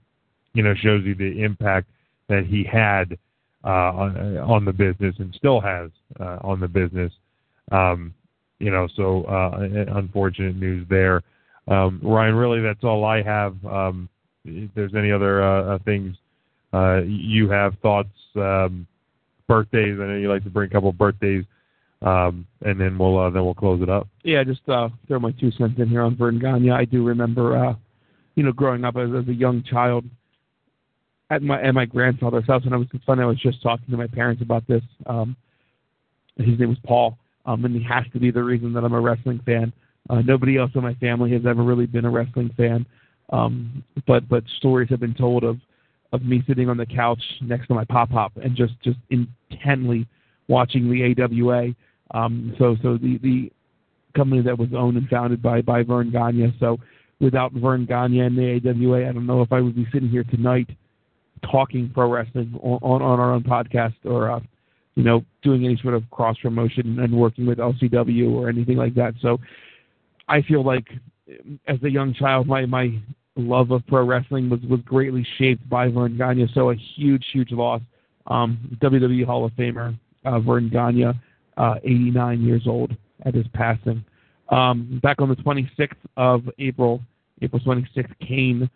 you 0.54 0.62
know, 0.62 0.76
shows 0.76 1.04
you 1.04 1.16
the 1.16 1.44
impact 1.44 1.88
that 2.30 2.46
he 2.46 2.64
had 2.64 3.18
uh, 3.64 3.92
on, 3.92 4.38
on 4.38 4.66
the 4.66 4.74
business 4.74 5.16
and 5.18 5.34
still 5.36 5.60
has 5.60 5.90
uh, 6.20 6.38
on 6.42 6.60
the 6.60 6.68
business. 6.68 7.12
Um, 7.72 8.14
you 8.60 8.70
know, 8.70 8.88
so 8.96 9.24
uh, 9.24 9.68
unfortunate 9.98 10.56
news 10.56 10.86
there. 10.90 11.24
Um, 11.68 12.00
Ryan, 12.04 12.36
really, 12.36 12.62
that's 12.62 12.84
all 12.84 13.04
I 13.04 13.24
have. 13.24 13.56
Um, 13.66 14.08
if 14.46 14.70
there's 14.76 14.96
any 14.96 15.12
other 15.12 15.44
uh, 15.44 15.76
uh 15.76 15.80
things 15.86 16.16
uh, 16.74 17.02
you 17.04 17.50
have, 17.50 17.74
thoughts, 17.82 18.10
um, 18.36 18.88
birthdays, 19.48 20.00
I 20.00 20.06
know 20.06 20.16
you 20.16 20.30
like 20.30 20.44
to 20.44 20.50
bring 20.50 20.70
a 20.70 20.74
couple 20.74 20.90
of 20.90 20.98
birthdays 20.98 21.46
um, 22.02 22.46
and 22.62 22.80
then 22.80 22.98
we'll 22.98 23.18
uh, 23.18 23.30
then 23.30 23.44
we'll 23.44 23.56
close 23.56 23.82
it 23.82 23.90
up. 23.90 24.08
Yeah, 24.24 24.44
just 24.44 24.68
uh, 24.70 24.90
throw 25.08 25.20
my 25.20 25.32
two 25.32 25.52
cents 25.52 25.80
in 25.80 25.90
here 25.90 26.02
on 26.02 26.16
Verne 26.16 26.40
Gagne. 26.40 26.70
I 26.70 26.86
do 26.86 27.04
remember, 27.04 27.58
uh, 27.58 27.74
you 28.36 28.44
know, 28.44 28.52
growing 28.52 28.84
up 28.84 28.96
as, 28.96 29.10
as 29.18 29.28
a 29.28 29.34
young 29.34 29.64
child 29.64 30.06
at 31.32 31.42
my 31.42 31.62
at 31.62 31.74
my 31.74 31.86
grandfather's 31.86 32.46
house, 32.46 32.64
and 32.66 32.74
I 32.74 32.78
was 32.78 32.88
funny. 33.06 33.24
I 33.24 33.26
was 33.26 33.40
just 33.40 33.62
talking 33.64 33.88
to 33.90 33.98
my 33.98 34.08
parents 34.08 34.42
about 34.42 34.68
this. 34.68 34.84
Um, 35.08 35.36
his 36.38 36.60
name 36.60 36.70
was 36.70 36.78
Paul. 36.86 37.18
um, 37.46 37.64
and 37.64 37.76
he 37.76 37.84
has 37.84 38.04
to 38.14 38.20
be 38.20 38.30
the 38.30 38.44
reason 38.44 38.74
that 38.74 38.84
I'm 38.84 38.94
a 38.94 39.00
wrestling 39.00 39.42
fan. 39.46 39.72
Uh, 40.10 40.22
nobody 40.22 40.58
else 40.58 40.72
in 40.76 40.84
my 40.84 40.94
family 40.96 41.32
has 41.32 41.46
ever 41.48 41.64
really 41.64 41.88
been 41.88 42.06
a 42.06 42.10
wrestling 42.10 42.52
fan, 42.56 42.86
um, 43.32 43.84
but 44.08 44.28
but 44.28 44.44
stories 44.58 44.90
have 44.90 45.00
been 45.00 45.16
told 45.16 45.44
of 45.44 45.58
of 46.14 46.24
me 46.24 46.44
sitting 46.48 46.70
on 46.70 46.78
the 46.78 46.86
couch 46.86 47.22
next 47.42 47.68
to 47.68 47.74
my 47.74 47.86
pop 47.86 48.10
pop 48.10 48.32
and 48.38 48.56
just 48.56 48.74
just 48.84 48.98
intently 49.10 50.08
watching 50.48 50.90
the 50.90 51.16
AWA. 51.22 51.76
Um, 52.12 52.56
so 52.60 52.76
so 52.82 52.98
the 52.98 53.18
the 53.22 53.52
company 54.16 54.42
that 54.42 54.58
was 54.58 54.70
owned 54.76 54.98
and 54.98 55.08
founded 55.10 55.42
by 55.42 55.62
by 55.62 55.84
Verne 55.84 56.12
Gagne. 56.12 56.56
So 56.60 56.78
without 57.20 57.52
Verne 57.54 57.86
Gagne 57.86 58.20
and 58.20 58.38
the 58.38 58.62
AWA, 58.64 59.10
I 59.10 59.12
don't 59.12 59.26
know 59.26 59.42
if 59.42 59.52
I 59.52 59.62
would 59.62 59.76
be 59.76 59.88
sitting 59.92 60.10
here 60.10 60.24
tonight 60.24 60.70
talking 61.52 61.92
pro 61.94 62.10
wrestling 62.10 62.58
on 62.62 62.80
on, 62.82 63.02
on 63.02 63.20
our 63.20 63.34
own 63.34 63.44
podcast 63.44 63.96
or 64.06 64.32
uh, 64.32 64.40
you 64.96 65.04
know 65.04 65.24
doing 65.44 65.66
any 65.66 65.78
sort 65.82 65.94
of 65.94 66.10
cross 66.12 66.38
promotion 66.42 67.00
and 67.00 67.14
working 67.14 67.46
with 67.46 67.58
LCW 67.58 68.32
or 68.32 68.50
anything 68.50 68.78
like 68.78 68.96
that. 68.96 69.14
So 69.22 69.40
I 70.28 70.42
feel 70.42 70.64
like 70.64 70.88
as 71.68 71.78
a 71.84 71.90
young 71.90 72.14
child, 72.14 72.48
my 72.48 72.66
my 72.66 73.00
love 73.36 73.72
of 73.72 73.86
pro 73.88 74.06
wrestling 74.06 74.50
was 74.50 74.62
was 74.70 74.80
greatly 74.82 75.26
shaped 75.38 75.68
by 75.70 75.88
Verne 75.88 76.18
Gagne. 76.18 76.50
So 76.54 76.72
a 76.72 76.76
huge 76.76 77.26
huge 77.32 77.52
loss. 77.52 77.82
Um, 78.28 78.78
WWE 78.82 79.26
Hall 79.26 79.46
of 79.46 79.52
Famer 79.54 79.96
uh, 80.26 80.40
Verne 80.40 80.70
Gagne, 80.70 81.14
uh, 81.58 81.76
89 81.84 82.42
years 82.42 82.64
old 82.68 82.96
at 83.26 83.34
his 83.34 83.46
passing. 83.54 84.04
Um, 84.50 85.00
back 85.02 85.22
on 85.22 85.30
the 85.30 85.36
26th 85.36 85.94
of 86.18 86.44
April, 86.60 87.02
April 87.42 87.62
26th, 87.62 88.14
Kane 88.20 88.70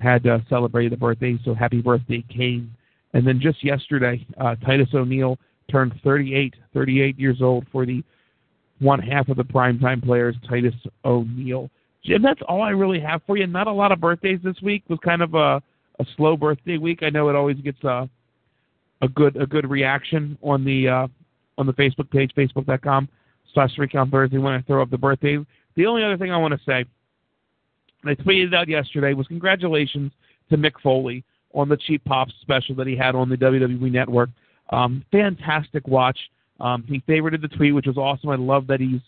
had 0.00 0.26
uh, 0.26 0.38
celebrated 0.48 0.92
a 0.92 0.96
birthday, 0.96 1.38
so 1.44 1.54
happy 1.54 1.80
birthday, 1.80 2.24
Kane. 2.28 2.70
And 3.12 3.26
then 3.26 3.40
just 3.40 3.64
yesterday, 3.64 4.24
uh, 4.38 4.54
Titus 4.56 4.88
O'Neil 4.94 5.38
turned 5.70 5.92
38, 6.04 6.54
38 6.74 7.18
years 7.18 7.42
old 7.42 7.66
for 7.72 7.84
the 7.84 8.02
one 8.78 9.00
half 9.00 9.28
of 9.28 9.36
the 9.36 9.44
primetime 9.44 10.02
players, 10.02 10.36
Titus 10.48 10.74
O'Neil. 11.04 11.70
Jim, 12.04 12.22
that's 12.22 12.40
all 12.48 12.62
I 12.62 12.70
really 12.70 13.00
have 13.00 13.22
for 13.26 13.36
you. 13.36 13.46
Not 13.46 13.66
a 13.66 13.72
lot 13.72 13.92
of 13.92 14.00
birthdays 14.00 14.40
this 14.42 14.60
week. 14.62 14.84
It 14.88 14.90
was 14.90 15.00
kind 15.04 15.22
of 15.22 15.34
a, 15.34 15.62
a 15.98 16.06
slow 16.16 16.36
birthday 16.36 16.78
week. 16.78 17.02
I 17.02 17.10
know 17.10 17.28
it 17.28 17.36
always 17.36 17.58
gets 17.58 17.82
a 17.84 18.08
a 19.02 19.08
good 19.08 19.36
a 19.36 19.46
good 19.46 19.68
reaction 19.68 20.36
on 20.42 20.64
the 20.64 20.88
uh, 20.88 21.06
on 21.58 21.66
the 21.66 21.72
Facebook 21.74 22.10
page, 22.10 22.32
facebook.com 22.36 23.08
slash 23.52 23.74
three 23.74 23.88
count 23.88 24.10
Thursday 24.10 24.38
when 24.38 24.54
I 24.54 24.62
throw 24.62 24.82
up 24.82 24.90
the 24.90 24.98
birthday. 24.98 25.38
The 25.76 25.86
only 25.86 26.04
other 26.04 26.16
thing 26.16 26.32
I 26.32 26.36
want 26.36 26.54
to 26.54 26.60
say, 26.66 26.84
I 28.04 28.14
tweeted 28.14 28.54
out 28.54 28.68
yesterday, 28.68 29.14
was 29.14 29.26
congratulations 29.26 30.12
to 30.50 30.56
Mick 30.56 30.72
Foley 30.82 31.24
on 31.54 31.68
the 31.68 31.76
Cheap 31.76 32.04
Pops 32.04 32.32
special 32.40 32.74
that 32.76 32.86
he 32.86 32.96
had 32.96 33.14
on 33.14 33.28
the 33.28 33.36
WWE 33.36 33.90
Network. 33.90 34.30
Um, 34.70 35.04
fantastic 35.10 35.86
watch. 35.86 36.18
Um, 36.60 36.84
he 36.86 37.00
favorited 37.00 37.40
the 37.42 37.48
tweet, 37.48 37.74
which 37.74 37.86
was 37.86 37.96
awesome. 37.96 38.30
I 38.30 38.36
love 38.36 38.66
that 38.68 38.80
he's, 38.80 39.00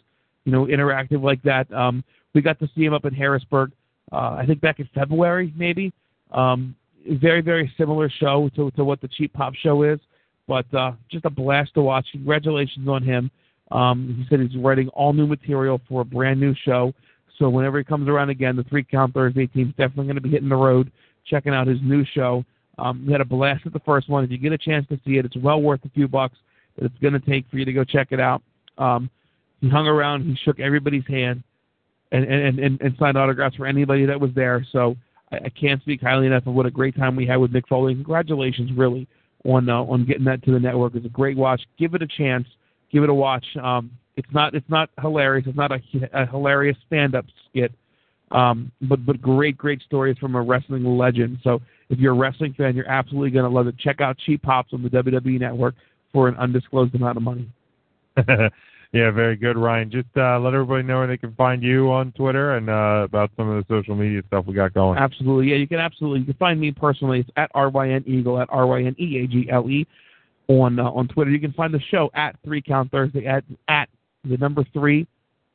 you 0.45 0.53
know, 0.53 0.67
interactive 0.67 1.23
like 1.23 1.43
that. 1.43 1.73
Um, 1.73 2.05
we 2.35 2.43
got 2.43 2.59
to 2.61 2.69
see 2.75 2.85
him 2.85 2.95
up 2.95 3.05
in 3.05 3.15
Harrisburg, 3.15 3.73
uh, 4.11 4.37
I 4.39 4.45
think 4.47 4.61
back 4.61 4.81
in 4.81 4.89
February, 4.95 5.53
maybe. 5.57 5.93
Um, 6.33 6.75
very, 7.11 7.41
very 7.41 7.73
similar 7.77 8.11
show 8.11 8.51
to, 8.57 8.71
to 8.73 8.85
what 8.85 9.01
the 9.01 9.09
Cheap 9.09 9.33
Pop 9.33 9.55
show 9.55 9.83
is, 9.83 9.99
but 10.47 10.73
uh, 10.75 10.93
just 11.11 11.25
a 11.25 11.31
blast 11.31 11.75
to 11.75 11.83
watch. 11.83 12.07
Congratulations 12.13 12.89
on 12.89 13.03
him. 13.03 13.31
Um, 13.71 14.17
he 14.19 14.27
said 14.29 14.41
he's 14.41 14.57
writing 14.61 14.89
all 14.89 15.13
new 15.13 15.27
material 15.27 15.81
for 15.89 16.03
a 16.03 16.05
brand 16.05 16.39
new 16.39 16.55
show. 16.65 16.93
So 17.39 17.49
whenever 17.49 17.79
he 17.79 17.85
comes 17.85 18.09
around 18.09 18.31
again, 18.31 18.57
the 18.57 18.65
Three 18.65 18.85
Count 18.85 19.15
Thursday 19.15 19.47
team's 19.47 19.75
definitely 19.77 20.05
going 20.05 20.17
to 20.17 20.21
be 20.21 20.31
hitting 20.31 20.49
the 20.49 20.57
road, 20.57 20.93
checking 21.27 21.55
out 21.55 21.67
his 21.67 21.79
new 21.83 22.05
show. 22.15 22.45
Um, 22.79 23.05
we 23.07 23.13
had 23.13 23.21
a 23.21 23.25
blast 23.25 23.67
at 23.67 23.73
the 23.73 23.81
first 23.81 24.09
one. 24.09 24.25
If 24.25 24.31
you 24.31 24.39
get 24.39 24.53
a 24.53 24.59
chance 24.59 24.87
to 24.89 25.01
see 25.05 25.17
it, 25.17 25.25
it's 25.25 25.37
well 25.37 25.61
worth 25.61 25.85
a 25.85 25.91
few 25.91 26.09
bucks 26.09 26.37
that 26.77 26.85
it's 26.85 26.99
going 27.01 27.15
to 27.15 27.21
take 27.21 27.49
for 27.51 27.59
you 27.59 27.65
to 27.65 27.73
go 27.73 27.85
check 27.85 28.09
it 28.11 28.21
out. 28.21 28.43
Um, 28.79 29.11
he 29.63 29.71
hung 29.71 29.87
around. 29.87 30.25
He 30.25 30.37
shook 30.45 30.61
everybody's 30.61 31.07
hand 31.09 31.43
and, 32.11 32.25
and, 32.25 32.59
and, 32.59 32.81
and 32.81 32.97
signed 32.99 33.17
autographs 33.17 33.57
for 33.57 33.65
anybody 33.65 34.05
that 34.05 34.21
was 34.21 34.31
there. 34.35 34.67
So 34.73 34.97
I, 35.31 35.37
I 35.37 35.49
can't 35.49 35.81
speak 35.81 36.03
highly 36.03 36.27
enough 36.27 36.47
of 36.47 36.55
what 36.55 36.67
a 36.67 36.71
great 36.71 36.97
time 36.97 37.17
we 37.17 37.27
had 37.27 37.37
with 37.37 37.53
Mick 37.53 37.67
Foley. 37.69 37.95
Congratulations, 37.95 38.71
really, 38.77 39.09
on 39.45 39.71
uh, 39.71 39.83
on 39.85 40.05
getting 40.05 40.25
that 40.25 40.43
to 40.45 40.53
the 40.53 40.61
network. 40.61 40.95
It's 40.97 41.07
a 41.07 41.11
great 41.11 41.37
watch. 41.37 41.63
Give 41.79 41.95
it 41.95 42.03
a 42.03 42.07
chance. 42.07 42.47
Give 42.93 43.05
it 43.05 43.09
a 43.09 43.15
watch. 43.15 43.47
Um, 43.63 43.91
it's 44.17 44.29
not 44.33 44.55
it's 44.55 44.69
not 44.69 44.91
hilarious. 45.01 45.47
It's 45.47 45.57
not 45.57 45.73
a, 45.73 45.81
a 46.13 46.27
hilarious 46.27 46.77
stand 46.87 47.15
up 47.15 47.25
skit. 47.49 47.73
Um, 48.33 48.73
but 48.83 49.07
but 49.07 49.23
great 49.23 49.57
great 49.57 49.81
stories 49.83 50.19
from 50.19 50.35
a 50.35 50.43
wrestling 50.43 50.85
legend. 50.85 51.39
So 51.45 51.61
if 51.89 52.01
you're 52.01 52.15
a 52.15 52.19
wrestling 52.19 52.55
fan, 52.55 52.75
you're 52.75 52.89
absolutely 52.89 53.31
going 53.31 53.45
to 53.45 53.55
love 53.55 53.69
it. 53.69 53.79
Check 53.79 54.01
out 54.01 54.19
Cheap 54.27 54.43
Pops 54.43 54.73
on 54.73 54.83
the 54.83 54.89
WWE 54.89 55.39
Network 55.39 55.77
for 56.13 56.27
an 56.27 56.37
undisclosed 56.37 56.95
amount 56.95 57.17
of 57.17 57.23
money. 57.23 57.49
yeah, 58.93 59.11
very 59.11 59.37
good, 59.37 59.57
Ryan. 59.57 59.91
Just 59.91 60.09
uh, 60.17 60.39
let 60.39 60.53
everybody 60.53 60.83
know 60.83 60.99
where 60.99 61.07
they 61.07 61.17
can 61.17 61.35
find 61.35 61.63
you 61.63 61.91
on 61.91 62.13
Twitter 62.13 62.57
and 62.57 62.69
uh, 62.69 63.05
about 63.05 63.31
some 63.39 63.49
of 63.49 63.57
the 63.57 63.75
social 63.75 63.95
media 63.95 64.21
stuff 64.27 64.45
we 64.47 64.53
got 64.53 64.75
going. 64.75 64.99
Absolutely, 64.99 65.51
yeah. 65.51 65.57
You 65.57 65.67
can 65.67 65.79
absolutely 65.79 66.21
you 66.21 66.27
can 66.27 66.35
find 66.35 66.61
me 66.61 66.73
personally. 66.73 67.21
It's 67.21 67.31
at 67.37 67.51
ryn 67.55 68.05
eagle 68.07 68.39
at 68.39 68.49
ryn 68.51 68.95
e 68.99 69.19
a 69.19 69.27
g 69.27 69.49
l 69.51 69.69
e 69.71 69.87
on 70.49 70.79
uh, 70.79 70.91
on 70.91 71.09
Twitter. 71.09 71.31
You 71.31 71.41
can 71.41 71.55
find 71.55 71.73
the 71.73 71.81
show 71.91 72.11
at 72.15 72.37
Three 72.45 72.61
Count 72.61 72.91
Thursday 72.91 73.27
at 73.27 73.45
at 73.69 73.89
the 74.25 74.37
number 74.37 74.63
three 74.73 75.07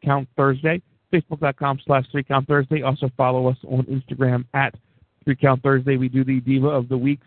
Count 0.04 0.28
Thursday. 0.36 0.82
Facebook.com 1.14 1.80
slash 1.86 2.06
Three 2.12 2.24
Count 2.24 2.48
Thursday. 2.48 2.82
Also 2.82 3.10
follow 3.16 3.48
us 3.48 3.58
on 3.70 3.84
Instagram 3.84 4.46
at 4.56 4.74
Three 5.24 5.36
Count 5.36 5.62
Thursday. 5.62 5.96
We 5.96 6.10
do 6.10 6.24
the 6.24 6.40
Diva 6.40 6.68
of 6.68 6.90
the 6.90 6.98
Week. 6.98 7.20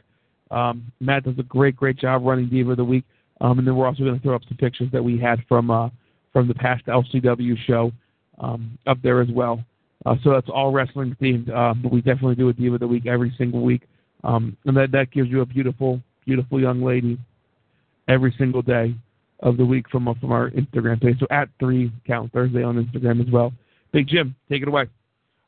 Um, 0.50 0.90
Matt 1.00 1.22
does 1.22 1.38
a 1.38 1.44
great 1.44 1.76
great 1.76 1.96
job 1.96 2.24
running 2.24 2.48
Diva 2.48 2.72
of 2.72 2.78
the 2.78 2.84
Week. 2.84 3.04
Um, 3.40 3.58
and 3.58 3.66
then 3.66 3.76
we're 3.76 3.86
also 3.86 4.02
going 4.02 4.16
to 4.16 4.22
throw 4.22 4.34
up 4.34 4.42
some 4.48 4.58
pictures 4.58 4.88
that 4.92 5.02
we 5.02 5.18
had 5.18 5.38
from 5.48 5.70
uh, 5.70 5.88
from 6.32 6.48
the 6.48 6.54
past 6.54 6.86
LCW 6.86 7.56
show 7.66 7.92
um, 8.38 8.78
up 8.86 8.98
there 9.02 9.20
as 9.20 9.28
well. 9.30 9.64
Uh, 10.06 10.16
so 10.22 10.30
that's 10.30 10.48
all 10.48 10.72
wrestling 10.72 11.16
themed, 11.20 11.50
uh, 11.54 11.74
but 11.74 11.92
we 11.92 12.00
definitely 12.00 12.34
do 12.34 12.48
a 12.48 12.52
Diva 12.52 12.74
of 12.74 12.80
the 12.80 12.86
Week 12.86 13.06
every 13.06 13.34
single 13.36 13.60
week, 13.60 13.82
um, 14.24 14.56
and 14.64 14.76
that 14.76 14.90
that 14.92 15.10
gives 15.10 15.28
you 15.28 15.42
a 15.42 15.46
beautiful, 15.46 16.00
beautiful 16.24 16.58
young 16.58 16.82
lady 16.82 17.18
every 18.08 18.34
single 18.38 18.62
day 18.62 18.94
of 19.40 19.56
the 19.58 19.64
week 19.64 19.88
from 19.90 20.12
from 20.18 20.32
our 20.32 20.50
Instagram 20.50 21.00
page. 21.02 21.18
So 21.20 21.26
at 21.30 21.50
three 21.58 21.92
count 22.06 22.32
Thursday 22.32 22.62
on 22.62 22.82
Instagram 22.82 23.26
as 23.26 23.30
well. 23.30 23.52
Big 23.92 24.08
Jim, 24.08 24.34
take 24.48 24.62
it 24.62 24.68
away. 24.68 24.88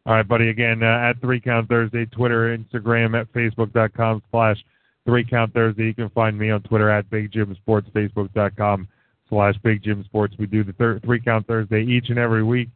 All 0.05 0.15
right, 0.15 0.27
buddy. 0.27 0.49
Again, 0.49 0.83
uh, 0.83 1.11
at 1.11 1.21
three 1.21 1.41
count 1.41 1.69
Thursday, 1.69 2.05
Twitter, 2.07 2.57
Instagram, 2.57 3.19
at 3.19 3.33
facebook.com 3.33 4.23
slash 4.31 4.63
three 5.07 5.25
count 5.25 5.55
Thursday. 5.55 5.85
You 5.85 5.95
can 5.95 6.11
find 6.11 6.37
me 6.37 6.51
on 6.51 6.63
Twitter 6.63 6.91
at 6.91 7.09
Big 7.09 7.33
Jim 7.33 7.55
Sports, 7.55 7.89
Facebook.com 7.95 8.89
slash 9.33 9.55
Big 9.63 9.83
Jim 9.83 10.05
Sports. 10.05 10.35
We 10.39 10.45
do 10.45 10.63
the 10.63 10.75
thir- 10.75 11.01
three 11.01 11.19
count 11.19 11.47
Thursday 11.47 11.83
each 11.83 12.11
and 12.11 12.19
every 12.19 12.45
week 12.45 12.69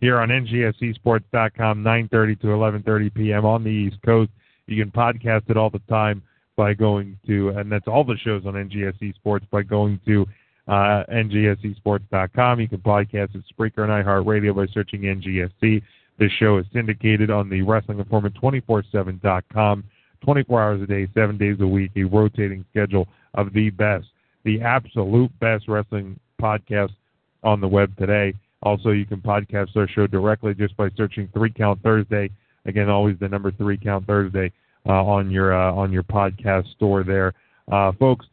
here 0.00 0.18
on 0.18 0.30
NGSCSports.com, 0.30 1.84
9:30 1.84 2.40
to 2.40 2.46
11:30 2.46 3.14
p.m. 3.14 3.44
on 3.44 3.62
the 3.62 3.70
East 3.70 3.98
Coast. 4.04 4.30
You 4.66 4.82
can 4.82 4.90
podcast 4.90 5.50
it 5.50 5.58
all 5.58 5.68
the 5.68 5.82
time 5.88 6.22
by 6.56 6.72
going 6.72 7.18
to, 7.26 7.50
and 7.50 7.70
that's 7.70 7.86
all 7.86 8.04
the 8.04 8.16
shows 8.24 8.46
on 8.46 8.54
NGSC 8.54 9.14
Sports 9.16 9.44
by 9.50 9.62
going 9.62 10.00
to 10.06 10.26
uh, 10.66 11.04
NGSCSports.com. 11.12 12.60
You 12.60 12.68
can 12.68 12.78
podcast 12.78 13.34
it 13.34 13.44
at 13.44 13.56
Spreaker 13.56 13.84
and 13.84 14.06
iHeartRadio 14.06 14.56
by 14.56 14.66
searching 14.72 15.02
NGSC. 15.02 15.82
This 16.18 16.32
show 16.40 16.56
is 16.56 16.64
syndicated 16.72 17.30
on 17.30 17.48
the 17.50 17.62
Wrestling 17.62 17.98
Informant 17.98 18.34
247.com, 18.40 19.84
24 20.24 20.62
hours 20.62 20.82
a 20.82 20.86
day, 20.86 21.06
seven 21.14 21.36
days 21.36 21.56
a 21.60 21.66
week, 21.66 21.92
a 21.96 22.04
rotating 22.04 22.64
schedule 22.70 23.06
of 23.34 23.52
the 23.52 23.70
best, 23.70 24.06
the 24.44 24.60
absolute 24.60 25.30
best 25.40 25.68
wrestling 25.68 26.18
podcast 26.40 26.92
on 27.42 27.60
the 27.60 27.68
web 27.68 27.96
today. 27.96 28.34
Also, 28.62 28.90
you 28.90 29.06
can 29.06 29.20
podcast 29.20 29.76
our 29.76 29.88
show 29.88 30.06
directly 30.06 30.54
just 30.54 30.76
by 30.76 30.88
searching 30.96 31.28
Three 31.32 31.50
Count 31.50 31.80
Thursday. 31.82 32.30
Again, 32.66 32.88
always 32.88 33.16
the 33.20 33.28
number 33.28 33.52
Three 33.52 33.78
Count 33.78 34.06
Thursday 34.06 34.52
uh, 34.86 35.04
on 35.04 35.30
your 35.30 35.54
uh, 35.54 35.72
on 35.72 35.92
your 35.92 36.02
podcast 36.02 36.70
store 36.72 37.04
there, 37.04 37.34
uh, 37.70 37.92
folks. 37.98 38.26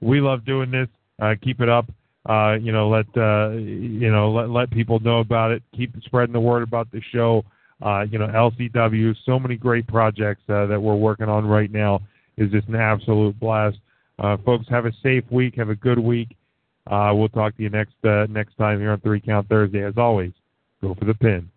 We 0.00 0.20
love 0.20 0.44
doing 0.44 0.70
this. 0.70 0.88
Uh, 1.20 1.34
keep 1.40 1.60
it 1.60 1.68
up. 1.68 1.86
Uh, 2.28 2.56
you 2.60 2.72
know, 2.72 2.88
let 2.88 3.06
uh, 3.16 3.50
you 3.50 4.10
know 4.10 4.32
let 4.32 4.50
let 4.50 4.70
people 4.70 4.98
know 5.00 5.20
about 5.20 5.52
it. 5.52 5.62
Keep 5.76 5.94
spreading 6.04 6.32
the 6.32 6.40
word 6.40 6.62
about 6.62 6.90
the 6.90 7.00
show. 7.12 7.44
you 8.10 8.18
know, 8.18 8.26
LCW, 8.26 9.14
so 9.24 9.38
many 9.38 9.56
great 9.56 9.86
projects 9.86 10.42
that 10.48 10.80
we're 10.80 10.96
working 10.96 11.28
on 11.28 11.46
right 11.46 11.70
now 11.70 12.00
is 12.36 12.50
just 12.50 12.66
an 12.68 12.74
absolute 12.74 13.38
blast. 13.38 13.78
Uh, 14.20 14.36
folks, 14.44 14.66
have 14.68 14.86
a 14.86 14.92
safe 15.02 15.24
week. 15.30 15.54
Have 15.56 15.70
a 15.70 15.74
good 15.74 15.98
week. 15.98 16.36
Uh, 16.86 17.12
we'll 17.14 17.28
talk 17.28 17.56
to 17.56 17.62
you 17.62 17.70
next 17.70 17.94
uh, 18.04 18.26
next 18.28 18.56
time 18.56 18.78
here 18.78 18.92
on 18.92 19.00
Three 19.00 19.20
Count 19.20 19.48
Thursday. 19.48 19.82
As 19.84 19.94
always, 19.96 20.32
go 20.82 20.94
for 20.94 21.04
the 21.06 21.14
pin. 21.14 21.48